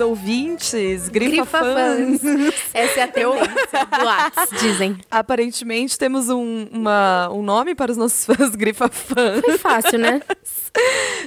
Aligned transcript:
Amores, 0.00 0.57
ouvintes, 0.74 1.08
grifa, 1.08 1.30
Grifa 1.36 1.58
fãs. 1.58 2.20
fãs. 2.20 2.54
Essa 2.74 3.00
é 3.00 3.02
a 3.02 3.08
tendência 3.08 3.86
do 3.86 4.04
Whats, 4.04 4.60
dizem. 4.60 4.98
Aparentemente 5.10 5.98
temos 5.98 6.28
um, 6.28 6.66
uma- 6.72 7.28
um 7.32 7.42
nome 7.42 7.74
para 7.74 7.90
os 7.90 7.96
nossos 7.96 8.24
fãs, 8.26 8.54
grifa 8.54 8.88
fãs. 8.88 9.40
Foi 9.40 9.58
fácil, 9.58 9.98
né? 9.98 10.20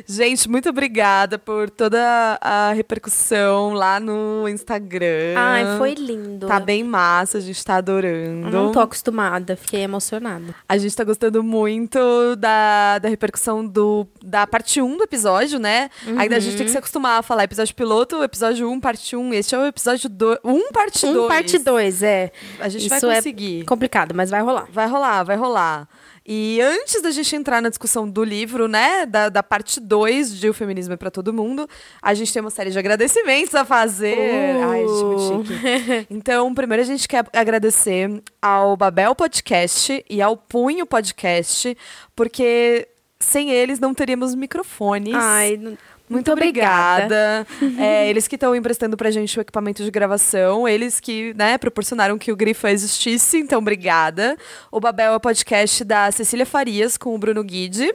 Gente, 0.08 0.50
muito 0.50 0.70
obrigada 0.70 1.38
por 1.38 1.70
toda 1.70 2.38
a 2.40 2.72
repercussão 2.74 3.74
lá 3.74 4.00
no 4.00 4.48
Instagram. 4.48 5.34
Ai, 5.36 5.78
foi 5.78 5.94
lindo. 5.94 6.48
Tá 6.48 6.60
bem 6.60 6.84
massa, 6.84 7.38
a 7.38 7.42
gente 7.42 7.64
tá 7.64 7.76
adorando. 7.76 8.50
Não 8.50 8.72
tô 8.72 8.80
acostumada, 8.80 9.56
fiquei 9.58 9.82
emocionada. 9.82 10.56
A 10.70 10.78
gente 10.78 10.96
tá 10.96 11.04
gostando 11.04 11.44
muito 11.44 12.00
da, 12.38 13.00
da 13.00 13.10
repercussão 13.10 13.66
do, 13.66 14.08
da 14.24 14.46
parte 14.48 14.82
1 14.82 14.98
do 14.98 15.04
episódio, 15.04 15.60
né? 15.60 15.90
Ainda 16.18 16.38
a 16.38 16.40
gente 16.40 16.56
tem 16.58 16.66
que 16.66 16.72
se 16.72 16.78
acostumar 16.78 17.20
a 17.20 17.24
falar 17.24 17.44
episódio 17.44 17.76
piloto, 17.76 18.24
episódio 18.24 18.70
1, 18.70 18.80
parte 18.80 19.16
1. 19.16 19.31
Este 19.34 19.56
é 19.56 19.58
o 19.60 19.66
episódio 19.66 20.10
2. 20.10 20.40
1, 20.44 20.72
parte 20.72 21.06
2. 21.06 21.18
Um 21.18 21.28
parte 21.28 21.58
2, 21.58 22.04
é. 22.04 22.32
A 22.60 22.70
gente 22.70 22.88
Isso 22.88 23.02
vai 23.02 23.12
é 23.12 23.16
conseguir. 23.18 23.66
complicado, 23.66 24.14
mas 24.16 24.30
vai 24.30 24.42
rolar. 24.42 24.68
Vai 24.72 24.88
rolar, 24.88 25.24
vai 25.24 25.36
rolar. 25.36 25.88
E 26.26 26.62
antes 26.62 27.02
da 27.02 27.10
gente 27.10 27.36
entrar 27.36 27.62
na 27.64 27.70
discussão 27.70 28.08
do 28.08 28.24
livro, 28.24 28.68
né, 28.68 29.08
da, 29.08 29.28
da 29.28 29.42
parte 29.42 29.80
2 29.80 30.40
de 30.40 30.50
O 30.50 30.54
Feminismo 30.54 30.94
é 30.94 30.98
pra 30.98 31.10
Todo 31.10 31.34
Mundo, 31.34 31.68
a 32.00 32.14
gente 32.14 32.32
tem 32.32 32.42
uma 32.42 32.52
série 32.52 32.70
de 32.70 32.78
agradecimentos 32.78 33.56
a 33.56 33.66
fazer. 33.66 34.16
Uh. 34.16 34.70
Ai, 34.70 34.88
gente, 34.88 35.04
muito 35.34 35.48
chique. 35.54 36.08
Então, 36.12 36.54
primeiro 36.54 36.84
a 36.84 36.86
gente 36.86 37.08
quer 37.08 37.26
agradecer 37.34 38.22
ao 38.40 38.78
Babel 38.78 39.16
Podcast 39.16 40.06
e 40.08 40.22
ao 40.22 40.38
Punho 40.38 40.86
Podcast, 40.86 41.76
porque 42.16 42.88
sem 43.20 43.50
eles 43.52 43.80
não 43.80 43.94
teríamos 43.94 44.36
microfones. 44.36 45.16
Ai, 45.16 45.58
não- 45.58 45.78
Muito, 46.12 46.32
obrigada. 46.32 47.46
É, 47.78 48.10
eles 48.10 48.28
que 48.28 48.36
estão 48.36 48.56
emprestando 48.56 48.98
pra 48.98 49.10
gente 49.12 49.38
o 49.38 49.42
equipamento 49.42 49.84
de 49.84 49.90
gravação, 49.90 50.68
eles 50.68 51.00
que, 51.00 51.34
né, 51.36 51.58
proporcionaram 51.58 52.18
que 52.18 52.32
o 52.32 52.36
Grifa 52.36 52.70
existisse, 52.70 53.38
então 53.38 53.60
obrigada. 53.60 54.38
O 54.72 54.80
Babel 54.80 55.14
é 55.14 55.16
o 55.16 55.20
podcast 55.20 55.84
da 55.84 56.12
Cecília 56.12 56.46
Farias 56.46 56.98
com 56.98 57.16
o 57.16 57.18
Bruno 57.18 57.44
Guide. 57.44 57.94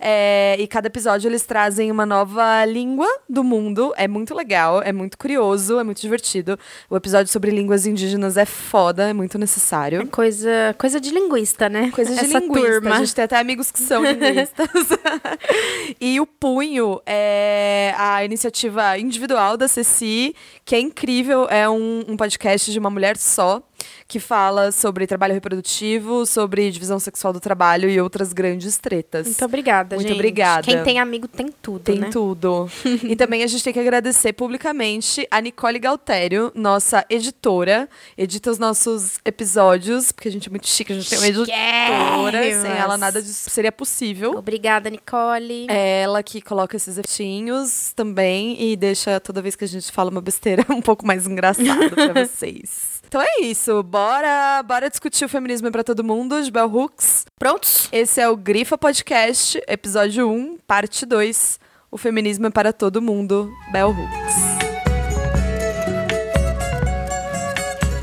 É, 0.00 0.56
e 0.58 0.66
cada 0.66 0.86
episódio 0.86 1.28
eles 1.28 1.44
trazem 1.44 1.90
uma 1.90 2.06
nova 2.06 2.64
língua 2.64 3.08
do 3.28 3.42
mundo. 3.42 3.92
É 3.96 4.06
muito 4.06 4.34
legal, 4.34 4.80
é 4.82 4.92
muito 4.92 5.18
curioso, 5.18 5.78
é 5.78 5.84
muito 5.84 6.00
divertido. 6.00 6.58
O 6.88 6.96
episódio 6.96 7.32
sobre 7.32 7.50
línguas 7.50 7.86
indígenas 7.86 8.36
é 8.36 8.44
foda, 8.44 9.08
é 9.08 9.12
muito 9.12 9.38
necessário. 9.38 10.02
É 10.02 10.06
coisa, 10.06 10.74
coisa 10.78 11.00
de 11.00 11.10
linguista, 11.10 11.68
né? 11.68 11.90
Coisa 11.90 12.14
de 12.14 12.20
Essa 12.20 12.38
linguista. 12.38 12.70
turma. 12.70 12.94
A 12.94 12.98
gente 12.98 13.14
tem 13.14 13.24
até 13.24 13.38
amigos 13.38 13.70
que 13.70 13.80
são 13.80 14.04
linguistas. 14.04 14.68
e 16.00 16.20
o 16.20 16.26
Punho 16.26 17.00
é 17.04 17.92
a 17.96 18.24
iniciativa 18.24 18.98
individual 18.98 19.56
da 19.56 19.66
Ceci, 19.66 20.34
que 20.64 20.74
é 20.74 20.80
incrível. 20.80 21.46
É 21.50 21.68
um, 21.68 22.04
um 22.08 22.16
podcast 22.16 22.70
de 22.70 22.78
uma 22.78 22.90
mulher 22.90 23.16
só, 23.16 23.62
que 24.06 24.18
fala 24.18 24.72
sobre 24.72 25.06
trabalho 25.06 25.34
reprodutivo, 25.34 26.24
sobre 26.26 26.70
divisão 26.70 26.98
sexual 26.98 27.32
do 27.32 27.40
trabalho 27.40 27.88
e 27.88 28.00
outras 28.00 28.32
grandes 28.32 28.78
tretas. 28.78 29.26
Muito 29.26 29.44
obrigada, 29.44 29.96
Muito 29.96 30.08
gente. 30.08 30.16
obrigada. 30.16 30.62
Quem 30.62 30.82
tem 30.82 30.98
amigo 30.98 31.28
tem 31.28 31.48
tudo, 31.62 31.80
Tem 31.80 31.98
né? 31.98 32.10
tudo. 32.10 32.70
e 33.02 33.14
também 33.16 33.42
a 33.42 33.46
gente 33.46 33.62
tem 33.62 33.72
que 33.72 33.80
agradecer 33.80 34.32
publicamente 34.32 35.26
a 35.30 35.40
Nicole 35.40 35.78
Galtério, 35.78 36.50
nossa 36.54 37.04
editora. 37.08 37.88
Edita 38.16 38.50
os 38.50 38.58
nossos 38.58 39.18
episódios, 39.24 40.12
porque 40.12 40.28
a 40.28 40.32
gente 40.32 40.48
é 40.48 40.50
muito 40.50 40.66
chique, 40.68 40.92
a 40.92 40.96
gente 40.96 41.08
tem 41.08 41.18
uma 41.18 41.28
editora. 41.28 42.62
Sem 42.62 42.70
ela, 42.70 42.96
nada 42.96 43.22
disso 43.22 43.50
seria 43.50 43.72
possível. 43.72 44.32
Obrigada, 44.36 44.90
Nicole. 44.90 45.66
É 45.68 46.02
ela 46.02 46.22
que 46.22 46.40
coloca 46.40 46.76
esses 46.76 46.98
efeitinhos 46.98 47.92
também 47.94 48.60
e 48.60 48.76
deixa 48.76 49.20
toda 49.20 49.42
vez 49.42 49.56
que 49.56 49.64
a 49.64 49.68
gente 49.68 49.90
fala 49.92 50.10
uma 50.10 50.20
besteira 50.20 50.64
um 50.70 50.80
pouco 50.80 51.06
mais 51.06 51.26
engraçado 51.26 51.90
pra 51.90 52.12
vocês. 52.24 52.97
Então 53.08 53.22
é 53.22 53.40
isso, 53.40 53.82
bora, 53.82 54.62
bora 54.62 54.90
discutir 54.90 55.24
o 55.24 55.30
feminismo 55.30 55.72
pra 55.72 55.82
todo 55.82 56.04
mundo 56.04 56.42
de 56.42 56.50
Bell 56.50 56.70
Hooks. 56.70 57.24
Prontos? 57.38 57.88
Esse 57.90 58.20
é 58.20 58.28
o 58.28 58.36
Grifa 58.36 58.76
Podcast, 58.76 59.58
episódio 59.66 60.28
1, 60.28 60.58
parte 60.66 61.06
2. 61.06 61.58
O 61.90 61.96
feminismo 61.96 62.48
é 62.48 62.50
para 62.50 62.70
todo 62.70 63.00
mundo, 63.00 63.50
Bell 63.72 63.88
Hooks. 63.88 64.58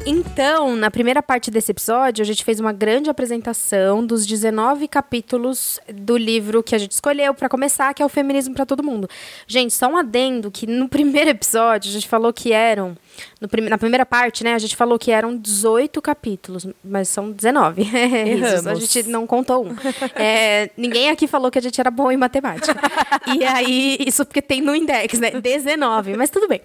Então, 0.07 0.75
na 0.75 0.89
primeira 0.89 1.21
parte 1.21 1.51
desse 1.51 1.71
episódio, 1.71 2.23
a 2.23 2.25
gente 2.25 2.43
fez 2.43 2.59
uma 2.59 2.73
grande 2.73 3.09
apresentação 3.09 4.05
dos 4.05 4.25
19 4.25 4.87
capítulos 4.87 5.79
do 5.87 6.17
livro 6.17 6.63
que 6.63 6.73
a 6.73 6.77
gente 6.79 6.91
escolheu 6.91 7.33
pra 7.33 7.47
começar, 7.47 7.93
que 7.93 8.03
é 8.03 8.05
o 8.05 8.09
Feminismo 8.09 8.55
pra 8.55 8.65
Todo 8.65 8.83
Mundo. 8.83 9.07
Gente, 9.47 9.73
só 9.73 9.87
um 9.87 9.97
adendo 9.97 10.49
que 10.49 10.65
no 10.65 10.89
primeiro 10.89 11.29
episódio 11.29 11.89
a 11.89 11.93
gente 11.93 12.07
falou 12.07 12.33
que 12.33 12.51
eram 12.51 12.97
prim- 13.49 13.69
na 13.69 13.77
primeira 13.77 14.05
parte, 14.05 14.43
né, 14.43 14.53
a 14.53 14.59
gente 14.59 14.75
falou 14.75 14.97
que 14.97 15.11
eram 15.11 15.37
18 15.37 16.01
capítulos, 16.01 16.67
mas 16.83 17.07
são 17.07 17.31
19. 17.31 17.81
Risos, 17.83 17.95
a 18.03 18.71
Erramos. 18.71 18.79
gente 18.79 19.09
não 19.09 19.25
contou 19.27 19.65
um. 19.65 19.75
É, 20.15 20.69
ninguém 20.77 21.09
aqui 21.09 21.27
falou 21.27 21.49
que 21.51 21.59
a 21.59 21.61
gente 21.61 21.79
era 21.79 21.91
bom 21.91 22.11
em 22.11 22.17
matemática. 22.17 22.75
e 23.37 23.43
aí, 23.43 23.97
isso 23.99 24.25
porque 24.25 24.41
tem 24.41 24.61
no 24.61 24.75
index, 24.75 25.19
né? 25.19 25.31
19, 25.31 26.15
mas 26.15 26.29
tudo 26.29 26.47
bem. 26.47 26.61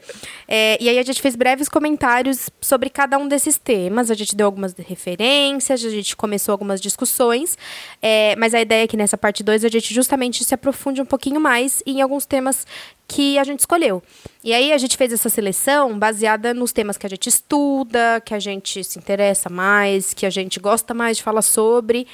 É, 0.49 0.77
e 0.81 0.89
aí 0.89 0.99
a 0.99 1.03
gente 1.03 1.21
fez 1.21 1.37
breves 1.37 1.69
comentários 1.69 2.50
sobre 2.60 2.91
cada 2.91 3.19
um 3.19 3.28
desses 3.28 3.59
temas. 3.59 4.10
A 4.10 4.15
gente 4.15 4.34
deu 4.34 4.47
algumas 4.47 4.75
referências, 4.75 5.84
a 5.84 5.91
gente 5.91 6.16
começou 6.16 6.53
algumas 6.53 6.81
discussões. 6.81 7.56
É, 8.00 8.34
mas 8.37 8.55
a 8.55 8.60
ideia 8.60 8.84
é 8.84 8.87
que 8.87 8.97
nessa 8.97 9.16
parte 9.19 9.43
2 9.43 9.65
a 9.65 9.69
gente 9.69 9.93
justamente 9.94 10.44
se 10.44 10.55
aprofunde 10.55 11.00
um 11.00 11.06
pouquinho 11.06 11.41
mais 11.41 11.83
em 11.87 12.00
alguns 12.00 12.27
temas 12.27 12.66
que 13.10 13.37
a 13.38 13.44
gente 13.44 13.59
escolheu. 13.59 14.00
E 14.43 14.54
aí 14.54 14.72
a 14.72 14.78
gente 14.78 14.97
fez 14.97 15.12
essa 15.12 15.28
seleção 15.28 15.98
baseada 15.98 16.54
nos 16.54 16.72
temas 16.72 16.97
que 16.97 17.04
a 17.04 17.10
gente 17.10 17.28
estuda, 17.28 18.22
que 18.25 18.32
a 18.32 18.38
gente 18.38 18.84
se 18.84 19.00
interessa 19.00 19.50
mais, 19.50 20.15
que 20.15 20.25
a 20.25 20.31
gente 20.31 20.60
gosta 20.60 20.94
mais 20.94 21.16
de 21.16 21.22
falar 21.25 21.43
sobre. 21.43 22.06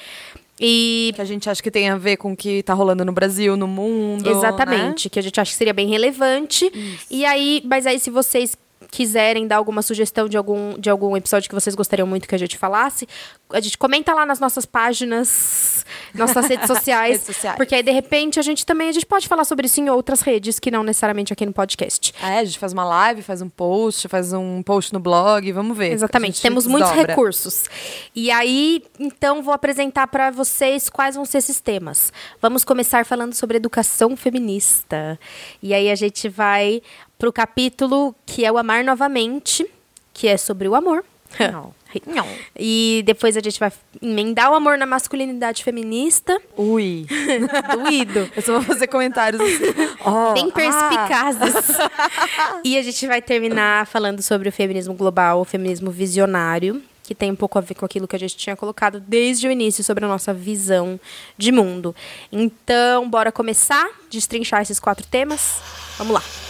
E 0.59 1.13
Que 1.15 1.21
a 1.21 1.25
gente 1.27 1.51
acha 1.51 1.63
que 1.63 1.71
tem 1.71 1.91
a 1.91 1.99
ver 1.99 2.17
com 2.17 2.33
o 2.33 2.37
que 2.37 2.63
tá 2.63 2.73
rolando 2.73 3.05
no 3.05 3.13
Brasil, 3.13 3.59
no 3.59 3.69
mundo. 3.69 4.27
Exatamente, 4.27 5.11
que 5.11 5.19
a 5.19 5.23
gente 5.23 5.39
acha 5.39 5.51
que 5.51 5.59
seria 5.59 5.75
bem 5.75 5.87
relevante. 5.87 6.73
E 7.11 7.27
aí, 7.27 7.63
mas 7.67 7.87
aí 7.87 8.01
se 8.01 8.09
vocês 8.09 8.57
quiserem 8.91 9.47
dar 9.47 9.57
alguma 9.57 9.83
sugestão 9.83 10.29
de 10.29 10.37
algum, 10.37 10.79
de 10.79 10.89
algum 10.91 11.17
episódio 11.17 11.49
que 11.49 11.55
vocês 11.55 11.75
gostariam 11.75 12.07
muito 12.07 12.27
que 12.29 12.35
a 12.35 12.39
gente 12.39 12.57
falasse, 12.57 13.07
a 13.51 13.61
gente 13.61 13.77
comenta 13.79 14.13
lá 14.15 14.25
nas 14.27 14.41
nossas 14.41 14.65
páginas, 14.67 15.85
nossas 16.15 16.47
redes 16.47 16.67
sociais, 16.69 17.13
Redes 17.21 17.27
sociais. 17.27 17.57
porque 17.57 17.75
aí 17.75 17.83
de 17.83 17.91
repente 17.93 18.39
a 18.39 18.43
gente 18.43 18.65
também 18.67 18.89
a 18.89 18.93
gente 18.93 19.07
pode 19.07 19.29
falar 19.29 19.45
sobre 19.45 19.67
isso 19.67 19.81
em 19.81 19.89
outras 19.91 20.21
redes 20.21 20.59
que 20.59 20.71
não 20.71 20.83
necessariamente 20.83 21.33
aqui 21.33 21.45
no 21.47 21.53
podcast. 21.53 22.13
né? 22.21 22.37
É, 22.37 22.39
a 22.41 22.45
gente 22.45 22.59
faz 22.59 22.73
uma 22.73 22.85
live, 22.85 23.23
faz 23.23 23.41
um 23.43 23.49
post, 23.49 24.09
faz 24.09 24.33
um 24.33 24.63
post 24.63 24.93
no 24.93 25.01
blog, 25.01 25.51
vamos 25.53 25.77
ver. 25.77 25.93
Exatamente, 25.93 26.41
temos 26.43 26.67
muitos 26.67 26.91
desdobra. 26.91 27.13
recursos. 27.13 27.65
E 28.15 28.31
aí, 28.31 28.83
então, 28.99 29.43
vou 29.43 29.53
apresentar 29.55 30.07
para 30.07 30.31
vocês 30.31 30.89
quais 30.89 31.15
vão 31.15 31.25
ser 31.25 31.39
esses 31.39 31.61
temas. 31.61 32.13
Vamos 32.41 32.65
começar 32.65 33.05
falando 33.05 33.35
sobre 33.35 33.57
educação 33.57 34.17
feminista. 34.17 35.19
E 35.63 35.73
aí 35.75 35.91
a 35.91 35.95
gente 35.95 36.29
vai 36.29 36.83
pro 37.19 37.33
capítulo 37.33 38.15
que 38.25 38.45
é 38.45 38.53
o 38.53 38.59
Amar 38.59 38.85
Novamente, 38.85 39.67
que 40.13 40.29
é 40.29 40.37
sobre 40.37 40.69
o 40.69 40.75
amor. 40.75 41.05
Não. 41.39 41.75
Não. 42.07 42.27
E 42.59 43.03
depois 43.07 43.37
a 43.37 43.41
gente 43.41 43.59
vai 43.59 43.73
emendar 44.03 44.51
o 44.51 44.55
amor 44.55 44.77
na 44.77 44.87
masculinidade 44.87 45.63
feminista. 45.65 46.41
Ui. 46.57 47.07
Doído. 47.73 48.31
Eu 48.35 48.43
só 48.43 48.53
vou 48.55 48.63
fazer 48.63 48.87
comentários 48.87 49.41
assim. 49.41 49.65
ó, 50.01 50.33
Bem 50.35 50.49
ah, 50.51 50.53
perspicazes. 50.53 51.79
e 52.65 52.77
a 52.77 52.83
gente 52.83 53.07
vai 53.07 53.23
terminar 53.23 53.87
falando 53.87 54.23
sobre 54.23 54.49
o 54.49 54.53
feminismo 54.53 54.95
global, 54.95 55.41
o 55.41 55.45
feminismo 55.45 55.91
visionário, 55.91 56.83
que 57.03 57.15
tem 57.15 57.31
um 57.31 57.37
pouco 57.37 57.59
a 57.59 57.61
ver 57.61 57.75
com 57.75 57.87
aquilo 57.87 58.09
que 58.09 58.17
a 58.17 58.19
gente 58.19 58.37
tinha 58.37 58.57
colocado 58.57 59.01
desde 59.01 59.47
o 59.47 59.51
início 59.51 59.83
sobre 59.85 60.05
a 60.05 60.09
nossa 60.09 60.35
visão 60.35 60.99
de 61.39 61.53
mundo. 61.53 61.95
Então, 62.33 63.09
bora 63.09 63.31
começar, 63.31 63.89
destrinchar 64.11 64.63
esses 64.63 64.81
quatro 64.81 65.07
temas. 65.07 65.61
Vamos 65.99 66.15
lá. 66.15 66.46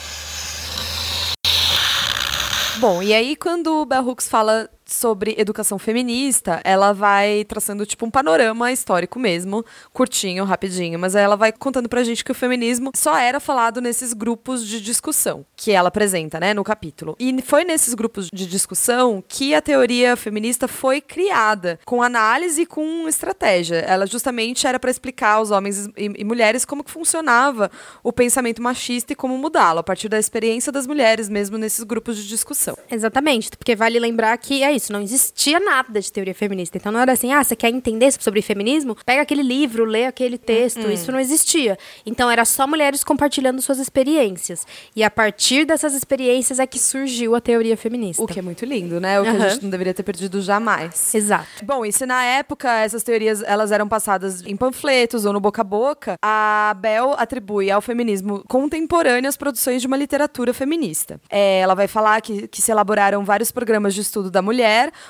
Bom, 2.79 3.03
e 3.03 3.15
aí 3.15 3.35
quando 3.35 3.83
o 3.83 3.87
Bell 3.87 4.07
Hooks 4.07 4.29
fala 4.29 4.69
sobre 4.87 5.35
educação 5.37 5.79
feminista, 5.79 6.61
ela 6.65 6.93
vai 6.93 7.45
traçando 7.45 7.85
tipo 7.85 8.07
um 8.07 8.11
panorama 8.11 8.71
histórico 8.71 9.19
mesmo, 9.19 9.65
curtinho, 9.93 10.45
rapidinho, 10.45 10.99
mas 10.99 11.15
ela 11.15 11.37
vai 11.37 11.53
contando 11.53 11.89
pra 11.89 12.05
gente 12.05 12.25
que 12.25 12.31
o 12.31 12.35
feminismo 12.35 12.93
só 12.95 13.19
era 13.19 13.41
falado 13.41 13.81
nesses 13.81 14.13
grupos 14.13 14.67
de 14.67 14.81
discussão 14.81 15.45
que 15.57 15.73
ela 15.73 15.89
apresenta, 15.89 16.39
né, 16.39 16.55
no 16.55 16.63
capítulo. 16.63 17.17
E 17.19 17.43
foi 17.43 17.65
nesses 17.65 17.95
grupos 17.95 18.29
de 18.33 18.47
discussão 18.47 19.23
que 19.27 19.55
a 19.55 19.61
teoria 19.61 20.17
feminista 20.17 20.69
foi 20.69 21.01
criada, 21.01 21.81
com 21.85 22.03
análise 22.03 22.63
e 22.63 22.67
com 22.67 23.09
estratégia. 23.09 23.77
Ela 23.79 24.07
justamente 24.07 24.67
era 24.67 24.79
para 24.79 24.91
explicar 24.91 25.35
aos 25.35 25.51
homens 25.51 25.87
e, 25.97 26.13
e 26.19 26.25
mulheres 26.25 26.65
como 26.65 26.85
que 26.85 26.91
funcionava 26.91 27.71
o 28.03 28.13
pensamento 28.13 28.63
machista 28.63 29.13
e 29.13 29.17
como 29.17 29.37
mudá-lo 29.37 29.81
a 29.81 29.83
partir 29.83 30.09
da 30.09 30.19
experiência 30.19 30.71
das 30.71 30.87
mulheres 30.87 31.29
mesmo 31.29 31.59
nesses 31.59 31.83
grupos 31.83 32.17
de 32.17 32.29
discussão. 32.29 32.77
Exatamente, 32.91 33.51
porque 33.57 33.75
vale 33.75 33.99
lembrar 33.99 34.37
que 34.39 34.63
é 34.63 34.76
isso, 34.77 34.93
não 34.93 35.01
existia 35.01 35.59
nada 35.59 36.01
de 36.01 36.13
teoria 36.13 36.35
feminista. 36.35 36.77
Então 36.77 36.93
não 36.93 37.01
era 37.01 37.13
assim, 37.13 37.33
ah, 37.33 37.43
você 37.43 37.57
quer 37.57 37.71
entender 37.71 38.13
sobre 38.13 38.43
feminismo? 38.43 38.97
Pega 39.05 39.23
aquele 39.23 39.43
livro, 39.43 39.85
lê 39.85 40.07
aquele 40.07 40.39
texto. 40.39 40.85
Uhum. 40.85 40.91
Isso 40.91 41.11
não 41.11 41.19
existia. 41.19 41.79
Então 42.05 42.31
era 42.31 42.45
só 42.45 42.67
mulheres 42.67 43.03
compartilhando 43.03 43.61
suas 43.61 43.79
experiências. 43.79 44.67
E 44.95 45.03
a 45.03 45.11
partir 45.11 45.65
dessas 45.65 45.95
experiências 45.95 46.59
é 46.59 46.67
que 46.67 46.79
surgiu 46.79 47.35
a 47.35 47.41
teoria 47.41 47.77
feminista. 47.77 48.23
O 48.23 48.27
que 48.27 48.39
é 48.39 48.43
muito 48.43 48.65
lindo, 48.65 49.01
né? 49.01 49.21
O 49.21 49.25
que 49.25 49.31
uhum. 49.31 49.43
a 49.43 49.49
gente 49.49 49.63
não 49.63 49.71
deveria 49.71 49.95
ter 49.95 50.03
perdido 50.03 50.41
jamais. 50.41 51.15
Exato. 51.15 51.65
Bom, 51.65 51.85
e 51.85 51.93
se 51.93 52.07
na 52.07 52.23
época 52.25 52.71
essas 52.81 53.03
teorias 53.03 53.43
elas 53.43 53.73
eram 53.73 53.89
passadas 53.89 54.43
em 54.43 54.57
panfletos 54.57 55.25
ou 55.25 55.33
no 55.33 55.41
boca 55.41 55.63
a 55.63 55.65
boca, 55.65 56.17
a 56.23 56.75
Bell 56.79 57.15
atribui 57.17 57.71
ao 57.71 57.81
feminismo 57.81 58.45
contemporâneo 58.47 59.29
as 59.29 59.37
produções 59.37 59.81
de 59.81 59.87
uma 59.87 59.97
literatura 59.97 60.53
feminista. 60.53 61.21
É, 61.31 61.61
ela 61.61 61.75
vai 61.75 61.89
falar 61.89 62.21
que, 62.21 62.49
que 62.49 62.61
se 62.61 62.71
elaboraram 62.71 63.25
vários 63.25 63.51
programas 63.51 63.95
de 63.95 64.01
estudo 64.01 64.31
da 64.31 64.43
mulher, 64.43 64.66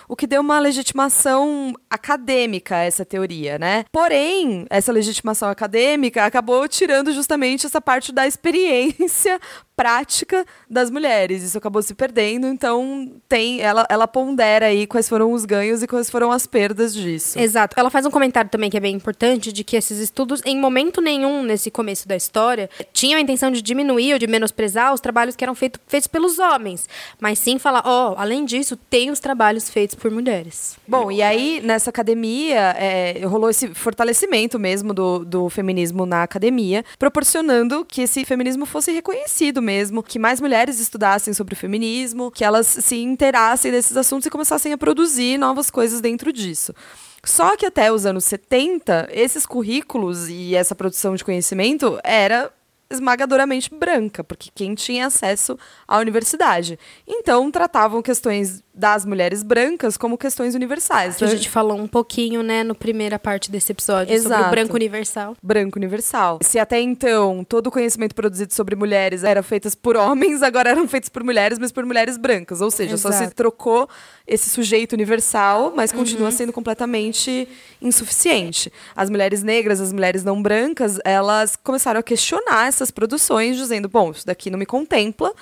o 0.09 0.17
que 0.17 0.27
deu 0.27 0.41
uma 0.41 0.59
legitimação 0.59 1.73
acadêmica 1.91 2.77
a 2.77 2.85
essa 2.85 3.05
teoria, 3.05 3.59
né? 3.59 3.85
Porém, 3.91 4.67
essa 4.71 4.93
legitimação 4.93 5.49
acadêmica 5.49 6.25
acabou 6.25 6.69
tirando 6.69 7.13
justamente 7.13 7.67
essa 7.67 7.81
parte 7.81 8.13
da 8.13 8.27
experiência 8.27 9.41
prática 9.77 10.45
das 10.69 10.91
mulheres. 10.91 11.43
Isso 11.43 11.59
acabou 11.59 11.83
se 11.83 11.95
perdendo, 11.95 12.47
então 12.47 13.13
tem 13.29 13.61
ela, 13.61 13.87
ela 13.91 14.09
pondera 14.09 14.67
aí 14.67 14.87
quais 14.87 15.09
foram 15.09 15.33
os 15.33 15.45
ganhos 15.45 15.83
e 15.83 15.87
quais 15.87 16.09
foram 16.09 16.33
as 16.33 16.47
perdas 16.47 16.95
disso. 16.95 17.39
Exato. 17.39 17.79
Ela 17.79 17.91
faz 17.91 18.07
um 18.07 18.11
comentário 18.11 18.51
também 18.51 18.71
que 18.71 18.77
é 18.77 18.81
bem 18.81 18.95
importante 18.95 19.53
de 19.53 19.63
que 19.63 19.77
esses 19.77 19.99
estudos, 19.99 20.41
em 20.47 20.59
momento 20.59 21.01
nenhum 21.01 21.43
nesse 21.43 21.71
começo 21.71 22.09
da 22.09 22.17
história, 22.17 22.71
tinham 22.93 23.19
a 23.19 23.21
intenção 23.21 23.51
de 23.51 23.61
diminuir 23.61 24.15
ou 24.15 24.19
de 24.19 24.27
menosprezar 24.27 24.95
os 24.95 25.01
trabalhos 25.01 25.37
que 25.37 25.45
eram 25.45 25.55
feito, 25.55 25.79
feitos 25.87 26.07
pelos 26.07 26.39
homens, 26.39 26.89
mas 27.21 27.39
sim 27.39 27.59
falar, 27.59 27.83
ó, 27.85 28.13
oh, 28.13 28.15
além 28.19 28.45
disso, 28.45 28.77
tem 28.89 29.11
os 29.11 29.21
trabalhos 29.21 29.69
feitos 29.69 29.95
por 29.95 30.11
mulheres. 30.11 30.77
Bom, 30.89 31.13
e 31.13 31.21
aí 31.21 31.61
nessa 31.63 31.91
academia 31.91 32.75
é, 32.79 33.21
rolou 33.27 33.51
esse 33.51 33.69
fortalecimento 33.75 34.59
mesmo 34.59 34.95
do, 34.95 35.25
do 35.25 35.51
feminismo 35.51 36.07
na 36.07 36.23
academia, 36.23 36.85
proporcionando 36.99 37.85
que 37.85 38.03
esse 38.03 38.25
feminismo 38.25 38.65
fosse 38.65 38.91
reconhecido 38.91 39.66
mesmo, 39.67 40.03
que 40.03 40.19
mais 40.19 40.41
mulheres 40.41 40.81
estudassem 40.81 41.35
sobre 41.35 41.55
feminismo, 41.55 42.31
que 42.31 42.45
elas 42.45 42.67
se 42.67 42.97
inteirassem 42.97 43.71
desses 43.71 43.97
assuntos 43.97 44.27
e 44.27 44.31
começassem 44.31 44.73
a 44.73 44.79
produzir 44.79 45.37
novas 45.37 45.71
coisas 45.71 46.01
dentro 46.01 46.33
disso. 46.33 46.73
Só 47.25 47.57
que 47.57 47.67
até 47.67 47.93
os 47.93 48.07
anos 48.07 48.25
70, 48.25 49.09
esses 49.11 49.45
currículos 49.45 50.29
e 50.29 50.55
essa 50.55 50.77
produção 50.77 51.17
de 51.17 51.25
conhecimento 51.25 51.99
era 52.05 52.53
esmagadoramente 52.91 53.75
branca, 53.75 54.23
porque 54.23 54.51
quem 54.55 54.75
tinha 54.75 55.07
acesso 55.07 55.59
à 55.87 55.99
universidade. 55.99 56.79
Então, 57.07 57.51
tratavam 57.51 58.01
questões 58.01 58.63
das 58.73 59.07
mulheres 59.07 59.43
brancas 59.43 59.97
como 59.97 60.19
questões 60.19 60.55
universais. 60.55 61.21
A 61.23 61.27
gente 61.27 61.49
falou 61.49 61.79
um 61.79 61.89
pouquinho, 61.89 62.43
né, 62.43 62.63
no 62.63 62.75
primeira 62.75 63.19
parte 63.19 63.51
desse 63.51 63.73
episódio, 63.73 64.15
Exato. 64.15 64.35
sobre 64.35 64.47
o 64.47 64.51
branco 64.51 64.75
universal. 64.75 65.37
Branco 65.43 65.79
universal. 65.79 66.39
Se 66.43 66.59
até 66.59 66.79
então 66.79 67.43
todo 67.43 67.69
o 67.69 67.71
conhecimento 67.71 68.15
produzido 68.15 68.53
sobre 68.53 68.77
mulheres 68.77 69.25
era 69.25 69.43
feito 69.43 69.75
por 69.79 69.97
homens, 69.97 70.43
agora 70.43 70.71
eram 70.71 70.87
feitos 70.87 71.09
por 71.09 71.25
mulheres, 71.25 71.59
mas 71.59 71.73
por 71.73 71.87
mulheres 71.87 72.19
brancas. 72.19 72.61
Ou 72.61 72.71
seja, 72.71 72.95
Exato. 72.95 73.15
só 73.15 73.25
se 73.25 73.35
trocou 73.35 73.89
esse 74.27 74.51
sujeito 74.51 74.93
universal, 74.93 75.73
mas 75.75 75.91
continua 75.91 76.27
uhum. 76.27 76.37
sendo 76.37 76.53
completamente 76.53 77.49
insuficiente. 77.81 78.71
As 78.95 79.09
mulheres 79.09 79.43
negras, 79.43 79.81
as 79.81 79.93
mulheres 79.93 80.23
não 80.23 80.43
brancas, 80.43 80.99
elas 81.05 81.57
começaram 81.57 82.01
a 82.01 82.03
questionar 82.03 82.73
essas 82.77 82.91
produções, 82.91 83.57
dizendo: 83.57 83.89
bom, 83.89 84.11
isso 84.11 84.27
daqui 84.27 84.51
não 84.51 84.59
me 84.59 84.67
contempla. 84.67 85.33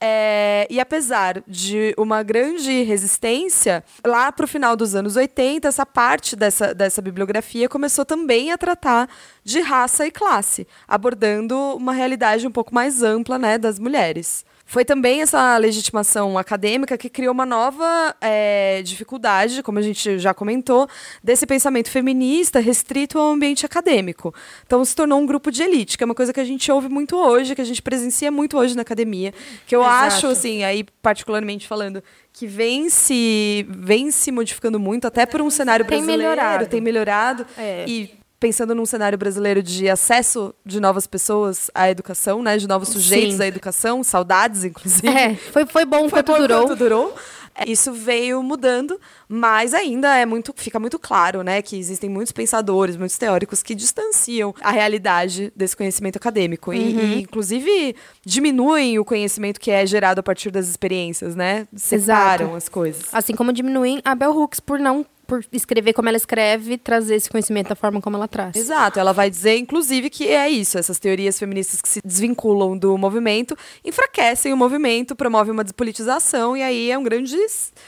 É, 0.00 0.66
e 0.70 0.80
apesar 0.80 1.42
de 1.46 1.94
uma 1.96 2.22
grande 2.22 2.82
resistência, 2.82 3.84
lá 4.04 4.30
para 4.32 4.44
o 4.44 4.48
final 4.48 4.76
dos 4.76 4.94
anos 4.94 5.16
80, 5.16 5.68
essa 5.68 5.86
parte 5.86 6.34
dessa, 6.36 6.74
dessa 6.74 7.00
bibliografia 7.00 7.68
começou 7.68 8.04
também 8.04 8.50
a 8.50 8.58
tratar 8.58 9.08
de 9.44 9.60
raça 9.60 10.06
e 10.06 10.10
classe, 10.10 10.66
abordando 10.86 11.56
uma 11.76 11.92
realidade 11.92 12.46
um 12.46 12.50
pouco 12.50 12.74
mais 12.74 13.02
ampla 13.02 13.38
né, 13.38 13.58
das 13.58 13.78
mulheres. 13.78 14.44
Foi 14.70 14.84
também 14.84 15.20
essa 15.20 15.56
legitimação 15.56 16.38
acadêmica 16.38 16.96
que 16.96 17.10
criou 17.10 17.34
uma 17.34 17.44
nova 17.44 18.14
é, 18.20 18.80
dificuldade, 18.84 19.64
como 19.64 19.80
a 19.80 19.82
gente 19.82 20.16
já 20.20 20.32
comentou, 20.32 20.88
desse 21.24 21.44
pensamento 21.44 21.90
feminista 21.90 22.60
restrito 22.60 23.18
ao 23.18 23.32
ambiente 23.32 23.66
acadêmico. 23.66 24.32
Então 24.64 24.84
se 24.84 24.94
tornou 24.94 25.18
um 25.18 25.26
grupo 25.26 25.50
de 25.50 25.64
elite, 25.64 25.98
que 25.98 26.04
é 26.04 26.06
uma 26.06 26.14
coisa 26.14 26.32
que 26.32 26.38
a 26.38 26.44
gente 26.44 26.70
ouve 26.70 26.88
muito 26.88 27.16
hoje, 27.16 27.56
que 27.56 27.60
a 27.60 27.64
gente 27.64 27.82
presencia 27.82 28.30
muito 28.30 28.56
hoje 28.56 28.76
na 28.76 28.82
academia, 28.82 29.34
que 29.66 29.74
eu 29.74 29.80
Exato. 29.80 30.04
acho, 30.04 30.26
assim, 30.28 30.62
aí 30.62 30.84
particularmente 31.02 31.66
falando, 31.66 32.00
que 32.32 32.46
vem 32.46 32.88
se, 32.88 33.66
vem 33.68 34.12
se 34.12 34.30
modificando 34.30 34.78
muito, 34.78 35.04
até 35.04 35.26
por 35.26 35.42
um 35.42 35.50
cenário 35.50 35.84
tem 35.84 35.98
brasileiro, 35.98 36.22
melhorado. 36.22 36.66
tem 36.66 36.80
melhorado. 36.80 37.44
É. 37.58 37.84
E 37.88 38.19
pensando 38.40 38.74
num 38.74 38.86
cenário 38.86 39.18
brasileiro 39.18 39.62
de 39.62 39.88
acesso 39.88 40.54
de 40.64 40.80
novas 40.80 41.06
pessoas 41.06 41.70
à 41.74 41.90
educação, 41.90 42.42
né? 42.42 42.56
De 42.56 42.66
novos 42.66 42.88
sujeitos 42.88 43.36
Sim. 43.36 43.42
à 43.42 43.46
educação, 43.46 44.02
saudades, 44.02 44.64
inclusive. 44.64 45.06
É, 45.08 45.34
foi, 45.36 45.66
foi 45.66 45.84
bom 45.84 46.08
foi 46.08 46.22
quanto 46.22 46.40
durou. 46.40 46.66
Quanto 46.66 46.76
durou. 46.76 47.14
É, 47.54 47.68
isso 47.68 47.92
veio 47.92 48.42
mudando, 48.42 48.98
mas 49.28 49.74
ainda 49.74 50.16
é 50.16 50.24
muito, 50.24 50.54
fica 50.56 50.78
muito 50.78 50.98
claro, 50.98 51.42
né, 51.42 51.60
que 51.60 51.76
existem 51.76 52.08
muitos 52.08 52.32
pensadores, 52.32 52.96
muitos 52.96 53.18
teóricos 53.18 53.62
que 53.62 53.74
distanciam 53.74 54.54
a 54.60 54.70
realidade 54.70 55.52
desse 55.54 55.76
conhecimento 55.76 56.16
acadêmico 56.16 56.70
uhum. 56.70 56.76
e, 56.76 57.16
e, 57.16 57.22
inclusive, 57.22 57.94
diminuem 58.24 58.98
o 58.98 59.04
conhecimento 59.04 59.60
que 59.60 59.70
é 59.70 59.84
gerado 59.84 60.20
a 60.20 60.22
partir 60.22 60.50
das 60.50 60.68
experiências, 60.68 61.34
né? 61.34 61.66
Separam 61.76 62.46
Exato. 62.46 62.56
as 62.56 62.68
coisas. 62.68 63.02
Assim 63.12 63.34
como 63.34 63.52
diminuem 63.52 64.00
a 64.04 64.14
Bell 64.14 64.34
Hooks 64.34 64.60
por 64.60 64.78
não 64.78 65.04
por 65.30 65.46
escrever 65.52 65.92
como 65.92 66.08
ela 66.08 66.16
escreve, 66.16 66.76
trazer 66.76 67.14
esse 67.14 67.30
conhecimento 67.30 67.68
da 67.68 67.76
forma 67.76 68.00
como 68.00 68.16
ela 68.16 68.26
traz. 68.26 68.56
Exato. 68.56 68.98
Ela 68.98 69.12
vai 69.12 69.30
dizer, 69.30 69.56
inclusive, 69.58 70.10
que 70.10 70.26
é 70.26 70.48
isso. 70.48 70.76
Essas 70.76 70.98
teorias 70.98 71.38
feministas 71.38 71.80
que 71.80 71.88
se 71.88 72.00
desvinculam 72.04 72.76
do 72.76 72.98
movimento 72.98 73.56
enfraquecem 73.84 74.52
o 74.52 74.56
movimento, 74.56 75.14
promovem 75.14 75.52
uma 75.52 75.62
despolitização, 75.62 76.56
e 76.56 76.62
aí 76.64 76.90
é 76.90 76.98
um 76.98 77.04
grande 77.04 77.36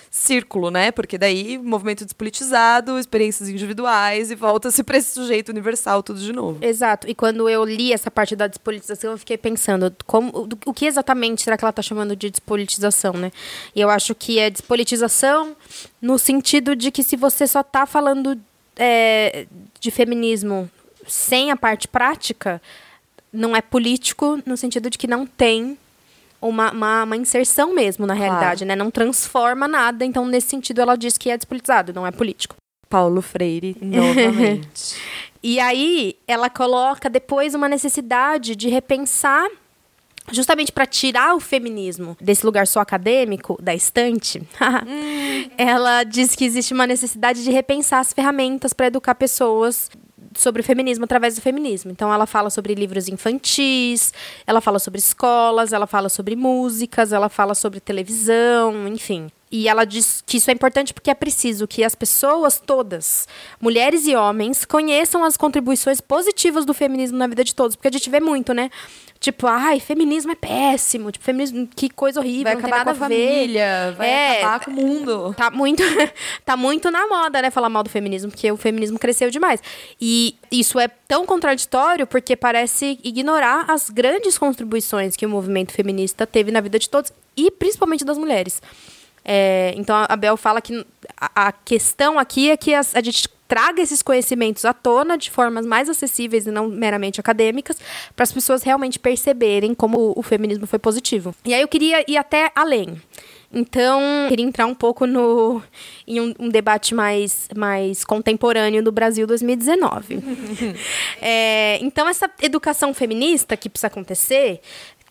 círculo, 0.09 0.71
né? 0.71 0.93
Porque 0.93 1.19
daí, 1.19 1.59
movimento 1.59 2.05
despolitizado, 2.05 2.97
experiências 2.97 3.49
individuais, 3.49 4.31
e 4.31 4.37
volta-se 4.37 4.85
para 4.85 4.99
esse 4.99 5.13
sujeito 5.13 5.49
universal 5.49 6.01
tudo 6.01 6.21
de 6.21 6.33
novo. 6.33 6.65
Exato. 6.65 7.11
E 7.11 7.15
quando 7.15 7.49
eu 7.49 7.65
li 7.65 7.93
essa 7.93 8.09
parte 8.09 8.37
da 8.37 8.47
despolitização, 8.47 9.11
eu 9.11 9.19
fiquei 9.19 9.37
pensando, 9.37 9.93
como, 10.07 10.49
o 10.65 10.73
que 10.73 10.87
exatamente 10.87 11.43
será 11.43 11.57
que 11.57 11.65
ela 11.65 11.71
está 11.71 11.83
chamando 11.83 12.15
de 12.15 12.31
despolitização, 12.31 13.15
né? 13.15 13.33
E 13.75 13.81
eu 13.81 13.91
acho 13.91 14.15
que 14.15 14.39
é 14.39 14.49
despolitização 14.49 15.57
no 16.01 16.19
sentido 16.19 16.77
de 16.77 16.93
que 16.93 17.03
se 17.03 17.17
você 17.17 17.32
só 17.47 17.61
está 17.61 17.87
falando 17.87 18.41
é, 18.77 19.47
de 19.81 19.91
feminismo 19.91 20.71
sem 21.07 21.51
a 21.51 21.57
parte 21.57 21.89
prática, 21.89 22.61
não 23.33 23.57
é 23.57 23.63
político 23.63 24.41
no 24.45 24.57
sentido 24.57 24.91
de 24.91 24.99
que 24.99 25.07
não 25.07 25.27
tem 25.27 25.77
uma, 26.41 26.73
uma, 26.73 27.05
uma 27.05 27.17
inserção 27.17 27.75
mesmo 27.75 28.07
na 28.07 28.15
realidade, 28.15 28.65
claro. 28.65 28.69
né? 28.69 28.77
Não 28.77 28.91
transforma 28.91 29.69
nada. 29.69 30.05
Então, 30.05 30.27
nesse 30.27 30.49
sentido, 30.49 30.81
ela 30.81 30.97
diz 30.97 31.17
que 31.17 31.31
é 31.31 31.37
despolitizado, 31.37 31.93
não 31.93 32.07
é 32.07 32.11
político. 32.11 32.57
Paulo 32.89 33.23
Freire, 33.23 33.77
novamente. 33.81 34.97
e 35.43 35.59
aí, 35.59 36.17
ela 36.27 36.51
coloca 36.51 37.09
depois 37.09 37.55
uma 37.55 37.69
necessidade 37.69 38.55
de 38.55 38.69
repensar 38.69 39.49
justamente 40.31 40.71
para 40.71 40.87
tirar 40.87 41.35
o 41.35 41.41
feminismo 41.41 42.17
desse 42.21 42.45
lugar 42.47 42.67
só 42.67 42.81
acadêmico, 42.81 43.59
da 43.61 43.75
estante, 43.75 44.43
ela 45.59 46.05
diz 46.05 46.37
que 46.37 46.45
existe 46.45 46.73
uma 46.73 46.87
necessidade 46.87 47.43
de 47.43 47.51
repensar 47.51 48.01
as 48.01 48.13
ferramentas 48.13 48.73
para 48.73 48.87
educar 48.87 49.15
pessoas 49.15 49.91
sobre 50.35 50.63
o 50.63 50.65
feminismo 50.65 51.05
através 51.05 51.35
do 51.35 51.41
feminismo. 51.41 51.91
Então 51.91 52.13
ela 52.13 52.27
fala 52.27 52.51
sobre 52.51 52.75
livros 52.75 53.09
infantis, 53.09 54.13
ela 54.47 54.61
fala 54.61 54.79
sobre 54.79 54.99
escolas, 54.99 55.73
ela 55.73 55.87
fala 55.87 56.09
sobre 56.09 56.37
músicas, 56.37 57.13
ela 57.13 57.29
fala 57.29 57.55
sobre 57.55 57.81
televisão, 57.81 58.87
enfim. 58.89 59.31
E 59.53 59.69
ela 59.69 59.85
diz 59.85 60.25
que 60.25 60.39
isso 60.39 60.51
é 60.51 60.55
importante 60.55 60.95
porque 60.95 61.11
é 61.11 61.15
preciso 61.15 61.69
que 61.69 61.85
as 61.85 61.95
pessoas 61.95 62.59
todas, 62.59 63.29
mulheres 63.61 64.07
e 64.07 64.17
homens, 64.17 64.65
conheçam 64.65 65.23
as 65.23 65.37
contribuições 65.37 66.01
positivas 66.01 66.65
do 66.65 66.73
feminismo 66.73 67.19
na 67.19 67.27
vida 67.27 67.45
de 67.45 67.55
todos. 67.55 67.77
Porque 67.77 67.89
a 67.89 67.93
gente 67.93 68.09
vê 68.09 68.19
muito, 68.19 68.55
né? 68.55 68.71
Tipo, 69.21 69.47
ai, 69.47 69.79
feminismo 69.79 70.33
é 70.33 70.35
péssimo. 70.35 71.13
Tipo, 71.13 71.23
feminismo, 71.23 71.69
que 71.77 71.91
coisa 71.91 72.19
horrível. 72.19 72.45
Vai 72.45 72.55
acabar 72.55 72.83
com 72.83 72.89
a, 72.89 72.93
a 72.93 72.97
família, 72.97 73.95
vai 73.95 74.09
é, 74.09 74.39
acabar 74.39 74.65
com 74.65 74.71
o 74.71 74.75
mundo. 74.75 75.35
Tá 75.37 75.51
muito, 75.51 75.83
tá 76.47 76.57
muito 76.57 76.91
na 76.91 77.07
moda, 77.07 77.43
né? 77.43 77.51
Falar 77.51 77.69
mal 77.69 77.83
do 77.83 77.91
feminismo, 77.91 78.31
porque 78.31 78.51
o 78.51 78.57
feminismo 78.57 78.99
cresceu 78.99 79.31
demais. 79.31 79.63
E 80.01 80.35
isso 80.51 80.81
é 80.81 80.89
tão 80.89 81.27
contraditório 81.27 82.07
porque 82.07 82.35
parece 82.35 82.99
ignorar 83.05 83.67
as 83.69 83.91
grandes 83.91 84.39
contribuições 84.39 85.15
que 85.15 85.27
o 85.27 85.29
movimento 85.29 85.73
feminista 85.73 86.27
teve 86.27 86.51
na 86.51 86.63
vida 86.63 86.79
de 86.79 86.89
todos 86.89 87.13
e 87.37 87.51
principalmente 87.51 88.03
das 88.03 88.17
mulheres. 88.17 88.63
É, 89.25 89.73
então 89.77 89.97
a 90.09 90.17
Bel 90.17 90.37
fala 90.37 90.61
que 90.61 90.85
a, 91.17 91.49
a 91.49 91.53
questão 91.53 92.19
aqui 92.19 92.51
é 92.51 92.57
que 92.57 92.75
a, 92.75 92.81
a 92.81 93.03
gente 93.03 93.29
traga 93.53 93.83
esses 93.83 94.01
conhecimentos 94.01 94.65
à 94.65 94.73
tona 94.73 95.19
de 95.19 95.31
formas 95.31 95.67
mais 95.67 95.87
acessíveis 95.87 96.47
e 96.47 96.51
não 96.51 96.69
meramente 96.69 97.21
acadêmicas, 97.21 97.77
para 98.17 98.23
as 98.23 98.33
pessoas 98.33 98.63
realmente 98.63 98.99
perceberem 98.99 99.75
como 99.75 100.15
o, 100.17 100.23
feminismo 100.23 100.67
foi 100.67 100.79
positivo. 100.79 101.35
E 101.45 101.53
aí 101.53 101.61
eu 101.61 101.69
queria 101.69 102.03
ir 102.11 102.17
até 102.17 102.51
além. 102.57 102.99
Então, 103.53 104.01
queria 104.31 104.47
entrar 104.47 104.65
um 104.65 104.75
pouco 104.75 105.07
no, 105.07 105.63
em 106.07 106.19
um, 106.19 106.35
um 106.39 106.49
debate 106.49 106.95
mais, 106.95 107.49
mais 107.55 108.03
contemporâneo 108.03 108.83
do 108.83 108.91
Brasil 108.91 109.27
2019. 109.27 110.19
é, 111.21 111.79
então, 111.83 112.09
essa 112.09 112.31
educação 112.41 112.95
feminista 112.95 113.55
que 113.55 113.69
precisa 113.69 113.89
acontecer, 113.89 114.63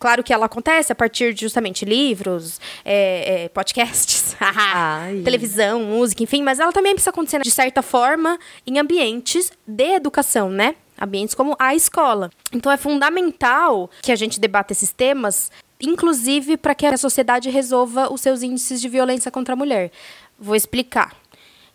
Claro 0.02 0.24
que 0.24 0.32
ela 0.32 0.46
acontece 0.46 0.90
a 0.90 0.96
partir 0.96 1.32
de 1.32 1.42
justamente 1.42 1.84
livros, 1.84 2.60
é, 2.84 3.44
é, 3.44 3.48
podcasts, 3.50 4.34
televisão, 5.22 5.84
música, 5.84 6.24
enfim, 6.24 6.42
mas 6.42 6.58
ela 6.58 6.72
também 6.72 6.92
precisa 6.92 7.10
acontecer 7.10 7.40
de 7.40 7.52
certa 7.52 7.82
forma 7.82 8.36
em 8.66 8.80
ambientes 8.80 9.52
de 9.64 9.94
educação, 9.94 10.50
né? 10.50 10.74
Ambientes 11.00 11.36
como 11.36 11.54
a 11.56 11.76
escola. 11.76 12.32
Então 12.52 12.72
é 12.72 12.76
fundamental 12.76 13.88
que 14.02 14.10
a 14.10 14.16
gente 14.16 14.40
debata 14.40 14.72
esses 14.72 14.90
temas, 14.90 15.52
inclusive 15.80 16.56
para 16.56 16.74
que 16.74 16.84
a 16.84 16.96
sociedade 16.96 17.48
resolva 17.48 18.12
os 18.12 18.20
seus 18.20 18.42
índices 18.42 18.80
de 18.80 18.88
violência 18.88 19.30
contra 19.30 19.54
a 19.54 19.56
mulher. 19.56 19.92
Vou 20.36 20.56
explicar. 20.56 21.14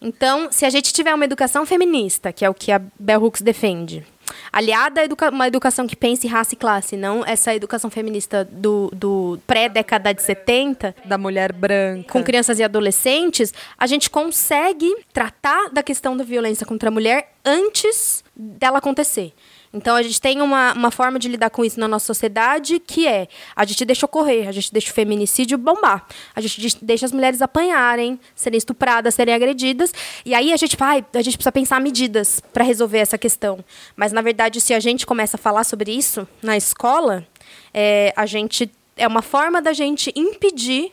Então, 0.01 0.49
se 0.51 0.65
a 0.65 0.69
gente 0.69 0.91
tiver 0.91 1.15
uma 1.15 1.23
educação 1.23 1.65
feminista, 1.65 2.33
que 2.33 2.43
é 2.43 2.49
o 2.49 2.53
que 2.53 2.73
a 2.73 2.81
Bell 2.99 3.23
Hooks 3.23 3.41
defende, 3.41 4.05
aliada 4.51 5.01
a 5.01 5.03
educa 5.05 5.29
uma 5.29 5.47
educação 5.47 5.87
que 5.87 5.95
pense 5.95 6.27
raça 6.27 6.53
e 6.53 6.57
classe, 6.57 6.97
não 6.97 7.25
essa 7.25 7.53
educação 7.53 7.89
feminista 7.89 8.43
do, 8.43 8.91
do 8.93 9.39
pré-década 9.45 10.13
de 10.13 10.21
70. 10.21 10.95
Da 11.05 11.17
mulher 11.17 11.53
branca. 11.53 12.11
Com 12.11 12.23
crianças 12.23 12.59
e 12.59 12.63
adolescentes, 12.63 13.53
a 13.77 13.87
gente 13.87 14.09
consegue 14.09 14.93
tratar 15.13 15.69
da 15.69 15.81
questão 15.83 16.15
da 16.15 16.23
violência 16.23 16.65
contra 16.65 16.89
a 16.89 16.91
mulher 16.91 17.33
antes 17.45 18.23
dela 18.35 18.79
acontecer. 18.79 19.33
Então 19.73 19.95
a 19.95 20.01
gente 20.01 20.19
tem 20.19 20.41
uma, 20.41 20.73
uma 20.73 20.91
forma 20.91 21.19
de 21.19 21.27
lidar 21.27 21.49
com 21.49 21.63
isso 21.63 21.79
na 21.79 21.87
nossa 21.87 22.05
sociedade 22.05 22.79
que 22.79 23.07
é 23.07 23.27
a 23.55 23.65
gente 23.65 23.83
deixa 23.85 24.05
ocorrer, 24.05 24.47
a 24.47 24.51
gente 24.51 24.71
deixa 24.71 24.91
o 24.91 24.93
feminicídio 24.93 25.57
bombar, 25.57 26.07
a 26.35 26.41
gente 26.41 26.77
deixa 26.81 27.05
as 27.05 27.11
mulheres 27.11 27.41
apanharem, 27.41 28.19
serem 28.35 28.57
estupradas, 28.57 29.15
serem 29.15 29.33
agredidas, 29.33 29.93
e 30.25 30.33
aí 30.33 30.53
a 30.53 30.57
gente 30.57 30.75
vai, 30.77 31.05
a 31.13 31.21
gente 31.21 31.37
precisa 31.37 31.51
pensar 31.51 31.81
medidas 31.81 32.39
para 32.53 32.63
resolver 32.63 32.99
essa 32.99 33.17
questão. 33.17 33.63
Mas 33.95 34.11
na 34.11 34.21
verdade, 34.21 34.61
se 34.61 34.73
a 34.73 34.79
gente 34.79 35.05
começa 35.05 35.37
a 35.37 35.39
falar 35.39 35.63
sobre 35.63 35.91
isso 35.91 36.27
na 36.41 36.55
escola, 36.55 37.25
é, 37.73 38.13
a 38.15 38.25
gente 38.25 38.71
é 38.95 39.07
uma 39.07 39.21
forma 39.21 39.61
da 39.61 39.73
gente 39.73 40.11
impedir 40.15 40.91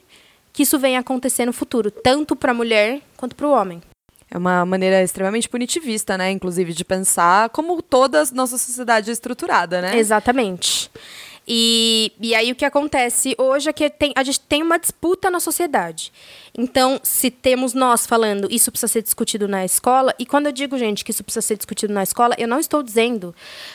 que 0.52 0.62
isso 0.62 0.78
venha 0.78 1.00
acontecer 1.00 1.47
no 1.47 1.52
futuro, 1.52 1.90
tanto 1.90 2.37
para 2.37 2.52
a 2.52 2.54
mulher 2.54 3.00
quanto 3.16 3.35
para 3.35 3.47
o 3.47 3.50
homem. 3.50 3.83
É 4.35 4.38
uma 4.38 4.67
maneira 4.67 5.00
extremamente 5.00 5.49
punitivista, 5.49 6.19
né? 6.19 6.29
Inclusive, 6.33 6.73
de 6.73 6.85
pensar 6.85 7.50
como 7.50 7.81
toda 7.81 8.21
a 8.21 8.26
nossa 8.33 8.59
sociedade 8.59 9.09
é 9.09 9.12
estruturada, 9.12 9.81
né? 9.81 9.97
Exatamente. 9.97 10.91
E, 11.47 12.11
e 12.21 12.35
aí 12.35 12.50
o 12.50 12.55
que 12.55 12.64
acontece 12.64 13.37
hoje 13.38 13.69
é 13.69 13.73
que 13.73 13.88
tem, 13.88 14.12
a 14.17 14.25
gente 14.25 14.41
tem 14.41 14.61
uma 14.61 14.76
disputa 14.76 15.31
na 15.31 15.38
sociedade. 15.38 16.12
Então, 16.57 16.99
se 17.03 17.31
temos 17.31 17.75
nós 17.75 18.07
falando 18.07 18.49
isso 18.50 18.73
precisa 18.73 18.91
ser 18.91 19.03
discutido 19.03 19.47
na 19.47 19.64
escola, 19.64 20.12
e 20.19 20.26
quando 20.26 20.47
eu 20.47 20.53
digo, 20.53 20.76
gente, 20.79 21.05
que 21.05 21.12
isso 21.12 21.23
precisa 21.23 21.47
ser 21.47 21.57
discutido 21.57 21.93
na 21.93 22.03
escola, 22.03 22.35
eu 22.37 22.49
não 22.49 22.59
estou 22.59 22.83
dizendo, 22.83 23.33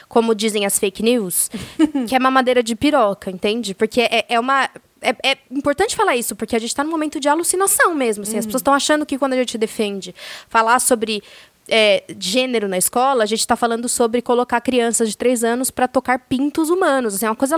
como 0.10 0.36
dizem 0.36 0.66
as 0.66 0.78
fake 0.78 1.02
news, 1.02 1.50
que 2.06 2.16
é 2.16 2.20
mamadeira 2.20 2.62
de 2.62 2.76
piroca, 2.76 3.32
entende? 3.32 3.74
Porque 3.74 4.02
é, 4.02 4.26
é 4.28 4.40
uma 4.40 4.70
é, 5.02 5.32
é, 5.32 5.38
importante 5.52 5.96
falar 5.96 6.16
isso, 6.16 6.36
porque 6.36 6.56
a 6.56 6.60
gente 6.60 6.70
está 6.70 6.84
num 6.84 6.92
momento 6.92 7.20
de 7.20 7.28
alucinação 7.28 7.94
mesmo. 7.94 8.24
Assim, 8.24 8.38
As 8.38 8.46
pessoas 8.46 8.62
estão 8.62 8.74
achando 8.74 9.06
que 9.06 9.18
quando 9.18 9.34
a 9.34 9.38
gente 9.38 9.58
defende 9.58 10.14
falar 10.48 10.80
sobre 10.80 11.24
é, 11.70 12.04
gênero 12.20 12.68
na 12.68 12.78
escola, 12.78 13.24
a 13.24 13.26
gente 13.26 13.40
está 13.40 13.56
falando 13.56 13.88
sobre 13.88 14.22
colocar 14.22 14.60
crianças 14.62 15.10
de 15.10 15.18
três 15.18 15.44
anos 15.44 15.72
para 15.72 15.88
tocar 15.88 16.20
pintos 16.20 16.70
humanos. 16.70 17.16
Assim, 17.16 17.26
é 17.26 17.30
uma 17.30 17.36
coisa. 17.36 17.56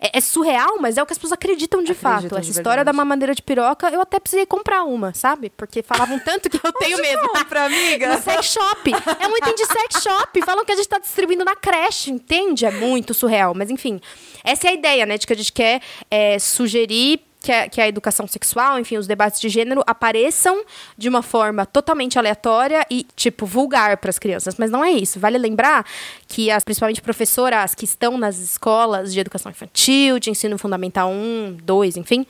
É, 0.00 0.18
é, 0.18 0.20
surreal, 0.20 0.78
mas 0.80 0.96
é 0.96 1.02
o 1.02 1.06
que 1.06 1.12
as 1.12 1.18
pessoas 1.18 1.32
acreditam 1.32 1.82
de 1.82 1.92
acreditam 1.92 2.10
fato. 2.10 2.28
De 2.28 2.50
Essa 2.50 2.58
história 2.58 2.84
da 2.84 2.92
mamadeira 2.92 3.34
de 3.34 3.42
piroca, 3.42 3.88
eu 3.88 4.00
até 4.00 4.18
precisei 4.18 4.46
comprar 4.46 4.84
uma, 4.84 5.14
sabe? 5.14 5.50
Porque 5.50 5.82
falavam 5.82 6.18
tanto 6.18 6.48
que 6.50 6.58
eu 6.62 6.72
tenho 6.72 6.98
mesmo. 6.98 7.28
Compra, 7.28 7.64
amiga? 7.64 8.16
No 8.16 8.22
sex 8.22 8.46
shop. 8.46 8.92
É 9.20 9.28
um 9.28 9.36
item 9.36 9.54
de 9.54 9.66
sex 9.66 10.02
shop. 10.02 10.42
Falam 10.44 10.64
que 10.64 10.72
a 10.72 10.76
gente 10.76 10.84
está 10.84 10.98
distribuindo 10.98 11.44
na 11.44 11.56
creche, 11.56 12.10
entende? 12.10 12.66
É 12.66 12.70
muito 12.70 13.14
surreal. 13.14 13.54
Mas 13.54 13.70
enfim, 13.70 14.00
essa 14.42 14.68
é 14.68 14.70
a 14.70 14.74
ideia, 14.74 15.06
né? 15.06 15.18
De 15.18 15.26
que 15.26 15.32
a 15.32 15.36
gente 15.36 15.52
quer 15.52 15.80
é, 16.10 16.38
sugerir 16.38 17.20
que 17.44 17.52
a, 17.52 17.68
que 17.68 17.78
a 17.78 17.86
educação 17.86 18.26
sexual, 18.26 18.78
enfim, 18.78 18.96
os 18.96 19.06
debates 19.06 19.38
de 19.38 19.50
gênero 19.50 19.84
apareçam 19.86 20.64
de 20.96 21.10
uma 21.10 21.20
forma 21.20 21.66
totalmente 21.66 22.18
aleatória 22.18 22.86
e, 22.90 23.06
tipo, 23.14 23.44
vulgar 23.44 23.98
para 23.98 24.08
as 24.08 24.18
crianças. 24.18 24.54
Mas 24.58 24.70
não 24.70 24.82
é 24.82 24.90
isso. 24.90 25.20
Vale 25.20 25.36
lembrar 25.36 25.84
que 26.26 26.50
as, 26.50 26.64
principalmente 26.64 27.02
professoras 27.02 27.74
que 27.74 27.84
estão 27.84 28.16
nas 28.16 28.38
escolas 28.38 29.12
de 29.12 29.20
educação 29.20 29.52
infantil, 29.52 30.18
de 30.18 30.30
ensino 30.30 30.56
fundamental 30.56 31.10
1, 31.10 31.58
2, 31.62 31.98
enfim, 31.98 32.26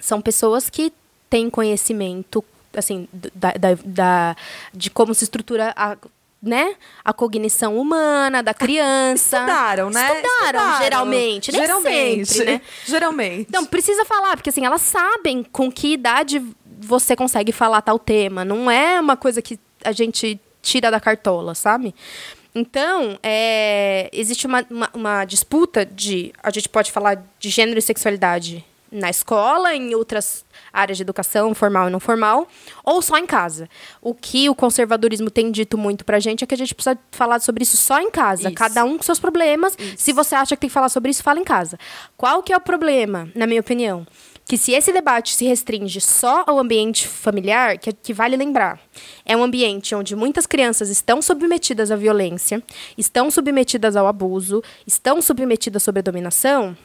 são 0.00 0.20
pessoas 0.20 0.70
que 0.70 0.92
têm 1.28 1.50
conhecimento 1.50 2.44
assim, 2.76 3.08
da, 3.34 3.52
da, 3.52 3.74
da, 3.84 4.36
de 4.72 4.88
como 4.88 5.14
se 5.14 5.24
estrutura 5.24 5.72
a 5.76 5.96
né? 6.46 6.74
A 7.04 7.12
cognição 7.12 7.76
humana 7.76 8.42
da 8.42 8.54
criança. 8.54 9.38
Estudaram, 9.38 9.90
né? 9.90 10.00
Estudaram, 10.00 10.60
Estudaram. 10.60 10.82
geralmente. 10.82 11.52
Geralmente. 11.52 12.26
Sempre, 12.26 12.52
né? 12.52 12.60
Geralmente. 12.86 13.46
Então, 13.48 13.64
precisa 13.66 14.04
falar, 14.04 14.36
porque 14.36 14.50
assim, 14.50 14.64
elas 14.64 14.82
sabem 14.82 15.42
com 15.42 15.70
que 15.70 15.92
idade 15.92 16.42
você 16.78 17.16
consegue 17.16 17.52
falar 17.52 17.82
tal 17.82 17.98
tema. 17.98 18.44
Não 18.44 18.70
é 18.70 19.00
uma 19.00 19.16
coisa 19.16 19.42
que 19.42 19.58
a 19.84 19.92
gente 19.92 20.40
tira 20.62 20.90
da 20.90 21.00
cartola, 21.00 21.54
sabe? 21.54 21.94
Então, 22.54 23.18
é, 23.22 24.08
existe 24.12 24.46
uma, 24.46 24.64
uma, 24.70 24.90
uma 24.94 25.24
disputa 25.24 25.84
de. 25.84 26.32
A 26.42 26.50
gente 26.50 26.68
pode 26.68 26.90
falar 26.90 27.22
de 27.38 27.50
gênero 27.50 27.78
e 27.78 27.82
sexualidade 27.82 28.64
na 28.90 29.10
escola, 29.10 29.74
em 29.74 29.94
outras 29.94 30.44
áreas 30.76 30.98
de 30.98 31.02
educação, 31.02 31.54
formal 31.54 31.88
e 31.88 31.90
não 31.90 31.98
formal, 31.98 32.46
ou 32.84 33.00
só 33.00 33.16
em 33.16 33.26
casa. 33.26 33.68
O 34.00 34.14
que 34.14 34.48
o 34.48 34.54
conservadorismo 34.54 35.30
tem 35.30 35.50
dito 35.50 35.78
muito 35.78 36.04
pra 36.04 36.20
gente 36.20 36.44
é 36.44 36.46
que 36.46 36.54
a 36.54 36.58
gente 36.58 36.74
precisa 36.74 36.98
falar 37.10 37.40
sobre 37.40 37.62
isso 37.62 37.76
só 37.76 38.00
em 38.00 38.10
casa, 38.10 38.48
isso. 38.48 38.54
cada 38.54 38.84
um 38.84 38.96
com 38.96 39.02
seus 39.02 39.18
problemas. 39.18 39.76
Isso. 39.78 39.94
Se 39.96 40.12
você 40.12 40.34
acha 40.34 40.54
que 40.54 40.60
tem 40.60 40.68
que 40.68 40.74
falar 40.74 40.88
sobre 40.88 41.10
isso, 41.10 41.22
fala 41.22 41.40
em 41.40 41.44
casa. 41.44 41.78
Qual 42.16 42.42
que 42.42 42.52
é 42.52 42.56
o 42.56 42.60
problema, 42.60 43.28
na 43.34 43.46
minha 43.46 43.60
opinião? 43.60 44.06
que 44.48 44.56
se 44.56 44.72
esse 44.72 44.92
debate 44.92 45.34
se 45.34 45.44
restringe 45.44 46.00
só 46.00 46.44
ao 46.46 46.58
ambiente 46.58 47.08
familiar, 47.08 47.78
que, 47.78 47.92
que, 47.92 48.14
vale 48.14 48.36
lembrar, 48.36 48.80
é 49.24 49.36
um 49.36 49.42
ambiente 49.42 49.92
onde 49.94 50.14
muitas 50.14 50.46
crianças 50.46 50.88
estão 50.88 51.20
submetidas 51.20 51.90
à 51.90 51.96
violência, 51.96 52.62
estão 52.96 53.28
submetidas 53.28 53.96
ao 53.96 54.06
abuso, 54.06 54.62
estão 54.86 55.20
submetidas 55.20 55.82
sob 55.82 55.98
a 55.98 56.02
dominação, 56.02 56.76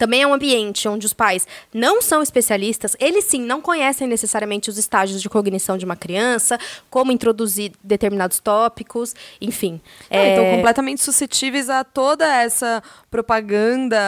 também 0.00 0.22
é 0.22 0.26
um 0.26 0.32
ambiente 0.32 0.88
onde 0.88 1.04
os 1.04 1.12
pais 1.12 1.46
não 1.74 2.00
são 2.00 2.22
especialistas, 2.22 2.96
eles 2.98 3.26
sim 3.26 3.42
não 3.42 3.60
conhecem 3.60 4.08
necessariamente 4.08 4.70
os 4.70 4.78
estágios 4.78 5.20
de 5.20 5.28
cognição 5.28 5.76
de 5.76 5.84
uma 5.84 5.94
criança, 5.94 6.58
como 6.88 7.12
introduzir 7.12 7.72
determinados 7.84 8.40
tópicos, 8.40 9.14
enfim. 9.42 9.78
é... 10.08 10.32
Então, 10.32 10.56
completamente 10.56 11.02
suscetíveis 11.02 11.68
a 11.68 11.84
toda 11.84 12.24
essa 12.24 12.82
propaganda 13.10 13.98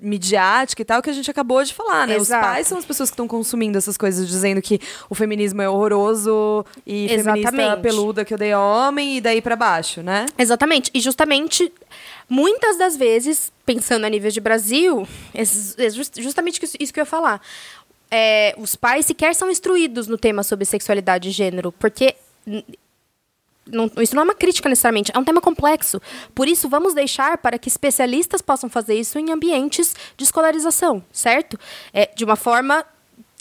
midiática 0.00 0.80
e 0.80 0.84
tal 0.86 1.02
que 1.02 1.10
a 1.10 1.12
gente 1.12 1.30
acabou 1.30 1.62
de 1.62 1.74
falar, 1.74 2.06
né? 2.06 2.16
Exato. 2.16 2.42
Os 2.42 2.50
pais 2.50 2.66
são 2.66 2.78
as 2.78 2.86
pessoas 2.86 3.10
que 3.10 3.14
estão 3.14 3.28
consumindo 3.28 3.76
essas 3.76 3.98
coisas, 3.98 4.26
dizendo 4.26 4.62
que 4.62 4.80
o 5.10 5.14
feminismo 5.14 5.60
é 5.60 5.68
horroroso 5.68 6.64
e 6.86 7.12
Exatamente. 7.12 7.50
feminista 7.50 7.76
peluda 7.76 8.24
que 8.24 8.32
odeia 8.32 8.58
homem 8.58 9.18
e 9.18 9.20
daí 9.20 9.42
para 9.42 9.54
baixo, 9.54 10.02
né? 10.02 10.24
Exatamente. 10.38 10.90
E 10.94 11.00
justamente 11.00 11.70
muitas 12.28 12.76
das 12.78 12.96
vezes, 12.96 13.52
pensando 13.64 14.04
a 14.04 14.08
nível 14.08 14.30
de 14.30 14.40
Brasil, 14.40 15.06
é 15.34 15.90
justamente 16.20 16.60
isso 16.78 16.92
que 16.92 17.00
eu 17.00 17.02
ia 17.02 17.06
falar. 17.06 17.40
É, 18.10 18.54
os 18.58 18.76
pais 18.76 19.06
sequer 19.06 19.34
são 19.34 19.50
instruídos 19.50 20.06
no 20.06 20.18
tema 20.18 20.42
sobre 20.42 20.64
sexualidade 20.64 21.28
e 21.28 21.32
gênero, 21.32 21.72
porque 21.72 22.14
não, 23.66 23.90
isso 24.00 24.14
não 24.14 24.22
é 24.22 24.24
uma 24.24 24.34
crítica 24.34 24.68
necessariamente, 24.68 25.12
é 25.14 25.18
um 25.18 25.24
tema 25.24 25.40
complexo. 25.40 26.00
Por 26.34 26.48
isso, 26.48 26.68
vamos 26.68 26.94
deixar 26.94 27.38
para 27.38 27.58
que 27.58 27.68
especialistas 27.68 28.42
possam 28.42 28.68
fazer 28.68 28.94
isso 28.94 29.18
em 29.18 29.30
ambientes 29.30 29.94
de 30.16 30.24
escolarização, 30.24 31.02
certo? 31.12 31.58
É, 31.92 32.10
de 32.14 32.24
uma 32.24 32.36
forma 32.36 32.84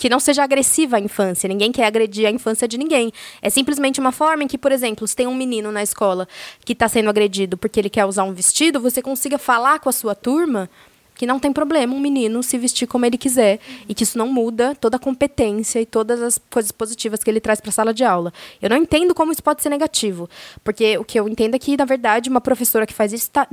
que 0.01 0.09
não 0.09 0.19
seja 0.19 0.43
agressiva 0.43 0.97
à 0.97 0.99
infância. 0.99 1.47
Ninguém 1.47 1.71
quer 1.71 1.85
agredir 1.85 2.25
a 2.25 2.31
infância 2.31 2.67
de 2.67 2.75
ninguém. 2.75 3.13
É 3.39 3.51
simplesmente 3.51 3.99
uma 3.99 4.11
forma 4.11 4.41
em 4.41 4.47
que, 4.47 4.57
por 4.57 4.71
exemplo, 4.71 5.07
se 5.07 5.15
tem 5.15 5.27
um 5.27 5.35
menino 5.35 5.71
na 5.71 5.83
escola 5.83 6.27
que 6.65 6.73
está 6.73 6.89
sendo 6.89 7.07
agredido 7.07 7.55
porque 7.55 7.79
ele 7.79 7.89
quer 7.89 8.05
usar 8.05 8.23
um 8.23 8.33
vestido, 8.33 8.79
você 8.79 8.99
consiga 8.99 9.37
falar 9.37 9.79
com 9.79 9.89
a 9.89 9.91
sua 9.91 10.15
turma 10.15 10.67
que 11.13 11.27
não 11.27 11.37
tem 11.37 11.53
problema 11.53 11.93
um 11.93 11.99
menino 11.99 12.41
se 12.41 12.57
vestir 12.57 12.87
como 12.87 13.05
ele 13.05 13.15
quiser 13.15 13.59
e 13.87 13.93
que 13.93 14.01
isso 14.01 14.17
não 14.17 14.25
muda 14.25 14.73
toda 14.73 14.97
a 14.97 14.99
competência 14.99 15.79
e 15.79 15.85
todas 15.85 16.19
as 16.19 16.41
coisas 16.49 16.71
positivas 16.71 17.23
que 17.23 17.29
ele 17.29 17.39
traz 17.39 17.61
para 17.61 17.69
a 17.69 17.71
sala 17.71 17.93
de 17.93 18.03
aula. 18.03 18.33
Eu 18.59 18.71
não 18.71 18.77
entendo 18.77 19.13
como 19.13 19.31
isso 19.31 19.43
pode 19.43 19.61
ser 19.61 19.69
negativo, 19.69 20.27
porque 20.63 20.97
o 20.97 21.03
que 21.03 21.19
eu 21.19 21.29
entendo 21.29 21.53
é 21.53 21.59
que, 21.59 21.77
na 21.77 21.85
verdade, 21.85 22.27
uma 22.27 22.41
professora 22.41 22.87
que 22.87 22.93
faz 22.95 23.13
isso 23.13 23.25
está 23.25 23.47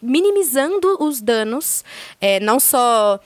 minimizando 0.00 0.96
os 0.98 1.20
danos, 1.20 1.84
é, 2.22 2.40
não 2.40 2.58
só 2.58 3.20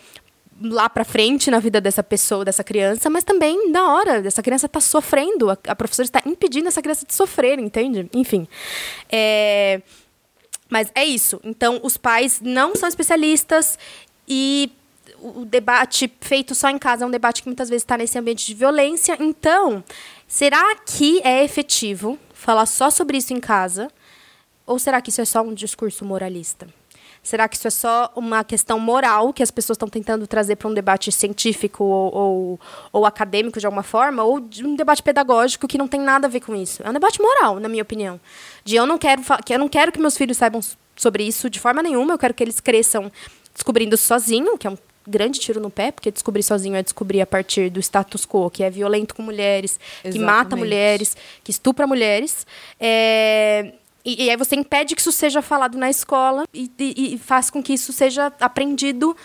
lá 0.63 0.89
para 0.89 1.05
frente 1.05 1.51
na 1.51 1.59
vida 1.59 1.81
dessa 1.81 2.03
pessoa, 2.03 2.45
dessa 2.45 2.63
criança, 2.63 3.11
mas 3.11 3.25
também 3.25 3.71
na 3.71 3.93
hora. 3.93 4.27
Essa 4.27 4.43
criança 4.43 4.67
está 4.67 4.81
sofrendo, 4.81 5.51
a, 5.51 5.59
a, 5.69 5.75
professora 5.75 6.07
está 6.07 6.23
impedindo 6.27 6.69
essa 6.69 6.81
criança 6.81 7.07
de 7.07 7.15
sofrer, 7.15 7.59
entende? 7.59 8.09
Enfim. 8.15 8.47
É, 9.11 9.83
mas 10.69 10.91
é 10.95 11.05
isso. 11.05 11.41
Então, 11.45 11.81
os 11.83 11.97
pais 11.97 12.41
não 12.41 12.75
são 12.75 12.89
especialistas 12.89 13.79
e 14.27 14.71
o 15.21 15.45
debate 15.45 16.13
feito 16.21 16.55
só 16.55 16.69
em 16.69 16.79
casa 16.79 17.05
é 17.05 17.07
um 17.07 17.11
debate 17.11 17.43
que 17.43 17.49
muitas 17.49 17.69
vezes 17.69 17.83
está 17.83 17.97
nesse 17.97 18.19
ambiente 18.19 18.47
de 18.47 18.55
violência. 18.55 19.17
Então, 19.21 19.85
será 20.27 20.75
que 20.77 21.21
é 21.25 21.45
efetivo 21.45 22.19
falar 22.33 22.67
só 22.67 22.91
sobre 22.91 23.19
isso 23.19 23.33
em 23.33 23.41
casa? 23.41 23.89
Ou 24.67 24.79
será 24.79 25.01
que 25.01 25.11
isso 25.11 25.21
é 25.21 25.25
só 25.25 25.43
um 25.43 25.55
discurso 25.55 26.05
moralista? 26.05 26.67
Será 27.23 27.49
que 27.49 27.57
isso 27.57 27.69
é 27.69 27.71
só 27.71 28.11
uma 28.17 28.43
questão 28.43 28.81
moral 28.81 29.33
que 29.33 29.45
as 29.45 29.51
pessoas 29.51 29.77
estão 29.77 29.89
tentando 29.89 30.27
trazer 30.27 30.57
para 30.57 30.69
um 30.69 30.75
debate 30.75 31.13
científico 31.13 31.85
ou, 31.85 32.15
ou, 32.15 32.61
ou, 32.93 33.07
acadêmico 33.07 33.61
de 33.61 33.67
alguma 33.67 33.85
forma, 33.85 34.25
ou 34.25 34.41
de 34.41 34.67
um 34.67 34.75
debate 34.75 35.03
pedagógico 35.03 35.69
que 35.69 35.79
não 35.79 35.87
tem 35.87 36.01
nada 36.01 36.27
a 36.27 36.31
ver 36.31 36.41
com 36.41 36.55
isso? 36.55 36.83
É 36.83 36.91
um 36.91 36.93
debate 36.93 37.23
moral, 37.23 37.61
na 37.61 37.69
minha 37.69 37.83
opinião. 37.83 38.21
De 38.65 38.75
eu 38.75 38.87
não 38.87 38.99
quero 38.99 39.23
que 39.45 39.55
eu 39.55 39.59
não 39.59 39.69
quero 39.69 39.93
que 39.93 40.01
meus 40.01 40.17
filhos 40.17 40.37
saibam 40.37 40.61
sobre 40.97 41.23
isso 41.23 41.49
de 41.49 41.61
forma 41.61 41.81
nenhuma, 41.81 42.15
eu 42.15 42.19
quero 42.19 42.35
que 42.35 42.43
eles 42.43 42.59
cresçam 42.59 43.11
descobrindo 43.55 43.97
sozinho, 43.97 44.59
que 44.59 44.67
é 44.67 44.71
um 44.71 44.79
grande 45.07 45.39
tiro 45.39 45.61
no 45.61 45.71
pé, 45.71 45.91
porque 45.91 46.11
descobrir 46.11 46.43
sozinho 46.43 46.75
é 46.75 46.83
descobrir 46.83 47.21
a 47.21 47.27
partir 47.27 47.71
do 47.71 47.81
status 47.81 48.27
quo, 48.27 48.51
que 48.51 48.63
é 48.63 48.71
violento 48.71 49.15
com 49.15 49.23
mulheres, 49.23 49.79
Exatamente. 50.05 50.19
que 50.19 50.25
mata 50.25 50.57
mulheres, 50.57 51.17
que 51.43 51.51
estupra 51.51 51.87
mulheres. 51.87 52.47
É, 52.79 53.75
e, 54.05 54.25
e, 54.25 54.31
aí 54.31 54.37
você 54.37 54.57
impede 54.57 54.95
que 54.95 55.01
isso 55.01 55.13
seja 55.13 55.41
falado 55.41 55.79
na 55.79 55.89
escola 55.89 56.45
e, 56.53 56.71
e, 56.79 57.15
e 57.15 57.19
faz 57.19 57.51
com 57.51 57.63
que 57.63 57.73
isso 57.73 57.93
seja 57.93 58.33
aprendido 58.41 59.17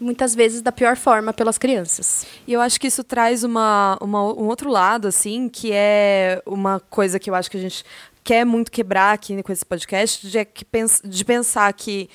muitas 0.00 0.34
vezes 0.34 0.60
da 0.60 0.72
pior 0.72 0.96
forma 0.96 1.32
pelas 1.32 1.58
crianças. 1.58 2.26
E 2.46 2.52
eu 2.52 2.60
acho 2.60 2.80
que 2.80 2.86
isso 2.86 3.04
traz 3.04 3.44
uma, 3.44 3.96
uma, 4.00 4.22
um 4.22 4.46
outro 4.46 4.70
lado, 4.70 5.08
assim, 5.08 5.48
que 5.48 5.70
é 5.72 6.42
uma 6.46 6.80
coisa 6.80 7.18
que 7.18 7.30
eu 7.30 7.34
acho 7.34 7.50
que 7.50 7.56
a 7.56 7.60
gente 7.60 7.84
quer 8.22 8.44
muito 8.44 8.72
quebrar 8.72 9.12
aqui 9.12 9.40
com 9.42 9.52
esse 9.52 9.64
podcast, 9.64 10.26
de, 10.26 10.38
é 10.38 10.46
de 11.04 11.24
pensar 11.24 11.72
que 11.74 12.08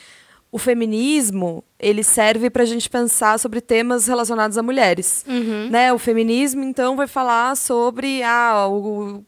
o 0.51 0.58
feminismo 0.58 1.63
ele 1.80 2.04
serve 2.04 2.50
para 2.50 2.63
a 2.63 2.66
gente 2.66 2.89
pensar 2.89 3.39
sobre 3.39 3.62
temas 3.62 4.08
relacionados 4.08 4.58
a 4.58 4.63
mulheres, 4.63 5.24
uhum. 5.28 5.70
né? 5.70 5.94
O 5.94 6.00
feminismo 6.00 6.63
então 6.63 6.96
vai 6.96 7.06
falar 7.06 7.56
sobre 7.56 8.24
ah, 8.24 8.68
o 8.68 9.24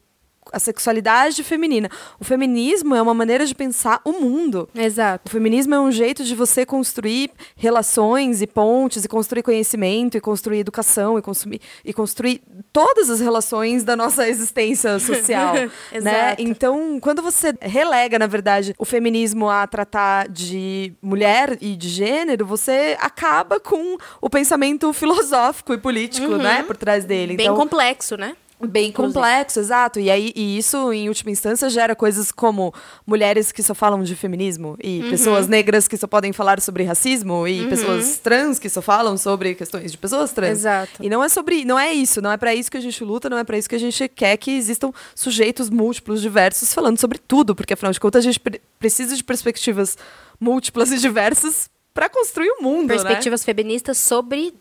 a 0.52 0.58
sexualidade 0.58 1.42
feminina. 1.42 1.88
O 2.20 2.24
feminismo 2.24 2.94
é 2.94 3.02
uma 3.02 3.14
maneira 3.14 3.46
de 3.46 3.54
pensar 3.54 4.00
o 4.04 4.12
mundo. 4.12 4.68
Exato. 4.74 5.28
O 5.28 5.30
feminismo 5.30 5.74
é 5.74 5.80
um 5.80 5.90
jeito 5.90 6.24
de 6.24 6.34
você 6.34 6.66
construir 6.66 7.30
relações 7.56 8.42
e 8.42 8.46
pontes, 8.46 9.04
e 9.04 9.08
construir 9.08 9.42
conhecimento, 9.42 10.16
e 10.16 10.20
construir 10.20 10.60
educação, 10.60 11.18
e, 11.18 11.22
consumir, 11.22 11.60
e 11.84 11.92
construir 11.92 12.42
todas 12.72 13.10
as 13.10 13.20
relações 13.20 13.84
da 13.84 13.96
nossa 13.96 14.28
existência 14.28 14.98
social. 14.98 15.54
né? 16.02 16.34
Então, 16.38 16.98
quando 17.00 17.22
você 17.22 17.54
relega, 17.60 18.18
na 18.18 18.26
verdade, 18.26 18.74
o 18.78 18.84
feminismo 18.84 19.48
a 19.48 19.66
tratar 19.66 20.28
de 20.28 20.92
mulher 21.00 21.56
e 21.60 21.76
de 21.76 21.88
gênero, 21.88 22.44
você 22.44 22.96
acaba 23.00 23.58
com 23.58 23.96
o 24.20 24.28
pensamento 24.28 24.92
filosófico 24.94 25.72
e 25.72 25.78
político, 25.78 26.32
uhum. 26.32 26.38
né, 26.38 26.62
por 26.62 26.76
trás 26.76 27.04
dele. 27.04 27.36
Bem 27.36 27.46
então, 27.46 27.56
complexo, 27.56 28.16
né? 28.16 28.36
Bem 28.68 28.92
complexo, 28.92 29.60
exato. 29.60 29.98
E 29.98 30.10
aí 30.10 30.32
e 30.36 30.56
isso, 30.56 30.92
em 30.92 31.08
última 31.08 31.30
instância, 31.30 31.68
gera 31.68 31.96
coisas 31.96 32.30
como 32.30 32.72
mulheres 33.06 33.50
que 33.50 33.62
só 33.62 33.74
falam 33.74 34.02
de 34.02 34.14
feminismo, 34.14 34.76
e 34.82 35.02
uhum. 35.02 35.10
pessoas 35.10 35.48
negras 35.48 35.88
que 35.88 35.96
só 35.96 36.06
podem 36.06 36.32
falar 36.32 36.60
sobre 36.60 36.84
racismo, 36.84 37.46
e 37.46 37.62
uhum. 37.62 37.68
pessoas 37.68 38.18
trans 38.18 38.58
que 38.58 38.68
só 38.68 38.80
falam 38.80 39.16
sobre 39.16 39.54
questões 39.54 39.90
de 39.90 39.98
pessoas 39.98 40.32
trans. 40.32 40.58
Exato. 40.58 41.02
E 41.02 41.08
não 41.08 41.22
é 41.22 41.28
sobre. 41.28 41.64
Não 41.64 41.78
é 41.78 41.92
isso, 41.92 42.20
não 42.20 42.30
é 42.30 42.36
para 42.36 42.54
isso 42.54 42.70
que 42.70 42.76
a 42.76 42.80
gente 42.80 43.02
luta, 43.02 43.28
não 43.28 43.38
é 43.38 43.44
para 43.44 43.58
isso 43.58 43.68
que 43.68 43.74
a 43.74 43.80
gente 43.80 44.08
quer 44.08 44.36
que 44.36 44.52
existam 44.52 44.92
sujeitos 45.14 45.68
múltiplos, 45.68 46.20
diversos, 46.20 46.72
falando 46.72 46.98
sobre 46.98 47.18
tudo, 47.18 47.54
porque 47.54 47.74
afinal 47.74 47.92
de 47.92 48.00
contas 48.00 48.20
a 48.20 48.24
gente 48.24 48.38
pre 48.38 48.60
precisa 48.78 49.14
de 49.14 49.22
perspectivas 49.22 49.96
múltiplas 50.40 50.90
e 50.90 50.98
diversas 50.98 51.70
para 51.94 52.08
construir 52.08 52.50
o 52.58 52.62
mundo. 52.62 52.88
Né? 52.88 52.96
Perspectivas 52.96 53.42
né? 53.42 53.44
feministas 53.44 53.98
sobre 53.98 54.52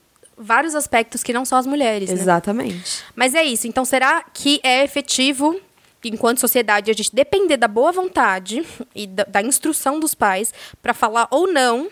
vários 0.41 0.75
aspectos 0.75 1.23
que 1.23 1.31
não 1.31 1.45
só 1.45 1.57
as 1.57 1.67
mulheres. 1.67 2.09
Né? 2.09 2.15
Exatamente. 2.15 2.73
Né? 2.73 3.11
Mas 3.15 3.35
é 3.35 3.43
isso. 3.43 3.67
Então, 3.67 3.85
será 3.85 4.23
que 4.33 4.59
é 4.63 4.83
efetivo, 4.83 5.59
enquanto 6.03 6.39
sociedade, 6.39 6.89
a 6.89 6.93
gente 6.93 7.13
depender 7.13 7.57
da 7.57 7.67
boa 7.67 7.91
vontade 7.91 8.65
e 8.95 9.05
da, 9.07 9.23
da 9.23 9.41
instrução 9.41 9.99
dos 9.99 10.13
pais 10.13 10.53
para 10.81 10.93
falar 10.93 11.27
ou 11.29 11.51
não 11.51 11.89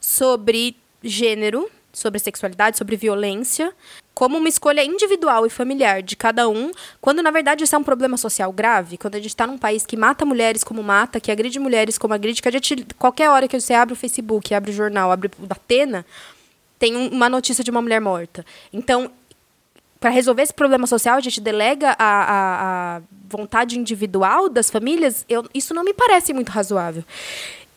sobre 0.00 0.76
gênero, 1.02 1.70
sobre 1.92 2.18
sexualidade, 2.18 2.78
sobre 2.78 2.96
violência, 2.96 3.72
como 4.14 4.38
uma 4.38 4.48
escolha 4.48 4.84
individual 4.84 5.46
e 5.46 5.50
familiar 5.50 6.02
de 6.02 6.14
cada 6.14 6.48
um, 6.48 6.70
quando 7.00 7.22
na 7.22 7.30
verdade 7.30 7.64
isso 7.64 7.74
é 7.74 7.78
um 7.78 7.82
problema 7.82 8.16
social 8.16 8.52
grave, 8.52 8.98
quando 8.98 9.14
a 9.14 9.18
gente 9.18 9.30
está 9.30 9.46
num 9.46 9.58
país 9.58 9.86
que 9.86 9.96
mata 9.96 10.24
mulheres 10.24 10.62
como 10.62 10.82
mata, 10.82 11.18
que 11.18 11.32
agride 11.32 11.58
mulheres 11.58 11.96
como 11.96 12.14
agride, 12.14 12.42
que 12.42 12.48
a 12.48 12.52
gente, 12.52 12.86
qualquer 12.98 13.30
hora 13.30 13.48
que 13.48 13.58
você 13.58 13.72
abre 13.72 13.94
o 13.94 13.96
Facebook, 13.96 14.54
abre 14.54 14.70
o 14.70 14.74
jornal, 14.74 15.10
abre 15.10 15.30
o 15.38 15.46
Atena, 15.48 16.04
tem 16.80 16.96
uma 16.96 17.28
notícia 17.28 17.62
de 17.62 17.70
uma 17.70 17.82
mulher 17.82 18.00
morta. 18.00 18.44
Então, 18.72 19.12
para 20.00 20.08
resolver 20.08 20.42
esse 20.42 20.54
problema 20.54 20.86
social, 20.86 21.18
a 21.18 21.20
gente 21.20 21.38
delega 21.38 21.90
a, 21.90 21.94
a, 21.98 22.96
a 22.96 23.02
vontade 23.28 23.78
individual 23.78 24.48
das 24.48 24.70
famílias. 24.70 25.26
Eu, 25.28 25.44
isso 25.54 25.74
não 25.74 25.84
me 25.84 25.92
parece 25.92 26.32
muito 26.32 26.48
razoável. 26.48 27.04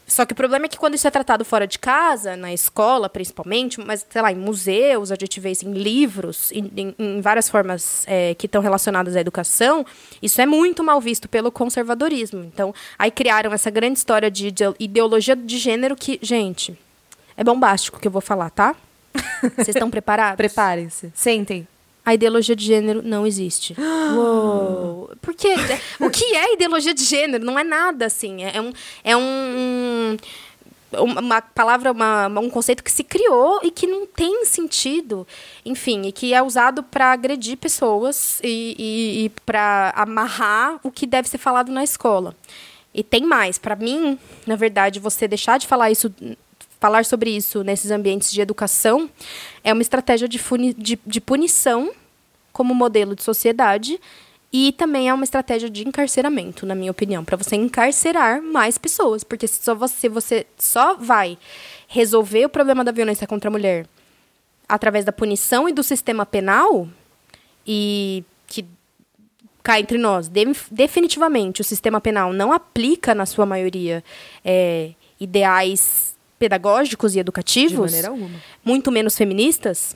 Só 0.07 0.25
que 0.25 0.31
o 0.31 0.35
problema 0.35 0.65
é 0.65 0.69
que 0.69 0.77
quando 0.77 0.95
isso 0.95 1.05
é 1.05 1.11
tratado 1.11 1.43
fora 1.43 1.67
de 1.67 1.77
casa, 1.79 2.37
na 2.37 2.53
escola 2.53 3.09
principalmente, 3.09 3.79
mas 3.79 4.05
sei 4.09 4.21
lá, 4.21 4.31
em 4.31 4.35
museus, 4.35 5.11
a 5.11 5.15
gente 5.15 5.37
vê 5.39 5.51
isso 5.51 5.67
em 5.67 5.73
livros, 5.73 6.49
em, 6.53 6.71
em, 6.77 6.95
em 6.97 7.21
várias 7.21 7.49
formas 7.49 8.05
é, 8.07 8.33
que 8.35 8.45
estão 8.45 8.61
relacionadas 8.61 9.17
à 9.17 9.19
educação, 9.19 9.85
isso 10.21 10.39
é 10.39 10.45
muito 10.45 10.81
mal 10.81 11.01
visto 11.01 11.27
pelo 11.27 11.51
conservadorismo. 11.51 12.41
Então, 12.41 12.73
aí 12.97 13.11
criaram 13.11 13.51
essa 13.51 13.69
grande 13.69 13.99
história 13.99 14.31
de 14.31 14.53
ideologia 14.79 15.35
de 15.35 15.57
gênero 15.57 15.95
que, 15.95 16.19
gente, 16.21 16.77
é 17.35 17.43
bombástico 17.43 17.99
que 17.99 18.07
eu 18.07 18.11
vou 18.11 18.21
falar, 18.21 18.49
tá? 18.49 18.75
Vocês 19.55 19.69
estão 19.69 19.89
preparados? 19.89 20.37
Preparem-se. 20.37 21.11
Sentem. 21.13 21.67
A 22.05 22.13
ideologia 22.13 22.55
de 22.55 22.65
gênero 22.65 23.01
não 23.01 23.25
existe. 23.25 23.75
Uou. 24.15 25.11
Porque 25.21 25.47
o 25.99 26.09
que 26.09 26.35
é 26.35 26.53
ideologia 26.53 26.93
de 26.93 27.03
gênero? 27.03 27.45
Não 27.45 27.57
é 27.57 27.63
nada 27.63 28.05
assim. 28.05 28.43
É 28.43 28.59
um, 28.61 28.73
é 29.03 29.15
um 29.15 30.17
uma 31.01 31.41
palavra, 31.41 31.91
uma, 31.91 32.27
um 32.27 32.49
conceito 32.49 32.83
que 32.83 32.91
se 32.91 33.03
criou 33.03 33.59
e 33.63 33.71
que 33.71 33.87
não 33.87 34.05
tem 34.05 34.45
sentido, 34.45 35.27
enfim, 35.65 36.03
e 36.03 36.11
que 36.11 36.33
é 36.33 36.41
usado 36.41 36.83
para 36.83 37.11
agredir 37.11 37.57
pessoas 37.57 38.39
e, 38.43 38.75
e, 38.77 39.25
e 39.25 39.29
para 39.45 39.93
amarrar 39.95 40.79
o 40.83 40.91
que 40.91 41.07
deve 41.07 41.27
ser 41.27 41.37
falado 41.37 41.71
na 41.71 41.83
escola. 41.83 42.35
E 42.93 43.03
tem 43.03 43.23
mais. 43.23 43.57
Para 43.57 43.75
mim, 43.75 44.19
na 44.45 44.55
verdade, 44.55 44.99
você 44.99 45.27
deixar 45.27 45.57
de 45.57 45.65
falar 45.65 45.89
isso 45.89 46.13
falar 46.83 47.05
sobre 47.05 47.29
isso 47.29 47.63
nesses 47.63 47.91
ambientes 47.91 48.29
de 48.29 48.41
educação 48.41 49.09
é 49.63 49.71
uma 49.71 49.81
estratégia 49.81 50.27
de, 50.27 50.37
de, 50.77 50.99
de 51.05 51.21
punição 51.21 51.93
como 52.51 52.75
modelo 52.75 53.15
de 53.15 53.23
sociedade 53.23 53.97
e 54.51 54.73
também 54.73 55.07
é 55.07 55.13
uma 55.13 55.23
estratégia 55.23 55.69
de 55.69 55.87
encarceramento, 55.87 56.65
na 56.65 56.75
minha 56.75 56.91
opinião, 56.91 57.23
para 57.23 57.37
você 57.37 57.55
encarcerar 57.55 58.41
mais 58.41 58.77
pessoas, 58.77 59.23
porque 59.23 59.47
se 59.47 59.63
só 59.63 59.73
você, 59.73 60.09
você 60.09 60.45
só 60.57 60.95
vai 60.95 61.37
resolver 61.87 62.43
o 62.43 62.49
problema 62.49 62.83
da 62.83 62.91
violência 62.91 63.25
contra 63.25 63.49
a 63.49 63.51
mulher 63.51 63.87
através 64.67 65.05
da 65.05 65.13
punição 65.13 65.69
e 65.69 65.71
do 65.71 65.83
sistema 65.83 66.25
penal 66.25 66.85
e 67.65 68.25
que 68.45 68.65
cá 69.63 69.79
entre 69.79 69.97
nós, 69.97 70.27
de, 70.27 70.45
definitivamente 70.69 71.61
o 71.61 71.63
sistema 71.63 72.01
penal 72.01 72.33
não 72.33 72.51
aplica 72.51 73.15
na 73.15 73.25
sua 73.25 73.45
maioria 73.45 74.03
é, 74.43 74.91
ideais 75.17 76.13
pedagógicos 76.43 77.15
e 77.15 77.19
educativos, 77.19 77.93
muito 78.65 78.91
menos 78.91 79.15
feministas, 79.15 79.95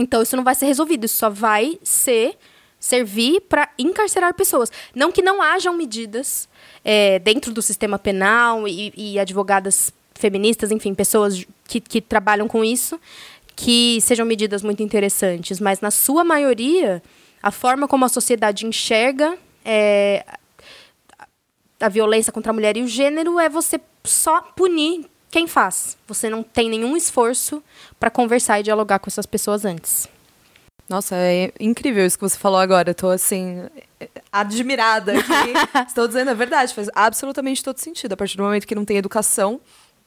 então 0.00 0.20
isso 0.20 0.36
não 0.36 0.42
vai 0.42 0.56
ser 0.56 0.66
resolvido, 0.66 1.04
isso 1.04 1.14
só 1.14 1.30
vai 1.30 1.78
ser 1.84 2.36
servir 2.80 3.40
para 3.42 3.68
encarcerar 3.78 4.34
pessoas. 4.34 4.72
Não 4.92 5.12
que 5.12 5.22
não 5.22 5.40
hajam 5.40 5.72
medidas 5.72 6.48
é, 6.84 7.20
dentro 7.20 7.52
do 7.52 7.62
sistema 7.62 8.00
penal 8.00 8.66
e, 8.66 8.92
e, 8.96 9.16
advogadas 9.20 9.92
feministas, 10.16 10.72
enfim, 10.72 10.92
pessoas 10.92 11.46
que, 11.68 11.78
que 11.78 12.00
trabalham 12.00 12.48
com 12.48 12.64
isso, 12.64 12.98
que 13.54 14.00
sejam 14.00 14.26
medidas 14.26 14.64
muito 14.64 14.82
interessantes, 14.82 15.60
mas 15.60 15.80
na 15.80 15.92
sua 15.92 16.24
maioria, 16.24 17.00
a 17.40 17.52
forma 17.52 17.86
como 17.86 18.04
a 18.04 18.08
sociedade 18.08 18.66
enxerga 18.66 19.38
é, 19.64 20.24
a 21.78 21.88
violência 21.88 22.32
contra 22.32 22.50
a 22.50 22.52
mulher 22.52 22.76
e 22.76 22.82
o 22.82 22.88
gênero 22.88 23.38
é 23.38 23.48
você 23.48 23.80
só 24.02 24.40
punir 24.40 25.06
quem 25.30 25.46
faz? 25.46 25.96
Você 26.08 26.28
não 26.28 26.42
tem 26.42 26.68
nenhum 26.68 26.96
esforço 26.96 27.62
para 27.98 28.10
conversar 28.10 28.60
e 28.60 28.62
dialogar 28.62 28.98
com 28.98 29.08
essas 29.08 29.26
pessoas 29.26 29.64
antes. 29.64 30.08
Nossa, 30.88 31.14
é 31.14 31.52
incrível 31.60 32.04
isso 32.04 32.18
que 32.18 32.28
você 32.28 32.36
falou 32.36 32.58
agora. 32.58 32.90
Eu 32.90 32.94
tô 32.94 33.08
assim, 33.08 33.62
admirada. 34.32 35.14
Estou 35.86 36.08
dizendo 36.08 36.30
a 36.30 36.34
verdade, 36.34 36.74
faz 36.74 36.90
absolutamente 36.92 37.62
todo 37.62 37.78
sentido. 37.78 38.12
A 38.12 38.16
partir 38.16 38.36
do 38.36 38.42
momento 38.42 38.66
que 38.66 38.74
não 38.74 38.84
tem 38.84 38.96
educação, 38.96 39.60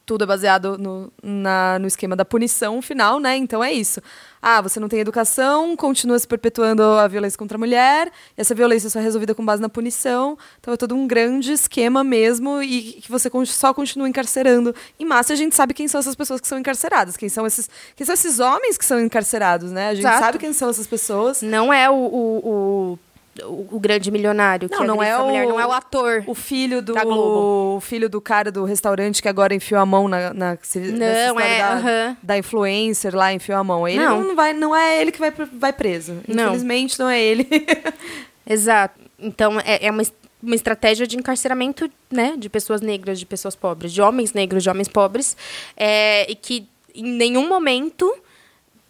tudo 0.06 0.24
é 0.24 0.26
baseado 0.26 0.76
no, 0.76 1.12
na, 1.22 1.78
no 1.78 1.86
esquema 1.86 2.14
da 2.14 2.24
punição 2.24 2.82
final, 2.82 3.18
né? 3.18 3.36
Então 3.36 3.64
é 3.64 3.72
isso. 3.72 4.02
Ah, 4.40 4.60
você 4.60 4.78
não 4.78 4.88
tem 4.88 5.00
educação, 5.00 5.74
continua 5.74 6.18
se 6.18 6.28
perpetuando 6.28 6.82
a 6.82 7.08
violência 7.08 7.38
contra 7.38 7.56
a 7.56 7.58
mulher, 7.58 8.12
e 8.36 8.40
essa 8.40 8.54
violência 8.54 8.90
só 8.90 9.00
é 9.00 9.02
resolvida 9.02 9.34
com 9.34 9.42
base 9.42 9.62
na 9.62 9.70
punição. 9.70 10.36
Então 10.60 10.74
é 10.74 10.76
todo 10.76 10.94
um 10.94 11.06
grande 11.06 11.52
esquema 11.52 12.04
mesmo, 12.04 12.62
e 12.62 13.00
que 13.00 13.10
você 13.10 13.30
só 13.46 13.72
continua 13.72 14.06
encarcerando 14.06 14.74
em 15.00 15.04
massa. 15.06 15.32
A 15.32 15.36
gente 15.36 15.54
sabe 15.54 15.72
quem 15.72 15.88
são 15.88 15.98
essas 15.98 16.14
pessoas 16.14 16.40
que 16.42 16.46
são 16.46 16.58
encarceradas, 16.58 17.16
quem 17.16 17.30
são 17.30 17.46
esses, 17.46 17.70
quem 17.96 18.04
são 18.04 18.12
esses 18.12 18.38
homens 18.38 18.76
que 18.76 18.84
são 18.84 19.00
encarcerados, 19.00 19.72
né? 19.72 19.88
A 19.88 19.94
gente 19.94 20.04
Exato. 20.04 20.18
sabe 20.18 20.38
quem 20.38 20.52
são 20.52 20.68
essas 20.68 20.86
pessoas. 20.86 21.40
Não 21.40 21.72
é 21.72 21.88
o, 21.88 21.94
o, 21.94 22.48
o, 22.48 22.98
o- 23.42 23.68
o 23.72 23.80
grande 23.80 24.10
milionário. 24.10 24.68
Não, 24.70 24.78
que 24.78 24.84
não 24.84 24.94
agride 24.94 25.10
é 25.10 25.14
essa 25.14 25.22
o- 25.22 25.26
mulher, 25.26 25.46
não 25.46 25.58
é 25.60 25.66
o 25.66 25.72
ator. 25.72 26.22
O 26.26 26.34
filho 26.34 26.80
do 26.80 26.94
o 26.96 27.80
filho 27.80 28.08
do 28.08 28.20
cara 28.20 28.52
do 28.52 28.64
restaurante 28.64 29.20
que 29.20 29.28
agora 29.28 29.54
enfiou 29.54 29.80
a 29.80 29.86
mão 29.86 30.06
na, 30.08 30.32
na 30.32 30.58
Não, 30.76 31.40
é, 31.40 31.58
da, 31.58 31.72
aham. 31.72 32.16
da 32.22 32.38
influencer 32.38 33.14
lá 33.16 33.32
enfiou 33.32 33.58
a 33.58 33.64
mão. 33.64 33.86
Ele 33.88 33.98
Não. 34.04 34.20
não, 34.22 34.36
vai, 34.36 34.52
não 34.52 34.74
é 34.76 35.00
ele 35.00 35.10
que 35.10 35.18
vai, 35.18 35.30
vai 35.30 35.72
preso. 35.72 36.18
Não. 36.28 36.44
Infelizmente 36.48 36.98
não 36.98 37.08
é 37.08 37.20
ele. 37.22 37.48
Exato. 38.46 39.00
Então, 39.18 39.58
é, 39.60 39.86
é 39.86 39.90
uma, 39.90 40.02
uma 40.42 40.54
estratégia 40.54 41.06
de 41.06 41.16
encarceramento, 41.16 41.90
né? 42.10 42.34
De 42.36 42.48
pessoas 42.48 42.80
negras, 42.80 43.18
de 43.18 43.26
pessoas 43.26 43.56
pobres, 43.56 43.92
de 43.92 44.02
homens 44.02 44.32
negros, 44.32 44.62
de 44.62 44.70
homens 44.70 44.88
pobres. 44.88 45.36
é, 45.76 46.30
e 46.30 46.34
que 46.34 46.66
em 46.94 47.04
nenhum 47.04 47.48
momento 47.48 48.12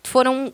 foram... 0.03 0.53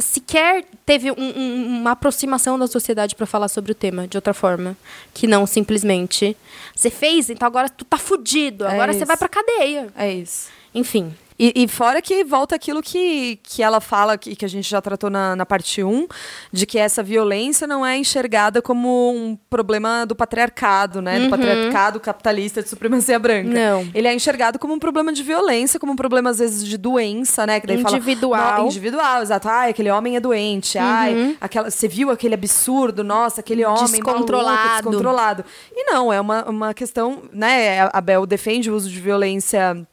Sequer 0.00 0.64
teve 0.86 1.10
um- 1.10 1.14
um- 1.18 1.80
uma 1.80 1.90
aproximação 1.92 2.58
da 2.58 2.66
sociedade 2.66 3.14
para 3.14 3.26
falar 3.26 3.48
sobre 3.48 3.72
o 3.72 3.74
tema 3.74 4.06
de 4.06 4.16
outra 4.16 4.32
forma. 4.34 4.76
Que 5.12 5.26
não 5.26 5.46
simplesmente... 5.46 6.36
Você 6.74 6.90
fez, 6.90 7.28
então 7.30 7.46
agora 7.46 7.68
tu 7.68 7.84
tá 7.84 7.98
fudido. 7.98 8.64
É 8.64 8.72
Agora 8.74 8.92
você 8.92 8.98
isso. 8.98 9.06
vai 9.06 9.16
pra 9.16 9.28
cadeia. 9.28 9.88
é 9.96 10.12
isso. 10.12 10.48
Enfim. 10.74 11.12
E, 11.38 11.52
e 11.54 11.68
fora 11.68 12.02
que 12.02 12.24
volta 12.24 12.56
aquilo 12.56 12.82
que, 12.82 13.38
que 13.44 13.62
ela 13.62 13.80
fala, 13.80 14.18
que, 14.18 14.34
que 14.34 14.44
a 14.44 14.48
gente 14.48 14.68
já 14.68 14.80
tratou 14.80 15.08
na, 15.08 15.36
na 15.36 15.46
parte 15.46 15.82
1, 15.84 16.06
de 16.52 16.66
que 16.66 16.78
essa 16.78 17.02
violência 17.02 17.66
não 17.66 17.86
é 17.86 17.96
enxergada 17.96 18.60
como 18.60 19.12
um 19.12 19.36
problema 19.48 20.04
do 20.04 20.16
patriarcado, 20.16 21.00
né? 21.00 21.20
Do 21.20 21.30
patriarcado 21.30 22.00
capitalista 22.00 22.62
de 22.62 22.68
supremacia 22.68 23.18
branca. 23.18 23.48
Não. 23.50 23.88
Ele 23.94 24.08
é 24.08 24.14
enxergado 24.14 24.58
como 24.58 24.74
um 24.74 24.78
problema 24.78 25.12
de 25.12 25.22
violência, 25.22 25.78
como 25.78 25.92
um 25.92 25.96
problema, 25.96 26.30
às 26.30 26.38
vezes, 26.38 26.66
de 26.66 26.76
doença, 26.76 27.46
né? 27.46 27.60
Que 27.60 27.66
daí 27.66 27.80
fala, 27.82 27.96
Individual. 27.96 28.58
"Não, 28.58 28.66
individual, 28.66 29.22
exato. 29.22 29.48
Ai, 29.48 29.70
aquele 29.70 29.90
homem 29.90 30.16
é 30.16 30.20
doente. 30.20 30.76
Ai, 30.78 31.36
aquela, 31.40 31.70
você 31.70 31.86
viu 31.86 32.10
aquele 32.10 32.34
absurdo? 32.34 33.04
Nossa, 33.04 33.40
aquele 33.40 33.64
homem 33.64 33.78
maluco, 33.78 33.92
Descontrolado. 33.92 34.72
descontrolado. 34.82 35.44
E 35.72 35.84
não, 35.84 36.12
é 36.12 36.20
uma, 36.20 36.44
uma 36.48 36.74
questão, 36.74 37.22
né? 37.32 37.88
A 37.92 38.00
Bel 38.00 38.26
defende 38.26 38.70
o 38.70 38.74
uso 38.74 38.90
de 38.90 39.00
violência 39.00 39.86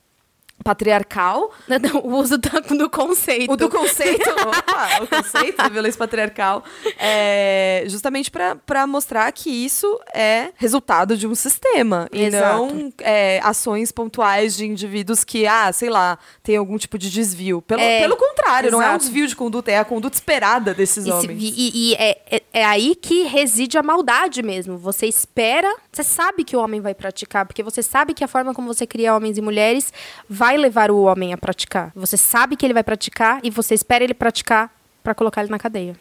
patriarcal, 0.64 1.52
Não, 1.68 2.02
o 2.02 2.16
uso 2.18 2.38
do, 2.38 2.90
conceito. 2.90 3.52
o 3.52 3.56
do 3.56 3.70
conceito, 3.70 4.28
opa, 4.30 5.04
o 5.04 5.08
conceito 5.08 5.58
da 5.58 5.68
violência 5.70 5.98
patriarcal, 6.00 6.64
é 6.98 7.84
justamente 7.88 8.32
para 8.32 8.88
mostrar 8.88 9.32
que 9.32 9.50
isso 9.50 10.00
é 10.14 10.50
resultado 10.56 11.16
de 11.18 11.28
um 11.28 11.36
sistema 11.36 12.08
e 12.12 12.24
Exato. 12.24 12.58
não 12.58 12.94
é, 13.00 13.40
ações 13.44 13.92
pontuais 13.92 14.56
de 14.58 14.66
indivíduos 14.66 15.24
que, 15.24 15.46
ah, 15.46 15.72
sei 15.72 15.90
lá, 15.90 16.18
tem 16.42 16.58
algum 16.58 16.78
tipo 16.78 16.98
de 16.98 17.10
desvio. 17.12 17.62
Pelo, 17.62 17.82
É, 17.82 18.00
pelo 18.02 18.16
contrário, 18.18 18.72
não 18.72 18.82
é 18.82 18.86
um 18.86 18.90
exato. 18.90 19.06
desvio 19.06 19.28
de 19.28 19.36
conduta, 19.36 19.72
é 19.72 19.78
a 19.78 19.86
conduta 19.86 20.16
esperada 20.16 20.74
desses 20.74 21.04
E, 21.06 21.08
se- 21.08 21.12
homens. 21.12 21.44
e- 21.44 21.72
e 21.92 21.94
é, 21.96 22.18
é- 22.32 22.44
é 22.54 22.66
aí 22.66 22.96
que 22.96 23.24
reside 23.24 23.78
a 23.78 23.84
maldade 23.84 24.42
mesmo. 24.42 24.78
Você 24.78 25.06
espera, 25.06 25.72
você 25.92 26.04
sabe 26.04 26.44
que 26.44 26.56
o 26.56 26.60
homem 26.60 26.82
vai 26.82 26.96
praticar, 26.96 27.46
porque 27.46 27.62
você 27.62 27.84
sabe 27.84 28.14
que 28.14 28.24
a 28.24 28.28
forma 28.28 28.54
como 28.54 28.74
você 28.74 28.88
cria 28.88 29.16
homens 29.16 29.38
e 29.38 29.42
mulheres 29.42 29.92
vai 30.30 30.45
levar 30.58 30.92
o 30.92 31.02
homem 31.04 31.34
a 31.34 31.38
praticar. 31.38 31.92
Você 31.96 32.16
sabe 32.18 32.56
que 32.56 32.66
ele 32.66 32.74
vai 32.74 32.84
praticar 32.84 33.40
e 33.44 33.50
você 33.50 33.74
espera 33.74 34.04
ele 34.04 34.14
praticar 34.14 34.72
pra 35.04 35.16
colocar 35.16 35.42
ele 35.42 35.50
na 35.52 35.60
cadeia. 35.60 35.96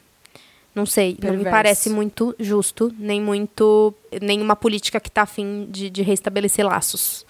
Não 0.74 0.85
sei, 0.87 1.11
não 1.22 1.30
me 1.30 1.37
Perverso. 1.37 1.50
parece 1.50 1.90
muito 1.90 2.35
justo, 2.38 2.92
nem 2.98 3.20
muito. 3.20 3.94
nenhuma 4.20 4.57
política 4.57 4.98
que 5.00 5.11
tá 5.11 5.22
afim 5.22 5.66
de, 5.70 5.88
de 5.88 6.02
restabelecer 6.02 6.66
laços 6.66 7.24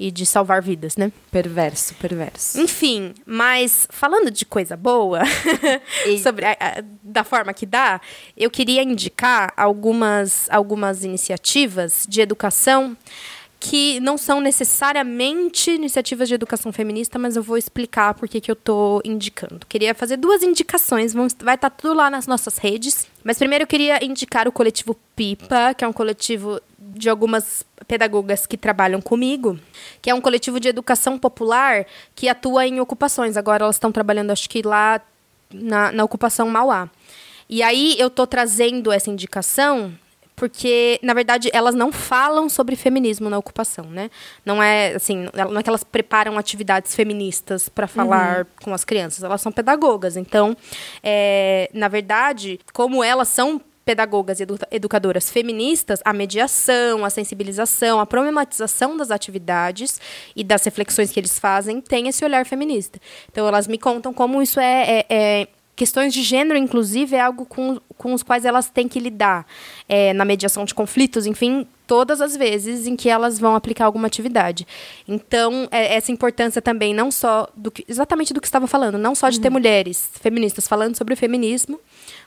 e 0.00 0.10
de 0.10 0.24
salvar 0.24 0.62
vidas, 0.62 0.96
né? 0.96 1.12
Perverso, 1.30 1.92
perverso. 1.96 2.58
Enfim, 2.60 3.12
mas 3.26 3.86
falando 3.90 4.30
de 4.30 4.46
coisa 4.46 4.76
boa, 4.76 5.20
sobre 6.22 6.46
a- 6.46 6.56
a- 6.58 6.84
da 7.02 7.24
forma 7.24 7.52
que 7.52 7.66
dá, 7.66 8.00
eu 8.36 8.50
queria 8.50 8.82
indicar 8.82 9.52
algumas, 9.56 10.48
algumas 10.50 11.04
iniciativas 11.04 12.06
de 12.08 12.20
educação 12.20 12.96
que 13.60 13.98
não 14.00 14.16
são 14.16 14.40
necessariamente 14.40 15.72
iniciativas 15.72 16.28
de 16.28 16.34
educação 16.34 16.72
feminista, 16.72 17.18
mas 17.18 17.34
eu 17.34 17.42
vou 17.42 17.56
explicar 17.56 18.14
por 18.14 18.28
que 18.28 18.50
eu 18.50 18.54
tô 18.54 19.02
indicando. 19.04 19.66
Queria 19.68 19.94
fazer 19.94 20.16
duas 20.16 20.42
indicações, 20.42 21.12
vamos, 21.12 21.34
vai 21.40 21.56
estar 21.56 21.70
tudo 21.70 21.94
lá 21.94 22.08
nas 22.08 22.26
nossas 22.26 22.58
redes. 22.58 23.08
Mas 23.24 23.36
primeiro 23.36 23.64
eu 23.64 23.66
queria 23.66 24.04
indicar 24.04 24.46
o 24.46 24.52
coletivo 24.52 24.96
Pipa, 25.16 25.74
que 25.74 25.84
é 25.84 25.88
um 25.88 25.92
coletivo 25.92 26.60
de 26.78 27.10
algumas 27.10 27.64
pedagogas 27.88 28.46
que 28.46 28.56
trabalham 28.56 29.00
comigo, 29.00 29.58
que 30.00 30.08
é 30.08 30.14
um 30.14 30.20
coletivo 30.20 30.60
de 30.60 30.68
educação 30.68 31.18
popular 31.18 31.84
que 32.14 32.28
atua 32.28 32.66
em 32.66 32.78
ocupações. 32.80 33.36
Agora 33.36 33.64
elas 33.64 33.76
estão 33.76 33.90
trabalhando, 33.90 34.30
acho 34.30 34.48
que 34.48 34.62
lá 34.62 35.00
na, 35.52 35.90
na 35.90 36.04
ocupação 36.04 36.48
Mauá. 36.48 36.88
E 37.48 37.62
aí 37.62 37.96
eu 37.98 38.08
tô 38.08 38.26
trazendo 38.26 38.92
essa 38.92 39.10
indicação 39.10 39.92
porque, 40.38 40.98
na 41.02 41.12
verdade, 41.14 41.50
elas 41.52 41.74
não 41.74 41.90
falam 41.90 42.48
sobre 42.48 42.76
feminismo 42.76 43.28
na 43.28 43.36
ocupação, 43.38 43.84
né? 43.86 44.10
Não 44.44 44.62
é 44.62 44.94
assim, 44.94 45.26
não 45.50 45.58
é 45.58 45.62
que 45.62 45.68
elas 45.68 45.82
preparam 45.84 46.38
atividades 46.38 46.94
feministas 46.94 47.68
para 47.68 47.86
falar 47.86 48.46
com 48.62 48.72
as 48.72 48.84
crianças, 48.84 49.24
elas 49.24 49.40
são 49.40 49.50
pedagogas. 49.52 50.16
Então, 50.16 50.56
é, 51.02 51.68
na 51.74 51.88
verdade, 51.88 52.60
como 52.72 53.02
elas 53.02 53.28
são 53.28 53.60
pedagogas 53.84 54.38
e 54.38 54.42
edu- 54.42 54.58
educadoras 54.70 55.30
feministas, 55.30 56.00
a 56.04 56.12
mediação, 56.12 57.06
a 57.06 57.10
sensibilização, 57.10 57.98
a 57.98 58.04
problematização 58.04 58.96
das 58.98 59.10
atividades 59.10 59.98
e 60.36 60.44
das 60.44 60.62
reflexões 60.62 61.10
que 61.10 61.18
eles 61.18 61.38
fazem 61.38 61.80
tem 61.80 62.06
esse 62.06 62.22
olhar 62.22 62.44
feminista. 62.44 63.00
Então, 63.32 63.48
elas 63.48 63.66
me 63.66 63.78
contam 63.78 64.12
como 64.12 64.42
isso 64.42 64.60
é- 64.60 64.98
é- 65.00 65.06
é 65.08 65.48
Questões 65.78 66.12
de 66.12 66.24
gênero, 66.24 66.58
inclusive, 66.58 67.14
é 67.14 67.20
algo 67.20 67.46
com, 67.46 67.78
com 67.96 68.12
os 68.12 68.24
quais 68.24 68.44
elas 68.44 68.68
têm 68.68 68.88
que 68.88 68.98
lidar 68.98 69.46
é, 69.88 70.12
na 70.12 70.24
mediação 70.24 70.64
de 70.64 70.74
conflitos, 70.74 71.24
enfim, 71.24 71.68
todas 71.86 72.20
as 72.20 72.36
vezes 72.36 72.88
em 72.88 72.96
que 72.96 73.08
elas 73.08 73.38
vão 73.38 73.54
aplicar 73.54 73.84
alguma 73.84 74.08
atividade. 74.08 74.66
Então, 75.06 75.68
é, 75.70 75.94
essa 75.94 76.10
importância 76.10 76.60
também, 76.60 76.92
não 76.92 77.12
só 77.12 77.48
do 77.56 77.70
que, 77.70 77.84
exatamente 77.86 78.34
do 78.34 78.40
que 78.40 78.48
estava 78.48 78.66
falando, 78.66 78.98
não 78.98 79.14
só 79.14 79.28
de 79.28 79.38
ter 79.38 79.50
mulheres 79.50 80.10
feministas 80.20 80.66
falando 80.66 80.96
sobre 80.96 81.14
o 81.14 81.16
feminismo, 81.16 81.78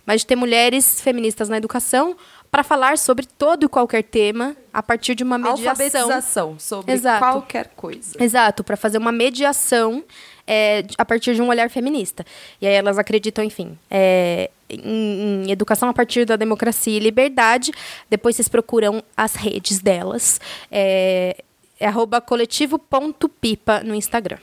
mas 0.06 0.22
de 0.22 0.28
ter 0.28 0.38
mulheres 0.38 1.02
feministas 1.02 1.50
na 1.50 1.58
educação 1.58 2.16
para 2.50 2.64
falar 2.64 2.98
sobre 2.98 3.26
todo 3.26 3.66
e 3.66 3.70
qualquer 3.70 4.04
tema 4.04 4.56
a 4.74 4.82
partir 4.82 5.14
de 5.14 5.26
uma 5.26 5.38
mediação. 5.38 5.70
Alfabetização 5.72 6.56
sobre 6.58 6.94
Exato. 6.94 7.20
qualquer 7.20 7.68
coisa. 7.76 8.16
Exato, 8.18 8.64
para 8.64 8.78
fazer 8.78 8.98
uma 8.98 9.12
mediação 9.12 10.06
é, 10.48 10.84
a 10.98 11.06
partir 11.06 11.36
de 11.36 11.42
um 11.42 11.48
olhar 11.48 11.70
feminista. 11.70 12.26
E 12.62 12.68
aí 12.68 12.74
elas 12.74 12.98
acreditam, 12.98 13.44
enfim, 13.44 13.78
é, 13.90 14.50
em, 14.70 15.46
em 15.46 15.52
educação 15.52 15.90
a 15.90 15.94
partir 15.94 16.26
da 16.26 16.36
democracia 16.36 16.96
e 16.96 17.00
liberdade. 17.00 17.72
Depois 18.10 18.36
vocês 18.36 18.48
procuram 18.48 19.04
as 19.16 19.36
redes 19.36 19.80
delas. 19.80 20.40
É, 20.72 21.36
é 21.80 21.88
arroba 21.88 22.22
coletivo.pipa 22.22 23.82
no 23.84 23.96
Instagram. 23.96 24.38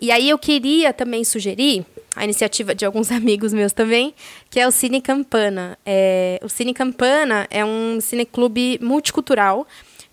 E 0.00 0.10
aí 0.10 0.30
eu 0.30 0.38
queria 0.38 0.94
também 0.94 1.24
sugerir 1.24 1.84
a 2.16 2.24
iniciativa 2.24 2.74
de 2.74 2.86
alguns 2.86 3.10
amigos 3.12 3.52
meus 3.52 3.72
também, 3.72 4.14
que 4.48 4.58
é 4.58 4.66
o 4.66 4.70
Cine 4.70 5.00
Campana. 5.00 5.78
É, 5.84 6.40
o 6.42 6.48
Cine 6.48 6.72
Campana 6.72 7.46
é 7.50 7.64
um 7.64 8.00
cineclube 8.00 8.78
multicultural 8.80 9.66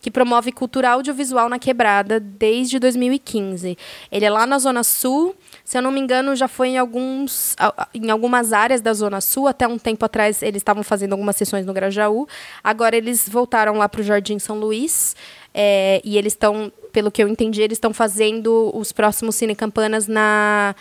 que 0.07 0.11
promove 0.11 0.53
cultura 0.53 0.91
audiovisual 0.91 1.49
na 1.49 1.59
Quebrada 1.59 2.17
desde 2.17 2.79
2015. 2.79 3.77
Ele 4.09 4.23
é 4.25 4.29
lá 4.29 4.45
na 4.45 4.57
Zona 4.57 4.81
Sul, 4.81 5.35
se 5.65 5.77
eu 5.77 5.81
não 5.81 5.91
me 5.91 5.99
engano, 5.99 6.33
já 6.33 6.47
foi 6.47 6.69
em, 6.69 6.77
alguns, 6.77 7.57
em 7.93 8.09
algumas 8.09 8.53
áreas 8.53 8.79
da 8.79 8.93
Zona 8.93 9.19
Sul. 9.19 9.49
Até 9.49 9.67
um 9.67 9.77
tempo 9.77 10.05
atrás 10.05 10.41
eles 10.41 10.61
estavam 10.61 10.81
fazendo 10.81 11.11
algumas 11.11 11.35
sessões 11.35 11.65
no 11.65 11.73
Grajaú. 11.73 12.25
Agora 12.63 12.95
eles 12.95 13.27
voltaram 13.27 13.77
lá 13.77 13.89
para 13.89 13.99
o 13.99 14.03
Jardim 14.03 14.39
São 14.39 14.57
Luís. 14.57 15.13
é, 15.53 15.99
e 16.05 16.17
eles 16.17 16.31
estão, 16.31 16.71
pelo 16.93 17.11
que 17.11 17.21
eu 17.21 17.27
entendi, 17.27 17.61
eles 17.61 17.75
estão 17.75 17.93
fazendo 17.93 18.71
os 18.73 18.93
próximos 18.93 19.35
cinecampanas 19.35 20.07
na 20.07 20.73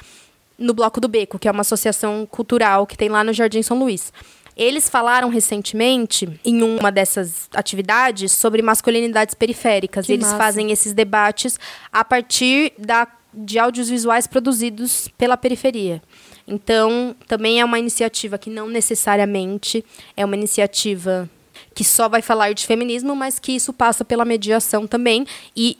no 0.57 0.73
Bloco 0.73 1.01
do 1.01 1.09
Beco, 1.09 1.37
que 1.37 1.49
é 1.49 1.51
uma 1.51 1.63
associação 1.63 2.25
cultural 2.31 2.87
que 2.87 2.97
tem 2.97 3.09
lá 3.09 3.25
no 3.25 3.33
Jardim 3.33 3.61
São 3.61 3.77
Luís. 3.77 4.13
Eles 4.57 4.89
falaram 4.89 5.29
recentemente, 5.29 6.29
em 6.45 6.63
uma 6.63 6.91
dessas 6.91 7.49
atividades, 7.53 8.33
sobre 8.33 8.63
masculinidades 8.63 9.35
periféricas. 9.35 10.07
Que 10.07 10.13
Eles 10.13 10.27
massa. 10.27 10.39
fazem 10.39 10.73
esses 10.73 10.93
debates 10.93 11.59
a 11.93 12.03
partir 12.03 12.73
da, 12.79 13.07
de 13.35 13.59
audiovisuais 13.59 14.27
produzidos 14.27 15.09
pela 15.19 15.37
periferia. 15.37 16.03
Então, 16.49 17.15
também 17.27 17.61
é 17.61 17.65
uma 17.65 17.79
iniciativa 17.79 18.39
que 18.39 18.49
não 18.49 18.69
necessariamente 18.69 19.85
é 20.17 20.25
uma 20.25 20.37
iniciativa 20.37 21.29
que 21.75 21.85
só 21.85 22.09
vai 22.09 22.23
falar 22.23 22.53
de 22.55 22.67
feminismo, 22.67 23.15
mas 23.15 23.39
que 23.39 23.53
isso 23.53 23.73
passa 23.73 24.05
pela 24.05 24.25
mediação 24.25 24.87
também. 24.87 25.27
E 25.55 25.79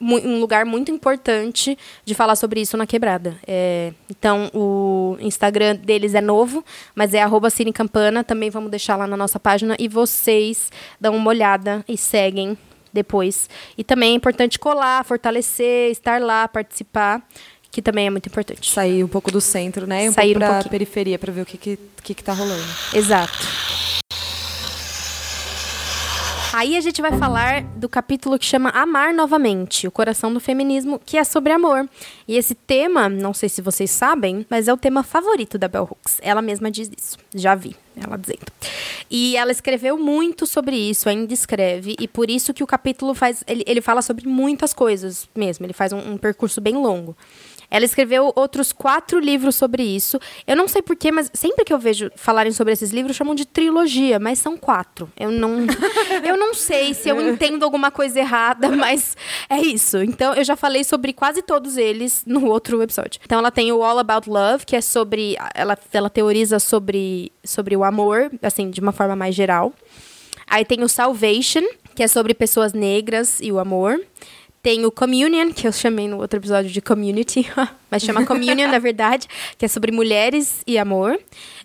um 0.00 0.40
lugar 0.40 0.64
muito 0.64 0.90
importante 0.90 1.76
de 2.04 2.14
falar 2.14 2.36
sobre 2.36 2.60
isso 2.60 2.76
na 2.76 2.86
quebrada. 2.86 3.36
É, 3.46 3.92
então, 4.10 4.50
o 4.52 5.16
Instagram 5.20 5.76
deles 5.76 6.14
é 6.14 6.20
novo, 6.20 6.64
mas 6.94 7.14
é 7.14 7.22
arroba 7.22 7.48
Campana. 7.72 8.22
Também 8.22 8.50
vamos 8.50 8.70
deixar 8.70 8.96
lá 8.96 9.06
na 9.06 9.16
nossa 9.16 9.40
página. 9.40 9.74
E 9.78 9.88
vocês 9.88 10.70
dão 11.00 11.16
uma 11.16 11.30
olhada 11.30 11.84
e 11.88 11.96
seguem 11.96 12.56
depois. 12.92 13.48
E 13.76 13.84
também 13.84 14.12
é 14.12 14.14
importante 14.14 14.58
colar, 14.58 15.04
fortalecer, 15.04 15.90
estar 15.90 16.20
lá, 16.20 16.46
participar, 16.48 17.22
que 17.70 17.82
também 17.82 18.06
é 18.06 18.10
muito 18.10 18.26
importante. 18.26 18.70
Sair 18.70 19.04
um 19.04 19.08
pouco 19.08 19.30
do 19.30 19.40
centro, 19.40 19.86
né? 19.86 20.06
E 20.06 20.08
um 20.08 20.12
Sair 20.12 20.38
pouco 20.38 20.66
um 20.66 20.70
periferia 20.70 21.18
para 21.18 21.32
ver 21.32 21.42
o 21.42 21.46
que, 21.46 21.58
que, 21.58 21.78
que, 22.02 22.14
que 22.14 22.24
tá 22.24 22.32
rolando. 22.32 22.64
Exato. 22.94 23.38
Aí 26.56 26.74
a 26.74 26.80
gente 26.80 27.02
vai 27.02 27.12
falar 27.18 27.64
do 27.76 27.86
capítulo 27.86 28.38
que 28.38 28.46
chama 28.46 28.70
Amar 28.70 29.12
Novamente, 29.12 29.86
o 29.86 29.90
coração 29.90 30.32
do 30.32 30.40
feminismo, 30.40 30.98
que 31.04 31.18
é 31.18 31.22
sobre 31.22 31.52
amor. 31.52 31.86
E 32.26 32.34
esse 32.34 32.54
tema, 32.54 33.10
não 33.10 33.34
sei 33.34 33.50
se 33.50 33.60
vocês 33.60 33.90
sabem, 33.90 34.46
mas 34.48 34.66
é 34.66 34.72
o 34.72 34.76
tema 34.78 35.02
favorito 35.02 35.58
da 35.58 35.68
Bell 35.68 35.82
Hooks. 35.82 36.16
Ela 36.22 36.40
mesma 36.40 36.70
diz 36.70 36.90
isso. 36.96 37.18
Já 37.34 37.54
vi 37.54 37.76
ela 38.02 38.16
dizendo. 38.16 38.46
E 39.10 39.36
ela 39.36 39.52
escreveu 39.52 39.98
muito 39.98 40.46
sobre 40.46 40.76
isso, 40.76 41.10
ainda 41.10 41.34
escreve, 41.34 41.94
e 42.00 42.08
por 42.08 42.30
isso 42.30 42.54
que 42.54 42.64
o 42.64 42.66
capítulo 42.66 43.14
faz. 43.14 43.44
Ele, 43.46 43.62
ele 43.66 43.82
fala 43.82 44.00
sobre 44.00 44.26
muitas 44.26 44.72
coisas 44.72 45.28
mesmo, 45.36 45.66
ele 45.66 45.74
faz 45.74 45.92
um, 45.92 46.12
um 46.12 46.16
percurso 46.16 46.58
bem 46.58 46.74
longo. 46.74 47.14
Ela 47.76 47.84
escreveu 47.84 48.32
outros 48.34 48.72
quatro 48.72 49.18
livros 49.18 49.54
sobre 49.54 49.82
isso. 49.82 50.18
Eu 50.46 50.56
não 50.56 50.66
sei 50.66 50.80
porquê, 50.80 51.12
mas 51.12 51.30
sempre 51.34 51.62
que 51.62 51.74
eu 51.74 51.78
vejo 51.78 52.10
falarem 52.16 52.50
sobre 52.50 52.72
esses 52.72 52.90
livros, 52.90 53.14
chamam 53.14 53.34
de 53.34 53.44
trilogia, 53.44 54.18
mas 54.18 54.38
são 54.38 54.56
quatro. 54.56 55.12
Eu 55.14 55.30
não, 55.30 55.66
eu 56.24 56.38
não 56.38 56.54
sei 56.54 56.94
se 56.94 57.10
eu 57.10 57.20
entendo 57.20 57.62
alguma 57.64 57.90
coisa 57.90 58.18
errada, 58.18 58.70
mas 58.74 59.14
é 59.50 59.58
isso. 59.58 59.98
Então, 59.98 60.32
eu 60.32 60.42
já 60.42 60.56
falei 60.56 60.84
sobre 60.84 61.12
quase 61.12 61.42
todos 61.42 61.76
eles 61.76 62.22
no 62.26 62.46
outro 62.46 62.80
episódio. 62.80 63.20
Então, 63.22 63.40
ela 63.40 63.50
tem 63.50 63.70
o 63.70 63.82
All 63.82 63.98
About 63.98 64.30
Love, 64.30 64.64
que 64.64 64.74
é 64.74 64.80
sobre. 64.80 65.36
Ela, 65.54 65.76
ela 65.92 66.08
teoriza 66.08 66.58
sobre, 66.58 67.30
sobre 67.44 67.76
o 67.76 67.84
amor, 67.84 68.30
assim, 68.42 68.70
de 68.70 68.80
uma 68.80 68.92
forma 68.92 69.14
mais 69.14 69.34
geral. 69.34 69.74
Aí 70.46 70.64
tem 70.64 70.82
o 70.82 70.88
Salvation, 70.88 71.64
que 71.94 72.02
é 72.02 72.08
sobre 72.08 72.32
pessoas 72.32 72.72
negras 72.72 73.38
e 73.38 73.52
o 73.52 73.58
amor. 73.58 74.00
Tem 74.66 74.84
o 74.84 74.90
Communion, 74.90 75.52
que 75.52 75.68
eu 75.68 75.70
chamei 75.70 76.08
no 76.08 76.18
outro 76.18 76.40
episódio 76.40 76.68
de 76.68 76.80
Community, 76.80 77.46
mas 77.88 78.02
chama 78.02 78.26
Communion, 78.26 78.68
na 78.68 78.80
verdade, 78.80 79.28
que 79.56 79.64
é 79.64 79.68
sobre 79.68 79.92
mulheres 79.92 80.64
e 80.66 80.76
amor. 80.76 81.20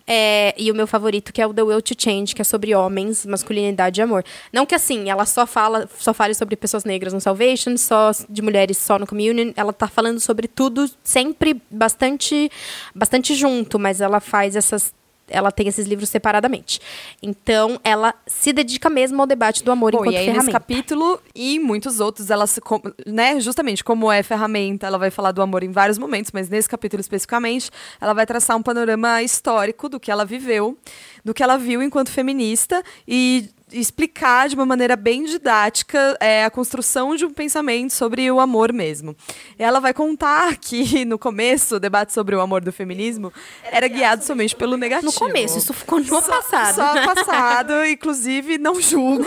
É, 0.06 0.54
e 0.56 0.70
o 0.70 0.74
meu 0.76 0.86
favorito, 0.86 1.32
que 1.32 1.42
é 1.42 1.46
o 1.48 1.52
The 1.52 1.64
Will 1.64 1.82
to 1.82 1.94
Change, 1.98 2.32
que 2.32 2.40
é 2.40 2.44
sobre 2.44 2.72
homens, 2.76 3.26
masculinidade 3.26 4.00
e 4.00 4.02
amor. 4.04 4.24
Não 4.52 4.64
que 4.64 4.72
assim, 4.72 5.10
ela 5.10 5.26
só 5.26 5.48
fala, 5.48 5.90
só 5.98 6.14
fale 6.14 6.32
sobre 6.32 6.54
pessoas 6.54 6.84
negras 6.84 7.12
no 7.12 7.20
Salvation, 7.20 7.76
só 7.76 8.12
de 8.28 8.40
mulheres 8.40 8.78
só 8.78 9.00
no 9.00 9.06
Communion. 9.06 9.52
Ela 9.56 9.72
tá 9.72 9.88
falando 9.88 10.20
sobre 10.20 10.46
tudo 10.46 10.88
sempre 11.02 11.60
bastante, 11.68 12.48
bastante 12.94 13.34
junto, 13.34 13.80
mas 13.80 14.00
ela 14.00 14.20
faz 14.20 14.54
essas 14.54 14.94
ela 15.32 15.50
tem 15.50 15.68
esses 15.68 15.86
livros 15.86 16.08
separadamente. 16.08 16.80
Então, 17.22 17.80
ela 17.82 18.14
se 18.26 18.52
dedica 18.52 18.88
mesmo 18.88 19.20
ao 19.20 19.26
debate 19.26 19.64
do 19.64 19.72
amor 19.72 19.92
Bom, 19.92 19.98
enquanto 19.98 20.14
e 20.14 20.16
aí, 20.16 20.24
ferramenta. 20.26 20.46
Nesse 20.46 20.52
capítulo 20.52 21.20
e 21.34 21.58
muitos 21.58 22.00
outros, 22.00 22.30
ela 22.30 22.46
se, 22.46 22.60
né, 23.06 23.40
justamente 23.40 23.82
como 23.82 24.10
é 24.10 24.22
ferramenta, 24.22 24.86
ela 24.86 24.98
vai 24.98 25.10
falar 25.10 25.32
do 25.32 25.42
amor 25.42 25.62
em 25.62 25.70
vários 25.70 25.98
momentos, 25.98 26.30
mas 26.32 26.48
nesse 26.48 26.68
capítulo 26.68 27.00
especificamente, 27.00 27.70
ela 28.00 28.12
vai 28.12 28.26
traçar 28.26 28.56
um 28.56 28.62
panorama 28.62 29.22
histórico 29.22 29.88
do 29.88 29.98
que 29.98 30.10
ela 30.10 30.24
viveu, 30.24 30.76
do 31.24 31.32
que 31.32 31.42
ela 31.42 31.56
viu 31.56 31.82
enquanto 31.82 32.10
feminista 32.10 32.82
e 33.06 33.48
explicar 33.72 34.48
de 34.48 34.54
uma 34.54 34.66
maneira 34.66 34.96
bem 34.96 35.24
didática 35.24 36.16
é, 36.20 36.44
a 36.44 36.50
construção 36.50 37.16
de 37.16 37.24
um 37.24 37.30
pensamento 37.30 37.92
sobre 37.92 38.30
o 38.30 38.40
amor 38.40 38.72
mesmo. 38.72 39.16
Ela 39.58 39.80
vai 39.80 39.92
contar 39.94 40.56
que, 40.56 41.04
no 41.06 41.18
começo, 41.18 41.76
o 41.76 41.80
debate 41.80 42.12
sobre 42.12 42.34
o 42.36 42.40
amor 42.40 42.62
do 42.62 42.72
feminismo 42.72 43.32
era 43.64 43.88
guiado 43.88 44.24
somente 44.24 44.54
pelo 44.54 44.76
negativo. 44.76 45.12
No 45.12 45.18
começo, 45.18 45.58
isso 45.58 45.72
ficou 45.72 45.98
no 45.98 46.06
só, 46.06 46.22
passado. 46.22 46.74
Só 46.74 47.14
passado, 47.14 47.84
inclusive, 47.86 48.58
não 48.58 48.80
julgo. 48.80 49.24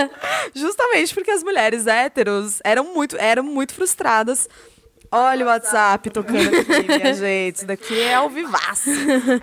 Justamente 0.54 1.14
porque 1.14 1.30
as 1.30 1.42
mulheres 1.42 1.86
héteros 1.86 2.60
eram 2.64 2.92
muito, 2.92 3.16
eram 3.16 3.42
muito 3.42 3.74
frustradas 3.74 4.48
Olha 5.14 5.44
o 5.44 5.48
WhatsApp 5.48 6.08
tocando 6.08 6.56
aqui, 6.56 6.86
minha 6.88 7.12
gente. 7.12 7.56
Isso 7.56 7.66
daqui 7.66 8.00
é 8.00 8.14
ao 8.14 8.30
vivaço. 8.30 8.88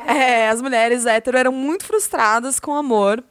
É, 0.07 0.49
as 0.49 0.63
mulheres 0.63 1.05
hétero 1.05 1.38
eram 1.38 1.51
muito 1.51 1.85
frustradas 1.85 2.59
com 2.59 2.71
o 2.71 2.75
amor 2.75 3.23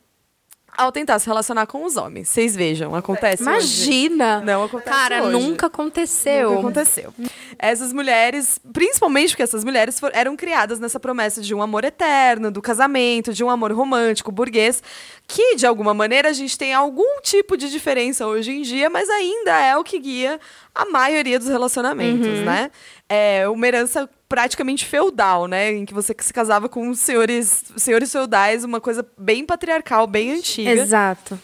ao 0.78 0.92
tentar 0.92 1.18
se 1.18 1.26
relacionar 1.26 1.66
com 1.66 1.84
os 1.84 1.96
homens. 1.96 2.28
Vocês 2.28 2.54
vejam, 2.54 2.94
acontece 2.94 3.42
Imagina! 3.42 4.36
Hoje. 4.36 4.46
Não 4.46 4.62
acontece 4.64 4.90
Cara, 4.96 5.22
hoje. 5.24 5.32
nunca 5.32 5.66
aconteceu. 5.66 6.48
Nunca 6.50 6.60
aconteceu. 6.60 7.12
Essas 7.58 7.92
mulheres, 7.92 8.60
principalmente 8.72 9.30
porque 9.30 9.42
essas 9.42 9.64
mulheres 9.64 9.98
for, 9.98 10.10
eram 10.14 10.36
criadas 10.36 10.78
nessa 10.78 11.00
promessa 11.00 11.42
de 11.42 11.54
um 11.54 11.60
amor 11.60 11.84
eterno, 11.84 12.50
do 12.50 12.62
casamento, 12.62 13.34
de 13.34 13.42
um 13.42 13.50
amor 13.50 13.72
romântico, 13.72 14.30
burguês, 14.30 14.80
que 15.26 15.56
de 15.56 15.66
alguma 15.66 15.92
maneira 15.92 16.28
a 16.28 16.32
gente 16.32 16.56
tem 16.56 16.72
algum 16.72 17.20
tipo 17.22 17.56
de 17.56 17.68
diferença 17.70 18.26
hoje 18.26 18.52
em 18.52 18.62
dia, 18.62 18.88
mas 18.88 19.10
ainda 19.10 19.60
é 19.60 19.76
o 19.76 19.82
que 19.82 19.98
guia 19.98 20.38
a 20.74 20.84
maioria 20.86 21.38
dos 21.38 21.48
relacionamentos, 21.48 22.26
Uhum. 22.28 22.44
né? 22.44 22.70
É 23.08 23.48
uma 23.48 23.66
herança 23.66 24.08
praticamente 24.28 24.84
feudal, 24.84 25.46
né? 25.46 25.72
Em 25.72 25.84
que 25.84 25.94
você 25.94 26.14
se 26.18 26.32
casava 26.32 26.68
com 26.68 26.94
senhores, 26.94 27.64
senhores 27.76 28.12
feudais, 28.12 28.64
uma 28.64 28.80
coisa 28.80 29.06
bem 29.16 29.44
patriarcal, 29.44 30.06
bem 30.06 30.32
antiga. 30.32 30.70
Exato. 30.70 31.38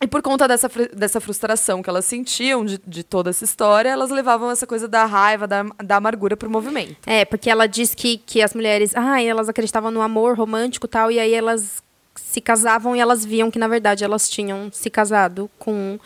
E 0.00 0.06
por 0.06 0.22
conta 0.22 0.46
dessa, 0.46 0.70
dessa 0.94 1.20
frustração 1.20 1.82
que 1.82 1.90
elas 1.90 2.04
sentiam 2.04 2.64
de, 2.64 2.80
de 2.86 3.02
toda 3.02 3.30
essa 3.30 3.42
história, 3.42 3.88
elas 3.88 4.10
levavam 4.10 4.48
essa 4.48 4.64
coisa 4.64 4.86
da 4.86 5.04
raiva, 5.04 5.44
da, 5.48 5.64
da 5.82 5.96
amargura 5.96 6.36
pro 6.36 6.48
movimento. 6.48 6.96
É, 7.04 7.24
porque 7.24 7.50
ela 7.50 7.66
diz 7.66 7.94
que, 7.96 8.18
que 8.18 8.40
as 8.40 8.54
mulheres, 8.54 8.92
ah, 8.94 9.20
elas 9.20 9.48
acreditavam 9.48 9.90
no 9.90 10.00
amor 10.00 10.38
romântico 10.38 10.86
e 10.86 10.88
tal, 10.88 11.10
e 11.10 11.18
aí 11.18 11.34
elas 11.34 11.82
se 12.14 12.40
casavam 12.40 12.94
e 12.94 13.00
elas 13.00 13.24
viam 13.24 13.50
que, 13.50 13.58
na 13.58 13.66
verdade, 13.66 14.04
elas 14.04 14.28
tinham 14.28 14.70
se 14.72 14.88
casado 14.88 15.50
com 15.58 15.98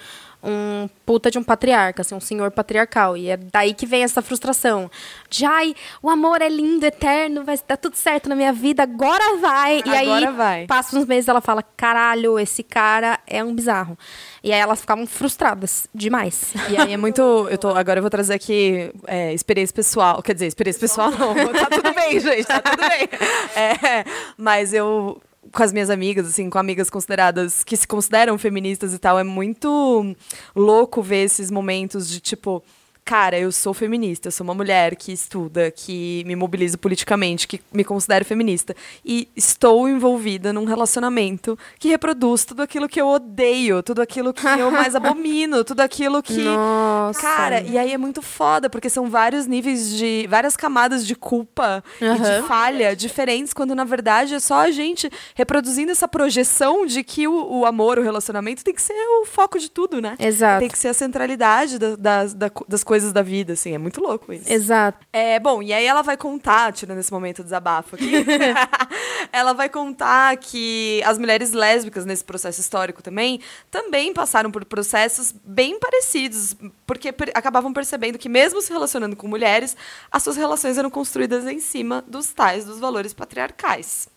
um 0.43 0.89
puta 1.07 1.31
de 1.31 1.39
um 1.39 1.43
patriarca, 1.45 2.03
assim, 2.03 2.15
um 2.15 2.21
senhor 2.21 2.51
patriarcal. 2.51 3.17
E 3.17 3.31
é 3.31 3.37
daí 3.37 3.75
que 3.75 3.87
vem 3.87 4.03
essa 4.03 4.21
frustração. 4.21 4.91
De, 5.31 5.45
ai, 5.45 5.75
o 6.03 6.11
amor 6.11 6.43
é 6.43 6.49
lindo, 6.49 6.85
eterno, 6.85 7.45
vai 7.45 7.59
dar 7.67 7.77
tudo 7.77 7.97
certo 7.97 8.29
na 8.29 8.35
minha 8.35 8.53
vida, 8.53 8.83
agora 8.83 9.37
vai. 9.37 9.83
e 9.85 9.97
Agora 9.97 10.29
aí, 10.31 10.37
vai. 10.37 10.67
passa 10.67 10.99
uns 10.99 11.07
meses 11.07 11.29
ela 11.29 11.41
fala, 11.41 11.63
caralho, 11.77 12.39
esse 12.39 12.63
cara 12.63 13.21
é 13.27 13.43
um 13.45 13.55
bizarro. 13.55 13.97
E 14.43 14.53
aí 14.53 14.59
elas 14.59 14.81
ficavam 14.81 15.07
frustradas 15.07 15.89
demais. 15.95 16.53
E 16.69 16.77
aí 16.77 16.93
é 16.93 16.97
muito. 16.97 17.23
Eu 17.49 17.59
tô, 17.59 17.69
agora 17.69 17.99
eu 17.99 18.03
vou 18.03 18.11
trazer 18.11 18.35
aqui 18.35 18.93
é, 19.07 19.33
experiência 19.33 19.75
pessoal. 19.75 20.21
Quer 20.23 20.35
dizer, 20.35 20.47
experiência 20.47 20.81
pessoal 20.81 21.11
não. 21.11 21.35
tá 21.55 21.67
tudo 21.71 21.95
bem, 21.95 22.19
gente, 22.19 22.45
tá 22.45 22.61
tudo 22.61 22.77
bem. 22.77 23.09
É, 23.55 24.05
mas 24.37 24.73
eu. 24.75 25.21
Com 25.53 25.63
as 25.63 25.73
minhas 25.73 25.91
amigas, 25.91 26.27
assim, 26.27 26.49
com 26.49 26.59
amigas 26.59 26.89
consideradas 26.89 27.63
que 27.63 27.77
se 27.77 27.87
consideram 27.87 28.39
feministas 28.39 28.95
e 28.95 28.99
tal, 28.99 29.19
é 29.19 29.25
muito 29.25 30.15
louco 30.57 31.03
ver 31.03 31.25
esses 31.25 31.51
momentos 31.51 32.09
de 32.09 32.21
tipo. 32.21 32.63
Cara, 33.05 33.37
eu 33.37 33.51
sou 33.51 33.75
feminista, 33.75 34.29
eu 34.29 34.33
sou 34.33 34.45
uma 34.45 34.55
mulher 34.55 34.95
que 34.95 35.13
estuda, 35.13 35.71
que 35.73 36.23
me 36.25 36.37
mobilizo 36.37 36.79
politicamente, 36.79 37.49
que 37.49 37.61
me 37.73 37.83
considero 37.83 38.25
feminista. 38.25 38.77
E 39.05 39.29
estou 39.37 39.89
envolvida 39.89 40.53
num 40.53 40.65
relacionamento 40.65 41.59
que 41.81 41.89
reproduz 41.89 42.45
tudo 42.45 42.63
aquilo 42.63 42.89
que 42.89 43.01
eu 43.01 43.09
odeio, 43.09 43.83
tudo 43.83 44.01
aquilo 44.01 44.33
que 44.33 44.47
eu 44.47 44.71
mais 44.71 44.95
abomino, 44.97 45.65
tudo 45.65 45.81
aquilo 45.81 46.23
que. 46.23 46.43
Nossa. 46.45 47.21
Cara, 47.21 47.61
e 47.63 47.77
aí 47.77 47.93
é 47.93 47.99
muito 47.99 48.23
foda, 48.23 48.71
porque 48.71 48.89
são 48.89 49.11
vários 49.11 49.47
níveis 49.47 49.91
de. 49.97 50.27
várias 50.31 50.57
camadas 50.57 51.05
de 51.05 51.17
culpa 51.17 51.83
e 52.01 52.05
Aham. 52.05 52.41
de 52.41 52.47
falha 52.47 52.95
diferentes, 52.95 53.53
quando 53.53 53.75
na 53.75 53.85
verdade 53.85 54.35
é 54.35 54.41
só 54.41 54.61
a 54.61 54.71
gente 54.71 55.11
reproduzindo 55.35 55.91
essa 55.91 56.07
projeção 56.07 56.87
de 56.87 57.03
que 57.03 57.27
o, 57.27 57.59
o 57.59 57.67
amor, 57.67 57.99
o 57.99 58.03
relacionamento 58.03 58.63
tem 58.63 58.73
que 58.73 58.81
ser 58.81 58.95
o 59.21 59.27
foco 59.27 59.59
de 59.59 59.69
tudo, 59.69 60.01
né? 60.01 60.15
Exato. 60.21 60.61
Tem 60.61 60.69
que 60.69 60.79
ser 60.79 60.89
a 60.89 60.95
centralidade 60.95 61.79
da- 61.81 61.97
das, 61.97 62.33
da- 62.33 62.51
das 62.69 62.85
coisas 62.85 62.92
da 63.13 63.23
vida, 63.23 63.55
assim. 63.55 63.75
É 63.75 63.79
muito 63.79 64.01
louco 64.01 64.33
isso. 64.33 64.53
Exato. 64.53 64.99
É, 65.13 65.39
bom, 65.41 65.63
e 65.63 65.73
aí 65.73 65.85
ela 65.87 66.03
vai 66.03 66.17
contar, 66.17 66.73
tirando 66.73 66.99
esse 66.99 67.13
momento 67.13 67.39
de 67.39 67.45
desabafo 67.45 67.95
aqui, 67.97 68.13
ela 69.33 69.53
vai 69.53 69.69
contar 69.69 70.37
que 70.37 71.03
as 71.05 71.19
mulheres 71.19 71.53
lésbicas 71.53 72.05
nesse 72.05 72.25
processo 72.25 72.61
histórico 72.61 73.03
também, 73.03 73.41
também 73.71 74.13
passaram 74.13 74.51
por 74.51 74.65
processos 74.65 75.33
bem 75.45 75.79
parecidos, 75.79 76.55
porque 76.87 77.13
per- 77.13 77.33
acabavam 77.35 77.73
percebendo 77.73 78.19
que 78.19 78.29
mesmo 78.29 78.61
se 78.61 78.73
relacionando 78.73 79.17
com 79.17 79.27
mulheres, 79.29 79.77
as 80.11 80.23
suas 80.23 80.37
relações 80.37 80.77
eram 80.79 80.91
construídas 80.91 81.47
em 81.47 81.61
cima 81.61 82.05
dos 82.07 82.33
tais 82.33 82.65
dos 82.65 82.79
valores 82.79 83.13
patriarcais. 83.15 84.09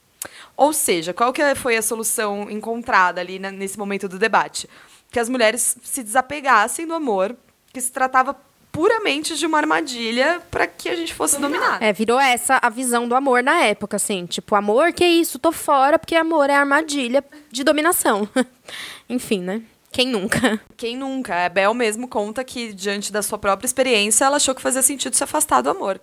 Ou 0.58 0.74
seja, 0.74 1.14
qual 1.14 1.32
que 1.32 1.42
foi 1.56 1.78
a 1.78 1.82
solução 1.82 2.50
encontrada 2.50 3.22
ali 3.22 3.38
nesse 3.38 3.78
momento 3.78 4.08
do 4.08 4.18
debate? 4.18 4.68
Que 5.12 5.20
as 5.20 5.30
mulheres 5.30 5.78
se 5.84 6.02
desapegassem 6.04 6.88
do 6.88 6.94
amor, 6.94 7.36
que 7.72 7.80
se 7.80 7.92
tratava 7.92 8.36
puramente 8.76 9.38
de 9.38 9.46
uma 9.46 9.58
armadilha 9.58 10.42
para 10.52 10.68
que 10.68 10.90
a 10.90 10.96
gente 10.96 11.14
fosse 11.14 11.40
dominada. 11.40 11.84
É, 11.84 11.94
virou 11.94 12.20
essa 12.20 12.60
a 12.62 12.70
visão 12.70 13.08
do 13.08 13.16
amor 13.16 13.42
na 13.42 13.64
época, 13.64 13.96
assim. 13.96 14.26
Tipo, 14.26 14.54
amor, 14.54 14.92
que 14.92 15.06
isso? 15.06 15.40
Tô 15.40 15.54
fora, 15.54 15.98
porque 15.98 16.14
amor 16.14 16.50
é 16.50 16.56
armadilha 16.56 17.24
de 17.50 17.64
dominação. 17.64 18.28
Enfim, 19.10 19.40
né? 19.40 19.62
Quem 19.94 20.10
nunca? 20.10 20.60
Quem 20.76 20.98
nunca? 20.98 21.46
A 21.46 21.48
Bel 21.48 21.74
mesmo 21.74 22.06
conta 22.06 22.44
que, 22.44 22.74
diante 22.74 23.14
da 23.14 23.22
sua 23.22 23.38
própria 23.38 23.66
experiência, 23.66 24.26
ela 24.26 24.36
achou 24.36 24.54
que 24.54 24.62
fazia 24.62 24.82
sentido 24.82 25.16
se 25.16 25.24
afastar 25.24 25.62
do 25.62 25.70
amor. 25.70 26.02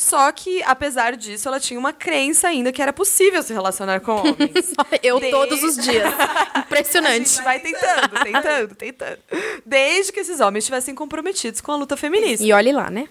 Só 0.00 0.30
que, 0.30 0.62
apesar 0.62 1.16
disso, 1.16 1.48
ela 1.48 1.58
tinha 1.58 1.76
uma 1.76 1.92
crença 1.92 2.46
ainda 2.46 2.70
que 2.70 2.80
era 2.80 2.92
possível 2.92 3.42
se 3.42 3.52
relacionar 3.52 3.98
com 3.98 4.12
homens. 4.12 4.72
Eu 5.02 5.18
Desde- 5.18 5.36
todos 5.36 5.60
os 5.64 5.74
dias. 5.76 6.06
A 6.54 6.60
Impressionante. 6.60 7.28
gente 7.30 7.42
vai 7.42 7.58
tentando, 7.58 8.22
tentando, 8.22 8.74
tentando. 8.76 9.18
Desde 9.66 10.12
que 10.12 10.20
esses 10.20 10.38
homens 10.38 10.62
estivessem 10.62 10.94
comprometidos 10.94 11.60
com 11.60 11.72
a 11.72 11.76
luta 11.76 11.96
feminista. 11.96 12.44
E 12.46 12.52
olhe 12.52 12.70
lá, 12.70 12.88
né? 12.88 13.08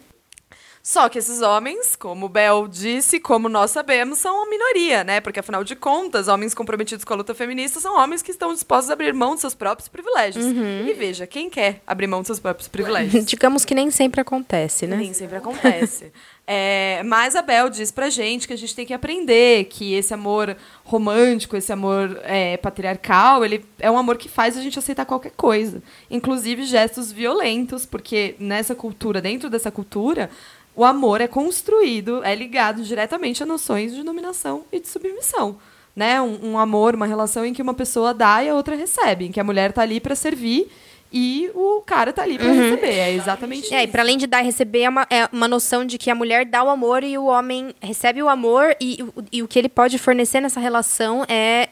Só 0.81 1.09
que 1.09 1.19
esses 1.19 1.41
homens, 1.41 1.97
como 1.97 2.27
o 2.27 2.29
Bel 2.29 2.65
disse, 2.69 3.19
como 3.19 3.49
nós 3.49 3.71
sabemos, 3.71 4.19
são 4.19 4.43
a 4.43 4.49
minoria, 4.49 5.03
né? 5.03 5.19
Porque, 5.19 5.41
afinal 5.41 5.65
de 5.65 5.75
contas, 5.75 6.29
homens 6.29 6.53
comprometidos 6.53 7.03
com 7.03 7.13
a 7.13 7.17
luta 7.17 7.35
feminista 7.35 7.81
são 7.81 7.97
homens 7.97 8.21
que 8.21 8.31
estão 8.31 8.53
dispostos 8.53 8.89
a 8.89 8.93
abrir 8.93 9.13
mão 9.13 9.35
de 9.35 9.41
seus 9.41 9.53
próprios 9.53 9.89
privilégios. 9.89 10.45
E 10.45 10.93
veja, 10.93 11.27
quem 11.27 11.49
quer 11.49 11.81
abrir 11.85 12.07
mão 12.07 12.21
de 12.21 12.27
seus 12.27 12.39
próprios 12.39 12.69
privilégios? 12.69 13.25
Digamos 13.25 13.65
que 13.65 13.75
nem 13.75 13.91
sempre 13.91 14.21
acontece, 14.21 14.87
né? 14.87 14.95
Nem 14.95 15.13
sempre 15.13 15.35
acontece. 15.35 16.13
É, 16.49 17.03
mas 17.03 17.35
a 17.35 17.41
Bel 17.41 17.69
diz 17.69 17.91
pra 17.91 18.09
gente 18.09 18.47
que 18.47 18.53
a 18.53 18.57
gente 18.57 18.73
tem 18.73 18.85
que 18.85 18.93
aprender 18.93 19.65
que 19.65 19.93
esse 19.93 20.13
amor 20.13 20.55
romântico, 20.85 21.57
esse 21.57 21.73
amor 21.73 22.17
é, 22.23 22.55
patriarcal, 22.55 23.43
ele 23.43 23.65
é 23.77 23.91
um 23.91 23.97
amor 23.97 24.17
que 24.17 24.29
faz 24.29 24.57
a 24.57 24.61
gente 24.61 24.79
aceitar 24.79 25.05
qualquer 25.05 25.33
coisa. 25.33 25.83
Inclusive 26.09 26.63
gestos 26.63 27.11
violentos, 27.11 27.85
porque 27.85 28.35
nessa 28.39 28.73
cultura, 28.73 29.19
dentro 29.19 29.49
dessa 29.49 29.69
cultura, 29.69 30.29
o 30.73 30.85
amor 30.85 31.19
é 31.19 31.27
construído, 31.27 32.23
é 32.23 32.33
ligado 32.33 32.81
diretamente 32.81 33.43
a 33.43 33.45
noções 33.45 33.93
de 33.93 34.01
dominação 34.01 34.63
e 34.71 34.79
de 34.79 34.87
submissão. 34.87 35.57
Né? 35.93 36.21
Um, 36.21 36.51
um 36.51 36.57
amor, 36.57 36.95
uma 36.95 37.07
relação 37.07 37.45
em 37.45 37.53
que 37.53 37.61
uma 37.61 37.73
pessoa 37.73 38.13
dá 38.13 38.41
e 38.41 38.47
a 38.47 38.55
outra 38.55 38.75
recebe, 38.75 39.25
em 39.25 39.31
que 39.33 39.39
a 39.39 39.43
mulher 39.43 39.73
tá 39.73 39.81
ali 39.81 39.99
pra 39.99 40.15
servir 40.15 40.71
e 41.11 41.49
o 41.55 41.81
cara 41.85 42.11
tá 42.11 42.23
ali 42.23 42.37
pra 42.37 42.51
receber. 42.51 42.87
É 42.91 43.11
exatamente 43.13 43.73
É, 43.73 43.79
e 43.81 43.83
isso. 43.83 43.91
para 43.91 44.01
além 44.03 44.17
de 44.17 44.27
dar 44.27 44.41
e 44.41 44.45
receber, 44.45 44.81
é 44.81 44.89
uma, 44.89 45.07
é 45.09 45.29
uma 45.31 45.47
noção 45.47 45.85
de 45.85 45.97
que 45.97 46.09
a 46.09 46.15
mulher 46.15 46.45
dá 46.45 46.63
o 46.63 46.69
amor 46.69 47.03
e 47.03 47.17
o 47.17 47.25
homem 47.25 47.73
recebe 47.81 48.21
o 48.21 48.27
amor, 48.29 48.75
e, 48.79 49.01
o- 49.03 49.23
e 49.31 49.41
o 49.43 49.47
que 49.47 49.57
ele 49.57 49.69
pode 49.69 49.97
fornecer 49.97 50.41
nessa 50.41 50.59
relação 50.59 51.23
é 51.29 51.69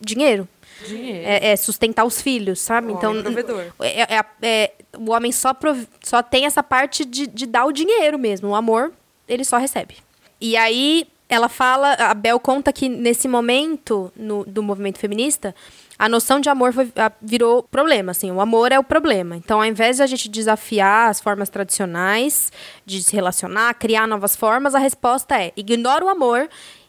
dinheiro. 0.00 0.48
Dinheiro. 0.86 1.26
É, 1.26 1.50
é 1.50 1.56
sustentar 1.56 2.04
os 2.04 2.20
filhos, 2.22 2.60
sabe? 2.60 2.92
O 2.92 2.96
então, 2.96 3.10
homem 3.10 3.22
provedor. 3.22 3.64
é- 3.80 4.14
é- 4.16 4.24
é- 4.42 4.72
o 4.96 5.10
homem 5.10 5.32
só, 5.32 5.52
prov- 5.52 5.86
só 6.04 6.22
tem 6.22 6.46
essa 6.46 6.62
parte 6.62 7.04
de, 7.04 7.26
de 7.26 7.46
dar 7.46 7.64
o 7.66 7.72
dinheiro 7.72 8.16
mesmo. 8.18 8.48
O 8.50 8.54
amor, 8.54 8.92
ele 9.28 9.44
só 9.44 9.56
recebe. 9.58 9.96
E 10.40 10.56
aí, 10.56 11.08
ela 11.28 11.48
fala, 11.48 11.94
a 11.94 12.14
Bel 12.14 12.38
conta 12.38 12.72
que 12.72 12.88
nesse 12.88 13.26
momento 13.26 14.12
no- 14.16 14.44
do 14.44 14.62
movimento 14.62 14.98
feminista, 14.98 15.52
a 15.98 16.08
noção 16.08 16.38
de 16.40 16.48
amor 16.48 16.72
foi- 16.72 16.92
a- 16.96 17.10
virou 17.20 17.62
problema, 17.64 18.12
assim, 18.12 18.30
o 18.30 18.40
amor 18.40 18.70
é 18.70 18.78
o 18.78 18.84
problema. 18.84 19.36
Então, 19.36 19.58
ao 19.60 19.66
invés 19.66 19.96
de 19.96 20.02
a 20.02 20.06
gente 20.06 20.28
desafiar 20.28 21.10
as 21.10 21.20
formas 21.20 21.48
tradicionais 21.48 22.52
de 22.86 23.02
se 23.02 23.14
relacionar, 23.16 23.74
criar 23.74 24.06
novas 24.06 24.36
formas, 24.36 24.74
a 24.74 24.78
resposta 24.78 25.40
é: 25.42 25.52
ignora 25.56 26.04
o 26.04 26.08
amor 26.08 26.48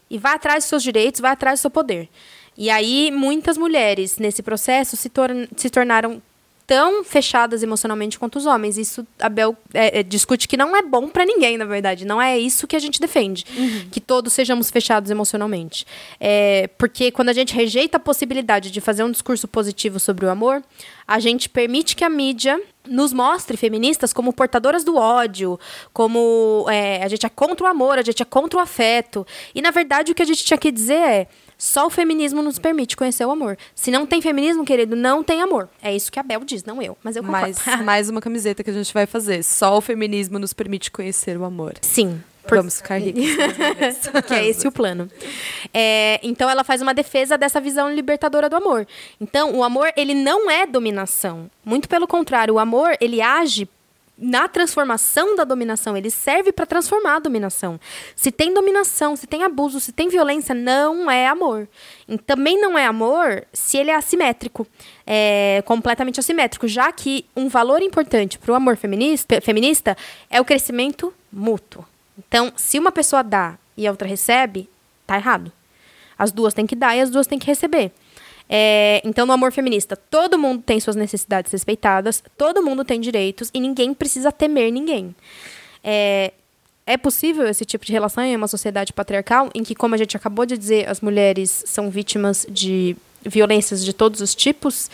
e 0.10 0.18
vai 0.18 0.36
atrás 0.36 0.64
dos 0.64 0.70
seus 0.70 0.84
direitos, 0.84 1.22
vai 1.22 1.32
atrás 1.32 1.60
do 1.60 1.62
seu 1.64 1.72
poder. 1.72 2.08
E 2.58 2.70
aí, 2.70 3.10
muitas 3.12 3.58
mulheres 3.58 4.18
nesse 4.18 4.44
processo 4.44 4.98
se, 4.98 5.08
tor- 5.10 5.30
se 5.56 5.70
tornaram 5.70 6.22
tão 6.70 7.04
fechadas 7.04 7.64
emocionalmente 7.64 8.20
quanto 8.20 8.36
os 8.36 8.46
homens. 8.46 8.78
Isso 8.78 9.06
a 9.20 9.28
Bel 9.28 9.58
é, 9.74 10.02
é, 10.02 10.04
discute 10.04 10.48
que 10.48 10.56
não 10.56 10.78
é 10.78 10.84
bom 10.84 11.10
pra 11.10 11.26
ninguém, 11.26 11.58
na 11.58 11.66
verdade. 11.66 12.06
Não 12.06 12.22
é 12.22 12.38
isso 12.38 12.68
que 12.68 12.76
a 12.76 12.80
gente 12.80 13.02
defende. 13.02 13.44
Que 13.90 14.00
todos 14.00 14.34
sejamos 14.34 14.70
fechados 14.70 15.10
emocionalmente. 15.10 15.84
É, 16.20 16.70
porque 16.78 17.10
quando 17.10 17.30
a 17.30 17.34
gente 17.34 17.56
rejeita 17.56 17.98
a 17.98 18.00
possibilidade 18.00 18.70
de 18.70 18.80
fazer 18.80 19.04
um 19.04 19.10
discurso 19.10 19.48
positivo 19.48 20.00
sobre 20.00 20.28
o 20.28 20.30
amor, 20.30 20.64
a 21.08 21.20
gente 21.20 21.50
permite 21.50 21.96
que 21.96 22.04
a 22.04 22.10
mídia 22.10 22.62
nos 22.88 23.12
mostre 23.14 23.58
feministas 23.58 24.14
como 24.14 24.32
portadoras 24.32 24.84
do 24.84 24.96
ódio, 24.96 25.60
como 25.92 26.68
é, 26.70 27.04
a 27.04 27.08
gente 27.08 27.26
é 27.26 27.30
contra 27.30 27.66
o 27.66 27.68
amor, 27.68 27.98
a 27.98 28.04
gente 28.04 28.22
é 28.22 28.26
contra 28.26 28.60
o 28.60 28.62
afeto. 28.62 29.26
E 29.56 29.62
na 29.62 29.72
verdade 29.72 30.12
o 30.12 30.16
que 30.16 30.22
a 30.22 30.26
gente 30.26 30.46
tinha 30.46 30.58
que 30.58 30.72
dizer 30.72 30.94
é 30.94 31.28
só 31.60 31.86
o 31.86 31.90
feminismo 31.90 32.42
nos 32.42 32.58
permite 32.58 32.96
conhecer 32.96 33.26
o 33.26 33.32
amor. 33.32 33.58
Se 33.76 33.92
não 33.92 34.06
tem 34.06 34.22
feminismo, 34.22 34.64
querido, 34.64 34.96
não 34.96 35.22
tem 35.22 35.42
amor. 35.42 35.68
É 35.82 35.94
isso 35.94 36.10
que 36.12 36.18
a 36.18 36.24
Bel 36.24 36.40
diz, 36.46 36.64
não 36.64 36.82
eu. 36.82 36.98
Mas 37.04 37.18
eu 37.18 37.24
concordo. 37.24 37.42
Mais, 37.66 37.82
mais 37.84 38.10
uma 38.10 38.22
camiseta 38.22 38.64
que 38.64 38.70
a 38.70 38.74
gente 38.74 38.94
vai 38.94 39.06
fazer. 39.06 39.44
Só 39.44 39.78
o 39.78 39.82
feminismo 39.82 40.40
nos 40.40 40.54
permite 40.54 40.90
conhecer 40.90 41.38
o 41.38 41.44
amor. 41.44 41.74
Sim. 41.82 42.24
por- 42.48 42.58
Vamos 42.58 42.78
ficar 42.78 42.98
ricos. 42.98 43.22
que 44.26 44.34
é 44.34 44.48
esse 44.48 44.66
o 44.68 44.72
plano. 44.72 45.10
É, 45.74 46.20
então 46.24 46.50
ela 46.50 46.64
faz 46.64 46.82
uma 46.82 46.94
defesa 46.94 47.38
dessa 47.38 47.60
visão 47.60 47.94
libertadora 47.94 48.50
do 48.50 48.56
amor. 48.56 48.88
Então 49.20 49.54
o 49.56 49.62
amor 49.64 49.92
ele 49.98 50.14
não 50.14 50.50
é 50.50 50.66
dominação. 50.66 51.52
Muito 51.66 51.90
pelo 51.90 52.08
contrário, 52.08 52.54
o 52.54 52.60
amor 52.60 52.96
ele 53.02 53.22
age 53.22 53.68
na 54.20 54.48
transformação 54.50 55.36
da 55.36 55.44
dominação, 55.46 55.96
ele 55.96 56.12
serve 56.12 56.52
para 56.52 56.66
transformar 56.66 57.16
a 57.16 57.20
dominação. 57.20 57.80
Se 58.16 58.32
tem 58.32 58.54
dominação, 58.54 59.16
se 59.16 59.26
tem 59.26 59.44
abuso, 59.44 59.80
se 59.80 59.92
tem 59.94 60.10
violência, 60.10 60.54
não 60.54 61.10
é 61.10 61.28
amor. 61.28 61.68
E 62.08 62.18
também 62.18 62.60
não 62.60 62.78
é 62.78 62.86
amor 62.86 63.46
se 63.54 63.78
ele 63.78 63.92
é 63.92 63.96
assimétrico, 63.96 64.68
é 65.08 65.64
completamente 65.66 66.20
assimétrico, 66.20 66.68
já 66.68 66.92
que 66.92 67.26
um 67.36 67.48
valor 67.48 67.82
importante 67.82 68.38
para 68.38 68.52
o 68.52 68.56
amor 68.56 68.76
feminista, 68.76 69.40
feminista 69.40 69.96
é 70.30 70.42
o 70.42 70.46
crescimento 70.46 71.14
mútuo. 71.32 71.86
Então, 72.18 72.52
se 72.58 72.78
uma 72.78 72.92
pessoa 72.92 73.24
dá 73.24 73.58
e 73.78 73.88
a 73.88 73.92
outra 73.92 74.08
recebe, 74.08 74.70
tá 75.08 75.16
errado. 75.16 75.52
As 76.18 76.34
duas 76.34 76.54
têm 76.54 76.68
que 76.68 76.76
dar 76.76 76.98
e 76.98 77.00
as 77.00 77.10
duas 77.10 77.26
têm 77.26 77.40
que 77.40 77.48
receber. 77.48 77.94
É, 78.50 79.00
então, 79.06 79.28
no 79.28 79.34
amor 79.34 79.52
feminista, 79.52 79.96
todo 79.96 80.38
mundo 80.38 80.64
tem 80.66 80.80
suas 80.80 80.96
necessidades 80.96 81.52
respeitadas, 81.52 82.24
todo 82.36 82.64
mundo 82.64 82.84
tem 82.84 83.00
direitos 83.00 83.52
e 83.54 83.60
ninguém 83.60 83.94
precisa 83.94 84.32
temer 84.32 84.72
ninguém. 84.72 85.16
É, 85.84 86.34
é 86.88 86.98
possível 86.98 87.48
esse 87.48 87.64
tipo 87.64 87.86
de 87.86 87.92
relação 87.92 88.24
em 88.24 88.36
uma 88.36 88.48
sociedade 88.48 88.92
patriarcal 88.92 89.52
em 89.54 89.64
que, 89.64 89.76
como 89.76 89.94
a 89.94 89.98
gente 89.98 90.18
acabou 90.18 90.48
de 90.48 90.58
dizer, 90.58 90.90
as 90.90 91.00
mulheres 91.00 91.64
são 91.68 91.92
vítimas 91.92 92.48
de 92.50 92.98
violências 93.24 93.86
de 93.86 93.94
todos 93.94 94.22
os 94.22 94.34
tipos? 94.34 94.90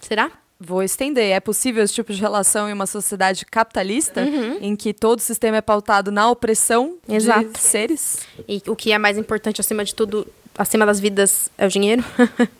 Será? 0.00 0.30
Vou 0.60 0.82
estender. 0.82 1.32
É 1.32 1.40
possível 1.40 1.82
esse 1.82 1.94
tipo 1.94 2.12
de 2.12 2.20
relação 2.20 2.68
em 2.68 2.72
uma 2.72 2.86
sociedade 2.86 3.44
capitalista, 3.46 4.22
em 4.60 4.76
que 4.76 4.92
todo 4.92 5.18
o 5.18 5.22
sistema 5.22 5.56
é 5.56 5.60
pautado 5.60 6.12
na 6.12 6.30
opressão 6.30 6.96
Exato. 7.08 7.48
de 7.48 7.58
seres? 7.58 8.20
E 8.46 8.62
o 8.68 8.76
que 8.76 8.92
é 8.92 8.98
mais 8.98 9.18
importante 9.18 9.60
acima 9.60 9.84
de 9.84 9.94
tudo, 9.94 10.24
acima 10.56 10.86
das 10.86 11.00
vidas, 11.00 11.50
é 11.58 11.66
o 11.66 11.68
dinheiro? 11.68 12.04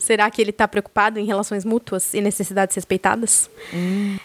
Será 0.00 0.30
que 0.30 0.40
ele 0.40 0.50
está 0.50 0.66
preocupado 0.66 1.20
em 1.20 1.26
relações 1.26 1.62
mútuas 1.64 2.14
e 2.14 2.22
necessidades 2.22 2.74
respeitadas? 2.74 3.50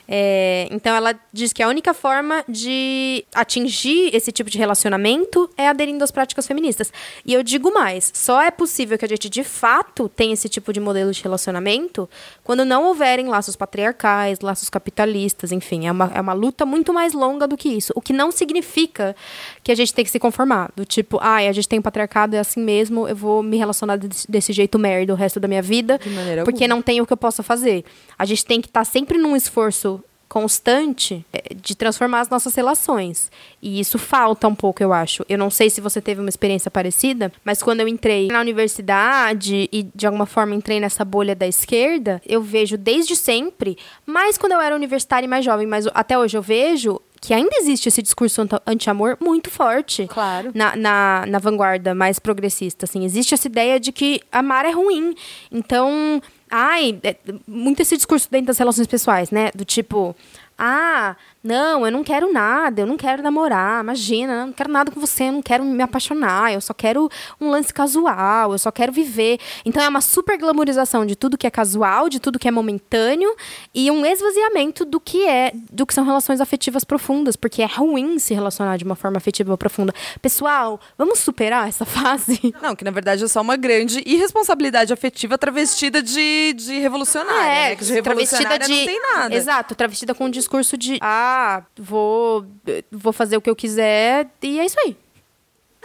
É, 0.07 0.67
então 0.71 0.95
ela 0.95 1.13
diz 1.33 1.51
que 1.51 1.61
a 1.61 1.67
única 1.67 1.93
forma 1.93 2.43
de 2.47 3.25
atingir 3.33 4.15
esse 4.15 4.31
tipo 4.31 4.49
de 4.49 4.57
relacionamento 4.57 5.49
é 5.57 5.67
aderindo 5.67 6.01
às 6.01 6.11
práticas 6.11 6.47
feministas. 6.47 6.93
E 7.25 7.33
eu 7.33 7.43
digo 7.43 7.73
mais: 7.73 8.09
só 8.13 8.41
é 8.41 8.49
possível 8.49 8.97
que 8.97 9.03
a 9.03 9.07
gente 9.07 9.29
de 9.29 9.43
fato 9.43 10.07
tenha 10.07 10.33
esse 10.33 10.47
tipo 10.47 10.71
de 10.71 10.79
modelo 10.79 11.11
de 11.11 11.21
relacionamento 11.21 12.09
quando 12.41 12.63
não 12.63 12.85
houverem 12.85 13.27
laços 13.27 13.57
patriarcais, 13.57 14.39
laços 14.39 14.69
capitalistas, 14.69 15.51
enfim. 15.51 15.87
É 15.87 15.91
uma, 15.91 16.11
é 16.15 16.21
uma 16.21 16.33
luta 16.33 16.65
muito 16.65 16.93
mais 16.93 17.13
longa 17.13 17.45
do 17.45 17.57
que 17.57 17.67
isso. 17.67 17.91
O 17.95 18.01
que 18.01 18.13
não 18.13 18.31
significa 18.31 19.13
que 19.61 19.71
a 19.71 19.75
gente 19.75 19.93
tem 19.93 20.05
que 20.05 20.11
se 20.11 20.19
conformar. 20.19 20.71
Do 20.73 20.85
tipo, 20.85 21.19
ai, 21.21 21.49
a 21.49 21.51
gente 21.51 21.67
tem 21.67 21.79
um 21.79 21.81
patriarcado, 21.81 22.35
é 22.35 22.39
assim 22.39 22.61
mesmo, 22.61 23.07
eu 23.07 23.15
vou 23.15 23.43
me 23.43 23.57
relacionar 23.57 23.97
desse, 23.97 24.29
desse 24.31 24.53
jeito 24.53 24.79
merda 24.79 25.11
o 25.11 25.15
resto 25.15 25.39
da 25.39 25.47
minha 25.47 25.61
vida, 25.65 25.99
porque 26.43 26.63
alguma. 26.63 26.67
não 26.67 26.81
tem 26.81 27.01
o 27.01 27.05
que 27.05 27.11
eu 27.11 27.17
possa 27.17 27.43
fazer. 27.43 27.83
A 28.17 28.25
gente 28.25 28.45
tem 28.45 28.61
que 28.61 28.67
estar 28.67 28.85
sempre 28.85 29.17
num 29.17 29.35
esforço 29.35 30.01
constante 30.27 31.25
é, 31.31 31.53
de 31.55 31.75
transformar 31.75 32.19
as 32.19 32.29
nossas 32.29 32.53
relações. 32.55 33.31
E 33.61 33.79
isso 33.79 33.97
falta 33.97 34.47
um 34.47 34.55
pouco, 34.55 34.81
eu 34.83 34.91
acho. 34.91 35.25
Eu 35.29 35.37
não 35.37 35.49
sei 35.49 35.69
se 35.69 35.79
você 35.79 36.01
teve 36.01 36.19
uma 36.19 36.29
experiência 36.29 36.69
parecida, 36.69 37.31
mas 37.43 37.61
quando 37.63 37.81
eu 37.81 37.87
entrei 37.87 38.27
na 38.27 38.41
universidade 38.41 39.69
e 39.71 39.83
de 39.95 40.05
alguma 40.05 40.25
forma 40.25 40.55
entrei 40.55 40.79
nessa 40.79 41.05
bolha 41.05 41.35
da 41.35 41.47
esquerda, 41.47 42.21
eu 42.27 42.41
vejo 42.41 42.77
desde 42.77 43.15
sempre, 43.15 43.77
mais 44.05 44.37
quando 44.37 44.53
eu 44.53 44.61
era 44.61 44.75
universitária 44.75 45.25
e 45.25 45.29
mais 45.29 45.45
jovem, 45.45 45.67
mas 45.67 45.87
até 45.93 46.17
hoje 46.17 46.37
eu 46.37 46.41
vejo 46.41 46.99
que 47.25 47.33
ainda 47.33 47.55
existe 47.57 47.89
esse 47.89 48.01
discurso 48.03 48.47
anti-amor 48.67 49.17
muito 49.19 49.49
forte 49.49 50.05
Claro. 50.07 50.51
na, 50.53 50.75
na, 50.75 51.25
na 51.27 51.39
vanguarda 51.39 51.95
mais 51.95 52.19
progressista. 52.19 52.85
Assim. 52.85 53.03
Existe 53.03 53.33
essa 53.33 53.47
ideia 53.47 53.79
de 53.79 53.91
que 53.91 54.21
amar 54.31 54.63
é 54.65 54.71
ruim. 54.71 55.15
Então, 55.51 56.21
ai, 56.49 56.99
é, 57.03 57.15
muito 57.47 57.81
esse 57.81 57.95
discurso 57.97 58.29
dentro 58.29 58.47
das 58.47 58.57
relações 58.59 58.85
pessoais, 58.85 59.31
né? 59.31 59.49
Do 59.55 59.65
tipo, 59.65 60.15
ah, 60.57 61.15
Não, 61.45 61.85
eu 61.85 61.91
não 61.91 62.03
quero 62.03 62.33
nada, 62.33 62.81
eu 62.81 62.87
não 62.87 62.97
quero 62.97 63.21
namorar, 63.21 63.83
imagina, 63.83 64.33
eu 64.33 64.45
não 64.47 64.51
quero 64.51 64.71
nada 64.71 64.89
com 64.89 64.99
você, 64.99 65.25
eu 65.25 65.31
não 65.31 65.43
quero 65.43 65.63
me 65.63 65.83
apaixonar, 65.83 66.51
eu 66.51 66.59
só 66.59 66.73
quero 66.73 67.07
um 67.39 67.51
lance 67.51 67.71
casual, 67.71 68.51
eu 68.51 68.57
só 68.57 68.71
quero 68.71 68.91
viver. 68.91 69.39
Então 69.63 69.83
é 69.83 69.87
uma 69.87 70.01
super 70.01 70.39
glamorização 70.39 71.05
de 71.05 71.15
tudo 71.15 71.37
que 71.37 71.45
é 71.45 71.51
casual, 71.51 72.09
de 72.09 72.19
tudo 72.19 72.39
que 72.39 72.47
é 72.47 72.51
momentâneo 72.51 73.35
e 73.75 73.91
um 73.91 74.03
esvaziamento 74.03 74.83
do 74.83 74.99
que 74.99 75.27
é, 75.27 75.51
do 75.71 75.85
que 75.85 75.93
são 75.93 76.03
relações 76.03 76.41
afetivas 76.41 76.83
profundas, 76.83 77.35
porque 77.35 77.61
é 77.61 77.67
ruim 77.67 78.17
se 78.17 78.33
relacionar 78.33 78.77
de 78.77 78.83
uma 78.83 78.95
forma 78.95 79.17
afetiva 79.17 79.55
profunda. 79.55 79.93
Pessoal, 80.23 80.79
vamos 80.97 81.19
superar 81.19 81.69
essa 81.69 81.85
fase? 81.85 82.55
Não, 82.59 82.75
que 82.75 82.83
na 82.83 82.89
verdade 82.89 83.23
é 83.23 83.27
só 83.27 83.41
uma 83.41 83.55
grande 83.55 84.01
irresponsabilidade 84.03 84.91
afetiva 84.91 85.37
travestida 85.37 86.01
de, 86.01 86.53
de 86.53 86.79
revolucionária, 86.79 87.51
É, 87.51 87.69
né? 87.69 87.75
Que 87.75 87.85
de 87.85 87.93
revolucionária 87.93 88.67
não 88.67 88.85
tem 88.85 88.99
nada. 89.13 89.35
Exato, 89.35 89.75
travestida 89.75 90.15
com 90.15 90.25
um 90.25 90.29
discurso 90.31 90.75
de 90.75 90.97
ah, 91.01 91.34
vou, 91.77 92.45
vou 92.91 93.13
fazer 93.13 93.37
o 93.37 93.41
que 93.41 93.49
eu 93.49 93.55
quiser 93.55 94.27
e 94.41 94.59
é 94.59 94.65
isso 94.65 94.79
aí. 94.79 94.97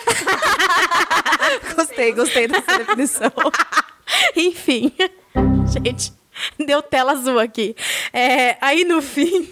Gostei, 1.76 2.12
gostei 2.12 2.48
dessa 2.48 2.78
definição. 2.78 3.32
Enfim. 4.36 4.92
Gente, 5.72 6.12
deu 6.58 6.82
tela 6.82 7.12
azul 7.12 7.38
aqui. 7.38 7.74
É, 8.12 8.56
aí 8.60 8.84
no 8.84 9.02
fim. 9.02 9.48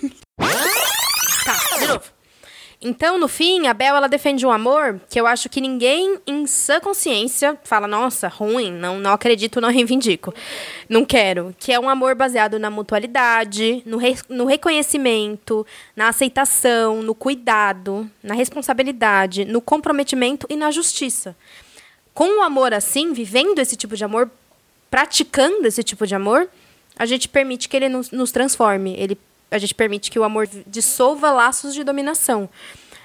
Tá, 1.44 1.78
de 1.78 1.86
novo. 1.86 2.17
Então, 2.80 3.18
no 3.18 3.26
fim, 3.26 3.66
a 3.66 3.74
Bel 3.74 3.96
ela 3.96 4.08
defende 4.08 4.46
um 4.46 4.52
amor 4.52 5.00
que 5.10 5.20
eu 5.20 5.26
acho 5.26 5.48
que 5.48 5.60
ninguém 5.60 6.16
em 6.24 6.46
sã 6.46 6.78
consciência 6.78 7.58
fala, 7.64 7.88
nossa, 7.88 8.28
ruim, 8.28 8.70
não, 8.70 9.00
não 9.00 9.12
acredito, 9.12 9.60
não 9.60 9.68
reivindico. 9.72 10.32
Não 10.88 11.04
quero. 11.04 11.52
Que 11.58 11.72
é 11.72 11.80
um 11.80 11.88
amor 11.88 12.14
baseado 12.14 12.56
na 12.56 12.70
mutualidade, 12.70 13.82
no, 13.84 13.96
re- 13.96 14.14
no 14.28 14.44
reconhecimento, 14.44 15.66
na 15.96 16.08
aceitação, 16.08 17.02
no 17.02 17.16
cuidado, 17.16 18.08
na 18.22 18.34
responsabilidade, 18.34 19.44
no 19.44 19.60
comprometimento 19.60 20.46
e 20.48 20.54
na 20.54 20.70
justiça. 20.70 21.34
Com 22.14 22.38
o 22.38 22.42
amor 22.42 22.72
assim, 22.72 23.12
vivendo 23.12 23.58
esse 23.58 23.74
tipo 23.76 23.96
de 23.96 24.04
amor, 24.04 24.30
praticando 24.88 25.66
esse 25.66 25.82
tipo 25.82 26.06
de 26.06 26.14
amor, 26.14 26.48
a 26.96 27.06
gente 27.06 27.28
permite 27.28 27.68
que 27.68 27.76
ele 27.76 27.88
nos, 27.88 28.12
nos 28.12 28.30
transforme. 28.30 28.94
Ele, 28.96 29.18
a 29.50 29.58
gente 29.58 29.74
permite 29.74 30.10
que 30.10 30.18
o 30.18 30.24
amor 30.24 30.48
dissolva 30.66 31.30
laços 31.30 31.74
de 31.74 31.82
dominação. 31.84 32.48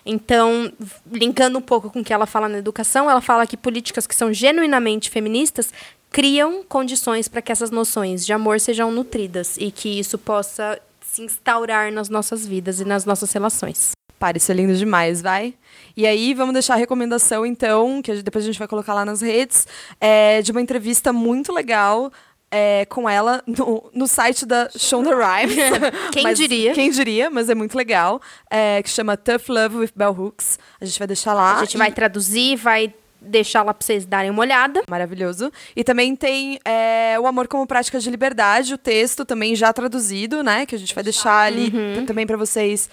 Então, 0.06 0.72
linkando 1.10 1.58
um 1.58 1.62
pouco 1.62 1.90
com 1.90 2.02
o 2.02 2.04
que 2.04 2.14
ela 2.14 2.26
fala 2.26 2.50
na 2.50 2.58
educação, 2.58 3.10
ela 3.10 3.22
fala 3.22 3.48
que 3.48 3.56
políticas 3.56 4.06
que 4.06 4.16
são 4.16 4.34
genuinamente 4.34 5.10
feministas 5.10 5.74
criam 6.12 6.64
condições 6.64 7.28
para 7.28 7.42
que 7.42 7.52
essas 7.52 7.72
noções 7.72 8.26
de 8.26 8.34
amor 8.34 8.60
sejam 8.60 8.92
nutridas 8.92 9.58
e 9.58 9.72
que 9.72 10.00
isso 10.00 10.18
possa 10.18 10.80
se 11.02 11.22
instaurar 11.24 11.92
nas 11.92 12.10
nossas 12.10 12.46
vidas 12.46 12.80
e 12.80 12.86
nas 12.86 13.06
nossas 13.06 13.32
relações. 13.32 13.92
Pare, 14.20 14.38
isso 14.38 14.52
é 14.52 14.56
lindo 14.56 14.76
demais, 14.76 15.22
vai. 15.22 15.54
E 15.96 16.06
aí, 16.08 16.34
vamos 16.34 16.54
deixar 16.54 16.76
a 16.76 16.78
recomendação, 16.78 17.46
então, 17.46 18.02
que 18.02 18.22
depois 18.22 18.44
a 18.44 18.48
gente 18.48 18.60
vai 18.60 18.68
colocar 18.68 18.94
lá 18.94 19.06
nas 19.06 19.22
redes, 19.22 19.68
é, 20.00 20.42
de 20.42 20.52
uma 20.52 20.62
entrevista 20.62 21.12
muito 21.12 21.52
legal 21.52 22.12
é, 22.56 22.86
com 22.86 23.10
ela 23.10 23.42
no, 23.48 23.90
no 23.92 24.08
site 24.08 24.46
da 24.46 24.70
Shonda 24.78 25.10
Rhimes. 25.10 25.56
Quem 26.14 26.22
Mas- 26.24 26.38
diria? 26.38 26.74
Quem 26.74 26.92
diria, 26.92 27.30
mas 27.32 27.50
é 27.50 27.56
muito 27.56 27.76
legal. 27.76 28.22
é, 28.50 28.82
que 28.84 28.90
chama 28.90 29.18
Tough 29.18 29.50
Love 29.50 29.78
with 29.78 29.90
Bell 29.96 30.12
Hooks. 30.12 30.60
A 30.80 30.86
gente 30.86 31.00
vai 31.00 31.08
deixar 31.08 31.34
lá. 31.34 31.58
A 31.58 31.60
gente 31.62 31.74
E- 31.74 31.78
vai 31.78 31.92
traduzir, 31.92 32.56
vai 32.58 32.94
deixar 33.20 33.64
lá 33.64 33.74
para 33.74 33.84
vocês 33.86 34.06
darem 34.06 34.30
uma 34.30 34.42
olhada. 34.42 34.84
Maravilhoso. 34.88 35.52
E 35.76 35.84
também 35.84 36.16
tem 36.16 36.60
é, 36.66 37.16
O 37.20 37.26
Amor 37.26 37.48
como 37.48 37.66
Prática 37.66 37.98
de 38.00 38.10
Liberdade, 38.12 38.74
o 38.74 38.78
texto 38.78 39.24
também 39.26 39.56
já 39.56 39.72
traduzido, 39.74 40.44
né? 40.44 40.66
Que 40.66 40.76
a 40.76 40.78
gente 40.78 40.94
vai 40.94 41.04
deixar 41.04 41.40
ali 41.48 41.72
Uhum. 41.74 42.06
também 42.06 42.28
para 42.28 42.36
vocês 42.38 42.90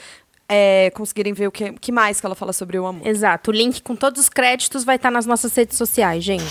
é, 0.48 0.90
conseguirem 0.94 1.32
ver 1.32 1.48
o 1.48 1.52
que, 1.52 1.72
que 1.74 1.92
mais 1.92 2.18
que 2.20 2.26
ela 2.26 2.34
fala 2.34 2.52
sobre 2.52 2.78
o 2.78 2.86
amor. 2.86 3.06
Exato. 3.06 3.50
O 3.50 3.54
link 3.54 3.82
com 3.82 3.94
todos 3.96 4.20
os 4.22 4.28
créditos 4.28 4.84
vai 4.84 4.96
estar 4.96 5.10
nas 5.10 5.26
nossas 5.26 5.54
redes 5.54 5.76
sociais, 5.76 6.22
gente. 6.24 6.44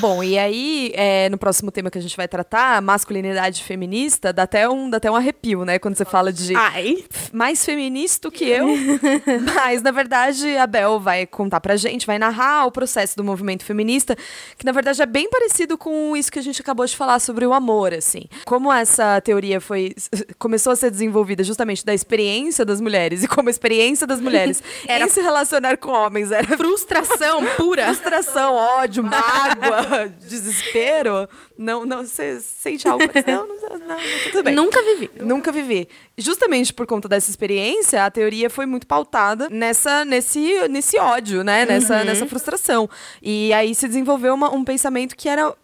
Bom, 0.00 0.22
e 0.22 0.38
aí, 0.38 0.92
é, 0.94 1.28
no 1.28 1.36
próximo 1.38 1.70
tema 1.70 1.90
que 1.90 1.98
a 1.98 2.00
gente 2.02 2.16
vai 2.16 2.28
tratar, 2.28 2.80
masculinidade 2.82 3.62
feminista, 3.64 4.32
dá 4.32 4.44
até 4.44 4.68
um, 4.68 4.88
dá 4.88 4.98
até 4.98 5.10
um 5.10 5.16
arrepio, 5.16 5.64
né? 5.64 5.78
Quando 5.78 5.96
você 5.96 6.04
fala 6.04 6.32
de 6.32 6.54
Ai. 6.54 7.04
mais 7.32 7.64
feminista 7.64 8.30
que 8.30 8.44
eu. 8.44 8.66
Mas, 9.54 9.82
na 9.82 9.90
verdade, 9.90 10.56
a 10.56 10.66
Bel 10.66 11.00
vai 11.00 11.26
contar 11.26 11.60
pra 11.60 11.76
gente, 11.76 12.06
vai 12.06 12.18
narrar 12.18 12.66
o 12.66 12.70
processo 12.72 13.16
do 13.16 13.24
movimento 13.24 13.64
feminista, 13.64 14.16
que 14.56 14.64
na 14.64 14.72
verdade 14.72 15.00
é 15.02 15.06
bem 15.06 15.28
parecido 15.30 15.76
com 15.76 16.16
isso 16.16 16.30
que 16.30 16.38
a 16.38 16.42
gente 16.42 16.60
acabou 16.60 16.86
de 16.86 16.96
falar 16.96 17.18
sobre 17.18 17.44
o 17.46 17.52
amor, 17.52 17.92
assim. 17.92 18.22
Como 18.44 18.72
essa 18.72 19.20
teoria 19.20 19.60
foi 19.60 19.94
começou 20.38 20.72
a 20.72 20.76
ser 20.76 20.90
desenvolvida 20.90 21.42
justamente 21.42 21.84
da 21.84 21.92
experiência 21.94 22.64
das 22.64 22.80
mulheres 22.80 23.24
e 23.24 23.28
como 23.28 23.48
a 23.48 23.50
experiência 23.50 24.06
das 24.06 24.20
mulheres 24.20 24.62
Era- 24.86 25.04
em 25.04 25.08
se 25.08 25.20
relacionar 25.20 25.76
com 25.78 25.90
homens 25.90 26.30
era 26.30 26.56
Frustração 26.56 27.44
pura. 27.56 27.86
frustração, 27.86 28.54
ódio, 28.54 29.02
mágoa, 29.02 29.87
desespero. 30.20 31.28
Não, 31.56 31.84
não, 31.84 32.04
você 32.04 32.40
sente 32.40 32.86
algo? 32.88 33.04
Não, 33.26 33.46
não, 33.46 33.56
não, 33.56 33.78
não, 33.88 33.96
tudo 34.30 34.42
bem. 34.42 34.54
Nunca 34.54 34.82
vivi. 34.82 35.10
Nunca 35.20 35.52
vivi. 35.52 35.88
Justamente 36.16 36.72
por 36.72 36.86
conta 36.86 37.08
dessa 37.08 37.30
experiência, 37.30 38.04
a 38.04 38.10
teoria 38.10 38.48
foi 38.50 38.66
muito 38.66 38.86
pautada 38.86 39.48
nessa, 39.50 40.04
nesse, 40.04 40.68
nesse 40.68 40.98
ódio, 40.98 41.42
né? 41.44 41.64
Nessa, 41.66 42.04
nessa 42.04 42.26
frustração. 42.26 42.88
E 43.22 43.52
aí 43.52 43.74
se 43.74 43.86
desenvolveu 43.86 44.34
uma- 44.34 44.54
um 44.54 44.64
pensamento 44.64 45.16
que 45.16 45.28
era 45.28 45.54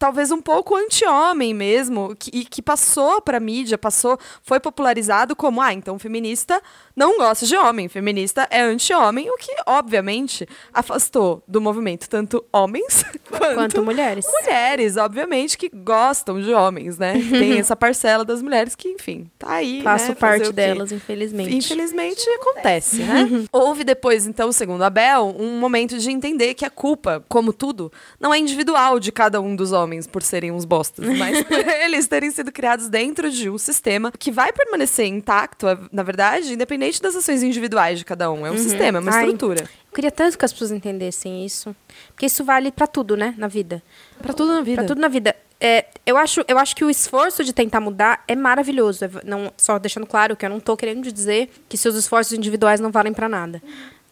talvez 0.00 0.32
um 0.32 0.40
pouco 0.40 0.74
anti-homem 0.74 1.52
mesmo, 1.52 2.16
que, 2.18 2.30
e 2.32 2.44
que 2.46 2.62
passou 2.62 3.20
pra 3.20 3.38
mídia, 3.38 3.76
passou, 3.76 4.18
foi 4.42 4.58
popularizado 4.58 5.36
como, 5.36 5.60
ah, 5.60 5.74
então 5.74 5.98
feminista 5.98 6.60
não 6.96 7.18
gosta 7.18 7.44
de 7.46 7.54
homem, 7.54 7.86
feminista 7.86 8.48
é 8.50 8.62
anti-homem, 8.62 9.30
o 9.30 9.36
que, 9.36 9.54
obviamente, 9.66 10.48
afastou 10.72 11.42
do 11.46 11.60
movimento 11.60 12.08
tanto 12.08 12.42
homens 12.50 13.04
quanto, 13.28 13.54
Quanto 13.54 13.84
mulheres. 13.84 14.26
mulheres, 14.40 14.96
obviamente, 14.96 15.58
que 15.58 15.68
gostam 15.68 16.40
de 16.40 16.52
homens, 16.52 16.96
né? 16.96 17.12
Tem 17.30 17.58
essa 17.58 17.76
parcela 17.76 18.24
das 18.24 18.40
mulheres 18.40 18.74
que, 18.74 18.88
enfim, 18.88 19.30
tá 19.38 19.52
aí. 19.52 19.82
Faço 19.82 20.08
né? 20.08 20.14
Parte 20.14 20.50
delas, 20.50 20.92
infelizmente. 20.92 21.54
Infelizmente 21.54 22.26
acontece, 22.30 23.02
né? 23.02 23.28
Houve 23.52 23.84
depois, 23.84 24.26
então, 24.26 24.50
segundo 24.50 24.82
a 24.82 24.88
Bel, 24.88 25.36
um 25.38 25.58
momento 25.58 25.98
de 25.98 26.10
entender 26.10 26.54
que 26.54 26.64
a 26.64 26.70
culpa, 26.70 27.22
como 27.28 27.52
tudo, 27.52 27.92
não 28.18 28.32
é 28.32 28.38
individual 28.38 28.98
de 28.98 29.12
cada 29.12 29.42
um 29.42 29.54
dos 29.54 29.72
homens 29.72 29.89
por 30.06 30.22
serem 30.22 30.50
uns 30.50 30.64
bostas, 30.64 31.06
mas 31.18 31.42
por 31.44 31.58
eles 31.58 32.06
terem 32.06 32.30
sido 32.30 32.52
criados 32.52 32.88
dentro 32.88 33.30
de 33.30 33.48
um 33.50 33.58
sistema 33.58 34.12
que 34.12 34.30
vai 34.30 34.52
permanecer 34.52 35.06
intacto, 35.06 35.66
na 35.92 36.02
verdade, 36.02 36.52
independente 36.52 37.00
das 37.00 37.16
ações 37.16 37.42
individuais 37.42 37.98
de 37.98 38.04
cada 38.04 38.30
um. 38.30 38.46
É 38.46 38.50
um 38.50 38.58
sistema, 38.58 38.98
é 38.98 39.00
uma 39.00 39.12
Ai. 39.12 39.24
estrutura. 39.24 39.62
Eu 39.62 39.94
queria 39.94 40.10
tanto 40.10 40.38
que 40.38 40.44
as 40.44 40.52
pessoas 40.52 40.70
entendessem 40.70 41.44
isso. 41.44 41.74
Porque 42.08 42.26
isso 42.26 42.44
vale 42.44 42.70
pra 42.70 42.86
tudo, 42.86 43.16
né? 43.16 43.34
Na 43.36 43.48
vida. 43.48 43.82
Pra 44.22 44.32
tudo 44.32 44.52
na 44.52 44.62
vida. 44.62 44.76
Pra 44.76 44.86
tudo 44.86 45.00
na 45.00 45.08
vida. 45.08 45.34
É, 45.60 45.86
eu, 46.06 46.16
acho, 46.16 46.42
eu 46.48 46.58
acho 46.58 46.74
que 46.74 46.84
o 46.84 46.88
esforço 46.88 47.44
de 47.44 47.52
tentar 47.52 47.80
mudar 47.80 48.24
é 48.26 48.34
maravilhoso. 48.34 49.04
É 49.04 49.10
Não, 49.24 49.52
só 49.58 49.78
deixando 49.78 50.06
claro 50.06 50.34
que 50.34 50.46
eu 50.46 50.50
não 50.50 50.58
tô 50.58 50.76
querendo 50.76 51.12
dizer 51.12 51.50
que 51.68 51.76
seus 51.76 51.94
esforços 51.96 52.32
individuais 52.32 52.80
não 52.80 52.90
valem 52.90 53.12
pra 53.12 53.28
nada. 53.28 53.62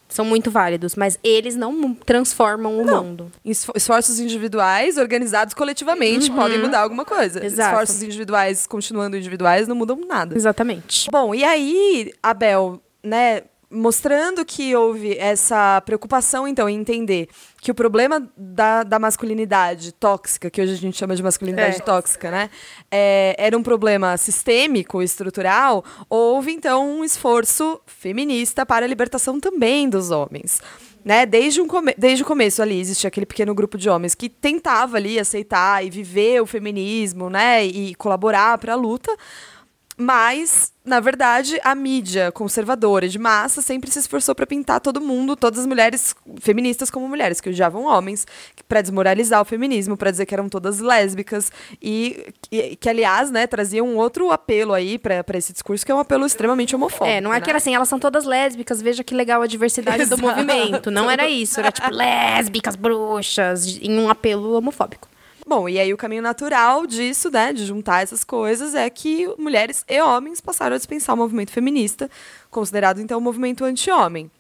São 0.08 0.24
muito 0.24 0.50
válidos, 0.50 0.96
mas 0.96 1.18
eles 1.22 1.54
não 1.54 1.92
transformam 1.94 2.78
o 2.78 2.84
Não. 2.84 3.04
mundo. 3.04 3.32
Esfo- 3.44 3.72
Esforços 3.76 4.18
individuais 4.18 4.96
organizados 4.96 5.52
coletivamente 5.52 6.30
podem 6.30 6.58
mudar 6.58 6.80
alguma 6.80 7.04
coisa. 7.04 7.40
Uhum. 7.40 7.44
Exato. 7.46 7.70
Esforços 7.74 8.02
individuais 8.02 8.66
continuando 8.66 9.16
individuais 9.18 9.68
não 9.68 9.76
mudam 9.76 10.00
nada. 10.08 10.34
Exatamente. 10.34 11.10
Bom, 11.12 11.34
e 11.34 11.44
aí, 11.44 12.10
Abel, 12.22 12.80
né, 13.04 13.42
mostrando 13.70 14.44
que 14.44 14.74
houve 14.74 15.16
essa 15.18 15.80
preocupação, 15.82 16.48
então, 16.48 16.68
em 16.68 16.76
entender 16.78 17.28
que 17.60 17.70
o 17.70 17.74
problema 17.74 18.26
da, 18.36 18.82
da 18.82 18.98
masculinidade 18.98 19.92
tóxica, 19.92 20.48
que 20.48 20.60
hoje 20.62 20.72
a 20.72 20.76
gente 20.76 20.96
chama 20.96 21.14
de 21.14 21.22
masculinidade 21.22 21.76
É. 21.76 21.80
tóxica, 21.80 22.30
né, 22.30 22.48
é, 22.90 23.34
era 23.38 23.56
um 23.58 23.62
problema 23.62 24.16
sistêmico, 24.16 25.02
estrutural, 25.02 25.84
houve, 26.08 26.52
então, 26.52 26.98
um 27.00 27.04
esforço 27.04 27.80
feminista 27.86 28.64
para 28.64 28.86
a 28.86 28.88
libertação 28.88 29.38
também 29.38 29.88
dos 29.88 30.10
homens. 30.10 30.60
Né? 31.04 31.24
Desde, 31.24 31.60
um 31.60 31.66
come- 31.66 31.94
desde 31.96 32.22
o 32.22 32.26
começo 32.26 32.60
ali 32.60 32.78
existia 32.80 33.08
aquele 33.08 33.24
pequeno 33.24 33.54
grupo 33.54 33.78
de 33.78 33.88
homens 33.88 34.14
que 34.14 34.28
tentava 34.28 34.96
ali 34.96 35.18
aceitar 35.18 35.84
e 35.84 35.88
viver 35.88 36.42
o 36.42 36.46
feminismo, 36.46 37.30
né, 37.30 37.64
e 37.64 37.94
colaborar 37.94 38.58
para 38.58 38.72
a 38.72 38.76
luta, 38.76 39.14
mas, 40.00 40.72
na 40.84 41.00
verdade, 41.00 41.58
a 41.64 41.74
mídia 41.74 42.30
conservadora 42.30 43.08
de 43.08 43.18
massa 43.18 43.60
sempre 43.60 43.90
se 43.90 43.98
esforçou 43.98 44.32
para 44.32 44.46
pintar 44.46 44.80
todo 44.80 45.00
mundo, 45.00 45.34
todas 45.34 45.58
as 45.58 45.66
mulheres 45.66 46.14
feministas 46.40 46.88
como 46.88 47.08
mulheres 47.08 47.40
que 47.40 47.48
odiavam 47.50 47.84
homens, 47.84 48.24
para 48.68 48.80
desmoralizar 48.80 49.42
o 49.42 49.44
feminismo, 49.44 49.96
para 49.96 50.12
dizer 50.12 50.24
que 50.24 50.32
eram 50.32 50.48
todas 50.48 50.78
lésbicas 50.78 51.50
e 51.82 52.32
que, 52.40 52.76
que, 52.76 52.88
aliás, 52.88 53.32
né, 53.32 53.48
trazia 53.48 53.82
um 53.82 53.96
outro 53.96 54.30
apelo 54.30 54.72
aí 54.72 54.98
para 54.98 55.24
esse 55.34 55.52
discurso 55.52 55.84
que 55.84 55.90
é 55.90 55.94
um 55.94 55.98
apelo 55.98 56.24
extremamente 56.24 56.76
homofóbico. 56.76 57.10
É, 57.10 57.20
não 57.20 57.32
é 57.32 57.38
né? 57.38 57.40
que 57.40 57.50
era 57.50 57.56
assim, 57.56 57.74
elas 57.74 57.88
são 57.88 57.98
todas 57.98 58.24
lésbicas, 58.24 58.80
veja 58.80 59.02
que 59.02 59.16
legal 59.16 59.42
a 59.42 59.48
diversidade 59.48 60.04
do 60.04 60.14
Exato. 60.14 60.22
movimento. 60.22 60.92
Não 60.92 61.10
era 61.10 61.28
isso, 61.28 61.58
era 61.58 61.72
tipo 61.72 61.90
lésbicas, 61.90 62.76
bruxas, 62.76 63.66
em 63.82 63.98
um 63.98 64.08
apelo 64.08 64.56
homofóbico. 64.56 65.08
Bom, 65.48 65.66
e 65.66 65.78
aí 65.78 65.94
o 65.94 65.96
caminho 65.96 66.20
natural 66.20 66.86
disso, 66.86 67.30
né, 67.30 67.54
de 67.54 67.64
juntar 67.64 68.02
essas 68.02 68.22
coisas, 68.22 68.74
é 68.74 68.90
que 68.90 69.26
mulheres 69.38 69.82
e 69.88 69.98
homens 70.02 70.42
passaram 70.42 70.74
a 70.74 70.78
dispensar 70.78 71.14
o 71.14 71.18
movimento 71.18 71.50
feminista, 71.50 72.10
considerado 72.50 73.00
então 73.00 73.16
o 73.16 73.22
movimento 73.22 73.64
anti-homem 73.64 74.30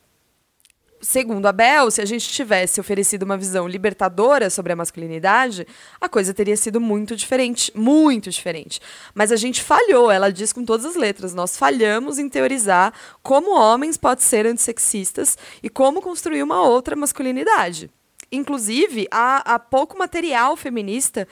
segundo 1.00 1.46
a 1.46 1.52
Bel, 1.52 1.90
se 1.90 2.00
a 2.00 2.04
gente 2.04 2.28
tivesse 2.28 2.80
oferecido 2.80 3.22
uma 3.22 3.36
visão 3.36 3.68
libertadora 3.68 4.50
sobre 4.50 4.72
a 4.72 4.76
masculinidade, 4.76 5.66
a 6.00 6.08
coisa 6.08 6.34
teria 6.34 6.56
sido 6.56 6.80
muito 6.80 7.14
diferente, 7.14 7.72
muito 7.74 8.30
diferente. 8.30 8.80
Mas 9.14 9.30
a 9.30 9.36
gente 9.36 9.62
falhou, 9.62 10.10
ela 10.10 10.30
diz 10.30 10.52
com 10.52 10.64
todas 10.64 10.84
as 10.84 10.96
letras, 10.96 11.34
nós 11.34 11.56
falhamos 11.56 12.18
em 12.18 12.28
teorizar 12.28 12.92
como 13.22 13.56
homens 13.56 13.96
podem 13.96 14.24
ser 14.24 14.44
antissexistas 14.44 15.38
e 15.62 15.68
como 15.68 16.02
construir 16.02 16.42
uma 16.42 16.62
outra 16.62 16.96
masculinidade. 16.96 17.90
Inclusive, 18.30 19.06
há, 19.10 19.54
há 19.54 19.58
pouco 19.58 19.98
material 19.98 20.56
feminista 20.56 21.26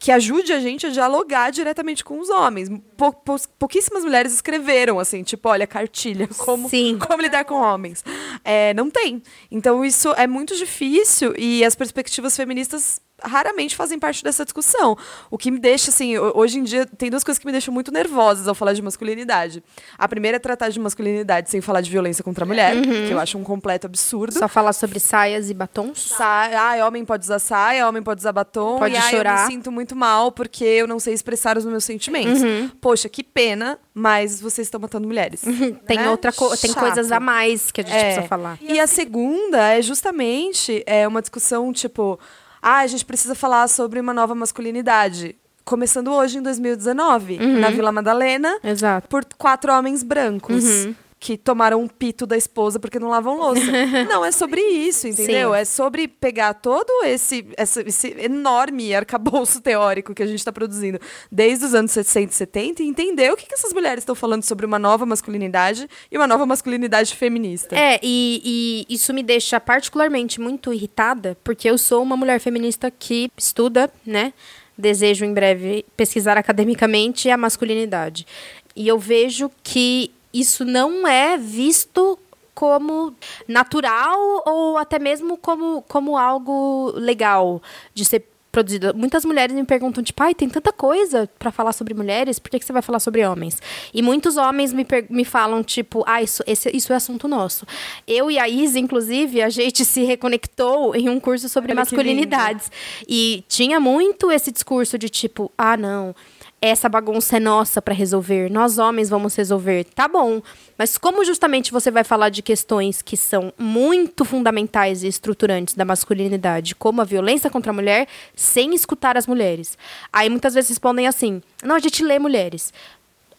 que 0.00 0.10
ajude 0.10 0.50
a 0.50 0.58
gente 0.58 0.86
a 0.86 0.90
dialogar 0.90 1.50
diretamente 1.50 2.02
com 2.02 2.18
os 2.18 2.30
homens. 2.30 2.70
Pou, 2.96 3.12
pou, 3.12 3.36
pouquíssimas 3.58 4.02
mulheres 4.02 4.32
escreveram 4.32 4.98
assim, 4.98 5.22
tipo, 5.22 5.46
olha, 5.46 5.66
cartilha, 5.66 6.26
como, 6.38 6.70
Sim. 6.70 6.98
como 6.98 7.20
lidar 7.20 7.44
com 7.44 7.54
homens. 7.54 8.02
É, 8.42 8.72
não 8.72 8.90
tem. 8.90 9.22
Então 9.50 9.84
isso 9.84 10.08
é 10.14 10.26
muito 10.26 10.56
difícil 10.56 11.34
e 11.36 11.62
as 11.62 11.74
perspectivas 11.74 12.34
feministas 12.34 12.98
raramente 13.22 13.76
fazem 13.76 13.98
parte 13.98 14.22
dessa 14.22 14.44
discussão. 14.44 14.96
O 15.30 15.38
que 15.38 15.50
me 15.50 15.58
deixa, 15.58 15.90
assim, 15.90 16.18
hoje 16.18 16.58
em 16.58 16.62
dia, 16.62 16.86
tem 16.86 17.10
duas 17.10 17.24
coisas 17.24 17.38
que 17.38 17.46
me 17.46 17.52
deixam 17.52 17.72
muito 17.72 17.92
nervosas 17.92 18.48
ao 18.48 18.54
falar 18.54 18.72
de 18.72 18.82
masculinidade. 18.82 19.62
A 19.98 20.08
primeira 20.08 20.36
é 20.36 20.38
tratar 20.38 20.68
de 20.68 20.78
masculinidade 20.78 21.50
sem 21.50 21.60
falar 21.60 21.80
de 21.80 21.90
violência 21.90 22.22
contra 22.22 22.44
a 22.44 22.46
mulher, 22.46 22.76
uhum. 22.76 22.82
que 22.82 23.10
eu 23.10 23.18
acho 23.18 23.38
um 23.38 23.44
completo 23.44 23.86
absurdo. 23.86 24.38
Só 24.38 24.48
falar 24.48 24.72
sobre 24.72 25.00
saias 25.00 25.50
e 25.50 25.54
batons? 25.54 26.00
Sa 26.00 26.50
ah, 26.52 26.86
homem 26.86 27.04
pode 27.04 27.24
usar 27.24 27.38
saia, 27.38 27.88
homem 27.88 28.02
pode 28.02 28.20
usar 28.20 28.32
batom. 28.32 28.78
Pode 28.78 28.94
e, 28.94 29.00
chorar. 29.02 29.40
eu 29.40 29.46
me 29.46 29.52
sinto 29.52 29.72
muito 29.72 29.94
mal 29.96 30.32
porque 30.32 30.64
eu 30.64 30.86
não 30.86 30.98
sei 30.98 31.14
expressar 31.14 31.56
os 31.56 31.64
meus 31.64 31.84
sentimentos. 31.84 32.42
Uhum. 32.42 32.70
Poxa, 32.80 33.08
que 33.08 33.22
pena, 33.22 33.78
mas 33.94 34.40
vocês 34.40 34.66
estão 34.66 34.80
matando 34.80 35.06
mulheres. 35.06 35.42
Uhum. 35.42 35.74
Tem 35.86 35.98
né? 35.98 36.10
outra 36.10 36.32
co 36.32 36.56
tem 36.56 36.72
coisas 36.72 37.10
a 37.12 37.20
mais 37.20 37.70
que 37.70 37.80
a 37.80 37.84
gente 37.84 37.96
é. 37.96 38.04
precisa 38.04 38.28
falar. 38.28 38.58
E 38.60 38.78
a 38.78 38.86
segunda 38.86 39.74
é 39.74 39.82
justamente 39.82 40.82
é 40.86 41.06
uma 41.06 41.20
discussão, 41.20 41.72
tipo 41.72 42.18
ah, 42.62 42.78
a 42.78 42.86
gente 42.86 43.04
precisa 43.04 43.34
falar 43.34 43.68
sobre 43.68 44.00
uma 44.00 44.14
nova 44.14 44.34
masculinidade. 44.34 45.36
Começando 45.64 46.08
hoje, 46.12 46.38
em 46.38 46.42
2019, 46.42 47.38
uhum. 47.38 47.60
na 47.60 47.70
Vila 47.70 47.92
Madalena, 47.92 48.58
Exato. 48.64 49.08
por 49.08 49.24
quatro 49.36 49.72
homens 49.72 50.02
brancos. 50.02 50.64
Uhum 50.64 50.94
que 51.20 51.36
tomaram 51.36 51.82
um 51.82 51.86
pito 51.86 52.26
da 52.26 52.34
esposa 52.34 52.80
porque 52.80 52.98
não 52.98 53.10
lavam 53.10 53.36
louça. 53.36 53.60
não, 54.08 54.24
é 54.24 54.32
sobre 54.32 54.62
isso, 54.62 55.06
entendeu? 55.06 55.52
Sim. 55.52 55.58
É 55.58 55.64
sobre 55.66 56.08
pegar 56.08 56.54
todo 56.54 57.04
esse, 57.04 57.46
esse, 57.58 57.80
esse 57.82 58.16
enorme 58.18 58.94
arcabouço 58.94 59.60
teórico 59.62 60.14
que 60.14 60.22
a 60.22 60.26
gente 60.26 60.38
está 60.38 60.50
produzindo 60.50 60.98
desde 61.30 61.66
os 61.66 61.74
anos 61.74 61.90
60 61.90 62.32
e 62.32 62.34
70 62.34 62.82
e 62.82 62.88
entender 62.88 63.30
o 63.30 63.36
que, 63.36 63.46
que 63.46 63.52
essas 63.52 63.74
mulheres 63.74 64.00
estão 64.00 64.14
falando 64.14 64.44
sobre 64.44 64.64
uma 64.64 64.78
nova 64.78 65.04
masculinidade 65.04 65.86
e 66.10 66.16
uma 66.16 66.26
nova 66.26 66.46
masculinidade 66.46 67.14
feminista. 67.14 67.76
É, 67.76 68.00
e, 68.02 68.86
e 68.88 68.94
isso 68.94 69.12
me 69.12 69.22
deixa 69.22 69.60
particularmente 69.60 70.40
muito 70.40 70.72
irritada, 70.72 71.36
porque 71.44 71.68
eu 71.68 71.76
sou 71.76 72.02
uma 72.02 72.16
mulher 72.16 72.40
feminista 72.40 72.90
que 72.90 73.30
estuda, 73.36 73.92
né? 74.06 74.32
Desejo 74.78 75.26
em 75.26 75.34
breve 75.34 75.84
pesquisar 75.94 76.38
academicamente 76.38 77.28
a 77.28 77.36
masculinidade. 77.36 78.26
E 78.74 78.88
eu 78.88 78.98
vejo 78.98 79.50
que 79.62 80.10
isso 80.32 80.64
não 80.64 81.06
é 81.06 81.36
visto 81.36 82.18
como 82.54 83.14
natural 83.48 84.18
ou 84.46 84.76
até 84.76 84.98
mesmo 84.98 85.36
como, 85.36 85.82
como 85.82 86.16
algo 86.16 86.92
legal 86.94 87.62
de 87.94 88.04
ser 88.04 88.26
produzido. 88.50 88.92
Muitas 88.94 89.24
mulheres 89.24 89.54
me 89.54 89.64
perguntam, 89.64 90.02
tipo, 90.02 90.22
ai, 90.22 90.34
tem 90.34 90.48
tanta 90.48 90.72
coisa 90.72 91.28
para 91.38 91.50
falar 91.50 91.72
sobre 91.72 91.94
mulheres, 91.94 92.38
por 92.38 92.50
que, 92.50 92.58
que 92.58 92.64
você 92.64 92.72
vai 92.72 92.82
falar 92.82 92.98
sobre 92.98 93.24
homens? 93.24 93.60
E 93.94 94.02
muitos 94.02 94.36
homens 94.36 94.72
me, 94.72 94.86
me 95.08 95.24
falam, 95.24 95.62
tipo, 95.62 96.02
ah, 96.06 96.22
isso, 96.22 96.42
esse, 96.46 96.74
isso 96.76 96.92
é 96.92 96.96
assunto 96.96 97.28
nosso. 97.28 97.66
Eu 98.06 98.30
e 98.30 98.38
a 98.38 98.48
Isa, 98.48 98.78
inclusive, 98.78 99.40
a 99.40 99.48
gente 99.48 99.84
se 99.84 100.02
reconectou 100.04 100.94
em 100.94 101.08
um 101.08 101.20
curso 101.20 101.48
sobre 101.48 101.72
Olha 101.72 101.80
masculinidades. 101.80 102.70
E 103.08 103.44
tinha 103.48 103.78
muito 103.78 104.30
esse 104.30 104.50
discurso 104.50 104.98
de 104.98 105.08
tipo, 105.08 105.50
ah, 105.56 105.76
não 105.76 106.14
essa 106.62 106.88
bagunça 106.88 107.38
é 107.38 107.40
nossa 107.40 107.80
para 107.80 107.94
resolver, 107.94 108.50
nós 108.50 108.78
homens 108.78 109.08
vamos 109.08 109.34
resolver. 109.34 109.84
Tá 109.84 110.06
bom, 110.06 110.42
mas 110.76 110.98
como 110.98 111.24
justamente 111.24 111.72
você 111.72 111.90
vai 111.90 112.04
falar 112.04 112.28
de 112.28 112.42
questões 112.42 113.00
que 113.00 113.16
são 113.16 113.52
muito 113.58 114.24
fundamentais 114.24 115.02
e 115.02 115.08
estruturantes 115.08 115.74
da 115.74 115.84
masculinidade, 115.84 116.74
como 116.74 117.00
a 117.00 117.04
violência 117.04 117.48
contra 117.48 117.70
a 117.70 117.74
mulher, 117.74 118.06
sem 118.36 118.74
escutar 118.74 119.16
as 119.16 119.26
mulheres? 119.26 119.78
Aí 120.12 120.28
muitas 120.28 120.52
vezes 120.52 120.68
respondem 120.70 121.06
assim: 121.06 121.42
não, 121.62 121.76
a 121.76 121.80
gente 121.80 122.04
lê 122.04 122.18
mulheres. 122.18 122.72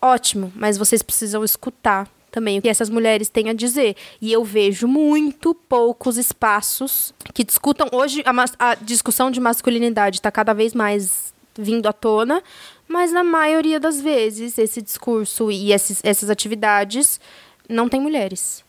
Ótimo, 0.01 0.51
mas 0.55 0.79
vocês 0.79 1.03
precisam 1.03 1.43
escutar 1.43 2.09
também 2.31 2.57
o 2.57 2.61
que 2.61 2.69
essas 2.69 2.89
mulheres 2.89 3.29
têm 3.29 3.49
a 3.49 3.53
dizer. 3.53 3.95
E 4.19 4.31
eu 4.31 4.43
vejo 4.43 4.87
muito 4.87 5.53
poucos 5.53 6.17
espaços 6.17 7.13
que 7.35 7.43
discutam. 7.43 7.87
Hoje, 7.91 8.23
a, 8.25 8.71
a 8.71 8.75
discussão 8.75 9.29
de 9.29 9.39
masculinidade 9.39 10.17
está 10.17 10.31
cada 10.31 10.53
vez 10.53 10.73
mais 10.73 11.31
vindo 11.57 11.87
à 11.87 11.93
tona, 11.93 12.41
mas 12.87 13.11
na 13.11 13.23
maioria 13.23 13.79
das 13.79 14.01
vezes, 14.01 14.57
esse 14.57 14.81
discurso 14.81 15.51
e 15.51 15.71
esses, 15.71 16.01
essas 16.03 16.29
atividades 16.29 17.19
não 17.67 17.87
tem 17.87 18.01
mulheres. 18.01 18.63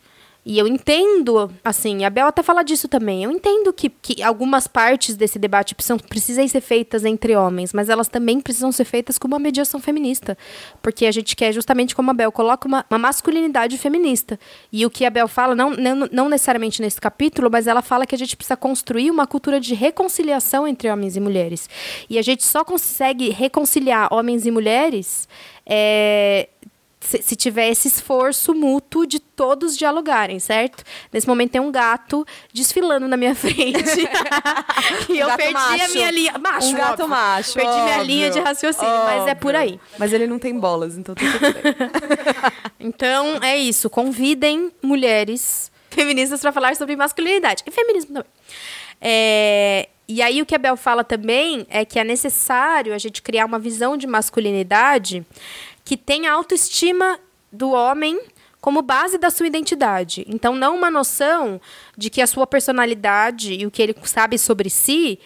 E 0.44 0.58
eu 0.58 0.66
entendo, 0.66 1.48
assim, 1.62 2.04
a 2.04 2.10
Bel 2.10 2.26
até 2.26 2.42
fala 2.42 2.64
disso 2.64 2.88
também. 2.88 3.22
Eu 3.22 3.30
entendo 3.30 3.72
que, 3.72 3.88
que 3.88 4.20
algumas 4.22 4.66
partes 4.66 5.14
desse 5.14 5.38
debate 5.38 5.72
precisam, 5.72 5.96
precisam 5.98 6.46
ser 6.48 6.60
feitas 6.60 7.04
entre 7.04 7.36
homens, 7.36 7.72
mas 7.72 7.88
elas 7.88 8.08
também 8.08 8.40
precisam 8.40 8.72
ser 8.72 8.84
feitas 8.84 9.18
com 9.18 9.28
uma 9.28 9.38
mediação 9.38 9.78
feminista. 9.78 10.36
Porque 10.82 11.06
a 11.06 11.12
gente 11.12 11.36
quer, 11.36 11.52
justamente 11.52 11.94
como 11.94 12.10
a 12.10 12.14
Bel 12.14 12.32
coloca, 12.32 12.66
uma, 12.66 12.84
uma 12.90 12.98
masculinidade 12.98 13.78
feminista. 13.78 14.36
E 14.72 14.84
o 14.84 14.90
que 14.90 15.04
a 15.04 15.10
Bel 15.10 15.28
fala, 15.28 15.54
não, 15.54 15.70
não, 15.70 16.08
não 16.10 16.28
necessariamente 16.28 16.82
nesse 16.82 17.00
capítulo, 17.00 17.48
mas 17.48 17.68
ela 17.68 17.80
fala 17.80 18.04
que 18.04 18.14
a 18.16 18.18
gente 18.18 18.36
precisa 18.36 18.56
construir 18.56 19.12
uma 19.12 19.28
cultura 19.28 19.60
de 19.60 19.74
reconciliação 19.74 20.66
entre 20.66 20.90
homens 20.90 21.16
e 21.16 21.20
mulheres. 21.20 21.70
E 22.10 22.18
a 22.18 22.22
gente 22.22 22.44
só 22.44 22.64
consegue 22.64 23.30
reconciliar 23.30 24.12
homens 24.12 24.44
e 24.44 24.50
mulheres. 24.50 25.28
É, 25.64 26.48
se, 27.02 27.20
se, 27.22 27.36
tiver 27.36 27.68
esse 27.68 27.88
esforço 27.88 28.54
mútuo 28.54 29.06
de 29.06 29.18
todos 29.18 29.76
dialogarem, 29.76 30.38
certo? 30.38 30.84
Nesse 31.12 31.26
momento 31.26 31.52
tem 31.52 31.60
um 31.60 31.70
gato 31.70 32.24
desfilando 32.52 33.08
na 33.08 33.16
minha 33.16 33.34
frente. 33.36 34.08
e 35.08 35.18
eu 35.18 35.28
perdi 35.36 35.52
macho. 35.52 35.84
a 35.84 35.88
minha 35.88 36.10
linha. 36.10 36.38
Macho, 36.38 36.68
um 36.68 36.74
gato 36.74 36.90
óbvio. 37.02 37.08
macho. 37.08 37.54
Perdi 37.54 37.68
óbvio, 37.68 37.84
minha 37.84 38.02
linha 38.02 38.30
de 38.30 38.40
raciocínio, 38.40 38.88
óbvio. 38.88 39.18
mas 39.18 39.28
é 39.28 39.34
por 39.34 39.54
aí. 39.54 39.80
Mas 39.98 40.12
ele 40.12 40.26
não 40.26 40.38
tem 40.38 40.58
bolas, 40.58 40.96
então 40.96 41.14
tá 41.14 41.22
tudo 41.22 42.52
então, 42.78 43.38
é 43.42 43.56
isso. 43.56 43.90
Convidem 43.90 44.72
mulheres 44.82 45.70
feministas 45.90 46.40
para 46.40 46.52
falar 46.52 46.76
sobre 46.76 46.96
masculinidade. 46.96 47.62
E 47.66 47.70
feminismo 47.70 48.14
também. 48.14 48.30
É, 49.00 49.88
e 50.06 50.20
aí 50.20 50.42
o 50.42 50.46
que 50.46 50.54
a 50.54 50.58
Bel 50.58 50.76
fala 50.76 51.02
também 51.02 51.66
é 51.68 51.84
que 51.84 51.98
é 51.98 52.04
necessário 52.04 52.94
a 52.94 52.98
gente 52.98 53.22
criar 53.22 53.46
uma 53.46 53.58
visão 53.58 53.96
de 53.96 54.06
masculinidade 54.06 55.24
que 55.84 55.96
tem 55.96 56.26
a 56.26 56.32
autoestima 56.32 57.18
do 57.50 57.70
homem 57.70 58.20
como 58.60 58.80
base 58.80 59.18
da 59.18 59.28
sua 59.28 59.46
identidade. 59.46 60.24
Então, 60.28 60.54
não 60.54 60.76
uma 60.76 60.90
noção 60.90 61.60
de 61.98 62.08
que 62.08 62.22
a 62.22 62.26
sua 62.26 62.46
personalidade 62.46 63.54
e 63.54 63.66
o 63.66 63.70
que 63.70 63.82
ele 63.82 63.94
sabe 64.04 64.38
sobre 64.38 64.70
si 64.70 65.18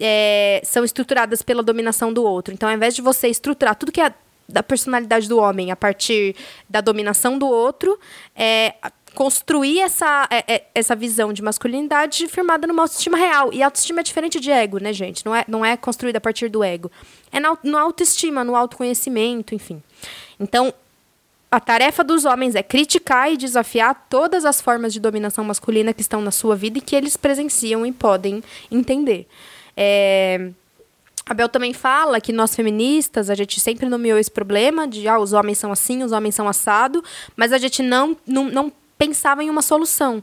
é, 0.00 0.60
são 0.64 0.84
estruturadas 0.84 1.40
pela 1.40 1.62
dominação 1.62 2.12
do 2.12 2.24
outro. 2.24 2.52
Então, 2.52 2.68
ao 2.68 2.74
invés 2.74 2.94
de 2.94 3.00
você 3.00 3.28
estruturar 3.28 3.76
tudo 3.76 3.92
que 3.92 4.00
é 4.00 4.12
da 4.48 4.62
personalidade 4.62 5.28
do 5.28 5.38
homem 5.38 5.70
a 5.70 5.76
partir 5.76 6.34
da 6.68 6.80
dominação 6.80 7.38
do 7.38 7.46
outro, 7.46 7.98
é, 8.34 8.74
construir 9.14 9.80
essa, 9.80 10.28
é, 10.30 10.54
é, 10.54 10.66
essa 10.74 10.94
visão 10.94 11.32
de 11.32 11.42
masculinidade 11.42 12.26
firmada 12.28 12.66
numa 12.66 12.82
autoestima 12.82 13.16
real. 13.16 13.52
E 13.52 13.62
autoestima 13.62 14.00
é 14.00 14.02
diferente 14.02 14.40
de 14.40 14.50
ego, 14.50 14.78
né, 14.78 14.92
gente? 14.92 15.24
Não 15.24 15.34
é, 15.34 15.44
não 15.48 15.64
é 15.64 15.76
construída 15.76 16.18
a 16.18 16.20
partir 16.20 16.48
do 16.48 16.62
ego. 16.62 16.90
É 17.32 17.40
na, 17.40 17.56
no 17.62 17.76
autoestima, 17.76 18.44
no 18.44 18.56
autoconhecimento, 18.56 19.54
enfim. 19.54 19.82
Então, 20.38 20.72
a 21.50 21.58
tarefa 21.58 22.04
dos 22.04 22.24
homens 22.24 22.54
é 22.54 22.62
criticar 22.62 23.32
e 23.32 23.36
desafiar 23.36 24.06
todas 24.08 24.44
as 24.44 24.60
formas 24.60 24.92
de 24.92 25.00
dominação 25.00 25.44
masculina 25.44 25.92
que 25.92 26.00
estão 26.00 26.20
na 26.20 26.30
sua 26.30 26.54
vida 26.54 26.78
e 26.78 26.80
que 26.80 26.94
eles 26.94 27.16
presenciam 27.16 27.84
e 27.84 27.92
podem 27.92 28.42
entender. 28.70 29.26
É... 29.76 30.50
A 31.26 31.34
Bel 31.34 31.48
também 31.48 31.72
fala 31.72 32.20
que 32.20 32.32
nós 32.32 32.56
feministas, 32.56 33.30
a 33.30 33.36
gente 33.36 33.60
sempre 33.60 33.88
nomeou 33.88 34.18
esse 34.18 34.30
problema 34.30 34.88
de 34.88 35.06
ah, 35.06 35.18
os 35.18 35.32
homens 35.32 35.58
são 35.58 35.70
assim, 35.70 36.02
os 36.02 36.10
homens 36.10 36.34
são 36.34 36.48
assado, 36.48 37.04
mas 37.36 37.52
a 37.52 37.58
gente 37.58 37.84
não, 37.84 38.16
não, 38.26 38.46
não 38.46 38.72
pensava 39.00 39.42
em 39.42 39.48
uma 39.48 39.62
solução. 39.62 40.22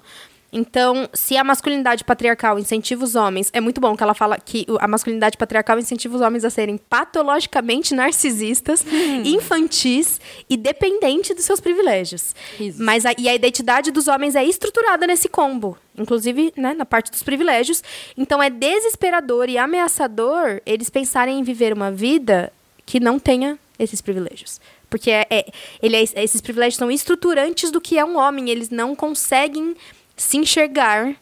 Então, 0.54 1.10
se 1.14 1.36
a 1.36 1.44
masculinidade 1.44 2.06
patriarcal 2.06 2.58
incentiva 2.58 3.04
os 3.04 3.16
homens, 3.16 3.50
é 3.54 3.60
muito 3.60 3.82
bom 3.82 3.98
que 3.98 4.04
ela 4.04 4.14
fala 4.14 4.40
que 4.40 4.66
a 4.80 4.88
masculinidade 4.88 5.36
patriarcal 5.36 5.78
incentiva 5.78 6.16
os 6.16 6.22
homens 6.22 6.46
a 6.46 6.50
serem 6.50 6.78
patologicamente 6.78 7.94
narcisistas, 7.94 8.86
infantis 9.26 10.22
e 10.50 10.56
dependentes 10.56 11.36
dos 11.36 11.44
seus 11.44 11.60
privilégios. 11.60 12.34
Isso. 12.60 12.82
Mas 12.82 13.06
a, 13.06 13.12
e 13.18 13.28
a 13.28 13.36
identidade 13.36 13.92
dos 13.92 14.08
homens 14.08 14.36
é 14.36 14.46
estruturada 14.46 15.06
nesse 15.06 15.28
combo, 15.28 15.78
inclusive 15.98 16.54
né, 16.56 16.74
na 16.74 16.86
parte 16.86 17.12
dos 17.12 17.24
privilégios. 17.24 17.84
Então 18.16 18.42
é 18.42 18.50
desesperador 18.50 19.50
e 19.50 19.58
ameaçador 19.58 20.62
eles 20.66 20.90
pensarem 20.90 21.40
em 21.40 21.44
viver 21.44 21.74
uma 21.74 21.92
vida 21.92 22.54
que 22.86 23.02
não 23.02 23.20
tenha 23.20 23.60
esses 23.78 24.02
privilégios. 24.02 24.62
Porque 24.90 25.12
é, 25.12 25.26
é- 25.30 25.52
ele 25.82 25.96
é- 25.96 26.24
esses 26.24 26.42
privilégios 26.42 26.78
são 26.78 26.90
estruturantes 26.90 27.72
do 27.72 27.82
que 27.82 27.98
é 27.98 28.06
um 28.06 28.18
homem. 28.18 28.50
Eles 28.50 28.70
não 28.70 28.96
conseguem 28.96 29.76
se 30.16 30.38
enxergar 30.38 31.16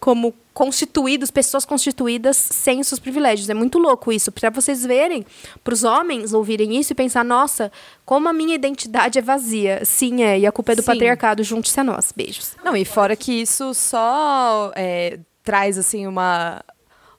como 0.00 0.34
constituídos, 0.52 1.30
pessoas 1.30 1.66
constituídas 1.66 2.36
sem 2.36 2.80
os 2.80 2.88
seus 2.88 2.98
privilégios. 2.98 3.48
É 3.50 3.54
muito 3.54 3.78
louco 3.78 4.10
isso, 4.10 4.32
para 4.32 4.48
vocês 4.48 4.86
verem, 4.86 5.26
para 5.62 5.74
os 5.74 5.84
homens 5.84 6.32
ouvirem 6.32 6.78
isso 6.78 6.92
e 6.92 6.94
pensar, 6.94 7.22
nossa, 7.24 7.70
como 8.06 8.26
a 8.26 8.32
minha 8.32 8.54
identidade 8.54 9.18
é 9.18 9.22
vazia. 9.22 9.84
Sim, 9.84 10.22
é, 10.22 10.38
e 10.38 10.46
a 10.46 10.52
culpa 10.52 10.72
é 10.72 10.76
do 10.76 10.82
Sim. 10.82 10.86
patriarcado, 10.86 11.42
junte-se 11.44 11.78
a 11.78 11.84
nós. 11.84 12.10
Beijos. 12.14 12.56
Não, 12.64 12.74
e 12.74 12.86
fora 12.86 13.14
que 13.14 13.32
isso 13.32 13.74
só 13.74 14.72
é, 14.74 15.18
traz, 15.44 15.76
assim, 15.76 16.06
uma, 16.06 16.64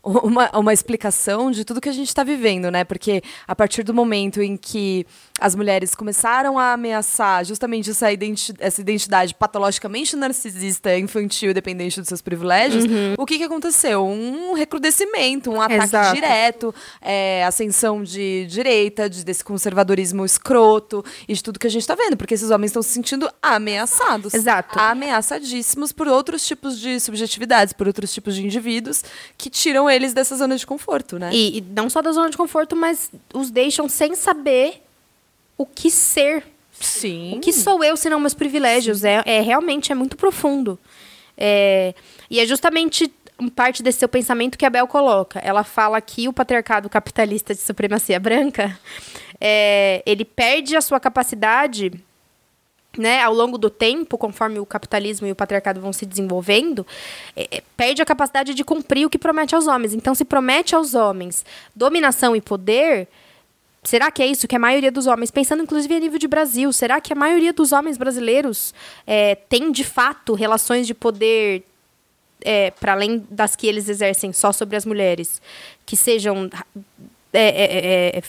uma, 0.03 0.49
uma 0.57 0.73
explicação 0.73 1.51
de 1.51 1.63
tudo 1.63 1.82
que 1.82 1.89
a 1.89 1.93
gente 1.93 2.07
está 2.07 2.23
vivendo, 2.23 2.71
né? 2.71 2.84
Porque 2.84 3.21
a 3.47 3.55
partir 3.55 3.84
do 3.84 3.93
momento 3.93 4.41
em 4.41 4.57
que 4.57 5.05
as 5.39 5.55
mulheres 5.55 5.93
começaram 5.93 6.57
a 6.57 6.73
ameaçar 6.73 7.45
justamente 7.45 7.91
essa, 7.91 8.11
identi 8.11 8.53
essa 8.59 8.81
identidade 8.81 9.33
patologicamente 9.35 10.15
narcisista, 10.15 10.97
infantil, 10.97 11.53
dependente 11.53 11.99
dos 11.99 12.07
seus 12.07 12.21
privilégios, 12.21 12.85
o 13.17 13.25
que, 13.25 13.38
que 13.38 13.43
aconteceu? 13.43 14.05
Um 14.05 14.53
recrudescimento, 14.53 15.51
um 15.51 15.61
ataque 15.61 15.83
Exato. 15.83 16.15
direto, 16.15 16.75
é, 17.01 17.43
ascensão 17.45 18.03
de 18.03 18.45
direita, 18.47 19.09
de, 19.09 19.23
desse 19.23 19.43
conservadorismo 19.43 20.25
escroto 20.25 21.03
e 21.27 21.33
de 21.33 21.43
tudo 21.43 21.59
que 21.59 21.67
a 21.67 21.69
gente 21.69 21.81
está 21.81 21.95
vendo, 21.95 22.17
porque 22.17 22.33
esses 22.33 22.49
homens 22.49 22.69
estão 22.69 22.81
se 22.81 22.89
sentindo 22.89 23.29
ameaçados 23.41 24.33
Exato. 24.33 24.79
ameaçadíssimos 24.79 25.91
por 25.91 26.07
outros 26.07 26.45
tipos 26.45 26.79
de 26.79 26.99
subjetividades, 26.99 27.73
por 27.73 27.88
outros 27.88 28.13
tipos 28.13 28.35
de 28.35 28.43
indivíduos 28.43 29.03
que 29.38 29.49
tiram 29.49 29.89
eles 29.89 30.13
dessa 30.13 30.35
zona 30.35 30.55
de 30.57 30.65
conforto, 30.65 31.19
né? 31.19 31.29
E, 31.33 31.59
e 31.59 31.61
não 31.61 31.89
só 31.89 32.01
da 32.01 32.11
zona 32.11 32.29
de 32.29 32.38
conforto, 32.38 32.75
mas 32.75 33.11
os 33.33 33.51
deixam 33.51 33.88
sem 33.88 34.15
saber 34.15 34.86
o 35.58 35.66
que 35.66 35.89
ser. 35.89 36.43
Sim. 36.80 37.38
O 37.38 37.39
que 37.39 37.51
sou 37.51 37.84
eu 37.84 37.97
se 37.97 38.10
não 38.10 38.20
meus 38.20 38.34
privilégios? 38.34 39.03
É, 39.03 39.24
é 39.26 39.41
realmente 39.41 39.91
é 39.91 39.95
muito 39.95 40.16
profundo. 40.16 40.78
É, 41.36 41.93
e 42.30 42.39
é 42.39 42.45
justamente 42.45 43.12
parte 43.55 43.84
desse 43.84 43.99
seu 43.99 44.10
pensamento 44.10 44.58
que 44.58 44.66
a 44.66 44.70
Bel 44.70 44.88
coloca. 44.88 45.39
Ela 45.39 45.64
fala 45.64 45.99
que 46.01 46.28
o 46.28 46.34
patriarcado 46.34 46.89
capitalista 46.89 47.53
de 47.53 47.62
supremacia 47.62 48.20
branca 48.20 48.78
é, 49.39 50.01
ele 50.05 50.26
perde 50.26 50.76
a 50.76 50.82
sua 50.82 50.99
capacidade 50.99 51.91
né, 52.97 53.22
ao 53.22 53.34
longo 53.34 53.58
do 53.58 53.70
tempo, 53.70 54.18
conforme 54.18 54.60
o 54.60 54.66
capitalismo 54.66 55.28
e 55.28 55.32
o 55.32 55.36
patriarcado 55.36 55.80
vão 55.80 55.93
se 55.93 56.05
desenvolvendo, 56.05 56.86
é, 57.36 57.58
é, 57.58 57.64
perde 57.76 58.01
a 58.01 58.05
capacidade 58.05 58.55
de 58.55 58.64
cumprir 58.64 59.05
o 59.05 59.10
que 59.10 59.20
promete 59.20 59.53
aos 59.53 59.68
homens. 59.68 59.93
Então, 59.93 60.16
se 60.16 60.26
promete 60.26 60.76
aos 60.76 60.95
homens 60.95 61.45
dominação 61.76 62.36
e 62.36 62.41
poder, 62.41 63.08
será 63.84 64.11
que 64.11 64.21
é 64.21 64.28
isso 64.28 64.47
que 64.47 64.55
a 64.55 64.59
maioria 64.59 64.91
dos 64.91 65.07
homens, 65.07 65.32
pensando 65.32 65.63
inclusive 65.63 65.95
a 65.95 65.99
nível 65.99 66.19
de 66.19 66.28
Brasil, 66.28 66.71
será 66.73 66.99
que 66.99 67.13
a 67.13 67.15
maioria 67.15 67.53
dos 67.53 67.71
homens 67.71 67.97
brasileiros 67.97 68.73
é, 69.05 69.36
tem 69.36 69.71
de 69.71 69.84
fato 69.84 70.34
relações 70.34 70.86
de 70.88 70.93
poder 70.93 71.63
é, 72.41 72.71
para 72.71 72.93
além 72.93 73.25
das 73.30 73.55
que 73.55 73.67
eles 73.67 73.89
exercem 73.89 74.32
só 74.34 74.51
sobre 74.51 74.75
as 74.75 74.86
mulheres, 74.86 75.41
que 75.86 75.95
sejam 75.95 76.49
é, 77.34 77.41
é, 77.41 78.17
é, 78.17 78.23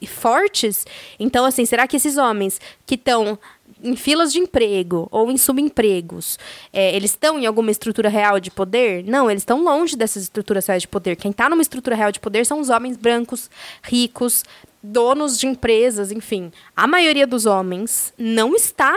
é, 0.00 0.06
fortes. 0.06 0.86
Então, 1.18 1.44
assim, 1.44 1.64
será 1.64 1.86
que 1.86 1.96
esses 1.96 2.16
homens 2.16 2.60
que 2.86 2.94
estão 2.94 3.38
em 3.82 3.96
filas 3.96 4.32
de 4.32 4.38
emprego 4.38 5.08
ou 5.10 5.30
em 5.30 5.36
subempregos, 5.36 6.38
é, 6.72 6.94
eles 6.94 7.10
estão 7.10 7.38
em 7.38 7.46
alguma 7.46 7.70
estrutura 7.70 8.08
real 8.08 8.40
de 8.40 8.50
poder? 8.50 9.04
Não, 9.04 9.30
eles 9.30 9.42
estão 9.42 9.62
longe 9.62 9.96
dessas 9.96 10.24
estruturas 10.24 10.66
reais 10.66 10.82
de 10.82 10.88
poder. 10.88 11.16
Quem 11.16 11.30
está 11.30 11.48
numa 11.48 11.62
estrutura 11.62 11.96
real 11.96 12.12
de 12.12 12.20
poder 12.20 12.44
são 12.44 12.60
os 12.60 12.68
homens 12.70 12.96
brancos, 12.96 13.50
ricos, 13.82 14.44
donos 14.82 15.38
de 15.38 15.46
empresas, 15.46 16.10
enfim. 16.10 16.52
A 16.76 16.86
maioria 16.86 17.26
dos 17.26 17.46
homens 17.46 18.12
não 18.16 18.54
está 18.54 18.96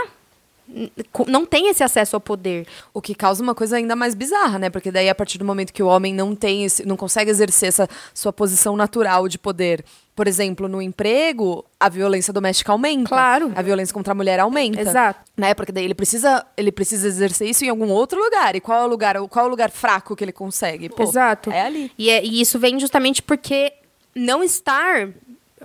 não 1.28 1.46
tem 1.46 1.68
esse 1.68 1.84
acesso 1.84 2.16
ao 2.16 2.22
poder. 2.22 2.66
O 2.94 3.02
que 3.02 3.14
causa 3.14 3.44
uma 3.44 3.54
coisa 3.54 3.76
ainda 3.76 3.96
mais 3.96 4.16
bizarra, 4.16 4.58
né? 4.58 4.70
Porque 4.70 4.92
daí, 4.92 5.10
a 5.10 5.16
partir 5.16 5.38
do 5.38 5.46
momento 5.46 5.74
que 5.74 5.84
o 5.84 5.88
homem 5.88 6.14
não 6.14 6.36
tem 6.36 6.64
esse, 6.64 6.86
não 6.86 6.96
consegue 6.96 7.30
exercer 7.30 7.70
essa 7.70 7.90
sua 8.14 8.32
posição 8.32 8.76
natural 8.76 9.28
de 9.28 9.38
poder, 9.38 9.84
por 10.16 10.28
exemplo, 10.28 10.68
no 10.68 10.82
emprego, 10.82 11.66
a 11.80 11.88
violência 11.88 12.34
doméstica 12.34 12.72
aumenta. 12.72 13.10
Claro. 13.10 13.52
A 13.56 13.62
violência 13.62 13.94
contra 13.94 14.12
a 14.12 14.16
mulher 14.16 14.40
aumenta. 14.40 14.82
Exato. 14.82 15.20
Né? 15.38 15.54
Porque 15.54 15.72
daí 15.72 15.86
ele 15.86 15.94
precisa, 15.96 16.46
ele 16.58 16.72
precisa 16.72 17.08
exercer 17.08 17.50
isso 17.50 17.64
em 17.64 17.70
algum 17.70 17.90
outro 17.90 18.22
lugar. 18.22 18.56
E 18.56 18.60
qual 18.62 18.82
é 18.82 18.84
o 18.84 18.88
lugar, 18.88 19.18
qual 19.30 19.46
é 19.46 19.48
o 19.48 19.52
lugar 19.52 19.72
fraco 19.72 20.16
que 20.16 20.24
ele 20.24 20.34
consegue? 20.34 20.90
Pô, 20.90 21.04
Exato. 21.04 21.50
É 21.52 21.62
ali. 21.62 21.92
E, 21.98 22.10
é- 22.10 22.24
e 22.24 22.42
isso 22.42 22.60
vem 22.60 22.80
justamente 22.80 23.22
porque 23.22 23.74
não 24.14 24.44
estar. 24.44 25.10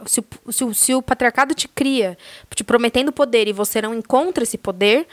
Se 0.06 0.20
o, 0.20 0.52
se, 0.52 0.64
o, 0.64 0.74
se 0.74 0.94
o 0.94 1.02
patriarcado 1.02 1.54
te 1.54 1.66
cria, 1.66 2.16
te 2.54 2.62
prometendo 2.62 3.10
poder 3.10 3.48
e 3.48 3.52
você 3.52 3.82
não 3.82 3.94
encontra 3.94 4.44
esse 4.44 4.58
poder, 4.58 5.06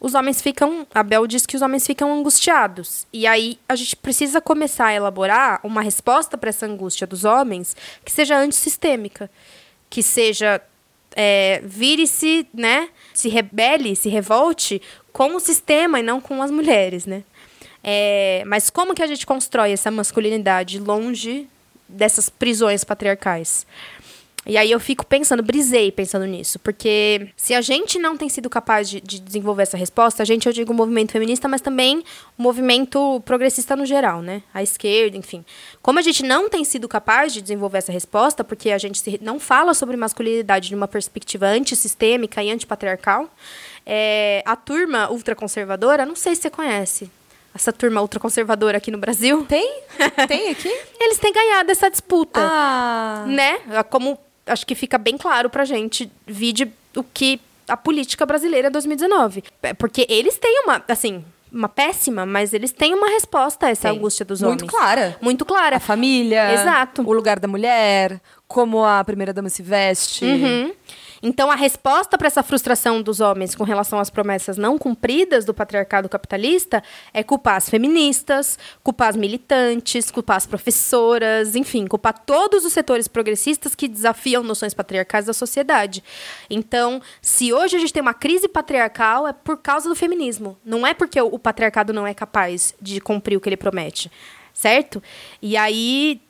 os 0.00 0.14
homens 0.14 0.42
ficam. 0.42 0.86
A 0.94 1.02
Bel 1.02 1.26
diz 1.26 1.46
que 1.46 1.56
os 1.56 1.62
homens 1.62 1.86
ficam 1.86 2.12
angustiados. 2.12 3.06
E 3.12 3.26
aí 3.26 3.58
a 3.68 3.74
gente 3.74 3.96
precisa 3.96 4.40
começar 4.40 4.86
a 4.86 4.94
elaborar 4.94 5.60
uma 5.64 5.80
resposta 5.80 6.36
para 6.36 6.50
essa 6.50 6.66
angústia 6.66 7.06
dos 7.06 7.24
homens 7.24 7.76
que 8.04 8.12
seja 8.12 8.38
antissistêmica. 8.38 9.30
Que 9.88 10.02
seja. 10.02 10.60
É, 11.18 11.62
vire-se, 11.64 12.46
né? 12.52 12.90
Se 13.14 13.28
rebele, 13.28 13.96
se 13.96 14.10
revolte 14.10 14.82
com 15.12 15.34
o 15.34 15.40
sistema 15.40 15.98
e 15.98 16.02
não 16.02 16.20
com 16.20 16.42
as 16.42 16.50
mulheres, 16.50 17.06
né? 17.06 17.24
É, 17.82 18.42
mas 18.46 18.68
como 18.68 18.94
que 18.94 19.02
a 19.02 19.06
gente 19.06 19.24
constrói 19.24 19.72
essa 19.72 19.90
masculinidade 19.90 20.78
longe 20.78 21.48
dessas 21.88 22.28
prisões 22.28 22.84
patriarcais? 22.84 23.66
E 24.46 24.56
aí 24.56 24.70
eu 24.70 24.78
fico 24.78 25.04
pensando, 25.04 25.42
brisei 25.42 25.90
pensando 25.90 26.24
nisso, 26.24 26.58
porque 26.60 27.30
se 27.36 27.52
a 27.52 27.60
gente 27.60 27.98
não 27.98 28.16
tem 28.16 28.28
sido 28.28 28.48
capaz 28.48 28.88
de, 28.88 29.00
de 29.00 29.18
desenvolver 29.18 29.64
essa 29.64 29.76
resposta, 29.76 30.22
a 30.22 30.26
gente, 30.26 30.46
eu 30.46 30.52
digo 30.52 30.72
o 30.72 30.76
movimento 30.76 31.10
feminista, 31.10 31.48
mas 31.48 31.60
também 31.60 32.04
o 32.38 32.42
movimento 32.42 33.20
progressista 33.24 33.74
no 33.74 33.84
geral, 33.84 34.22
né? 34.22 34.42
A 34.54 34.62
esquerda, 34.62 35.16
enfim. 35.16 35.44
Como 35.82 35.98
a 35.98 36.02
gente 36.02 36.22
não 36.22 36.48
tem 36.48 36.62
sido 36.64 36.86
capaz 36.86 37.32
de 37.32 37.42
desenvolver 37.42 37.78
essa 37.78 37.90
resposta, 37.90 38.44
porque 38.44 38.70
a 38.70 38.78
gente 38.78 39.18
não 39.20 39.40
fala 39.40 39.74
sobre 39.74 39.96
masculinidade 39.96 40.68
de 40.68 40.74
uma 40.76 40.86
perspectiva 40.86 41.46
antissistêmica 41.46 42.40
e 42.40 42.50
antipatriarcal, 42.50 43.28
é, 43.84 44.44
a 44.46 44.54
turma 44.54 45.10
ultraconservadora, 45.10 46.06
não 46.06 46.14
sei 46.14 46.36
se 46.36 46.42
você 46.42 46.50
conhece 46.50 47.10
essa 47.56 47.72
turma 47.72 48.02
ultraconservadora 48.02 48.76
aqui 48.76 48.90
no 48.90 48.98
Brasil, 48.98 49.44
Tem? 49.48 49.82
Tem 50.28 50.50
aqui? 50.50 50.68
eles 51.00 51.18
têm 51.18 51.32
ganhado 51.32 51.72
essa 51.72 51.90
disputa 51.90 52.38
ah. 52.40 53.24
né? 53.26 53.58
Como 53.88 54.18
acho 54.46 54.66
que 54.66 54.74
fica 54.74 54.96
bem 54.98 55.16
claro 55.18 55.50
pra 55.50 55.64
gente, 55.64 56.10
vide 56.26 56.70
o 56.96 57.02
que 57.02 57.40
a 57.68 57.76
política 57.76 58.24
brasileira 58.24 58.68
é 58.68 58.70
2019. 58.70 59.42
É, 59.62 59.74
Porque 59.74 60.06
eles 60.08 60.38
têm 60.38 60.62
uma, 60.64 60.82
assim, 60.88 61.24
uma 61.52 61.68
péssima, 61.68 62.24
mas 62.24 62.52
eles 62.52 62.70
têm 62.72 62.94
uma 62.94 63.08
resposta 63.10 63.66
a 63.66 63.70
essa 63.70 63.88
Tem. 63.88 63.98
angústia 63.98 64.24
dos 64.24 64.40
Muito 64.40 64.62
homens. 64.62 64.70
clara. 64.70 65.16
Muito 65.20 65.44
clara. 65.44 65.76
A 65.76 65.80
família. 65.80 66.52
Exato. 66.54 67.02
O 67.02 67.12
lugar 67.12 67.38
da 67.40 67.48
mulher. 67.48 68.20
Como 68.46 68.84
a 68.84 69.02
primeira 69.02 69.32
dama 69.32 69.48
se 69.48 69.62
veste. 69.62 70.24
Uhum. 70.24 70.72
Então, 71.22 71.50
a 71.50 71.54
resposta 71.54 72.16
para 72.18 72.26
essa 72.26 72.42
frustração 72.42 73.02
dos 73.02 73.20
homens 73.20 73.54
com 73.54 73.64
relação 73.64 73.98
às 73.98 74.10
promessas 74.10 74.56
não 74.56 74.78
cumpridas 74.78 75.44
do 75.44 75.54
patriarcado 75.54 76.08
capitalista 76.08 76.82
é 77.12 77.22
culpar 77.22 77.56
as 77.56 77.68
feministas, 77.68 78.58
culpar 78.82 79.08
as 79.08 79.16
militantes, 79.16 80.10
culpar 80.10 80.36
as 80.36 80.46
professoras, 80.46 81.54
enfim, 81.54 81.86
culpar 81.86 82.18
todos 82.24 82.64
os 82.64 82.72
setores 82.72 83.08
progressistas 83.08 83.74
que 83.74 83.88
desafiam 83.88 84.42
noções 84.42 84.74
patriarcais 84.74 85.26
da 85.26 85.32
sociedade. 85.32 86.02
Então, 86.50 87.00
se 87.20 87.52
hoje 87.52 87.76
a 87.76 87.78
gente 87.78 87.92
tem 87.92 88.02
uma 88.02 88.14
crise 88.14 88.48
patriarcal, 88.48 89.26
é 89.26 89.32
por 89.32 89.56
causa 89.58 89.88
do 89.88 89.94
feminismo. 89.94 90.58
Não 90.64 90.86
é 90.86 90.94
porque 90.94 91.20
o 91.20 91.38
patriarcado 91.38 91.92
não 91.92 92.06
é 92.06 92.14
capaz 92.14 92.74
de 92.80 93.00
cumprir 93.00 93.36
o 93.36 93.40
que 93.40 93.48
ele 93.48 93.56
promete, 93.56 94.10
certo? 94.52 95.02
E 95.40 95.56
aí 95.56 96.20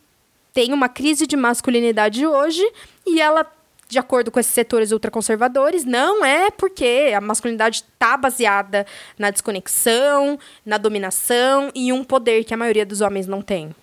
tem 0.57 0.73
uma 0.73 0.89
crise 0.89 1.27
de 1.27 1.37
masculinidade 1.37 2.27
hoje 2.27 2.67
e 3.07 3.21
ela, 3.21 3.47
de 3.89 3.99
acordo 3.99 4.31
com 4.31 4.41
esses 4.41 4.53
setores 4.53 4.93
ultraconservadores, 4.93 5.85
não 5.85 6.25
é 6.25 6.51
porque 6.51 7.13
a 7.17 7.21
masculinidade 7.21 7.85
está 7.85 8.17
baseada 8.17 8.87
na 9.19 9.31
desconexão, 9.31 10.39
na 10.65 10.79
dominação 10.79 11.71
e 11.75 11.93
um 11.93 12.03
poder 12.03 12.45
que 12.45 12.55
a 12.55 12.57
maioria 12.57 12.85
dos 12.85 13.01
homens 13.01 13.27
não 13.27 13.41
tem. 13.41 13.75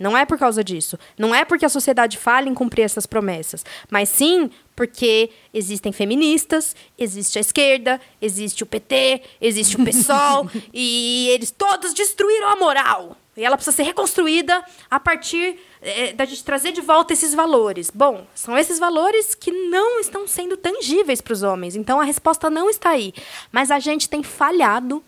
Não 0.00 0.16
é 0.16 0.24
por 0.24 0.38
causa 0.38 0.62
disso. 0.62 0.96
Não 1.18 1.34
é 1.34 1.44
porque 1.44 1.64
a 1.64 1.68
sociedade 1.68 2.16
falha 2.16 2.48
em 2.48 2.54
cumprir 2.54 2.82
essas 2.82 3.04
promessas, 3.04 3.64
mas 3.90 4.08
sim 4.08 4.48
porque 4.76 5.30
existem 5.52 5.90
feministas, 5.90 6.76
existe 6.96 7.36
a 7.36 7.40
esquerda, 7.40 8.00
existe 8.22 8.62
o 8.62 8.66
PT, 8.66 9.22
existe 9.40 9.76
o 9.76 9.84
PSOL 9.84 10.48
e 10.72 11.28
eles 11.30 11.50
todos 11.50 11.92
destruíram 11.92 12.48
a 12.48 12.56
moral. 12.56 13.16
E 13.36 13.44
ela 13.44 13.56
precisa 13.56 13.76
ser 13.76 13.82
reconstruída 13.82 14.64
a 14.88 15.00
partir 15.00 15.58
é, 15.80 16.12
da 16.12 16.24
gente 16.24 16.44
trazer 16.44 16.72
de 16.72 16.80
volta 16.80 17.12
esses 17.12 17.34
valores. 17.34 17.90
Bom, 17.92 18.26
são 18.34 18.56
esses 18.56 18.78
valores 18.78 19.34
que 19.34 19.50
não 19.50 20.00
estão 20.00 20.26
sendo 20.26 20.56
tangíveis 20.56 21.20
para 21.20 21.32
os 21.32 21.42
homens. 21.42 21.76
Então 21.76 22.00
a 22.00 22.04
resposta 22.04 22.50
não 22.50 22.68
está 22.68 22.90
aí. 22.90 23.12
Mas 23.52 23.70
a 23.70 23.78
gente 23.78 24.08
tem 24.08 24.22
falhado 24.22 25.02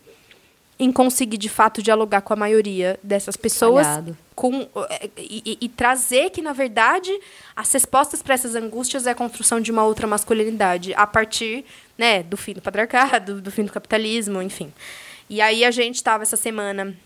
em 0.78 0.90
conseguir 0.90 1.36
de 1.36 1.48
fato 1.48 1.82
dialogar 1.82 2.22
com 2.22 2.32
a 2.32 2.36
maioria 2.36 2.98
dessas 3.02 3.36
pessoas 3.36 3.86
com, 4.34 4.66
e, 5.18 5.58
e, 5.60 5.68
trazer 5.68 6.30
que, 6.30 6.40
na 6.40 6.54
verdade, 6.54 7.12
as 7.54 7.70
respostas 7.70 8.22
para 8.22 8.32
essas 8.32 8.54
angústias 8.54 9.06
é 9.06 9.10
a 9.10 9.14
construção 9.14 9.60
de 9.60 9.70
uma 9.70 9.84
outra 9.84 10.06
masculinidade 10.06 10.94
a 10.94 11.06
partir 11.06 11.66
né, 11.98 12.22
do 12.22 12.38
fim 12.38 12.54
do 12.54 12.62
patriarcado, 12.62 13.42
do 13.42 13.50
fim 13.50 13.64
do 13.64 13.70
capitalismo, 13.70 14.40
enfim. 14.40 14.72
E 15.28 15.42
aí 15.42 15.62
a 15.62 15.70
gente 15.70 15.96
estava 15.96 16.22
essa 16.22 16.38
semana 16.38 16.96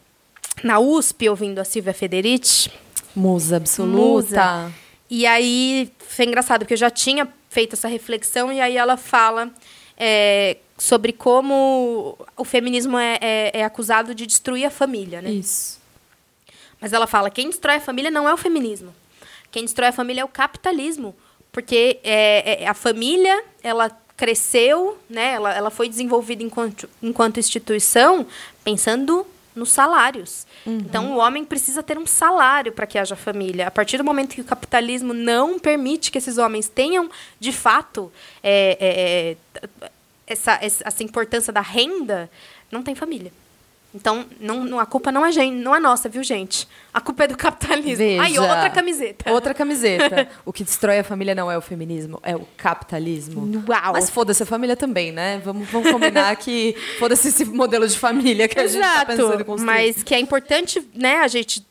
na 0.62 0.78
USP 0.78 1.28
ouvindo 1.28 1.58
a 1.58 1.64
Silvia 1.64 1.92
Federici. 1.92 2.70
Musa 3.14 3.56
absoluta. 3.56 3.96
Musa. 3.98 4.72
E 5.10 5.26
aí 5.26 5.92
foi 5.98 6.24
engraçado, 6.24 6.60
porque 6.60 6.74
eu 6.74 6.78
já 6.78 6.90
tinha 6.90 7.28
feito 7.48 7.74
essa 7.74 7.88
reflexão, 7.88 8.52
e 8.52 8.60
aí 8.60 8.76
ela 8.76 8.96
fala 8.96 9.50
é, 9.96 10.56
sobre 10.76 11.12
como 11.12 12.18
o 12.36 12.44
feminismo 12.44 12.98
é, 12.98 13.18
é, 13.20 13.50
é, 13.60 13.64
acusado 13.64 14.14
de 14.14 14.26
destruir 14.26 14.64
a 14.64 14.70
família, 14.70 15.22
né? 15.22 15.30
Isso. 15.30 15.80
Mas 16.80 16.92
ela 16.92 17.06
fala, 17.06 17.30
quem 17.30 17.48
destrói 17.48 17.76
a 17.76 17.80
família 17.80 18.10
não 18.10 18.28
é 18.28 18.34
o 18.34 18.36
feminismo. 18.36 18.94
Quem 19.50 19.64
destrói 19.64 19.88
a 19.88 19.92
família 19.92 20.22
é 20.22 20.24
o 20.24 20.28
capitalismo. 20.28 21.14
Porque 21.52 22.00
é, 22.02 22.64
é 22.64 22.66
a 22.66 22.74
família, 22.74 23.44
ela 23.62 23.88
cresceu, 24.16 24.98
né? 25.08 25.32
ela, 25.34 25.54
ela 25.54 25.70
foi 25.70 25.88
desenvolvida 25.88 26.42
enquanto, 26.42 26.88
enquanto 27.02 27.40
instituição 27.40 28.26
pensando 28.62 29.26
nos 29.54 29.70
salários. 29.70 30.46
Uhum. 30.66 30.78
Então, 30.78 31.12
o 31.12 31.18
homem 31.18 31.44
precisa 31.44 31.82
ter 31.82 31.98
um 31.98 32.06
salário 32.06 32.72
para 32.72 32.86
que 32.86 32.98
haja 32.98 33.14
família. 33.14 33.68
A 33.68 33.70
partir 33.70 33.98
do 33.98 34.04
momento 34.04 34.34
que 34.34 34.40
o 34.40 34.44
capitalismo 34.44 35.14
não 35.14 35.58
permite 35.58 36.10
que 36.10 36.18
esses 36.18 36.38
homens 36.38 36.68
tenham, 36.68 37.10
de 37.38 37.52
fato, 37.52 38.10
é, 38.42 38.76
é, 38.80 39.60
é 39.62 39.90
essa, 40.26 40.58
essa 40.60 41.02
importância 41.02 41.52
da 41.52 41.60
renda, 41.60 42.30
não 42.70 42.82
tem 42.82 42.94
família. 42.94 43.32
Então, 43.94 44.26
não, 44.40 44.64
não, 44.64 44.80
a 44.80 44.86
culpa 44.86 45.12
não 45.12 45.24
é, 45.24 45.30
gente, 45.30 45.54
não 45.54 45.74
é 45.74 45.78
nossa, 45.78 46.08
viu, 46.08 46.24
gente? 46.24 46.66
A 46.92 47.00
culpa 47.00 47.24
é 47.24 47.28
do 47.28 47.36
capitalismo. 47.36 47.98
Veja, 47.98 48.22
Aí, 48.22 48.38
outra 48.38 48.68
camiseta. 48.68 49.30
Outra 49.30 49.54
camiseta. 49.54 50.28
o 50.44 50.52
que 50.52 50.64
destrói 50.64 50.98
a 50.98 51.04
família 51.04 51.32
não 51.32 51.48
é 51.50 51.56
o 51.56 51.60
feminismo, 51.60 52.18
é 52.24 52.34
o 52.34 52.44
capitalismo. 52.56 53.64
Uau! 53.68 53.92
Mas 53.92 54.10
foda-se 54.10 54.42
a 54.42 54.46
família 54.46 54.76
também, 54.76 55.12
né? 55.12 55.40
Vamos, 55.44 55.68
vamos 55.70 55.92
combinar 55.92 56.34
que 56.36 56.74
foda-se 56.98 57.28
esse 57.28 57.44
modelo 57.44 57.86
de 57.86 57.96
família 57.96 58.48
que 58.48 58.58
Exato, 58.58 58.84
a 58.84 58.88
gente 58.88 58.98
tá 58.98 59.06
pensando 59.06 59.40
em 59.40 59.44
construir. 59.44 59.66
Mas 59.66 60.02
que 60.02 60.14
é 60.14 60.18
importante, 60.18 60.86
né, 60.92 61.18
a 61.18 61.28
gente 61.28 61.64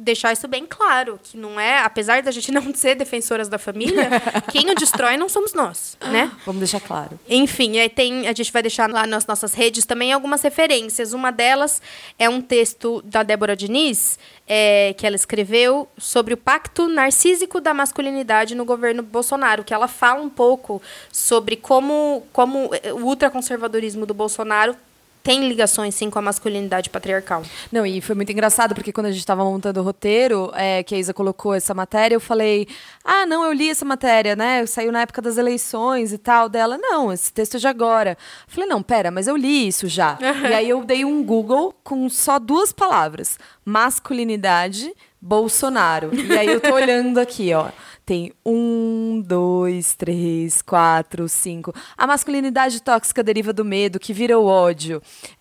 deixar 0.00 0.32
isso 0.32 0.48
bem 0.48 0.64
claro, 0.66 1.20
que 1.22 1.36
não 1.36 1.60
é, 1.60 1.78
apesar 1.78 2.22
da 2.22 2.30
gente 2.30 2.50
não 2.52 2.74
ser 2.74 2.94
defensoras 2.94 3.48
da 3.48 3.58
família, 3.58 4.08
quem 4.50 4.70
o 4.70 4.74
destrói 4.74 5.16
não 5.16 5.28
somos 5.28 5.52
nós, 5.52 5.96
né? 6.00 6.32
Vamos 6.46 6.60
deixar 6.60 6.80
claro. 6.80 7.20
Enfim, 7.28 7.78
aí 7.78 7.88
tem, 7.88 8.26
a 8.26 8.32
gente 8.32 8.50
vai 8.50 8.62
deixar 8.62 8.90
lá 8.90 9.06
nas 9.06 9.26
nossas 9.26 9.52
redes 9.52 9.84
também 9.84 10.12
algumas 10.12 10.42
referências. 10.42 11.12
Uma 11.12 11.30
delas 11.30 11.82
é 12.18 12.28
um 12.28 12.40
texto 12.40 13.02
da 13.02 13.22
Débora 13.22 13.54
Diniz, 13.54 14.18
é, 14.48 14.94
que 14.96 15.06
ela 15.06 15.16
escreveu 15.16 15.86
sobre 15.98 16.34
o 16.34 16.36
pacto 16.36 16.88
narcísico 16.88 17.60
da 17.60 17.74
masculinidade 17.74 18.54
no 18.54 18.64
governo 18.64 19.02
Bolsonaro, 19.02 19.62
que 19.62 19.74
ela 19.74 19.86
fala 19.86 20.22
um 20.22 20.30
pouco 20.30 20.80
sobre 21.12 21.56
como, 21.56 22.26
como 22.32 22.70
o 22.94 23.04
ultraconservadorismo 23.04 24.06
do 24.06 24.14
Bolsonaro 24.14 24.74
tem 25.22 25.48
ligações, 25.48 25.94
sim, 25.94 26.08
com 26.08 26.18
a 26.18 26.22
masculinidade 26.22 26.88
patriarcal. 26.90 27.42
Não, 27.70 27.84
e 27.84 28.00
foi 28.00 28.14
muito 28.14 28.32
engraçado, 28.32 28.74
porque 28.74 28.92
quando 28.92 29.06
a 29.06 29.10
gente 29.10 29.20
estava 29.20 29.44
montando 29.44 29.80
o 29.80 29.82
roteiro, 29.82 30.50
é, 30.54 30.82
que 30.82 30.94
a 30.94 30.98
Isa 30.98 31.12
colocou 31.12 31.54
essa 31.54 31.74
matéria, 31.74 32.14
eu 32.14 32.20
falei, 32.20 32.66
ah, 33.04 33.26
não, 33.26 33.44
eu 33.44 33.52
li 33.52 33.70
essa 33.70 33.84
matéria, 33.84 34.34
né? 34.34 34.64
Saiu 34.66 34.90
na 34.90 35.02
época 35.02 35.20
das 35.20 35.36
eleições 35.36 36.12
e 36.12 36.18
tal, 36.18 36.48
dela, 36.48 36.78
não, 36.78 37.12
esse 37.12 37.32
texto 37.32 37.56
é 37.56 37.60
de 37.60 37.68
agora. 37.68 38.16
Eu 38.46 38.54
falei, 38.54 38.68
não, 38.68 38.82
pera, 38.82 39.10
mas 39.10 39.26
eu 39.26 39.36
li 39.36 39.68
isso 39.68 39.88
já. 39.88 40.18
e 40.48 40.54
aí 40.54 40.68
eu 40.68 40.84
dei 40.84 41.04
um 41.04 41.22
Google 41.22 41.74
com 41.84 42.08
só 42.08 42.38
duas 42.38 42.72
palavras, 42.72 43.38
masculinidade, 43.64 44.92
Bolsonaro. 45.20 46.10
E 46.14 46.32
aí 46.36 46.46
eu 46.46 46.60
tô 46.60 46.72
olhando 46.72 47.18
aqui, 47.18 47.52
ó. 47.52 47.68
Tem 48.10 48.32
um, 48.44 49.22
dois, 49.24 49.94
três, 49.94 50.60
quatro, 50.62 51.28
cinco. 51.28 51.72
A 51.96 52.08
masculinidade 52.08 52.82
tóxica 52.82 53.22
deriva 53.22 53.52
do 53.52 53.64
medo, 53.64 54.00
que 54.00 54.12
vira 54.12 54.36
o 54.36 54.46
ódio. 54.46 55.00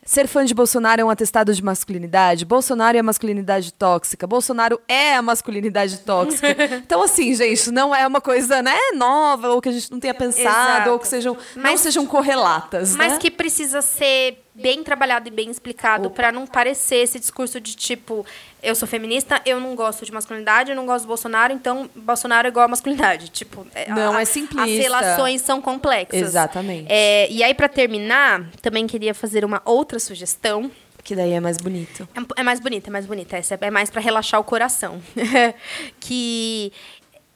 Ser 0.10 0.28
fã 0.28 0.44
de 0.44 0.56
Bolsonaro 0.56 1.00
é 1.04 1.06
um 1.06 1.10
atestado 1.12 1.54
de 1.54 1.64
masculinidade. 1.64 2.44
Bolsonaro 2.44 2.98
é 2.98 3.00
a 3.00 3.04
masculinidade 3.04 3.72
tóxica. 3.72 4.26
Bolsonaro 4.26 4.82
é 4.88 5.14
a 5.14 5.22
masculinidade 5.22 6.00
tóxica. 6.00 6.48
Então, 6.90 7.04
assim, 7.04 7.36
gente, 7.36 7.70
não 7.70 7.94
é 7.94 8.08
uma 8.08 8.20
coisa 8.20 8.64
né, 8.64 8.76
nova, 8.96 9.50
ou 9.50 9.62
que 9.62 9.70
a 9.70 9.72
gente 9.72 9.92
não 9.92 10.00
tenha 10.00 10.14
pensado, 10.14 10.78
Exato. 10.78 10.90
ou 10.90 11.00
que 11.00 11.08
sejam, 11.08 11.38
mas, 11.56 11.72
não 11.72 11.78
sejam 11.78 12.08
correlatas. 12.08 12.96
Mas 12.96 13.14
né? 13.14 13.20
que 13.20 13.30
precisa 13.30 13.84
ser 13.84 14.44
bem 14.56 14.84
trabalhado 14.84 15.28
e 15.28 15.32
bem 15.32 15.50
explicado 15.50 16.10
para 16.10 16.32
não 16.32 16.46
parecer 16.48 16.98
esse 16.98 17.20
discurso 17.20 17.62
de 17.62 17.76
tipo 17.76 18.26
eu 18.62 18.76
sou 18.76 18.88
feminista, 18.88 19.42
eu 19.46 19.60
não 19.60 19.74
gosto 19.74 20.06
de 20.06 20.12
masculinidade, 20.12 20.72
eu 20.72 20.76
não 20.76 20.86
gosto 20.86 21.06
do 21.06 21.08
Bolsonaro, 21.08 21.54
então 21.54 21.90
Bolsonaro 21.96 22.48
é 22.48 22.50
igual 22.50 22.66
a 22.66 22.68
masculinidade. 22.68 23.30
Tipo, 23.30 23.66
é, 23.74 23.90
não 23.90 24.18
a, 24.18 24.22
é 24.22 24.26
simplista. 24.26 24.64
As 24.64 24.70
relações 24.70 25.42
são 25.42 25.62
complexas. 25.62 26.22
Exatamente. 26.22 26.88
É, 26.90 27.32
e 27.32 27.42
aí, 27.42 27.54
para 27.54 27.70
terminar, 27.70 28.50
também 28.62 28.86
queria 28.86 29.14
fazer 29.14 29.46
uma 29.46 29.62
outra 29.64 29.98
sugestão. 30.00 30.72
Que 31.04 31.16
daí 31.16 31.32
é 31.32 31.40
mais 31.40 31.58
bonito. 31.58 32.08
É, 32.16 32.42
é 32.42 32.44
mais 32.44 32.60
bonita, 32.60 32.90
é 32.90 32.92
mais 32.92 33.06
bonita. 33.06 33.38
Essa 33.38 33.58
é 33.60 33.72
mais 33.72 33.90
para 33.90 34.02
relaxar 34.02 34.40
o 34.40 34.44
coração. 34.44 35.02
que 36.00 36.72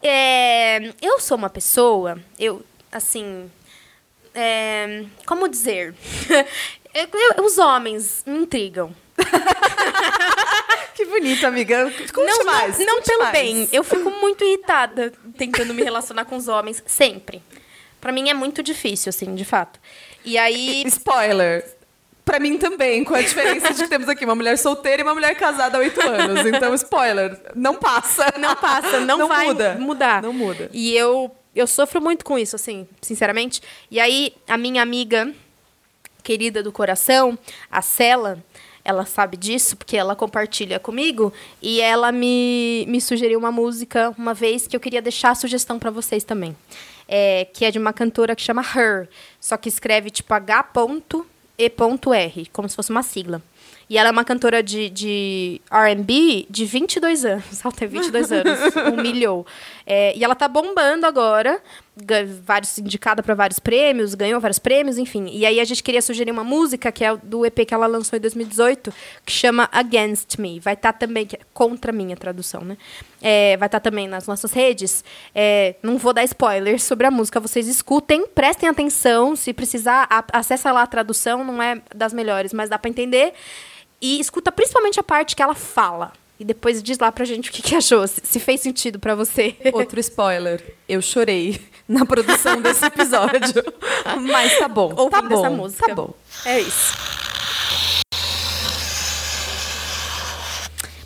é, 0.02 0.94
eu 1.02 1.20
sou 1.20 1.38
uma 1.38 1.50
pessoa, 1.50 2.20
eu, 2.38 2.62
assim, 2.92 3.50
é, 4.36 5.06
como 5.26 5.48
dizer? 5.48 5.96
eu, 6.94 7.08
eu, 7.38 7.46
os 7.46 7.58
homens 7.58 8.24
me 8.26 8.40
intrigam. 8.40 8.94
que 10.94 11.06
bonito, 11.06 11.46
amiga. 11.46 11.90
Conte 12.14 12.28
não, 12.28 12.46
mais. 12.46 12.78
Não, 12.80 12.86
não 12.86 13.02
pelo 13.02 13.24
mais. 13.24 13.32
bem. 13.32 13.70
Eu 13.72 13.84
fico 13.84 14.10
muito 14.10 14.44
irritada 14.44 15.14
tentando 15.38 15.74
me 15.74 15.84
relacionar 15.84 16.26
com 16.26 16.36
os 16.36 16.48
homens, 16.48 16.84
sempre. 16.86 17.42
Para 18.02 18.12
mim 18.12 18.30
é 18.30 18.34
muito 18.34 18.62
difícil, 18.62 19.10
assim, 19.10 19.34
de 19.34 19.46
fato. 19.46 19.80
E 20.26 20.38
aí. 20.38 20.84
Spoiler. 20.88 21.66
Pra 22.26 22.40
mim 22.40 22.58
também, 22.58 23.04
com 23.04 23.14
a 23.14 23.22
diferença 23.22 23.74
de 23.74 23.84
que 23.84 23.90
temos 23.90 24.08
aqui 24.08 24.24
uma 24.24 24.36
mulher 24.36 24.58
solteira 24.58 25.02
e 25.02 25.04
uma 25.04 25.14
mulher 25.14 25.36
casada 25.36 25.78
há 25.78 25.82
oito 25.82 26.02
anos. 26.02 26.46
Então, 26.46 26.74
spoiler, 26.74 27.38
não 27.54 27.76
passa. 27.76 28.34
Não 28.40 28.56
passa, 28.56 29.00
não, 29.02 29.18
não 29.20 29.28
vai 29.28 29.48
muda. 29.48 29.76
mudar. 29.76 30.22
Não 30.22 30.32
muda. 30.32 30.70
E 30.72 30.96
eu, 30.96 31.30
eu 31.54 31.68
sofro 31.68 32.02
muito 32.02 32.24
com 32.24 32.40
isso, 32.40 32.56
assim, 32.56 32.88
sinceramente. 33.02 33.62
E 33.92 34.00
aí, 34.00 34.34
a 34.48 34.58
minha 34.58 34.82
amiga 34.82 35.34
querida 36.24 36.64
do 36.64 36.72
coração, 36.72 37.38
a 37.70 37.82
Cela, 37.82 38.42
ela 38.86 39.06
sabe 39.06 39.38
disso, 39.38 39.78
porque 39.78 39.96
ela 39.96 40.16
compartilha 40.16 40.80
comigo. 40.80 41.32
E 41.62 41.82
ela 41.82 42.12
me, 42.12 42.86
me 42.88 43.00
sugeriu 43.00 43.38
uma 43.38 43.52
música 43.52 44.14
uma 44.18 44.34
vez 44.34 44.68
que 44.68 44.76
eu 44.76 44.80
queria 44.80 45.02
deixar 45.02 45.32
a 45.32 45.36
sugestão 45.36 45.78
para 45.78 45.92
vocês 45.92 46.24
também. 46.24 46.56
É, 47.08 47.46
que 47.54 47.66
é 47.66 47.72
de 47.72 47.78
uma 47.78 47.94
cantora 47.94 48.36
que 48.36 48.42
chama 48.42 48.62
Her. 48.62 49.10
Só 49.40 49.58
que 49.58 49.70
escreve 49.70 50.10
tipo 50.10 50.34
H.E.R, 51.66 52.48
como 52.52 52.68
se 52.68 52.76
fosse 52.76 52.90
uma 52.90 53.04
sigla. 53.04 53.42
E 53.90 53.98
ela 53.98 54.10
é 54.10 54.12
uma 54.12 54.24
cantora 54.24 54.64
de, 54.64 54.90
de 54.90 55.62
R&B 55.70 56.48
de 56.50 56.66
22 56.66 57.26
anos. 57.26 57.44
Ela 57.64 57.74
tem 57.74 57.88
22 57.88 58.32
anos. 58.32 58.60
Humilhou. 58.92 59.46
É, 59.86 60.16
e 60.16 60.24
ela 60.24 60.36
tá 60.36 60.48
bombando 60.48 61.06
agora. 61.06 61.62
Vários, 62.42 62.80
indicada 62.80 63.22
para 63.22 63.36
vários 63.36 63.60
prêmios, 63.60 64.16
ganhou 64.16 64.42
vários 64.42 64.58
prêmios, 64.58 64.98
enfim. 64.98 65.28
E 65.32 65.46
aí 65.46 65.60
a 65.60 65.64
gente 65.64 65.84
queria 65.84 66.02
sugerir 66.02 66.32
uma 66.32 66.44
música, 66.44 66.92
que 66.92 67.04
é 67.04 67.16
do 67.18 67.46
EP 67.46 67.68
que 67.68 67.74
ela 67.74 67.86
lançou 67.86 68.18
em 68.18 68.20
2018, 68.20 68.92
que 69.24 69.32
chama 69.32 69.70
Against 69.72 70.40
Me. 70.40 70.60
Vai 70.60 70.74
estar 70.74 70.94
tá 70.94 71.00
também, 71.00 71.28
é 71.32 71.40
contra 71.54 71.92
a 71.92 71.94
minha 71.94 72.18
tradução, 72.18 72.62
né? 72.62 72.78
É, 73.22 73.56
vai 73.58 73.68
estar 73.68 73.80
tá 73.80 73.92
também 73.92 74.08
nas 74.08 74.26
nossas 74.26 74.52
redes. 74.52 75.04
É, 75.36 75.76
não 75.84 75.98
vou 75.98 76.14
dar 76.14 76.24
spoilers 76.24 76.82
sobre 76.82 77.06
a 77.06 77.12
música, 77.12 77.40
vocês 77.40 77.68
escutem, 77.68 78.26
prestem 78.28 78.68
atenção. 78.68 79.36
Se 79.36 79.54
precisar, 79.54 80.08
acessa 80.32 80.72
lá 80.72 80.82
a 80.82 80.88
tradução, 80.88 81.44
não 81.44 81.62
é 81.62 81.80
das 81.94 82.12
melhores, 82.12 82.54
mas 82.54 82.70
dá 82.70 82.80
para 82.80 82.90
entender. 82.90 83.34
E 84.02 84.20
escuta 84.20 84.52
principalmente 84.52 85.00
a 85.00 85.04
parte 85.04 85.36
que 85.36 85.44
ela 85.44 85.54
fala. 85.54 86.12
E 86.40 86.44
depois 86.46 86.82
diz 86.82 86.98
lá 87.00 87.12
pra 87.12 87.24
gente 87.26 87.50
o 87.50 87.54
que, 87.54 87.62
que 87.62 87.76
achou, 87.76 88.06
se, 88.08 88.40
fez 88.40 88.60
sentido 88.62 89.00
para 89.00 89.16
você. 89.16 89.56
Outro 89.72 90.00
spoiler. 90.00 90.76
Eu 90.90 91.02
chorei 91.02 91.62
na 91.88 92.06
produção 92.06 92.62
desse 92.62 92.84
episódio. 92.86 93.64
Mas 94.32 94.58
tá 94.58 94.68
bom. 94.68 94.94
Ouvindo 94.98 95.10
tá 95.12 95.22
bom. 95.22 95.40
essa 95.40 95.50
música. 95.50 95.88
Tá 95.88 95.96
bom. 95.96 96.14
É 96.46 96.60
isso. 96.60 96.94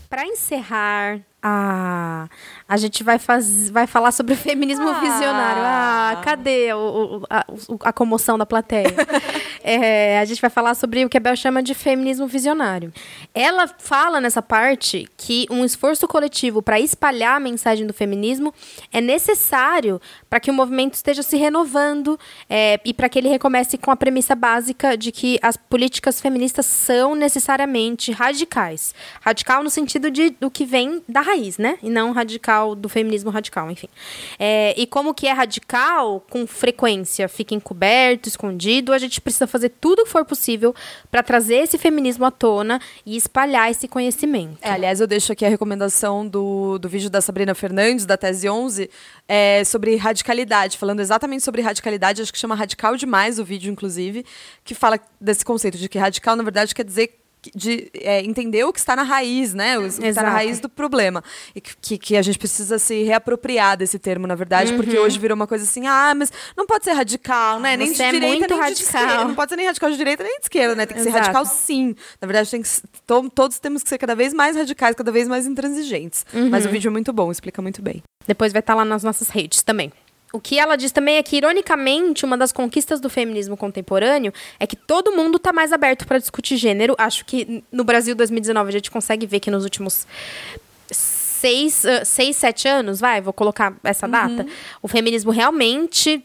Para 0.09 0.25
encerrar, 0.25 1.19
ah, 1.43 2.29
a 2.67 2.77
gente 2.77 3.03
vai, 3.03 3.19
faz, 3.19 3.69
vai 3.69 3.85
falar 3.85 4.13
sobre 4.13 4.33
o 4.33 4.37
feminismo 4.37 4.87
Ah. 4.87 4.99
visionário. 5.01 5.61
Ah, 5.63 6.21
cadê 6.23 6.73
o, 6.73 6.77
o- 7.17 7.23
a, 7.29 7.45
a 7.89 7.93
comoção 7.93 8.37
da 8.37 8.45
plateia? 8.45 8.87
É, 9.63 10.19
a 10.19 10.25
gente 10.25 10.41
vai 10.41 10.49
falar 10.49 10.75
sobre 10.75 11.03
o 11.05 11.09
que 11.09 11.17
a 11.17 11.19
Bel 11.19 11.35
chama 11.35 11.61
de 11.61 11.73
feminismo 11.73 12.27
visionário. 12.27 12.91
Ela 13.33 13.67
fala 13.67 14.19
nessa 14.19 14.41
parte 14.41 15.07
que 15.17 15.45
um 15.49 15.63
esforço 15.63 16.07
coletivo 16.07 16.61
para 16.61 16.79
espalhar 16.79 17.37
a 17.37 17.39
mensagem 17.39 17.85
do 17.85 17.93
feminismo 17.93 18.53
é 18.91 19.01
necessário 19.01 20.01
para 20.29 20.39
que 20.39 20.49
o 20.49 20.53
movimento 20.53 20.95
esteja 20.95 21.23
se 21.23 21.37
renovando 21.37 22.19
é, 22.49 22.79
e 22.83 22.93
para 22.93 23.09
que 23.09 23.19
ele 23.19 23.29
recomece 23.29 23.77
com 23.77 23.91
a 23.91 23.95
premissa 23.95 24.35
básica 24.35 24.97
de 24.97 25.11
que 25.11 25.39
as 25.41 25.55
políticas 25.55 26.19
feministas 26.19 26.65
são 26.65 27.15
necessariamente 27.15 28.11
radicais. 28.11 28.93
Radical 29.21 29.63
no 29.63 29.69
sentido 29.69 30.09
de 30.09 30.31
do 30.31 30.49
que 30.49 30.65
vem 30.65 31.03
da 31.07 31.21
raiz, 31.21 31.57
né? 31.57 31.77
E 31.81 31.89
não 31.89 32.11
radical 32.11 32.75
do 32.75 32.89
feminismo 32.89 33.29
radical, 33.29 33.69
enfim. 33.71 33.87
É, 34.39 34.73
e 34.77 34.85
como 34.85 35.13
que 35.13 35.27
é 35.27 35.31
radical, 35.31 36.25
com 36.29 36.45
frequência 36.45 37.27
fica 37.27 37.53
encoberto, 37.53 38.27
escondido, 38.27 38.93
a 38.93 38.97
gente 38.97 39.21
precisa 39.21 39.36
fazer 39.45 39.69
tudo 39.69 40.01
o 40.01 40.05
que 40.05 40.11
for 40.11 40.25
possível 40.25 40.73
para 41.11 41.21
trazer 41.21 41.57
esse 41.57 41.77
feminismo 41.77 42.25
à 42.25 42.31
tona 42.31 42.79
e 43.05 43.15
espalhar 43.15 43.69
esse 43.69 43.87
conhecimento. 43.87 44.57
É, 44.61 44.71
aliás, 44.71 44.99
eu 44.99 45.05
deixo 45.05 45.31
aqui 45.31 45.45
a 45.45 45.49
recomendação 45.49 46.27
do, 46.27 46.79
do 46.79 46.89
vídeo 46.89 47.09
da 47.09 47.21
Sabrina 47.21 47.53
Fernandes, 47.53 48.05
da 48.05 48.17
Tese 48.17 48.49
11, 48.49 48.89
é, 49.27 49.63
sobre 49.63 49.95
radicalidade, 49.97 50.77
falando 50.77 51.01
exatamente 51.01 51.43
sobre 51.43 51.61
radicalidade, 51.61 52.21
acho 52.21 52.31
que 52.31 52.39
chama 52.39 52.55
Radical 52.55 52.95
Demais 52.95 53.37
o 53.37 53.43
vídeo, 53.43 53.71
inclusive, 53.71 54.25
que 54.63 54.73
fala 54.73 54.99
desse 55.19 55.43
conceito 55.43 55.77
de 55.77 55.89
que 55.89 55.97
radical, 55.97 56.35
na 56.35 56.43
verdade, 56.43 56.73
quer 56.73 56.85
dizer 56.85 57.26
de 57.55 57.89
é, 57.93 58.21
entender 58.23 58.63
o 58.63 58.73
que 58.73 58.79
está 58.79 58.95
na 58.95 59.03
raiz, 59.03 59.53
né? 59.53 59.77
O 59.77 59.81
que 59.89 60.05
está 60.05 60.23
na 60.23 60.29
raiz 60.29 60.59
do 60.59 60.69
problema. 60.69 61.23
E 61.55 61.61
que- 61.61 61.97
que, 61.97 62.15
a 62.17 62.21
gente 62.21 62.37
precisa 62.39 62.77
se 62.79 63.03
reapropriar 63.03 63.77
desse 63.77 63.97
termo, 63.99 64.25
na 64.27 64.35
verdade, 64.35 64.71
Uhum. 64.71 64.77
porque 64.77 64.97
hoje 64.97 65.17
virou 65.19 65.35
uma 65.35 65.47
coisa 65.47 65.63
assim, 65.63 65.85
ah, 65.87 66.13
mas 66.15 66.31
não 66.55 66.65
pode 66.65 66.83
ser 66.85 66.91
radical, 66.93 67.59
né? 67.59 67.75
Nem 67.77 67.93
Você 67.93 68.03
é 68.03 68.05
de 68.07 68.11
direita, 68.13 68.37
muito 68.37 68.49
nem 68.49 68.57
de 68.57 68.63
radical. 68.63 69.01
esquerda. 69.03 69.23
Não 69.25 69.35
pode 69.35 69.49
ser 69.49 69.55
nem 69.57 69.65
radical 69.65 69.91
de 69.91 69.97
direita, 69.97 70.23
nem 70.23 70.37
de 70.39 70.43
esquerda, 70.43 70.75
né? 70.75 70.85
Tem 70.85 70.97
que 70.97 71.03
ser 71.03 71.09
Exato. 71.09 71.23
radical 71.25 71.45
sim. 71.45 71.95
Na 72.21 72.27
verdade, 72.27 72.49
tem 72.51 72.61
que, 72.61 72.69
to- 73.05 73.29
todos 73.29 73.59
temos 73.59 73.83
que 73.83 73.89
ser 73.89 73.97
cada 73.97 74.15
vez 74.15 74.33
mais 74.33 74.55
radicais, 74.55 74.95
cada 74.95 75.11
vez 75.11 75.27
mais 75.27 75.45
intransigentes. 75.47 76.25
Mas 76.51 76.63
Uhum. 76.63 76.69
o 76.69 76.73
vídeo 76.73 76.89
é 76.89 76.91
muito 76.91 77.11
bom, 77.13 77.31
explica 77.31 77.61
muito 77.61 77.81
bem. 77.81 78.01
Depois 78.27 78.51
vai 78.51 78.59
estar 78.59 78.75
lá 78.75 78.83
nas 78.85 79.03
nossas 79.03 79.29
redes 79.29 79.63
também. 79.63 79.91
O 80.33 80.39
que 80.41 80.59
ela 80.59 80.75
diz 80.75 80.91
também 80.91 81.15
é 81.17 81.23
que, 81.23 81.37
ironicamente, 81.37 82.25
uma 82.25 82.37
das 82.37 82.51
conquistas 82.51 82.99
do 82.99 83.09
feminismo 83.09 83.55
contemporâneo 83.55 84.33
é 84.59 84.67
que 84.67 84.75
todo 84.75 85.13
mundo 85.13 85.37
está 85.37 85.53
mais 85.53 85.71
aberto 85.71 86.05
para 86.05 86.19
discutir 86.19 86.57
gênero. 86.57 86.95
Acho 86.97 87.23
que 87.25 87.63
no 87.71 87.83
Brasil 87.85 88.13
2019 88.13 88.67
a 88.69 88.71
gente 88.73 88.91
consegue 88.91 89.25
ver 89.25 89.39
que 89.39 89.49
nos 89.49 89.63
últimos 89.63 90.05
seis, 90.91 91.85
ah, 91.85 92.03
seis 92.05 92.35
sete 92.35 92.67
anos, 92.67 92.99
vai, 92.99 93.21
vou 93.21 93.33
colocar 93.33 93.73
essa 93.83 94.07
data, 94.07 94.45
o 94.81 94.87
feminismo 94.87 95.31
realmente 95.31 96.23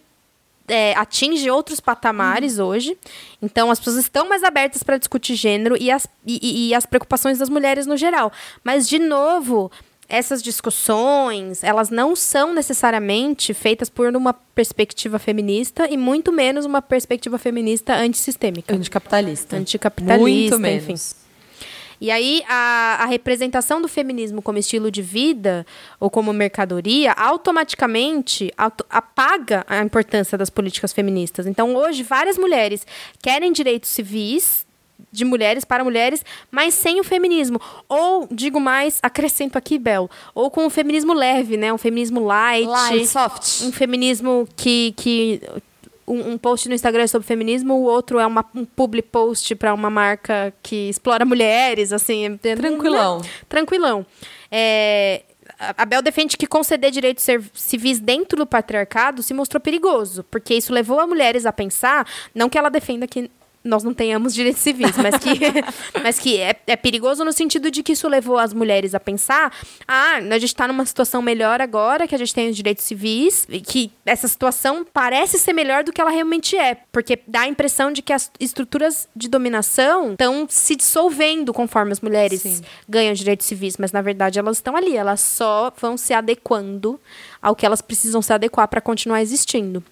é, 0.68 0.94
atinge 0.94 1.50
outros 1.50 1.80
patamares 1.80 2.58
hoje. 2.58 2.96
Então, 3.40 3.70
as 3.70 3.78
pessoas 3.78 3.96
estão 3.98 4.28
mais 4.28 4.42
abertas 4.42 4.82
para 4.82 4.96
discutir 4.96 5.34
gênero 5.34 5.76
e 5.78 5.90
as, 5.90 6.06
e- 6.26 6.38
e- 6.42 6.68
e 6.68 6.74
as 6.74 6.86
preocupações 6.86 7.38
das 7.38 7.48
mulheres 7.48 7.86
no 7.86 7.96
geral. 7.96 8.32
Mas, 8.64 8.88
de 8.88 8.98
novo, 8.98 9.70
essas 10.12 10.42
discussões, 10.42 11.64
elas 11.64 11.88
não 11.88 12.14
são 12.14 12.52
necessariamente 12.52 13.54
feitas 13.54 13.88
por 13.88 14.14
uma 14.14 14.34
perspectiva 14.34 15.18
feminista 15.18 15.88
e 15.88 15.96
muito 15.96 16.30
menos 16.30 16.66
uma 16.66 16.82
perspectiva 16.82 17.38
feminista 17.38 17.94
antissistêmica. 17.94 18.74
Anticapitalista. 18.74 19.56
Anticapitalista, 19.56 20.58
Muito 20.58 20.68
enfim. 20.76 20.86
menos. 20.86 21.16
E 21.98 22.10
aí, 22.10 22.42
a, 22.48 22.98
a 23.00 23.06
representação 23.06 23.80
do 23.80 23.88
feminismo 23.88 24.42
como 24.42 24.58
estilo 24.58 24.90
de 24.90 25.00
vida 25.00 25.64
ou 25.98 26.10
como 26.10 26.32
mercadoria 26.32 27.12
automaticamente 27.12 28.52
auto- 28.58 28.84
apaga 28.90 29.64
a 29.68 29.78
importância 29.82 30.36
das 30.36 30.50
políticas 30.50 30.92
feministas. 30.92 31.46
Então, 31.46 31.74
hoje, 31.74 32.02
várias 32.02 32.36
mulheres 32.36 32.84
querem 33.22 33.50
direitos 33.52 33.88
civis 33.88 34.66
de 35.10 35.24
mulheres 35.24 35.64
para 35.64 35.82
mulheres, 35.82 36.24
mas 36.50 36.74
sem 36.74 37.00
o 37.00 37.04
feminismo. 37.04 37.60
Ou, 37.88 38.28
digo 38.30 38.60
mais, 38.60 38.98
acrescento 39.02 39.56
aqui, 39.56 39.78
Bel, 39.78 40.10
ou 40.34 40.50
com 40.50 40.66
o 40.66 40.70
feminismo 40.70 41.12
leve, 41.12 41.56
né? 41.56 41.72
Um 41.72 41.78
feminismo 41.78 42.20
light. 42.20 42.66
Light, 42.66 43.06
soft. 43.06 43.62
Um 43.62 43.72
feminismo 43.72 44.46
que. 44.56 44.92
que 44.96 45.40
um, 46.06 46.32
um 46.32 46.38
post 46.38 46.68
no 46.68 46.74
Instagram 46.74 47.04
é 47.04 47.06
sobre 47.06 47.26
feminismo, 47.26 47.74
o 47.74 47.82
outro 47.84 48.18
é 48.18 48.26
uma, 48.26 48.44
um 48.54 48.64
public 48.64 49.08
post 49.08 49.54
para 49.54 49.72
uma 49.72 49.88
marca 49.88 50.52
que 50.62 50.88
explora 50.88 51.24
mulheres, 51.24 51.92
assim. 51.92 52.38
é- 52.42 52.56
Tranquilão. 52.56 53.22
Tranquilão. 53.48 54.04
É, 54.50 55.22
a 55.76 55.84
Bel 55.86 56.02
defende 56.02 56.36
que 56.36 56.46
conceder 56.46 56.90
direitos 56.90 57.22
ser- 57.24 57.42
civis 57.54 57.98
dentro 58.00 58.36
do 58.36 58.46
patriarcado 58.46 59.22
se 59.22 59.32
mostrou 59.32 59.60
perigoso, 59.60 60.24
porque 60.30 60.54
isso 60.54 60.72
levou 60.72 60.98
a 60.98 61.06
mulheres 61.06 61.46
a 61.46 61.52
pensar, 61.52 62.06
não 62.34 62.48
que 62.48 62.58
ela 62.58 62.68
defenda 62.68 63.06
que 63.06 63.30
nós 63.64 63.82
não 63.84 63.94
tenhamos 63.94 64.34
direitos 64.34 64.60
civis, 64.60 64.96
mas 64.96 65.16
que, 65.18 65.38
mas 66.02 66.18
que 66.18 66.38
é, 66.38 66.56
é 66.66 66.76
perigoso 66.76 67.24
no 67.24 67.32
sentido 67.32 67.70
de 67.70 67.82
que 67.82 67.92
isso 67.92 68.08
levou 68.08 68.38
as 68.38 68.52
mulheres 68.52 68.94
a 68.94 69.00
pensar: 69.00 69.52
ah, 69.86 70.16
a 70.16 70.38
gente 70.38 70.46
está 70.46 70.66
numa 70.66 70.84
situação 70.84 71.22
melhor 71.22 71.60
agora, 71.60 72.06
que 72.06 72.14
a 72.14 72.18
gente 72.18 72.34
tem 72.34 72.50
os 72.50 72.56
direitos 72.56 72.84
civis, 72.84 73.46
e 73.48 73.60
que 73.60 73.92
essa 74.04 74.26
situação 74.26 74.84
parece 74.92 75.38
ser 75.38 75.52
melhor 75.52 75.84
do 75.84 75.92
que 75.92 76.00
ela 76.00 76.10
realmente 76.10 76.56
é, 76.56 76.76
porque 76.90 77.20
dá 77.26 77.40
a 77.40 77.48
impressão 77.48 77.92
de 77.92 78.02
que 78.02 78.12
as 78.12 78.30
estruturas 78.40 79.08
de 79.14 79.28
dominação 79.28 80.12
estão 80.12 80.46
se 80.48 80.76
dissolvendo 80.76 81.52
conforme 81.52 81.92
as 81.92 82.00
mulheres 82.00 82.42
Sim. 82.42 82.60
ganham 82.88 83.14
direitos 83.14 83.46
civis, 83.46 83.76
mas 83.76 83.92
na 83.92 84.02
verdade 84.02 84.38
elas 84.38 84.56
estão 84.56 84.76
ali, 84.76 84.96
elas 84.96 85.20
só 85.20 85.72
vão 85.80 85.96
se 85.96 86.12
adequando 86.12 87.00
ao 87.40 87.54
que 87.54 87.64
elas 87.64 87.80
precisam 87.82 88.20
se 88.22 88.32
adequar 88.32 88.68
para 88.68 88.80
continuar 88.80 89.22
existindo. 89.22 89.82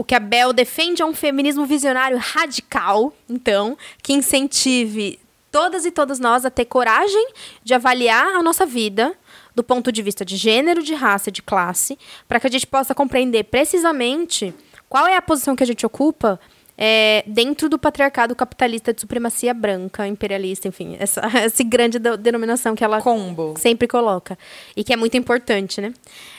O 0.00 0.02
que 0.02 0.14
a 0.14 0.18
Bel 0.18 0.54
defende 0.54 1.02
é 1.02 1.04
um 1.04 1.12
feminismo 1.12 1.66
visionário 1.66 2.16
radical, 2.16 3.12
então, 3.28 3.76
que 4.02 4.14
incentive 4.14 5.20
todas 5.52 5.84
e 5.84 5.90
todos 5.90 6.18
nós 6.18 6.46
a 6.46 6.50
ter 6.50 6.64
coragem 6.64 7.32
de 7.62 7.74
avaliar 7.74 8.28
a 8.28 8.42
nossa 8.42 8.64
vida 8.64 9.12
do 9.54 9.62
ponto 9.62 9.92
de 9.92 10.00
vista 10.00 10.24
de 10.24 10.38
gênero, 10.38 10.82
de 10.82 10.94
raça, 10.94 11.28
e 11.28 11.32
de 11.32 11.42
classe, 11.42 11.98
para 12.26 12.40
que 12.40 12.46
a 12.46 12.50
gente 12.50 12.66
possa 12.66 12.94
compreender 12.94 13.44
precisamente 13.44 14.54
qual 14.88 15.06
é 15.06 15.18
a 15.18 15.20
posição 15.20 15.54
que 15.54 15.62
a 15.62 15.66
gente 15.66 15.84
ocupa 15.84 16.40
é, 16.78 17.22
dentro 17.26 17.68
do 17.68 17.78
patriarcado 17.78 18.34
capitalista 18.34 18.94
de 18.94 19.02
supremacia 19.02 19.52
branca, 19.52 20.08
imperialista, 20.08 20.66
enfim, 20.66 20.96
essa, 20.98 21.20
essa 21.36 21.62
grande 21.62 21.98
denominação 21.98 22.74
que 22.74 22.82
ela 22.82 23.02
Combo. 23.02 23.54
sempre 23.58 23.86
coloca. 23.86 24.38
E 24.74 24.82
que 24.82 24.94
é 24.94 24.96
muito 24.96 25.14
importante, 25.14 25.78
né? 25.78 25.92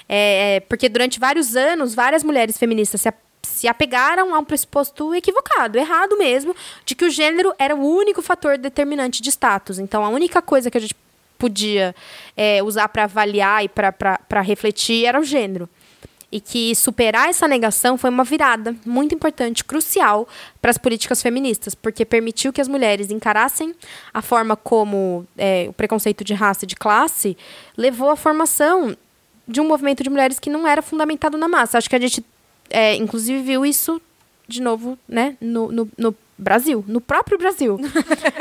É, 0.09 0.61
porque 0.61 0.89
durante 0.89 1.19
vários 1.19 1.55
anos, 1.55 1.93
várias 1.93 2.23
mulheres 2.23 2.57
feministas 2.57 3.01
se, 3.01 3.13
se 3.43 3.67
apegaram 3.67 4.33
a 4.33 4.39
um 4.39 4.43
pressuposto 4.43 5.13
equivocado, 5.15 5.77
errado 5.77 6.17
mesmo, 6.17 6.55
de 6.85 6.95
que 6.95 7.05
o 7.05 7.09
gênero 7.09 7.53
era 7.57 7.75
o 7.75 7.79
único 7.79 8.21
fator 8.21 8.57
determinante 8.57 9.21
de 9.21 9.29
status. 9.29 9.79
Então, 9.79 10.05
a 10.05 10.09
única 10.09 10.41
coisa 10.41 10.69
que 10.69 10.77
a 10.77 10.81
gente 10.81 10.95
podia 11.37 11.95
é, 12.37 12.61
usar 12.61 12.87
para 12.89 13.05
avaliar 13.05 13.65
e 13.65 13.69
para 13.69 14.41
refletir 14.41 15.05
era 15.05 15.19
o 15.19 15.23
gênero. 15.23 15.67
E 16.31 16.39
que 16.39 16.73
superar 16.75 17.27
essa 17.29 17.45
negação 17.45 17.97
foi 17.97 18.09
uma 18.09 18.23
virada 18.23 18.73
muito 18.85 19.13
importante, 19.13 19.65
crucial 19.65 20.29
para 20.61 20.71
as 20.71 20.77
políticas 20.77 21.21
feministas, 21.21 21.75
porque 21.75 22.05
permitiu 22.05 22.53
que 22.53 22.61
as 22.61 22.69
mulheres 22.69 23.11
encarassem 23.11 23.75
a 24.13 24.21
forma 24.21 24.55
como 24.55 25.27
é, 25.37 25.65
o 25.67 25.73
preconceito 25.73 26.23
de 26.23 26.33
raça 26.33 26.63
e 26.63 26.67
de 26.67 26.75
classe 26.75 27.35
levou 27.75 28.11
à 28.11 28.15
formação 28.15 28.95
de 29.45 29.59
um 29.59 29.67
movimento 29.67 30.03
de 30.03 30.09
mulheres 30.09 30.39
que 30.39 30.49
não 30.49 30.65
era 30.65 30.81
fundamentado 30.81 31.37
na 31.37 31.47
massa. 31.47 31.77
Acho 31.77 31.89
que 31.89 31.95
a 31.95 31.99
gente, 31.99 32.23
é, 32.71 32.95
inclusive, 32.95 33.41
viu 33.41 33.65
isso 33.65 34.01
de 34.47 34.61
novo, 34.61 34.97
né, 35.07 35.37
no, 35.39 35.71
no, 35.71 35.89
no 35.97 36.15
Brasil, 36.37 36.83
no 36.87 36.99
próprio 36.99 37.37
Brasil. 37.37 37.77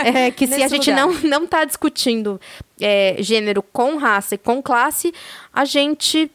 É, 0.02 0.30
que 0.30 0.46
se 0.46 0.62
a 0.62 0.66
gente 0.66 0.90
lugar. 0.90 1.06
não 1.06 1.12
não 1.28 1.44
está 1.44 1.62
discutindo 1.62 2.40
é, 2.80 3.16
gênero 3.18 3.62
com 3.62 3.96
raça 3.96 4.34
e 4.34 4.38
com 4.38 4.62
classe, 4.62 5.12
a 5.52 5.66
gente 5.66 6.30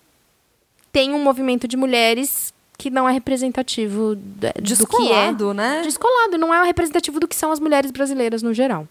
tem 0.91 1.13
um 1.13 1.23
movimento 1.23 1.67
de 1.67 1.75
mulheres 1.75 2.53
que 2.77 2.91
não 2.91 3.09
é 3.09 3.11
representativo 3.11 4.15
do 4.15 4.51
que 4.51 4.59
é. 4.59 4.61
Descolado, 4.61 5.53
né? 5.53 5.81
Descolado, 5.83 6.37
não 6.37 6.53
é 6.53 6.63
representativo 6.63 7.19
do 7.19 7.27
que 7.27 7.35
são 7.35 7.51
as 7.51 7.59
mulheres 7.59 7.89
brasileiras 7.89 8.43
no 8.43 8.53
geral. 8.53 8.87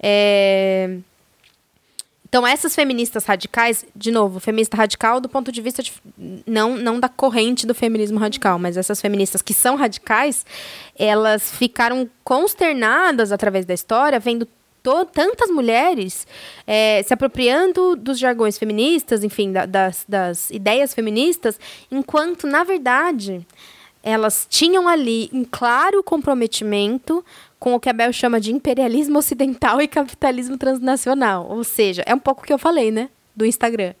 É, 0.00 0.98
Então, 2.28 2.46
essas 2.46 2.74
feministas 2.74 3.24
radicais, 3.24 3.86
de 3.96 4.10
novo, 4.10 4.38
feminista 4.38 4.76
radical 4.76 5.18
do 5.18 5.28
ponto 5.30 5.50
de 5.50 5.62
vista 5.62 5.82
de, 5.82 5.92
não, 6.46 6.76
não 6.76 7.00
da 7.00 7.08
corrente 7.08 7.66
do 7.66 7.74
feminismo 7.74 8.18
radical, 8.18 8.58
mas 8.58 8.76
essas 8.76 9.00
feministas 9.00 9.40
que 9.40 9.54
são 9.54 9.76
radicais, 9.76 10.44
elas 10.98 11.50
ficaram 11.50 12.08
consternadas 12.22 13.32
através 13.32 13.64
da 13.64 13.72
história, 13.72 14.20
vendo 14.20 14.46
tantas 15.12 15.50
mulheres 15.50 16.26
eh, 16.66 17.02
se 17.06 17.12
apropriando 17.12 17.94
dos 17.96 18.18
jargões 18.18 18.56
feministas, 18.58 19.22
enfim, 19.24 19.52
da- 19.52 19.66
das, 19.66 20.04
das 20.08 20.50
ideias 20.50 20.94
feministas, 20.94 21.58
enquanto, 21.90 22.46
na 22.46 22.64
verdade, 22.64 23.46
elas 24.02 24.46
tinham 24.48 24.88
ali 24.88 25.28
um 25.32 25.44
claro 25.44 26.02
comprometimento 26.02 27.22
com 27.58 27.74
o 27.74 27.80
que 27.80 27.88
a 27.88 27.92
Bel 27.92 28.12
chama 28.12 28.40
de 28.40 28.52
imperialismo 28.52 29.18
ocidental 29.18 29.80
e 29.80 29.88
capitalismo 29.88 30.56
transnacional. 30.56 31.46
Ou 31.48 31.64
seja, 31.64 32.02
é 32.06 32.14
um 32.14 32.18
pouco 32.18 32.42
o 32.42 32.44
que 32.44 32.52
eu 32.52 32.58
falei, 32.58 32.90
né? 32.90 33.08
Do 33.34 33.44
Instagram. 33.44 33.94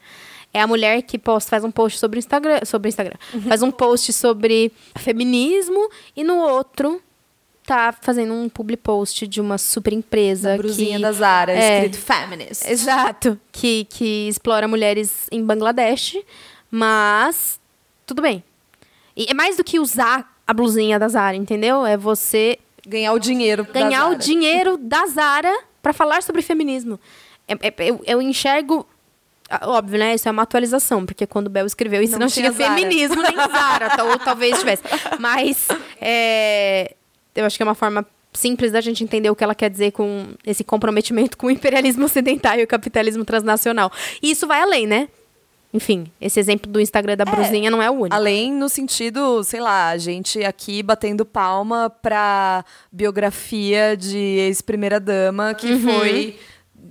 É 0.52 0.60
a 0.60 0.66
mulher 0.66 1.02
que 1.02 1.18
posta, 1.18 1.50
faz 1.50 1.64
um 1.64 1.70
post 1.70 1.98
sobre 1.98 2.18
o 2.18 2.20
Instagram, 2.20 2.60
sobre 2.64 2.88
o 2.88 2.90
Instagram. 2.90 3.16
Uhum. 3.34 3.42
Faz 3.42 3.62
um 3.62 3.70
post 3.70 4.12
sobre 4.12 4.72
feminismo 4.96 5.90
e 6.16 6.24
no 6.24 6.38
outro 6.38 7.02
tá 7.68 7.94
fazendo 8.00 8.32
um 8.32 8.48
public 8.48 8.82
post 8.82 9.26
de 9.26 9.42
uma 9.42 9.58
super 9.58 9.92
empresa. 9.92 10.54
A 10.54 10.56
brusinha 10.56 10.96
que, 10.96 11.02
da 11.02 11.12
Zara, 11.12 11.52
é, 11.52 11.84
escrito 11.84 11.98
feminist. 11.98 12.66
Exato. 12.66 13.38
Que, 13.52 13.84
que 13.84 14.26
explora 14.26 14.66
mulheres 14.66 15.26
em 15.30 15.44
Bangladesh, 15.44 16.16
mas 16.70 17.60
tudo 18.06 18.22
bem. 18.22 18.42
E 19.14 19.26
é 19.28 19.34
mais 19.34 19.58
do 19.58 19.64
que 19.64 19.78
usar 19.78 20.34
a 20.46 20.54
blusinha 20.54 20.98
da 20.98 21.08
Zara, 21.08 21.36
entendeu? 21.36 21.84
É 21.84 21.94
você 21.94 22.58
ganhar 22.86 23.12
o 23.12 23.18
dinheiro 23.18 23.64
ganhar 23.72 24.08
o 24.08 24.14
dinheiro 24.14 24.76
da 24.76 25.06
Zara 25.06 25.54
para 25.82 25.92
falar 25.92 26.22
sobre 26.22 26.42
feminismo. 26.42 26.98
É, 27.46 27.54
é, 27.54 27.74
eu, 27.78 28.02
eu 28.06 28.22
enxergo 28.22 28.86
Óbvio, 29.62 29.98
né? 29.98 30.14
Isso 30.14 30.28
é 30.28 30.30
uma 30.30 30.42
atualização, 30.42 31.06
porque 31.06 31.26
quando 31.26 31.46
o 31.46 31.50
Bel 31.50 31.64
escreveu 31.64 32.02
isso 32.02 32.12
não, 32.12 32.20
não 32.20 32.26
tinha, 32.26 32.52
tinha 32.52 32.68
feminismo 32.68 33.22
nem 33.22 33.34
Zara, 33.48 34.04
ou 34.04 34.18
talvez 34.18 34.58
tivesse. 34.58 34.82
Mas 35.18 35.66
é, 36.00 36.94
eu 37.34 37.46
acho 37.46 37.56
que 37.56 37.62
é 37.62 37.66
uma 37.66 37.74
forma 37.74 38.06
simples 38.30 38.72
da 38.72 38.80
gente 38.82 39.02
entender 39.02 39.30
o 39.30 39.34
que 39.34 39.42
ela 39.42 39.54
quer 39.54 39.70
dizer 39.70 39.92
com 39.92 40.26
esse 40.44 40.62
comprometimento 40.62 41.38
com 41.38 41.46
o 41.46 41.50
imperialismo 41.50 42.04
ocidental 42.04 42.58
e 42.58 42.62
o 42.62 42.66
capitalismo 42.66 43.24
transnacional. 43.24 43.90
E 44.22 44.30
isso 44.30 44.46
vai 44.46 44.60
além, 44.60 44.86
né? 44.86 45.08
Enfim, 45.72 46.10
esse 46.20 46.40
exemplo 46.40 46.70
do 46.70 46.80
Instagram 46.80 47.16
da 47.16 47.24
é, 47.24 47.30
Bruzinha 47.30 47.70
não 47.70 47.82
é 47.82 47.90
o 47.90 47.94
único. 47.94 48.14
Além 48.14 48.52
no 48.52 48.68
sentido, 48.68 49.42
sei 49.44 49.60
lá, 49.60 49.90
a 49.90 49.98
gente 49.98 50.42
aqui 50.42 50.82
batendo 50.82 51.26
palma 51.26 51.90
pra 51.90 52.64
biografia 52.90 53.96
de 53.96 54.16
ex-primeira 54.16 54.98
dama 54.98 55.52
que 55.54 55.72
uhum. 55.72 55.80
foi 55.80 56.36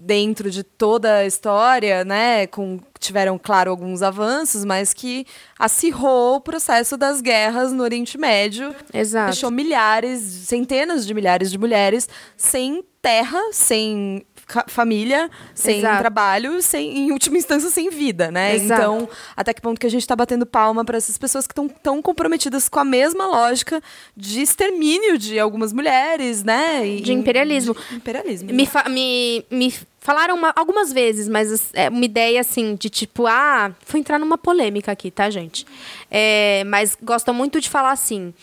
dentro 0.07 0.49
de 0.49 0.63
toda 0.63 1.17
a 1.17 1.25
história, 1.25 2.05
né, 2.05 2.47
com, 2.47 2.79
tiveram, 2.99 3.37
claro, 3.37 3.71
alguns 3.71 4.01
avanços, 4.01 4.63
mas 4.63 4.93
que 4.93 5.25
acirrou 5.59 6.37
o 6.37 6.41
processo 6.41 6.95
das 6.95 7.19
guerras 7.19 7.73
no 7.73 7.83
Oriente 7.83 8.17
Médio. 8.17 8.73
Exato. 8.93 9.31
Deixou 9.31 9.51
milhares, 9.51 10.21
centenas 10.21 11.05
de 11.05 11.13
milhares 11.13 11.51
de 11.51 11.57
mulheres 11.57 12.07
sem 12.37 12.83
terra, 13.01 13.39
sem 13.51 14.25
família, 14.67 15.29
sem 15.53 15.79
Exato. 15.79 15.99
trabalho, 15.99 16.61
sem, 16.61 16.97
em 16.97 17.11
última 17.11 17.37
instância, 17.37 17.69
sem 17.69 17.89
vida, 17.89 18.31
né? 18.31 18.55
Exato. 18.55 18.81
Então, 18.81 19.09
até 19.35 19.53
que 19.53 19.61
ponto 19.61 19.79
que 19.79 19.87
a 19.87 19.89
gente 19.89 20.01
está 20.01 20.15
batendo 20.15 20.45
palma 20.45 20.85
para 20.85 20.97
essas 20.97 21.17
pessoas 21.17 21.45
que 21.45 21.51
estão 21.51 21.67
tão 21.67 22.01
comprometidas 22.01 22.69
com 22.69 22.79
a 22.79 22.85
mesma 22.85 23.27
lógica 23.27 23.81
de 24.15 24.41
extermínio 24.41 25.17
de 25.17 25.39
algumas 25.39 25.73
mulheres, 25.73 26.43
né? 26.43 26.87
E, 26.87 27.01
de 27.01 27.13
imperialismo. 27.13 27.75
De 27.89 27.95
imperialismo. 27.95 28.51
Me, 28.51 28.67
me, 28.89 29.45
me 29.51 29.73
falaram 29.99 30.35
uma, 30.35 30.53
algumas 30.55 30.93
vezes, 30.93 31.27
mas 31.27 31.69
é 31.73 31.89
uma 31.89 32.05
ideia 32.05 32.39
assim, 32.39 32.75
de 32.75 32.89
tipo, 32.89 33.27
ah, 33.27 33.73
vou 33.85 33.99
entrar 33.99 34.17
numa 34.17 34.37
polêmica 34.37 34.91
aqui, 34.91 35.11
tá, 35.11 35.29
gente? 35.29 35.65
É, 36.09 36.63
mas 36.65 36.97
gostam 37.03 37.33
muito 37.33 37.59
de 37.59 37.69
falar 37.69 37.91
assim. 37.91 38.33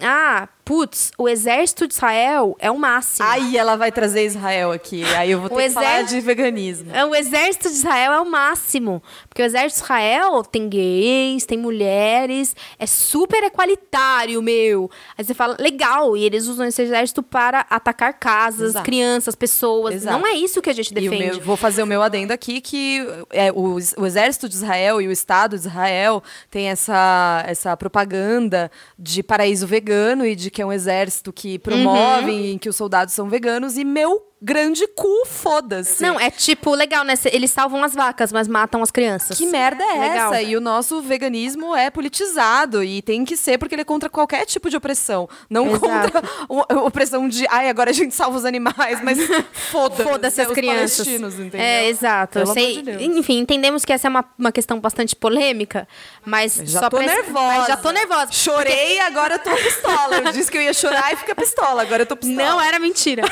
Ah, 0.00 0.48
putz, 0.64 1.10
o 1.18 1.28
exército 1.28 1.86
de 1.86 1.94
Israel 1.94 2.56
é 2.58 2.70
o 2.70 2.78
máximo. 2.78 3.28
Aí 3.28 3.56
ela 3.56 3.76
vai 3.76 3.90
trazer 3.90 4.24
Israel 4.24 4.70
aqui. 4.70 5.04
Aí 5.16 5.30
eu 5.30 5.40
vou 5.40 5.48
ter 5.48 5.54
o 5.54 5.58
que 5.58 5.70
falar 5.70 6.02
de 6.02 6.20
veganismo. 6.20 6.94
É, 6.94 7.04
o 7.04 7.14
exército 7.14 7.68
de 7.68 7.74
Israel 7.74 8.12
é 8.12 8.20
o 8.20 8.30
máximo. 8.30 9.02
Porque 9.28 9.42
o 9.42 9.44
exército 9.44 9.80
de 9.80 9.84
Israel 9.84 10.42
tem 10.44 10.68
gays, 10.68 11.44
tem 11.44 11.58
mulheres, 11.58 12.54
é 12.78 12.86
super 12.86 13.42
equalitário, 13.42 14.40
meu. 14.40 14.90
Aí 15.18 15.24
você 15.24 15.34
fala, 15.34 15.56
legal, 15.58 16.16
e 16.16 16.24
eles 16.24 16.46
usam 16.46 16.66
esse 16.66 16.82
exército 16.82 17.22
para 17.22 17.66
atacar 17.68 18.12
casas, 18.14 18.70
Exato. 18.70 18.84
crianças, 18.84 19.34
pessoas. 19.34 19.96
Exato. 19.96 20.18
Não 20.18 20.26
é 20.26 20.32
isso 20.32 20.62
que 20.62 20.70
a 20.70 20.74
gente 20.74 20.94
defende. 20.94 21.36
Meu, 21.36 21.40
vou 21.40 21.56
fazer 21.56 21.82
o 21.82 21.86
meu 21.86 22.02
adendo 22.02 22.32
aqui, 22.32 22.60
que 22.60 23.04
é, 23.30 23.50
o, 23.50 23.78
o 23.98 24.06
exército 24.06 24.48
de 24.48 24.54
Israel 24.54 25.00
e 25.00 25.08
o 25.08 25.12
Estado 25.12 25.58
de 25.58 25.66
Israel 25.66 26.22
tem 26.50 26.68
essa, 26.68 27.42
essa 27.46 27.76
propaganda 27.76 28.70
de 28.98 29.22
paraíso 29.22 29.66
vegano 29.66 30.24
e 30.24 30.36
de 30.36 30.50
que 30.50 30.61
é 30.62 30.66
um 30.66 30.72
exército 30.72 31.32
que 31.32 31.58
promove, 31.58 32.30
uhum. 32.30 32.44
em 32.52 32.58
que 32.58 32.68
os 32.68 32.76
soldados 32.76 33.14
são 33.14 33.28
veganos, 33.28 33.76
e 33.76 33.84
meu 33.84 34.31
grande 34.42 34.86
cu, 34.88 35.24
foda-se. 35.26 36.02
Não, 36.02 36.18
é 36.18 36.28
tipo, 36.30 36.74
legal, 36.74 37.04
né? 37.04 37.14
Eles 37.26 37.50
salvam 37.50 37.84
as 37.84 37.94
vacas, 37.94 38.32
mas 38.32 38.48
matam 38.48 38.82
as 38.82 38.90
crianças. 38.90 39.38
Que 39.38 39.46
merda 39.46 39.84
é 39.84 39.98
legal. 39.98 40.34
essa? 40.34 40.42
E 40.42 40.56
o 40.56 40.60
nosso 40.60 41.00
veganismo 41.00 41.76
é 41.76 41.90
politizado 41.90 42.82
e 42.82 43.00
tem 43.00 43.24
que 43.24 43.36
ser 43.36 43.56
porque 43.56 43.74
ele 43.74 43.82
é 43.82 43.84
contra 43.84 44.10
qualquer 44.10 44.44
tipo 44.44 44.68
de 44.68 44.76
opressão. 44.76 45.28
Não 45.48 45.68
Exato. 45.68 45.80
contra 45.80 46.22
a 46.48 46.82
opressão 46.82 47.28
de, 47.28 47.46
ai, 47.48 47.68
agora 47.68 47.90
a 47.90 47.92
gente 47.92 48.14
salva 48.14 48.36
os 48.36 48.44
animais, 48.44 49.00
mas 49.02 49.18
foda-se. 49.70 50.02
Foda-se 50.02 50.40
as 50.40 50.52
crianças. 50.52 51.06
É, 51.52 51.88
exato. 51.88 52.40
Pelo 52.40 52.52
sei, 52.52 52.82
de 52.82 53.04
enfim, 53.04 53.38
entendemos 53.38 53.84
que 53.84 53.92
essa 53.92 54.08
é 54.08 54.10
uma, 54.10 54.24
uma 54.36 54.50
questão 54.50 54.80
bastante 54.80 55.14
polêmica, 55.14 55.86
mas 56.24 56.60
já 56.64 56.80
só 56.80 56.90
tô 56.90 56.98
nervosa. 56.98 57.66
já 57.68 57.76
tô 57.76 57.90
nervosa. 57.92 58.32
Chorei 58.32 58.96
porque... 58.96 59.00
agora 59.00 59.34
eu 59.34 59.38
tô 59.38 59.50
pistola. 59.54 60.16
Eu 60.16 60.32
disse 60.32 60.50
que 60.50 60.58
eu 60.58 60.62
ia 60.62 60.72
chorar 60.72 61.12
e 61.12 61.16
fica 61.16 61.34
pistola. 61.34 61.82
Agora 61.82 62.02
eu 62.02 62.06
tô 62.06 62.16
pistola. 62.16 62.48
Não 62.48 62.60
era 62.60 62.78
mentira. 62.80 63.22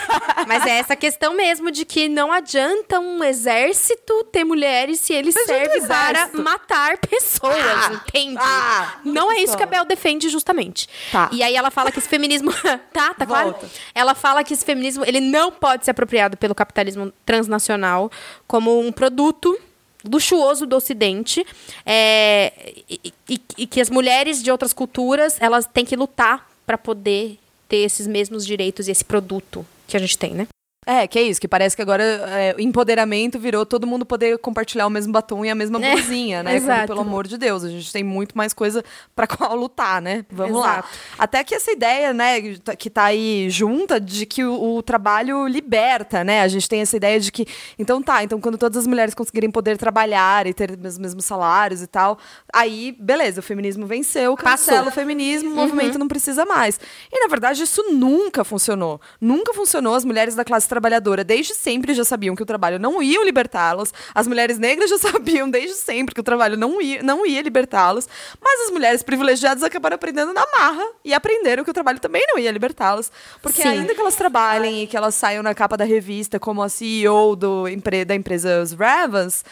mas 0.46 0.64
é 0.66 0.78
essa 0.78 0.99
questão 1.00 1.34
mesmo 1.34 1.70
de 1.70 1.84
que 1.84 2.08
não 2.08 2.30
adianta 2.30 3.00
um 3.00 3.24
exército 3.24 4.24
ter 4.24 4.44
mulheres 4.44 5.00
se 5.00 5.12
ele 5.12 5.32
serve 5.32 5.80
para 5.86 6.28
matar 6.34 6.98
pessoas, 6.98 7.56
ah, 7.56 7.92
entende? 7.94 8.38
Ah, 8.38 9.00
não 9.04 9.32
é 9.32 9.42
isso 9.42 9.56
que 9.56 9.62
a 9.62 9.66
Bel 9.66 9.84
defende 9.84 10.28
justamente. 10.28 10.88
Tá. 11.10 11.28
E 11.32 11.42
aí 11.42 11.56
ela 11.56 11.70
fala 11.70 11.90
que 11.90 11.98
esse 11.98 12.08
feminismo 12.08 12.52
tá, 12.92 13.14
tá 13.14 13.26
claro? 13.26 13.56
Ela 13.94 14.14
fala 14.14 14.44
que 14.44 14.52
esse 14.52 14.64
feminismo 14.64 15.04
ele 15.04 15.20
não 15.20 15.50
pode 15.50 15.84
ser 15.84 15.92
apropriado 15.92 16.36
pelo 16.36 16.54
capitalismo 16.54 17.12
transnacional 17.24 18.10
como 18.46 18.78
um 18.78 18.92
produto 18.92 19.58
luxuoso 20.04 20.66
do 20.66 20.76
Ocidente 20.76 21.46
é, 21.84 22.52
e, 22.88 23.12
e, 23.28 23.40
e, 23.58 23.66
que 23.66 23.80
as 23.80 23.90
mulheres 23.90 24.42
de 24.42 24.50
outras 24.50 24.72
culturas 24.72 25.36
elas 25.40 25.66
têm 25.66 25.84
que 25.84 25.96
lutar 25.96 26.48
para 26.64 26.78
poder 26.78 27.38
ter 27.68 27.78
esses 27.78 28.06
mesmos 28.06 28.46
direitos 28.46 28.88
e 28.88 28.90
esse 28.90 29.04
produto 29.04 29.66
que 29.86 29.96
a 29.96 30.00
gente 30.00 30.16
tem, 30.16 30.34
né? 30.34 30.46
É, 30.92 31.06
que 31.06 31.20
é 31.20 31.22
isso, 31.22 31.40
que 31.40 31.46
parece 31.46 31.76
que 31.76 31.82
agora 31.82 32.02
é, 32.02 32.56
empoderamento 32.58 33.38
virou 33.38 33.64
todo 33.64 33.86
mundo 33.86 34.04
poder 34.04 34.36
compartilhar 34.38 34.88
o 34.88 34.90
mesmo 34.90 35.12
batom 35.12 35.44
e 35.44 35.48
a 35.48 35.54
mesma 35.54 35.78
é, 35.86 35.92
blusinha, 35.92 36.42
né? 36.42 36.60
Quando, 36.60 36.86
pelo 36.88 37.00
amor 37.02 37.28
de 37.28 37.38
Deus, 37.38 37.62
a 37.62 37.68
gente 37.68 37.92
tem 37.92 38.02
muito 38.02 38.36
mais 38.36 38.52
coisa 38.52 38.82
para 39.14 39.28
qual 39.28 39.54
lutar, 39.54 40.02
né? 40.02 40.26
Vamos 40.28 40.58
Exato. 40.58 40.88
lá. 40.88 40.90
Até 41.16 41.44
que 41.44 41.54
essa 41.54 41.70
ideia, 41.70 42.12
né, 42.12 42.40
que 42.76 42.90
tá 42.90 43.04
aí 43.04 43.48
junta 43.50 44.00
de 44.00 44.26
que 44.26 44.42
o, 44.42 44.78
o, 44.78 44.82
trabalho 44.82 45.46
liberta, 45.46 46.24
né? 46.24 46.42
A 46.42 46.48
gente 46.48 46.68
tem 46.68 46.80
essa 46.80 46.96
ideia 46.96 47.20
de 47.20 47.30
que, 47.30 47.46
então 47.78 48.02
tá, 48.02 48.24
então 48.24 48.40
quando 48.40 48.58
todas 48.58 48.78
as 48.78 48.86
mulheres 48.88 49.14
conseguirem 49.14 49.48
poder 49.48 49.78
trabalhar 49.78 50.48
e 50.48 50.52
ter 50.52 50.72
os 50.72 50.98
mesmos 50.98 51.24
salários 51.24 51.82
e 51.82 51.86
tal, 51.86 52.18
aí, 52.52 52.96
beleza, 52.98 53.38
o 53.38 53.44
feminismo 53.44 53.86
venceu, 53.86 54.36
cancela 54.36 54.88
o 54.88 54.90
feminismo, 54.90 55.50
o 55.50 55.52
uhum. 55.52 55.56
movimento 55.56 56.00
não 56.00 56.08
precisa 56.08 56.44
mais. 56.44 56.80
E 57.12 57.20
na 57.20 57.28
verdade 57.28 57.62
isso 57.62 57.92
nunca 57.92 58.42
funcionou. 58.42 59.00
Nunca 59.20 59.54
funcionou 59.54 59.94
as 59.94 60.04
mulheres 60.04 60.34
da 60.34 60.44
classe 60.44 60.68
trabalhadora 60.68 60.79
desde 61.24 61.54
sempre 61.54 61.94
já 61.94 62.04
sabiam 62.04 62.34
que 62.34 62.42
o 62.42 62.46
trabalho 62.46 62.78
não 62.78 63.02
ia 63.02 63.24
libertá-las. 63.24 63.92
As 64.14 64.26
mulheres 64.26 64.58
negras 64.58 64.90
já 64.90 64.98
sabiam 65.10 65.50
desde 65.50 65.76
sempre 65.76 66.14
que 66.14 66.20
o 66.20 66.24
trabalho 66.24 66.56
não 66.56 66.80
ia, 66.80 67.02
não 67.02 67.26
ia 67.26 67.42
libertá-las. 67.42 68.08
Mas 68.40 68.66
as 68.66 68.70
mulheres 68.70 69.02
privilegiadas 69.02 69.62
acabaram 69.62 69.94
aprendendo 69.94 70.32
na 70.32 70.46
marra 70.52 70.86
e 71.04 71.12
aprenderam 71.12 71.64
que 71.64 71.70
o 71.70 71.74
trabalho 71.74 72.00
também 72.00 72.22
não 72.28 72.38
ia 72.38 72.50
libertá-las. 72.50 73.12
Porque 73.42 73.62
Sim. 73.62 73.68
ainda 73.68 73.94
que 73.94 74.00
elas 74.00 74.16
trabalhem 74.16 74.82
e 74.82 74.86
que 74.86 74.96
elas 74.96 75.14
saiam 75.14 75.42
na 75.42 75.54
capa 75.54 75.76
da 75.76 75.84
revista 75.84 76.38
como 76.38 76.62
a 76.62 76.68
CEO 76.68 77.36
do, 77.36 77.64
da 78.06 78.14
empresa 78.14 78.62
Os 78.62 78.72
Ravens, 78.72 79.44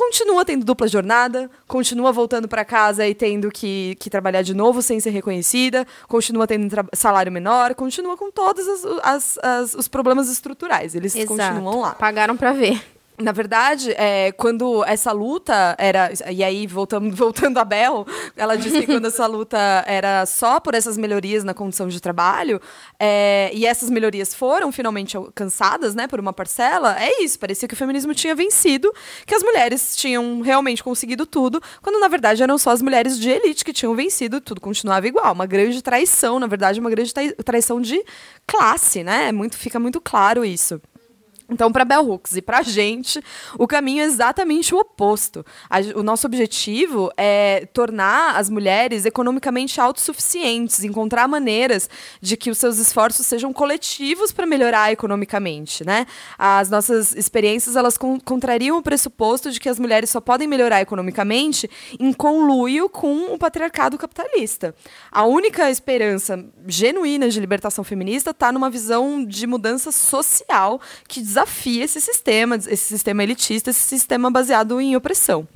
continua 0.00 0.46
tendo 0.46 0.64
dupla 0.64 0.88
jornada, 0.88 1.50
continua 1.68 2.10
voltando 2.10 2.48
para 2.48 2.64
casa 2.64 3.06
e 3.06 3.14
tendo 3.14 3.50
que, 3.50 3.94
que 4.00 4.08
trabalhar 4.08 4.40
de 4.40 4.54
novo 4.54 4.80
sem 4.80 4.98
ser 4.98 5.10
reconhecida, 5.10 5.86
continua 6.08 6.46
tendo 6.46 6.74
salário 6.94 7.30
menor, 7.30 7.74
continua 7.74 8.16
com 8.16 8.30
todos 8.30 8.66
as, 8.66 8.84
as, 9.02 9.38
as, 9.42 9.74
os 9.74 9.88
problemas 9.88 10.30
estruturais. 10.30 10.94
Eles 10.94 11.14
Exato. 11.14 11.36
continuam 11.36 11.80
lá. 11.80 11.94
Pagaram 11.94 12.34
para 12.34 12.52
ver. 12.54 12.82
Na 13.20 13.32
verdade, 13.32 13.92
é, 13.92 14.32
quando 14.32 14.84
essa 14.84 15.12
luta 15.12 15.74
era. 15.78 16.10
E 16.30 16.42
aí, 16.42 16.66
voltando, 16.66 17.14
voltando 17.16 17.58
a 17.58 17.64
Bel, 17.64 18.06
ela 18.36 18.56
disse 18.56 18.80
que 18.80 18.86
quando 18.86 19.06
essa 19.06 19.26
luta 19.26 19.84
era 19.86 20.24
só 20.26 20.58
por 20.58 20.74
essas 20.74 20.96
melhorias 20.96 21.44
na 21.44 21.54
condição 21.54 21.88
de 21.88 22.00
trabalho, 22.00 22.60
é, 22.98 23.50
e 23.52 23.66
essas 23.66 23.90
melhorias 23.90 24.34
foram 24.34 24.72
finalmente 24.72 25.16
alcançadas 25.16 25.94
né, 25.94 26.06
por 26.06 26.18
uma 26.18 26.32
parcela, 26.32 26.96
é 27.00 27.22
isso. 27.22 27.38
Parecia 27.38 27.68
que 27.68 27.74
o 27.74 27.76
feminismo 27.76 28.14
tinha 28.14 28.34
vencido, 28.34 28.92
que 29.26 29.34
as 29.34 29.42
mulheres 29.42 29.96
tinham 29.96 30.40
realmente 30.40 30.82
conseguido 30.82 31.26
tudo, 31.26 31.62
quando 31.82 32.00
na 32.00 32.08
verdade 32.08 32.42
eram 32.42 32.58
só 32.58 32.70
as 32.70 32.82
mulheres 32.82 33.18
de 33.18 33.30
elite 33.30 33.64
que 33.64 33.72
tinham 33.72 33.94
vencido 33.94 34.40
tudo 34.40 34.60
continuava 34.60 35.06
igual. 35.06 35.32
Uma 35.32 35.46
grande 35.46 35.82
traição, 35.82 36.38
na 36.38 36.46
verdade, 36.46 36.80
uma 36.80 36.90
grande 36.90 37.12
traição 37.44 37.80
de 37.80 38.02
classe, 38.46 39.02
né? 39.02 39.32
Muito, 39.32 39.56
fica 39.56 39.78
muito 39.78 40.00
claro 40.00 40.44
isso. 40.44 40.80
Então, 41.50 41.72
para 41.72 41.84
Bell 41.84 42.08
Hooks 42.08 42.36
e 42.36 42.42
para 42.42 42.58
a 42.58 42.62
gente, 42.62 43.22
o 43.58 43.66
caminho 43.66 44.02
é 44.02 44.04
exatamente 44.04 44.74
o 44.74 44.78
oposto. 44.78 45.44
A, 45.68 45.80
o 45.96 46.02
nosso 46.02 46.26
objetivo 46.26 47.10
é 47.16 47.66
tornar 47.72 48.36
as 48.36 48.48
mulheres 48.48 49.04
economicamente 49.04 49.80
autossuficientes, 49.80 50.84
encontrar 50.84 51.26
maneiras 51.26 51.90
de 52.20 52.36
que 52.36 52.50
os 52.50 52.58
seus 52.58 52.78
esforços 52.78 53.26
sejam 53.26 53.52
coletivos 53.52 54.32
para 54.32 54.46
melhorar 54.46 54.92
economicamente, 54.92 55.84
né? 55.84 56.06
As 56.38 56.70
nossas 56.70 57.14
experiências 57.14 57.76
elas 57.76 57.96
con 57.96 58.20
contrariam 58.20 58.78
o 58.78 58.82
pressuposto 58.82 59.50
de 59.50 59.58
que 59.58 59.68
as 59.68 59.78
mulheres 59.78 60.10
só 60.10 60.20
podem 60.20 60.46
melhorar 60.46 60.80
economicamente 60.80 61.68
em 61.98 62.12
conluio 62.12 62.88
com 62.88 63.32
o 63.32 63.38
patriarcado 63.38 63.98
capitalista. 63.98 64.74
A 65.10 65.24
única 65.24 65.70
esperança 65.70 66.44
genuína 66.66 67.28
de 67.28 67.40
libertação 67.40 67.82
feminista 67.82 68.30
está 68.30 68.52
numa 68.52 68.70
visão 68.70 69.24
de 69.24 69.46
mudança 69.46 69.90
social 69.90 70.80
que 71.08 71.20
desafia 71.40 71.84
esse 71.84 72.00
sistema, 72.00 72.56
esse 72.56 72.84
sistema 72.84 73.22
elitista, 73.22 73.70
esse 73.70 73.80
sistema 73.80 74.30
baseado 74.30 74.80
em 74.80 74.96
opressão. 74.96 75.46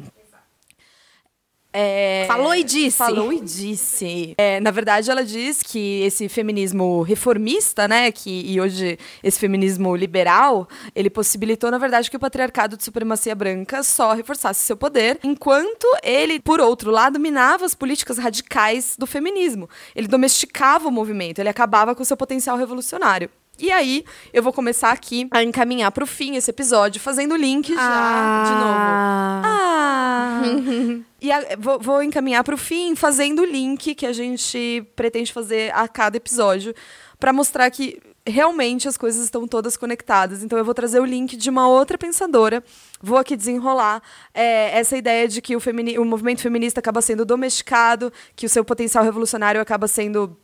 É, 1.76 2.24
falou 2.28 2.54
e 2.54 2.62
disse. 2.62 2.96
Falou 2.96 3.32
e 3.32 3.40
disse. 3.40 4.32
É, 4.38 4.60
na 4.60 4.70
verdade, 4.70 5.10
ela 5.10 5.24
diz 5.24 5.60
que 5.60 6.02
esse 6.02 6.28
feminismo 6.28 7.02
reformista, 7.02 7.88
né, 7.88 8.12
que, 8.12 8.30
e 8.46 8.60
hoje 8.60 8.96
esse 9.24 9.40
feminismo 9.40 9.96
liberal, 9.96 10.68
ele 10.94 11.10
possibilitou, 11.10 11.72
na 11.72 11.78
verdade, 11.78 12.08
que 12.08 12.16
o 12.16 12.20
patriarcado 12.20 12.76
de 12.76 12.84
supremacia 12.84 13.34
branca 13.34 13.82
só 13.82 14.12
reforçasse 14.12 14.62
seu 14.62 14.76
poder, 14.76 15.18
enquanto 15.24 15.88
ele, 16.04 16.38
por 16.38 16.60
outro 16.60 16.92
lado, 16.92 17.18
minava 17.18 17.66
as 17.66 17.74
políticas 17.74 18.18
radicais 18.18 18.94
do 18.96 19.04
feminismo. 19.04 19.68
Ele 19.96 20.06
domesticava 20.06 20.86
o 20.86 20.92
movimento, 20.92 21.40
ele 21.40 21.48
acabava 21.48 21.92
com 21.92 22.04
seu 22.04 22.16
potencial 22.16 22.56
revolucionário. 22.56 23.28
E 23.58 23.70
aí, 23.70 24.04
eu 24.32 24.42
vou 24.42 24.52
começar 24.52 24.90
aqui 24.90 25.28
a 25.30 25.42
encaminhar 25.42 25.92
para 25.92 26.02
o 26.02 26.06
fim 26.06 26.34
esse 26.34 26.50
episódio, 26.50 27.00
fazendo 27.00 27.32
o 27.32 27.36
link 27.36 27.72
já 27.72 27.80
ah. 27.80 28.44
de 28.44 28.50
novo. 28.60 29.44
Ah! 29.46 31.04
e 31.22 31.30
a, 31.30 31.56
vou, 31.56 31.78
vou 31.78 32.02
encaminhar 32.02 32.42
para 32.42 32.54
o 32.54 32.58
fim, 32.58 32.96
fazendo 32.96 33.42
o 33.42 33.44
link 33.44 33.94
que 33.94 34.06
a 34.06 34.12
gente 34.12 34.84
pretende 34.96 35.32
fazer 35.32 35.72
a 35.72 35.86
cada 35.86 36.16
episódio, 36.16 36.74
para 37.18 37.32
mostrar 37.32 37.70
que 37.70 38.00
realmente 38.26 38.88
as 38.88 38.96
coisas 38.96 39.22
estão 39.22 39.46
todas 39.46 39.76
conectadas. 39.76 40.42
Então, 40.42 40.58
eu 40.58 40.64
vou 40.64 40.74
trazer 40.74 40.98
o 40.98 41.04
link 41.04 41.36
de 41.36 41.48
uma 41.48 41.68
outra 41.68 41.96
pensadora. 41.96 42.62
Vou 43.00 43.18
aqui 43.18 43.36
desenrolar 43.36 44.02
é, 44.32 44.76
essa 44.76 44.96
ideia 44.96 45.28
de 45.28 45.40
que 45.40 45.54
o, 45.54 45.60
o 46.00 46.04
movimento 46.04 46.40
feminista 46.40 46.80
acaba 46.80 47.00
sendo 47.00 47.24
domesticado, 47.24 48.12
que 48.34 48.46
o 48.46 48.48
seu 48.48 48.64
potencial 48.64 49.04
revolucionário 49.04 49.60
acaba 49.60 49.86
sendo 49.86 50.36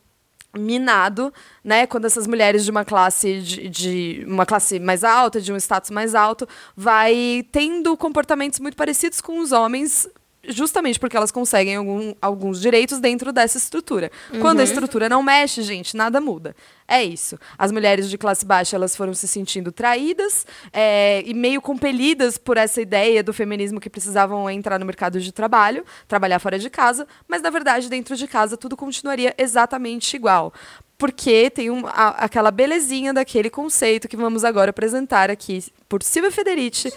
minado, 0.57 1.33
né? 1.63 1.87
Quando 1.87 2.05
essas 2.05 2.27
mulheres 2.27 2.65
de 2.65 2.71
uma 2.71 2.83
classe 2.83 3.39
de, 3.41 3.69
de, 3.69 4.25
uma 4.27 4.45
classe 4.45 4.79
mais 4.79 5.03
alta, 5.03 5.39
de 5.39 5.51
um 5.51 5.57
status 5.57 5.89
mais 5.91 6.13
alto, 6.13 6.47
vai 6.75 7.45
tendo 7.51 7.95
comportamentos 7.95 8.59
muito 8.59 8.75
parecidos 8.75 9.21
com 9.21 9.39
os 9.39 9.51
homens 9.51 10.07
justamente 10.47 10.99
porque 10.99 11.15
elas 11.15 11.31
conseguem 11.31 11.75
algum, 11.75 12.13
alguns 12.21 12.59
direitos 12.59 12.99
dentro 12.99 13.31
dessa 13.31 13.57
estrutura. 13.57 14.11
Uhum. 14.33 14.39
Quando 14.39 14.59
a 14.59 14.63
estrutura 14.63 15.07
não 15.07 15.21
mexe, 15.21 15.61
gente, 15.61 15.95
nada 15.95 16.19
muda. 16.19 16.55
É 16.87 17.03
isso. 17.03 17.37
As 17.57 17.71
mulheres 17.71 18.09
de 18.09 18.17
classe 18.17 18.45
baixa 18.45 18.75
elas 18.75 18.95
foram 18.95 19.13
se 19.13 19.27
sentindo 19.27 19.71
traídas 19.71 20.45
é, 20.73 21.23
e 21.25 21.33
meio 21.33 21.61
compelidas 21.61 22.37
por 22.37 22.57
essa 22.57 22.81
ideia 22.81 23.23
do 23.23 23.33
feminismo 23.33 23.79
que 23.79 23.89
precisavam 23.89 24.49
entrar 24.49 24.79
no 24.79 24.85
mercado 24.85 25.19
de 25.19 25.31
trabalho, 25.31 25.85
trabalhar 26.07 26.39
fora 26.39 26.59
de 26.59 26.69
casa, 26.69 27.07
mas 27.27 27.41
na 27.41 27.49
verdade 27.49 27.89
dentro 27.89 28.15
de 28.15 28.27
casa 28.27 28.57
tudo 28.57 28.75
continuaria 28.75 29.33
exatamente 29.37 30.15
igual 30.15 30.53
porque 30.97 31.49
tem 31.49 31.71
um, 31.71 31.87
a, 31.87 32.09
aquela 32.09 32.51
belezinha 32.51 33.11
daquele 33.11 33.49
conceito 33.49 34.07
que 34.07 34.15
vamos 34.15 34.43
agora 34.43 34.69
apresentar 34.69 35.31
aqui 35.31 35.63
por 35.89 36.03
Silvia 36.03 36.31
Federici 36.31 36.93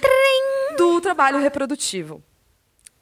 do 0.76 1.01
trabalho 1.01 1.38
reprodutivo. 1.38 2.22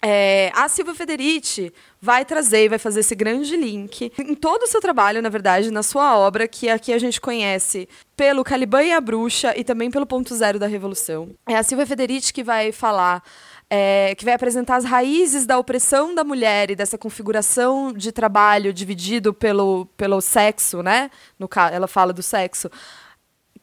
É, 0.04 0.50
a 0.54 0.68
Silvia 0.68 0.94
Federici 0.96 1.72
vai 2.00 2.24
trazer 2.24 2.64
e 2.64 2.68
vai 2.68 2.78
fazer 2.78 3.00
esse 3.00 3.14
grande 3.14 3.56
link 3.56 4.12
em 4.18 4.34
todo 4.34 4.64
o 4.64 4.66
seu 4.66 4.80
trabalho, 4.80 5.22
na 5.22 5.28
verdade, 5.28 5.70
na 5.70 5.82
sua 5.84 6.18
obra, 6.18 6.48
que 6.48 6.68
aqui 6.68 6.92
a 6.92 6.98
gente 6.98 7.20
conhece 7.20 7.88
pelo 8.16 8.42
Caliban 8.42 8.82
e 8.82 8.92
a 8.92 9.00
Bruxa 9.00 9.56
e 9.56 9.62
também 9.62 9.92
pelo 9.92 10.04
Ponto 10.04 10.34
Zero 10.34 10.58
da 10.58 10.66
Revolução. 10.66 11.30
É 11.48 11.56
a 11.56 11.62
Silvia 11.62 11.86
Federici 11.86 12.32
que 12.32 12.42
vai 12.42 12.72
falar 12.72 13.22
é, 13.70 14.14
que 14.16 14.24
vai 14.24 14.34
apresentar 14.34 14.76
as 14.76 14.84
raízes 14.84 15.46
da 15.46 15.58
opressão 15.58 16.14
da 16.14 16.22
mulher 16.22 16.70
e 16.70 16.76
dessa 16.76 16.98
configuração 16.98 17.90
de 17.90 18.12
trabalho 18.12 18.70
dividido 18.70 19.32
pelo, 19.32 19.86
pelo 19.96 20.20
sexo, 20.20 20.82
né? 20.82 21.10
No, 21.38 21.48
ela 21.72 21.86
fala 21.86 22.12
do 22.12 22.22
sexo. 22.22 22.68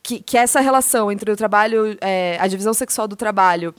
Que, 0.02 0.20
que 0.20 0.36
essa 0.36 0.62
relação 0.62 1.12
entre 1.12 1.30
o 1.30 1.36
trabalho, 1.36 1.96
é, 2.02 2.38
a 2.40 2.48
divisão 2.48 2.74
sexual 2.74 3.08
do 3.08 3.16
trabalho 3.16 3.76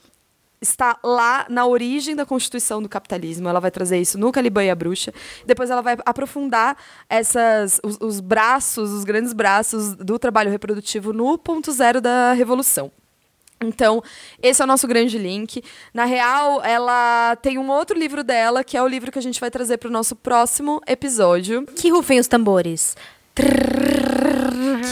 está 0.61 0.98
lá 1.02 1.46
na 1.48 1.66
origem 1.66 2.14
da 2.14 2.26
constituição 2.26 2.82
do 2.82 2.88
capitalismo. 2.88 3.48
Ela 3.48 3.61
vai 3.61 3.70
trazer 3.70 3.98
isso 3.98 4.18
no 4.18 4.30
Caliban 4.30 4.64
e 4.64 4.70
a 4.70 4.74
Bruxa. 4.74 5.12
Depois 5.46 5.70
ela 5.70 5.80
vai 5.80 5.96
aprofundar 6.04 6.76
essas, 7.08 7.80
os, 7.82 7.98
os 8.00 8.20
braços, 8.20 8.90
os 8.90 9.04
grandes 9.04 9.32
braços 9.32 9.94
do 9.96 10.18
trabalho 10.18 10.50
reprodutivo 10.50 11.12
no 11.12 11.38
ponto 11.38 11.72
zero 11.72 12.00
da 12.00 12.32
revolução. 12.32 12.92
Então, 13.62 14.02
esse 14.42 14.62
é 14.62 14.64
o 14.64 14.68
nosso 14.68 14.88
grande 14.88 15.18
link. 15.18 15.62
Na 15.92 16.06
real, 16.06 16.62
ela 16.64 17.36
tem 17.36 17.58
um 17.58 17.70
outro 17.70 17.98
livro 17.98 18.24
dela, 18.24 18.64
que 18.64 18.74
é 18.74 18.82
o 18.82 18.88
livro 18.88 19.12
que 19.12 19.18
a 19.18 19.22
gente 19.22 19.38
vai 19.38 19.50
trazer 19.50 19.76
para 19.76 19.88
o 19.88 19.92
nosso 19.92 20.16
próximo 20.16 20.80
episódio. 20.86 21.66
Que 21.76 21.90
rufem 21.90 22.18
os 22.18 22.26
tambores. 22.26 22.96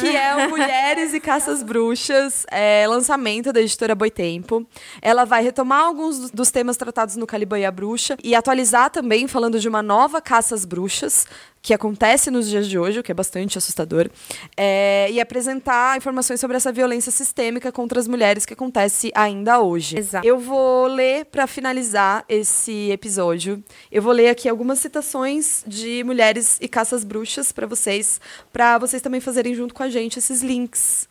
Que 0.01 0.17
é 0.17 0.47
o 0.47 0.51
Mulheres 0.51 1.15
e 1.15 1.21
Caças 1.21 1.63
Bruxas, 1.63 2.47
é, 2.51 2.87
lançamento 2.87 3.53
da 3.53 3.61
editora 3.61 3.95
Boitempo. 3.95 4.67
Ela 5.01 5.25
vai 5.25 5.43
retomar 5.43 5.85
alguns 5.85 6.31
dos 6.31 6.51
temas 6.51 6.77
tratados 6.77 7.17
no 7.17 7.27
Caliban 7.27 7.59
e 7.59 7.65
a 7.65 7.71
Bruxa 7.71 8.17
e 8.23 8.35
atualizar 8.35 8.91
também, 8.91 9.27
falando 9.27 9.59
de 9.59 9.69
uma 9.69 9.83
nova 9.83 10.21
Caça 10.21 10.55
às 10.55 10.65
Bruxas, 10.65 11.27
que 11.61 11.75
acontece 11.75 12.31
nos 12.31 12.49
dias 12.49 12.69
de 12.69 12.79
hoje, 12.79 13.01
o 13.01 13.03
que 13.03 13.11
é 13.11 13.15
bastante 13.15 13.59
assustador, 13.59 14.09
é, 14.57 15.09
e 15.11 15.21
apresentar 15.21 15.97
informações 15.97 16.41
sobre 16.41 16.57
essa 16.57 16.73
violência 16.73 17.11
sistêmica 17.11 17.71
contra 17.73 17.99
as 17.99 18.07
mulheres 18.07 18.47
que 18.47 18.55
acontece 18.55 19.11
ainda 19.15 19.61
hoje. 19.61 19.99
Exato. 19.99 20.27
Eu 20.27 20.39
vou 20.39 20.87
ler 20.87 21.27
para 21.27 21.47
finalizar 21.47 22.25
esse 22.29 22.91
episódio. 22.91 23.63
Eu 23.91 24.01
vou 24.01 24.13
ler 24.13 24.29
aqui 24.29 24.49
algumas 24.49 24.79
citações 24.79 25.63
de 25.67 26.03
mulheres 26.05 26.59
e 26.61 26.69
caças 26.69 27.05
bruxas 27.05 27.53
para 27.53 27.67
vocês, 27.67 28.21
para 28.53 28.79
vocês 28.79 29.03
também 29.03 29.21
fazerem 29.21 29.55
junto 29.59 29.75
com 29.75 29.83
a 29.83 29.91
gente 29.91 30.19
esses 30.19 30.43
links. 30.43 31.09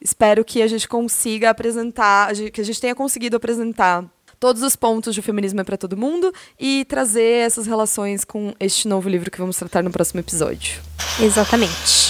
Espero 0.00 0.44
que 0.44 0.62
a 0.62 0.66
gente 0.66 0.88
consiga 0.88 1.50
apresentar, 1.50 2.32
que 2.52 2.60
a 2.60 2.64
gente 2.64 2.80
tenha 2.80 2.94
conseguido 2.94 3.36
apresentar 3.36 4.04
todos 4.40 4.62
os 4.62 4.74
pontos 4.74 5.14
de 5.14 5.20
feminismo 5.20 5.60
é 5.60 5.64
para 5.64 5.76
todo 5.76 5.96
mundo 5.96 6.32
e 6.58 6.86
trazer 6.86 7.44
essas 7.44 7.66
relações 7.66 8.24
com 8.24 8.54
este 8.58 8.88
novo 8.88 9.08
livro 9.08 9.30
que 9.30 9.38
vamos 9.38 9.56
tratar 9.58 9.82
no 9.82 9.90
próximo 9.90 10.18
episódio. 10.18 10.80
Exatamente. 11.20 12.09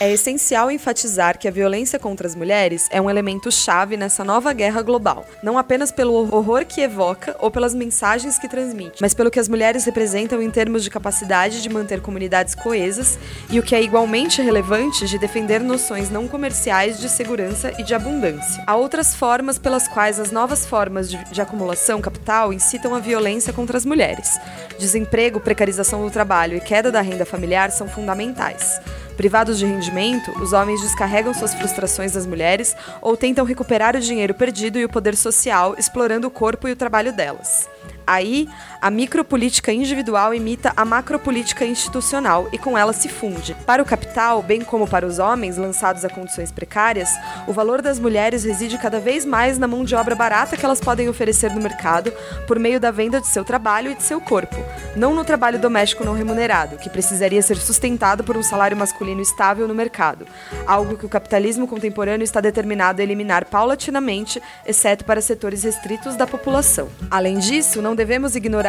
É 0.00 0.12
essencial 0.12 0.70
enfatizar 0.70 1.36
que 1.36 1.48
a 1.48 1.50
violência 1.50 1.98
contra 1.98 2.24
as 2.24 2.36
mulheres 2.36 2.86
é 2.92 3.00
um 3.00 3.10
elemento 3.10 3.50
chave 3.50 3.96
nessa 3.96 4.22
nova 4.22 4.52
guerra 4.52 4.80
global, 4.80 5.26
não 5.42 5.58
apenas 5.58 5.90
pelo 5.90 6.14
horror 6.32 6.64
que 6.64 6.80
evoca 6.80 7.34
ou 7.40 7.50
pelas 7.50 7.74
mensagens 7.74 8.38
que 8.38 8.46
transmite, 8.46 8.98
mas 9.00 9.12
pelo 9.12 9.28
que 9.28 9.40
as 9.40 9.48
mulheres 9.48 9.84
representam 9.84 10.40
em 10.40 10.48
termos 10.52 10.84
de 10.84 10.90
capacidade 10.90 11.60
de 11.60 11.68
manter 11.68 12.00
comunidades 12.00 12.54
coesas 12.54 13.18
e 13.50 13.58
o 13.58 13.62
que 13.62 13.74
é 13.74 13.82
igualmente 13.82 14.40
relevante 14.40 15.04
de 15.08 15.18
defender 15.18 15.58
noções 15.60 16.10
não 16.10 16.28
comerciais 16.28 17.00
de 17.00 17.08
segurança 17.08 17.72
e 17.76 17.82
de 17.82 17.92
abundância. 17.92 18.62
Há 18.68 18.76
outras 18.76 19.16
formas 19.16 19.58
pelas 19.58 19.88
quais 19.88 20.20
as 20.20 20.30
novas 20.30 20.64
formas 20.64 21.10
de, 21.10 21.16
de 21.24 21.42
acumulação 21.42 22.00
capital 22.00 22.52
incitam 22.52 22.94
a 22.94 23.00
violência 23.00 23.52
contra 23.52 23.76
as 23.76 23.84
mulheres. 23.84 24.38
Desemprego, 24.78 25.40
precarização 25.40 26.04
do 26.04 26.10
trabalho 26.12 26.56
e 26.56 26.60
queda 26.60 26.92
da 26.92 27.00
renda 27.00 27.26
familiar 27.26 27.72
são 27.72 27.88
fundamentais. 27.88 28.80
Privados 29.18 29.58
de 29.58 29.66
rendimento, 29.66 30.30
os 30.40 30.52
homens 30.52 30.80
descarregam 30.80 31.34
suas 31.34 31.52
frustrações 31.52 32.14
nas 32.14 32.24
mulheres 32.24 32.76
ou 33.02 33.16
tentam 33.16 33.44
recuperar 33.44 33.96
o 33.96 34.00
dinheiro 34.00 34.32
perdido 34.32 34.78
e 34.78 34.84
o 34.84 34.88
poder 34.88 35.16
social 35.16 35.74
explorando 35.76 36.28
o 36.28 36.30
corpo 36.30 36.68
e 36.68 36.70
o 36.72 36.76
trabalho 36.76 37.12
delas. 37.12 37.68
Aí, 38.06 38.48
a 38.80 38.90
micropolítica 38.90 39.72
individual 39.72 40.32
imita 40.32 40.72
a 40.76 40.84
macropolítica 40.84 41.64
institucional 41.64 42.48
e 42.52 42.58
com 42.58 42.78
ela 42.78 42.92
se 42.92 43.08
funde. 43.08 43.56
Para 43.66 43.82
o 43.82 43.86
capital, 43.86 44.42
bem 44.42 44.60
como 44.60 44.86
para 44.86 45.06
os 45.06 45.18
homens 45.18 45.56
lançados 45.56 46.04
a 46.04 46.08
condições 46.08 46.52
precárias, 46.52 47.10
o 47.46 47.52
valor 47.52 47.82
das 47.82 47.98
mulheres 47.98 48.44
reside 48.44 48.78
cada 48.78 49.00
vez 49.00 49.24
mais 49.24 49.58
na 49.58 49.66
mão 49.66 49.84
de 49.84 49.94
obra 49.94 50.14
barata 50.14 50.56
que 50.56 50.64
elas 50.64 50.80
podem 50.80 51.08
oferecer 51.08 51.52
no 51.52 51.60
mercado 51.60 52.12
por 52.46 52.58
meio 52.58 52.78
da 52.78 52.90
venda 52.90 53.20
de 53.20 53.26
seu 53.26 53.44
trabalho 53.44 53.90
e 53.90 53.94
de 53.94 54.02
seu 54.02 54.20
corpo, 54.20 54.56
não 54.94 55.14
no 55.14 55.24
trabalho 55.24 55.58
doméstico 55.58 56.04
não 56.04 56.14
remunerado, 56.14 56.76
que 56.76 56.88
precisaria 56.88 57.42
ser 57.42 57.56
sustentado 57.56 58.22
por 58.22 58.36
um 58.36 58.42
salário 58.42 58.76
masculino 58.76 59.20
estável 59.20 59.66
no 59.66 59.74
mercado, 59.74 60.24
algo 60.66 60.96
que 60.96 61.06
o 61.06 61.08
capitalismo 61.08 61.66
contemporâneo 61.66 62.24
está 62.24 62.40
determinado 62.40 63.00
a 63.00 63.04
eliminar 63.04 63.44
paulatinamente, 63.46 64.40
exceto 64.64 65.04
para 65.04 65.20
setores 65.20 65.64
restritos 65.64 66.14
da 66.14 66.26
população. 66.26 66.88
Além 67.10 67.38
disso, 67.38 67.82
não 67.82 67.96
devemos 67.96 68.36
ignorar 68.36 68.67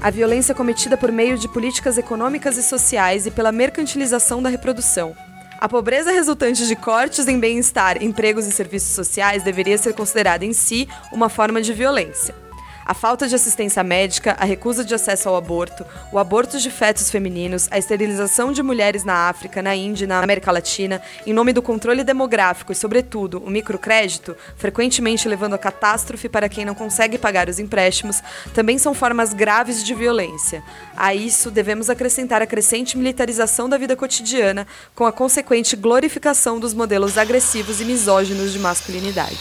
a 0.00 0.10
violência 0.10 0.54
cometida 0.54 0.96
por 0.96 1.12
meio 1.12 1.36
de 1.36 1.46
políticas 1.48 1.98
econômicas 1.98 2.56
e 2.56 2.62
sociais 2.62 3.26
e 3.26 3.30
pela 3.30 3.52
mercantilização 3.52 4.42
da 4.42 4.48
reprodução. 4.48 5.14
A 5.60 5.68
pobreza 5.68 6.10
resultante 6.10 6.66
de 6.66 6.74
cortes 6.74 7.28
em 7.28 7.38
bem-estar, 7.38 8.02
empregos 8.02 8.46
e 8.46 8.52
serviços 8.52 8.90
sociais 8.94 9.42
deveria 9.42 9.78
ser 9.78 9.94
considerada 9.94 10.44
em 10.44 10.52
si 10.52 10.88
uma 11.12 11.28
forma 11.28 11.60
de 11.60 11.72
violência. 11.72 12.43
A 12.86 12.92
falta 12.92 13.26
de 13.26 13.34
assistência 13.34 13.82
médica, 13.82 14.36
a 14.38 14.44
recusa 14.44 14.84
de 14.84 14.94
acesso 14.94 15.28
ao 15.28 15.36
aborto, 15.36 15.86
o 16.12 16.18
aborto 16.18 16.58
de 16.58 16.70
fetos 16.70 17.10
femininos, 17.10 17.66
a 17.70 17.78
esterilização 17.78 18.52
de 18.52 18.62
mulheres 18.62 19.04
na 19.04 19.28
África, 19.28 19.62
na 19.62 19.74
Índia 19.74 20.06
na 20.06 20.22
América 20.22 20.52
Latina, 20.52 21.00
em 21.26 21.32
nome 21.32 21.54
do 21.54 21.62
controle 21.62 22.04
demográfico 22.04 22.72
e, 22.72 22.74
sobretudo, 22.74 23.38
o 23.38 23.48
microcrédito, 23.48 24.36
frequentemente 24.56 25.26
levando 25.26 25.54
a 25.54 25.58
catástrofe 25.58 26.28
para 26.28 26.48
quem 26.48 26.66
não 26.66 26.74
consegue 26.74 27.16
pagar 27.16 27.48
os 27.48 27.58
empréstimos, 27.58 28.22
também 28.52 28.76
são 28.76 28.92
formas 28.92 29.32
graves 29.32 29.82
de 29.82 29.94
violência. 29.94 30.62
A 30.94 31.14
isso 31.14 31.50
devemos 31.50 31.88
acrescentar 31.88 32.42
a 32.42 32.46
crescente 32.46 32.98
militarização 32.98 33.66
da 33.66 33.78
vida 33.78 33.96
cotidiana, 33.96 34.66
com 34.94 35.06
a 35.06 35.12
consequente 35.12 35.74
glorificação 35.74 36.60
dos 36.60 36.74
modelos 36.74 37.16
agressivos 37.16 37.80
e 37.80 37.84
misóginos 37.84 38.52
de 38.52 38.58
masculinidade. 38.58 39.38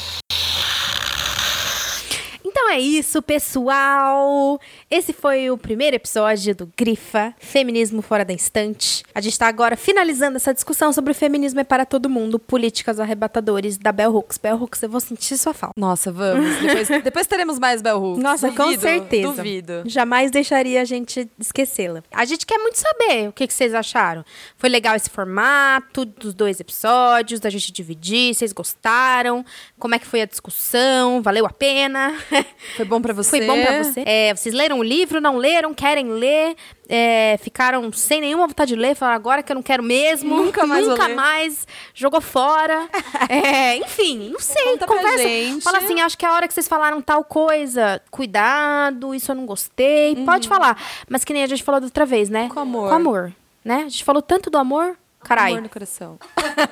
É 2.74 2.80
isso, 2.80 3.22
pessoal. 3.22 4.60
Esse 4.90 5.14
foi 5.14 5.52
o 5.52 5.56
primeiro 5.56 5.96
episódio 5.96 6.56
do 6.56 6.68
Grifa 6.76 7.32
Feminismo 7.38 8.02
Fora 8.02 8.26
da 8.26 8.34
Instante. 8.34 9.04
A 9.14 9.22
gente 9.22 9.34
está 9.34 9.48
agora 9.48 9.78
finalizando 9.78 10.38
essa 10.38 10.52
discussão 10.52 10.92
sobre 10.92 11.12
o 11.12 11.14
feminismo 11.14 11.60
é 11.60 11.64
para 11.64 11.86
todo 11.86 12.10
mundo, 12.10 12.40
políticas 12.40 13.00
arrebatadores 13.00 13.78
da 13.78 13.92
Bell 13.92 14.16
Hooks. 14.16 14.40
Bell 14.40 14.56
Hooks, 14.56 14.82
eu 14.82 14.90
vou 14.90 15.00
sentir 15.00 15.38
sua 15.38 15.54
falta. 15.54 15.80
Nossa, 15.80 16.12
vamos. 16.12 16.50
Depois, 16.62 16.88
depois 17.04 17.28
teremos 17.28 17.60
mais 17.60 17.80
Bell 17.80 18.02
Hooks. 18.04 18.24
Nossa, 18.24 18.48
duvido, 18.50 18.64
com 18.64 18.82
certeza. 18.82 19.34
Duvido. 19.34 19.84
Jamais 19.86 20.32
deixaria 20.32 20.82
a 20.82 20.86
gente 20.86 21.30
esquecê-la. 21.40 22.04
A 22.12 22.26
gente 22.26 22.44
quer 22.44 22.58
muito 22.58 22.80
saber 22.80 23.30
o 23.30 23.34
que, 23.34 23.46
que 23.46 23.54
vocês 23.54 23.76
acharam. 23.76 24.26
Foi 24.58 24.68
legal 24.68 24.96
esse 24.96 25.12
formato 25.12 26.06
dos 26.06 26.34
dois 26.34 26.60
episódios, 26.60 27.40
da 27.40 27.52
gente 27.52 27.72
dividir, 27.72 28.34
vocês 28.34 28.52
gostaram? 28.52 29.46
Como 29.78 29.94
é 29.94 30.00
que 30.00 30.08
foi 30.08 30.24
a 30.24 30.26
discussão? 30.26 31.22
Valeu 31.22 31.46
a 31.46 31.52
pena? 31.52 32.18
Foi 32.76 32.86
bom 32.86 33.02
pra 33.02 33.14
você? 33.14 33.38
Foi 33.38 33.46
bom 33.48 33.62
pra 33.62 33.84
você? 33.84 34.04
É, 34.06 34.34
vocês 34.36 34.54
leram 34.54 34.80
o 34.80 34.84
livro, 34.84 35.20
não 35.22 35.38
leram, 35.38 35.74
querem 35.74 36.08
ler, 36.10 36.56
é, 36.90 37.38
ficaram 37.42 37.92
sem 37.94 38.22
nenhuma 38.22 38.48
vontade 38.48 38.74
de 38.74 38.80
ler, 38.80 38.96
falaram 38.96 39.16
agora 39.18 39.44
que 39.44 39.52
eu 39.52 39.56
não 39.56 39.64
quero 39.64 39.84
mesmo. 39.84 40.36
Nunca 40.36 40.66
mais 40.66 40.86
vou 40.86 40.96
Nunca 40.96 41.08
ler. 41.08 41.16
mais. 41.16 41.68
Jogou 41.94 42.22
fora. 42.22 42.88
É, 43.30 43.78
enfim, 43.78 44.30
não 44.32 44.40
sei. 44.40 44.64
Conta 44.64 44.86
pra 44.86 44.96
conversa. 44.98 45.24
gente. 45.24 45.64
Fala 45.64 45.78
assim, 45.78 46.00
acho 46.02 46.18
que 46.18 46.26
a 46.26 46.34
hora 46.34 46.48
que 46.48 46.54
vocês 46.54 46.68
falaram 46.68 47.02
tal 47.02 47.24
coisa, 47.24 48.02
cuidado, 48.12 49.16
isso 49.16 49.32
eu 49.32 49.36
não 49.36 49.46
gostei. 49.46 50.16
Pode 50.26 50.48
falar. 50.48 50.78
Mas 51.10 51.24
que 51.24 51.34
nem 51.34 51.44
a 51.44 51.48
gente 51.48 51.64
falou 51.64 51.80
da 51.80 51.86
outra 51.88 52.06
vez, 52.06 52.30
né? 52.30 52.44
Uhum. 52.44 52.50
Com 52.50 52.60
amor. 52.60 52.90
Com 52.90 52.96
amor, 52.96 53.34
né? 53.64 53.76
A 53.86 53.90
gente 53.90 54.04
falou 54.04 54.22
tanto 54.22 54.50
do 54.50 54.58
amor. 54.58 54.98
Caralho. 55.24 55.54
Amor 55.54 55.64
no 55.64 55.70
coração. 55.70 56.20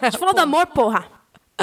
A 0.02 0.10
gente 0.10 0.20
falou 0.20 0.34
do 0.34 0.42
amor, 0.42 0.68
porra. 0.68 1.06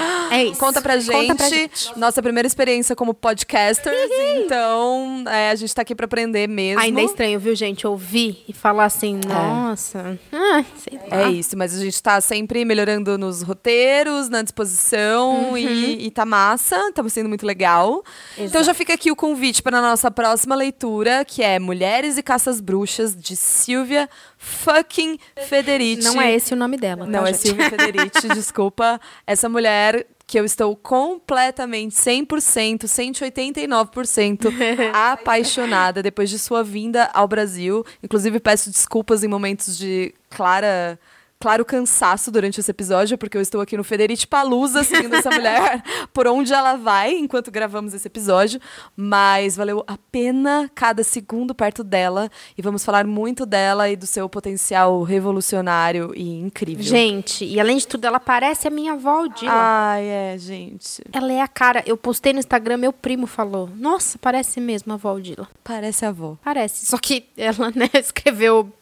É 0.31 0.45
isso. 0.45 0.61
Conta 0.61 0.83
pra, 0.83 0.99
gente, 0.99 1.11
Conta 1.11 1.35
pra 1.35 1.49
gente. 1.49 1.91
Nossa 1.99 2.23
primeira 2.23 2.47
experiência 2.47 2.95
como 2.95 3.15
podcasters. 3.15 3.97
então, 4.37 5.25
é, 5.27 5.51
a 5.51 5.55
gente 5.55 5.75
tá 5.75 5.81
aqui 5.83 5.95
pra 5.95 6.05
aprender 6.05 6.47
mesmo. 6.47 6.81
Ainda 6.83 7.01
é 7.01 7.05
estranho, 7.05 7.41
viu, 7.41 7.55
gente? 7.55 7.87
Ouvir 7.87 8.45
e 8.47 8.53
falar 8.53 8.85
assim, 8.85 9.19
nossa. 9.27 10.19
Ah, 10.31 10.63
sei 10.77 10.99
lá. 11.11 11.23
É 11.23 11.31
isso, 11.31 11.57
mas 11.57 11.75
a 11.75 11.83
gente 11.83 12.03
tá 12.03 12.21
sempre 12.21 12.63
melhorando 12.65 13.17
nos 13.17 13.43
roteiros, 13.43 14.29
na 14.29 14.43
disposição 14.43 15.49
Uhum. 15.51 15.57
e, 15.57 16.07
e 16.07 16.11
tá 16.11 16.27
massa, 16.27 16.93
tá 16.93 17.07
sendo 17.09 17.29
muito 17.29 17.47
legal. 17.47 18.05
Então 18.37 18.63
já 18.63 18.75
fica 18.75 18.93
aqui 18.95 19.11
o 19.11 19.17
convite 19.17 19.63
para 19.63 19.79
a 19.79 19.83
nossa 19.83 20.11
próxima 20.11 20.55
leitura, 20.55 21.25
que 21.25 21.43
é 21.43 21.59
Mulheres 21.59 22.19
e 22.19 22.23
Caças 22.23 22.61
Bruxas, 22.61 23.17
de 23.17 23.35
Silvia 23.35 24.09
fucking 24.39 25.19
Federici. 25.47 26.05
Não 26.05 26.21
é 26.21 26.35
esse 26.35 26.55
o 26.55 26.57
nome 26.57 26.77
dela. 26.77 27.05
Não, 27.05 27.25
tá, 27.25 27.31
é? 27.31 27.33
Silvia 27.33 27.69
Federici, 27.69 28.29
desculpa. 28.33 29.01
Essa 29.27 29.49
mulher 29.49 30.07
que 30.27 30.39
eu 30.39 30.45
estou 30.45 30.77
completamente, 30.77 31.95
100%, 31.95 32.85
189% 32.85 34.53
apaixonada 34.93 36.03
depois 36.03 36.31
de 36.31 36.39
sua 36.39 36.63
vinda 36.63 37.11
ao 37.13 37.27
Brasil. 37.27 37.85
Inclusive, 38.03 38.39
peço 38.39 38.71
desculpas 38.71 39.25
em 39.25 39.29
momentos 39.29 39.77
de 39.77 40.15
clara... 40.31 40.99
Claro 41.41 41.65
cansaço 41.65 42.33
durante 42.33 42.59
esse 42.59 42.69
episódio, 42.69 43.17
porque 43.17 43.37
eu 43.37 43.41
estou 43.41 43.61
aqui 43.61 43.77
no 43.77 43.85
Federici 43.85 44.27
Palusa 44.27 44.83
seguindo 44.83 45.15
essa 45.15 45.31
mulher 45.31 45.85
por 46.13 46.27
onde 46.27 46.53
ela 46.53 46.75
vai 46.75 47.13
enquanto 47.13 47.49
gravamos 47.49 47.95
esse 47.95 48.09
episódio. 48.09 48.61
Mas 48.97 49.55
valeu 49.55 49.85
a 49.87 49.97
pena 50.11 50.69
cada 50.75 51.05
segundo 51.05 51.55
perto 51.55 51.85
dela. 51.85 52.29
E 52.57 52.63
vamos 52.63 52.85
falar 52.85 53.07
muito 53.07 53.47
dela 53.47 53.89
e 53.89 53.95
do 53.95 54.05
seu 54.05 54.29
potencial 54.29 55.01
revolucionário 55.05 56.13
e 56.13 56.41
incrível. 56.41 56.83
Gente, 56.83 57.45
e 57.45 57.61
além 57.61 57.77
de 57.77 57.87
tudo, 57.87 58.05
ela 58.05 58.19
parece 58.19 58.67
a 58.67 58.71
minha 58.71 58.95
avó, 58.95 59.23
Odila. 59.23 59.53
Ai, 59.55 60.07
é, 60.07 60.37
gente. 60.39 61.05
Ela 61.13 61.33
é 61.33 61.41
a 61.41 61.47
cara. 61.47 61.85
Eu 61.87 61.97
postei 61.97 62.33
no 62.33 62.41
Instagram, 62.41 62.79
meu 62.79 62.93
primo 62.93 63.29
falou. 63.29 63.71
Nossa, 63.77 64.19
parece 64.19 64.61
mesmo 64.61 64.91
a 64.91 64.97
avó 64.97 65.15
Odila. 65.15 65.49
Parece 65.63 66.05
a 66.05 66.09
avó. 66.09 66.37
Parece. 66.43 66.85
Só 66.87 66.99
que 66.99 67.27
ela, 67.37 67.71
né, 67.77 67.89
escreveu 67.95 68.73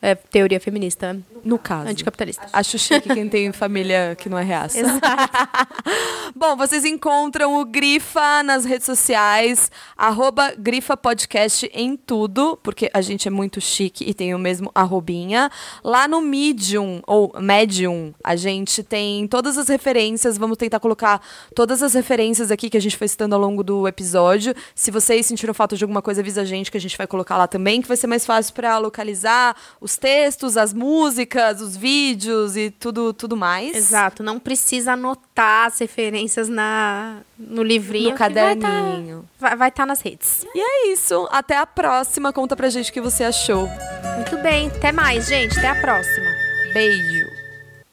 é, 0.00 0.14
teoria 0.14 0.60
feminista 0.60 1.16
No 1.44 1.58
caso. 1.58 1.88
anticapitalista. 1.88 2.46
Acho 2.52 2.78
chique 2.78 3.08
quem 3.12 3.28
tem 3.28 3.52
família 3.52 4.16
que 4.18 4.28
não 4.28 4.38
é 4.38 4.42
reaça. 4.42 4.78
Bom, 6.34 6.56
vocês 6.56 6.84
encontram 6.84 7.60
o 7.60 7.64
Grifa 7.64 8.42
nas 8.42 8.64
redes 8.64 8.86
sociais, 8.86 9.70
arroba 9.96 10.52
Grifa 10.56 10.96
Podcast 10.96 11.70
em 11.74 11.96
tudo, 11.96 12.58
porque 12.62 12.90
a 12.94 13.00
gente 13.00 13.28
é 13.28 13.30
muito 13.30 13.60
chique 13.60 14.04
e 14.08 14.14
tem 14.14 14.34
o 14.34 14.38
mesmo 14.38 14.70
arrobinha. 14.74 15.50
Lá 15.84 16.08
no 16.08 16.20
Medium, 16.20 17.02
ou 17.06 17.32
Medium, 17.40 18.14
a 18.24 18.36
gente 18.36 18.82
tem 18.82 19.26
todas 19.26 19.58
as 19.58 19.68
referências, 19.68 20.38
vamos 20.38 20.56
tentar 20.56 20.80
colocar 20.80 21.20
todas 21.54 21.82
as 21.82 21.94
referências 21.94 22.50
aqui 22.50 22.70
que 22.70 22.76
a 22.76 22.80
gente 22.80 22.96
foi 22.96 23.08
citando 23.08 23.34
ao 23.34 23.40
longo 23.40 23.62
do 23.62 23.86
episódio. 23.86 24.54
Se 24.74 24.90
vocês 24.90 25.26
sentiram 25.26 25.52
falta 25.52 25.76
de 25.76 25.84
alguma 25.84 26.00
coisa, 26.02 26.20
avisa 26.20 26.42
a 26.42 26.44
gente 26.44 26.70
que 26.70 26.76
a 26.76 26.80
gente 26.80 26.96
vai 26.96 27.06
colocar 27.06 27.36
lá 27.36 27.46
também, 27.46 27.82
que 27.82 27.88
vai 27.88 27.96
ser 27.96 28.06
mais 28.06 28.24
fácil 28.24 28.54
para 28.54 28.78
localizar 28.78 29.41
os 29.80 29.96
textos, 29.96 30.56
as 30.56 30.72
músicas, 30.72 31.60
os 31.60 31.76
vídeos 31.76 32.56
e 32.56 32.70
tudo, 32.70 33.12
tudo 33.12 33.36
mais. 33.36 33.76
Exato. 33.76 34.22
Não 34.22 34.38
precisa 34.38 34.92
anotar 34.92 35.66
as 35.66 35.78
referências 35.78 36.48
na, 36.48 37.18
no 37.38 37.62
livrinho. 37.62 38.10
No 38.12 38.16
vai 38.16 38.28
tá- 38.30 38.34
caderninho. 38.34 39.24
Vai 39.38 39.56
vai 39.56 39.68
estar 39.68 39.86
nas 39.86 40.00
redes. 40.00 40.46
E 40.54 40.60
é 40.60 40.92
isso. 40.92 41.28
Até 41.30 41.56
a 41.56 41.66
próxima. 41.66 42.32
Conta 42.32 42.54
pra 42.56 42.68
gente 42.68 42.90
o 42.90 42.92
que 42.92 43.00
você 43.00 43.24
achou. 43.24 43.68
Muito 44.16 44.36
bem. 44.42 44.68
Até 44.68 44.92
mais, 44.92 45.26
gente. 45.26 45.58
Até 45.58 45.68
a 45.68 45.80
próxima. 45.80 46.26
Beijo. 46.72 47.31